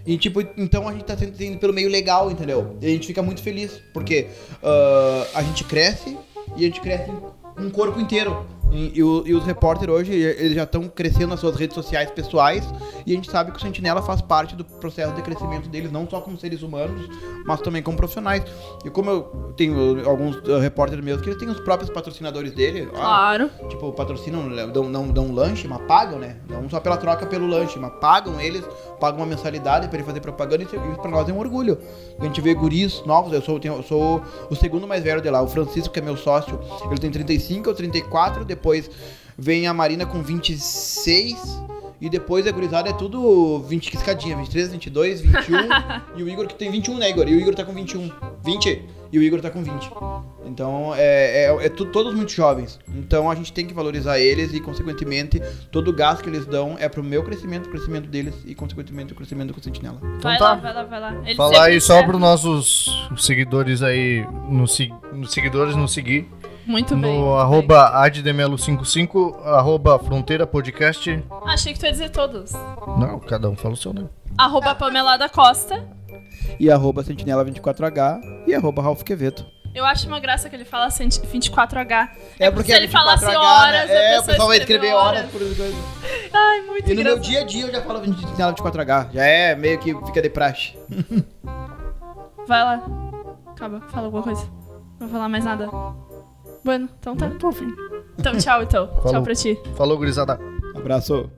E 0.04 0.18
tipo, 0.18 0.40
então 0.56 0.88
a 0.88 0.92
gente 0.92 1.04
tá 1.04 1.16
indo 1.40 1.58
pelo 1.58 1.72
meio 1.72 1.88
legal, 1.88 2.30
entendeu? 2.30 2.76
E 2.80 2.86
a 2.86 2.88
gente 2.88 3.06
fica 3.06 3.22
muito 3.22 3.42
feliz, 3.42 3.80
porque 3.92 4.28
ah, 4.62 5.26
a 5.34 5.42
gente 5.42 5.64
cresce 5.64 6.16
e 6.56 6.64
a 6.64 6.66
gente 6.66 6.80
cresce 6.80 7.10
um 7.58 7.70
corpo 7.70 8.00
inteiro. 8.00 8.44
E, 8.72 8.92
e 8.98 9.02
o- 9.02 9.22
e 9.26 9.34
os 9.34 9.44
repórteres 9.44 9.94
hoje, 9.94 10.12
eles 10.14 10.54
já 10.54 10.62
estão 10.64 10.88
crescendo 10.88 11.28
nas 11.28 11.40
suas 11.40 11.56
redes 11.56 11.74
sociais 11.74 12.10
pessoais 12.10 12.64
e 13.06 13.12
a 13.12 13.14
gente 13.14 13.30
sabe 13.30 13.50
que 13.52 13.58
o 13.58 13.60
Sentinela 13.60 14.00
faz 14.02 14.20
parte 14.22 14.56
do 14.56 14.64
processo 14.64 15.12
de 15.14 15.20
crescimento 15.22 15.68
deles, 15.68 15.92
não 15.92 16.08
só 16.08 16.20
como 16.20 16.38
seres 16.38 16.62
humanos, 16.62 17.06
mas 17.46 17.60
também 17.60 17.82
como 17.82 17.96
profissionais. 17.96 18.42
E 18.84 18.88
como 18.90 19.10
eu 19.10 19.52
tenho 19.56 20.08
alguns 20.08 20.36
uh, 20.36 20.58
repórteres 20.58 21.04
meus 21.04 21.20
que 21.20 21.28
eles 21.28 21.38
têm 21.38 21.48
os 21.50 21.60
próprios 21.60 21.90
patrocinadores 21.90 22.52
dele, 22.52 22.88
ah, 22.94 22.98
Claro. 23.12 23.50
Tipo, 23.68 23.92
patrocinam, 23.92 24.48
dão, 24.72 24.84
não 24.88 25.08
dão 25.08 25.26
um 25.26 25.34
lanche, 25.34 25.68
mas 25.68 25.80
pagam, 25.82 26.18
né? 26.18 26.36
Não 26.48 26.68
só 26.70 26.80
pela 26.80 26.96
troca 26.96 27.26
pelo 27.26 27.46
lanche, 27.46 27.78
mas 27.78 27.92
pagam 28.00 28.40
eles, 28.40 28.64
pagam 28.98 29.20
uma 29.20 29.26
mensalidade 29.26 29.88
pra 29.88 29.98
ele 29.98 30.06
fazer 30.06 30.20
propaganda 30.20 30.62
e 30.62 30.66
isso 30.66 30.76
pra 31.00 31.10
nós 31.10 31.28
é 31.28 31.32
um 31.32 31.38
orgulho. 31.38 31.78
A 32.18 32.24
gente 32.24 32.40
vê 32.40 32.54
guris 32.54 33.02
novos, 33.04 33.32
eu 33.32 33.42
sou, 33.42 33.60
tenho- 33.60 33.74
eu 33.74 33.82
sou 33.82 34.22
o 34.50 34.54
segundo 34.56 34.86
mais 34.86 35.02
velho 35.04 35.20
de 35.20 35.28
lá, 35.28 35.42
o 35.42 35.46
Francisco, 35.48 35.92
que 35.92 35.98
é 35.98 36.02
meu 36.02 36.16
sócio, 36.16 36.58
ele 36.90 36.98
tem 36.98 37.10
35, 37.10 37.68
eu 37.68 37.74
34, 37.74 38.44
depois 38.44 38.61
vem 39.36 39.66
a 39.66 39.74
Marina 39.74 40.06
com 40.06 40.22
26. 40.22 41.36
E 42.00 42.10
depois 42.10 42.48
a 42.48 42.50
gurizada 42.50 42.90
é 42.90 42.92
tudo 42.92 43.60
20 43.60 43.88
que 43.88 43.96
escadinha, 43.96 44.36
23, 44.36 44.72
22, 44.72 45.20
21. 45.20 45.56
e 46.16 46.22
o 46.24 46.28
Igor 46.28 46.48
que 46.48 46.54
tem 46.56 46.68
21, 46.68 46.98
né, 46.98 47.08
Igor? 47.08 47.28
E 47.28 47.34
o 47.36 47.40
Igor 47.40 47.54
tá 47.54 47.64
com 47.64 47.72
21. 47.72 48.10
20 48.44 48.82
e 49.12 49.18
o 49.18 49.22
Igor 49.22 49.40
tá 49.40 49.50
com 49.50 49.62
20. 49.62 49.88
Então 50.44 50.92
é, 50.96 51.44
é, 51.44 51.66
é 51.66 51.68
tu- 51.68 51.84
todos 51.86 52.12
muito 52.12 52.32
jovens. 52.32 52.80
Então 52.88 53.30
a 53.30 53.36
gente 53.36 53.52
tem 53.52 53.64
que 53.66 53.72
valorizar 53.72 54.18
eles 54.18 54.52
e, 54.52 54.58
consequentemente, 54.58 55.40
todo 55.70 55.90
o 55.90 55.92
gasto 55.92 56.24
que 56.24 56.28
eles 56.28 56.44
dão 56.44 56.74
é 56.76 56.88
pro 56.88 57.04
meu 57.04 57.22
crescimento, 57.22 57.68
pro 57.68 57.72
crescimento 57.72 58.08
deles 58.08 58.34
e, 58.44 58.52
consequentemente, 58.52 59.12
o 59.12 59.14
crescimento 59.14 59.52
do 59.52 59.62
Sentinela. 59.62 60.00
vai 60.20 60.36
tá. 60.38 60.44
lá, 60.44 60.54
vai 60.56 60.74
lá, 60.74 60.82
vai 60.82 61.00
lá. 61.00 61.22
Ele 61.24 61.36
Falar 61.36 61.66
aí 61.66 61.80
só 61.80 62.02
pros 62.02 62.20
nossos 62.20 63.08
seguidores 63.16 63.80
aí, 63.80 64.26
nos 64.48 64.76
seguidores 65.28 65.76
nos 65.76 65.92
seguir. 65.92 66.28
Muito 66.66 66.96
bem. 66.96 67.20
no 67.20 67.34
arroba 67.36 67.92
addemelo55, 68.06 69.44
arroba 69.44 69.98
fronteira 69.98 70.46
podcast. 70.46 71.22
Achei 71.46 71.72
que 71.72 71.78
tu 71.80 71.86
ia 71.86 71.92
dizer 71.92 72.10
todos. 72.10 72.52
Não, 72.98 73.18
cada 73.20 73.48
um 73.50 73.56
fala 73.56 73.74
o 73.74 73.76
seu 73.76 73.92
nome. 73.92 74.08
Arroba 74.38 74.74
Pamela 74.74 75.16
da 75.16 75.28
Costa. 75.28 75.84
E 76.58 76.70
arroba 76.70 77.02
Sentinela24H 77.02 78.20
e 78.46 78.54
arroba 78.54 78.82
Ralph 78.82 79.02
Quevedo. 79.02 79.44
Eu 79.74 79.84
acho 79.86 80.06
uma 80.06 80.20
graça 80.20 80.50
que 80.50 80.56
ele 80.56 80.64
fala 80.66 80.90
cent- 80.90 81.18
24H. 81.32 82.10
É 82.38 82.50
porque 82.50 82.70
se 82.72 82.76
ele 82.78 82.86
24H, 82.88 82.90
falasse 82.92 83.24
né? 83.26 83.36
horas, 83.38 83.90
a 83.90 83.92
É, 83.94 84.10
o 84.10 84.16
pessoa 84.18 84.26
pessoal 84.26 84.48
vai 84.48 84.58
escrever 84.58 84.92
horas 84.92 85.18
horas. 85.20 85.30
por 85.30 85.38
coisa. 85.38 85.76
Ai, 86.32 86.60
muito 86.62 86.90
E 86.90 86.94
no 86.94 87.02
meu 87.02 87.12
engraçado. 87.14 87.22
dia 87.22 87.40
a 87.40 87.44
dia 87.44 87.66
eu 87.66 87.72
já 87.72 87.80
falo 87.82 88.04
Sentinela 88.04 88.52
24H. 88.54 89.12
Já 89.14 89.24
é 89.24 89.54
meio 89.54 89.78
que 89.78 89.94
fica 90.06 90.20
de 90.20 90.28
praxe. 90.30 90.76
Vai 92.46 92.62
lá. 92.64 92.82
Acaba, 93.46 93.80
fala 93.88 94.06
alguma 94.06 94.22
coisa. 94.22 94.42
Não 95.00 95.08
vou 95.08 95.10
falar 95.10 95.28
mais 95.28 95.44
nada. 95.44 95.70
Bueno, 96.64 96.88
então 96.98 97.16
tá. 97.16 97.28
Tô 97.30 97.48
afim. 97.48 97.72
Então 98.18 98.36
tchau, 98.36 98.62
então. 98.62 98.86
Tchau 98.86 99.02
Falou. 99.02 99.22
pra 99.22 99.34
ti. 99.34 99.58
Falou, 99.74 99.96
gurizada. 99.96 100.38
Abraço. 100.74 101.30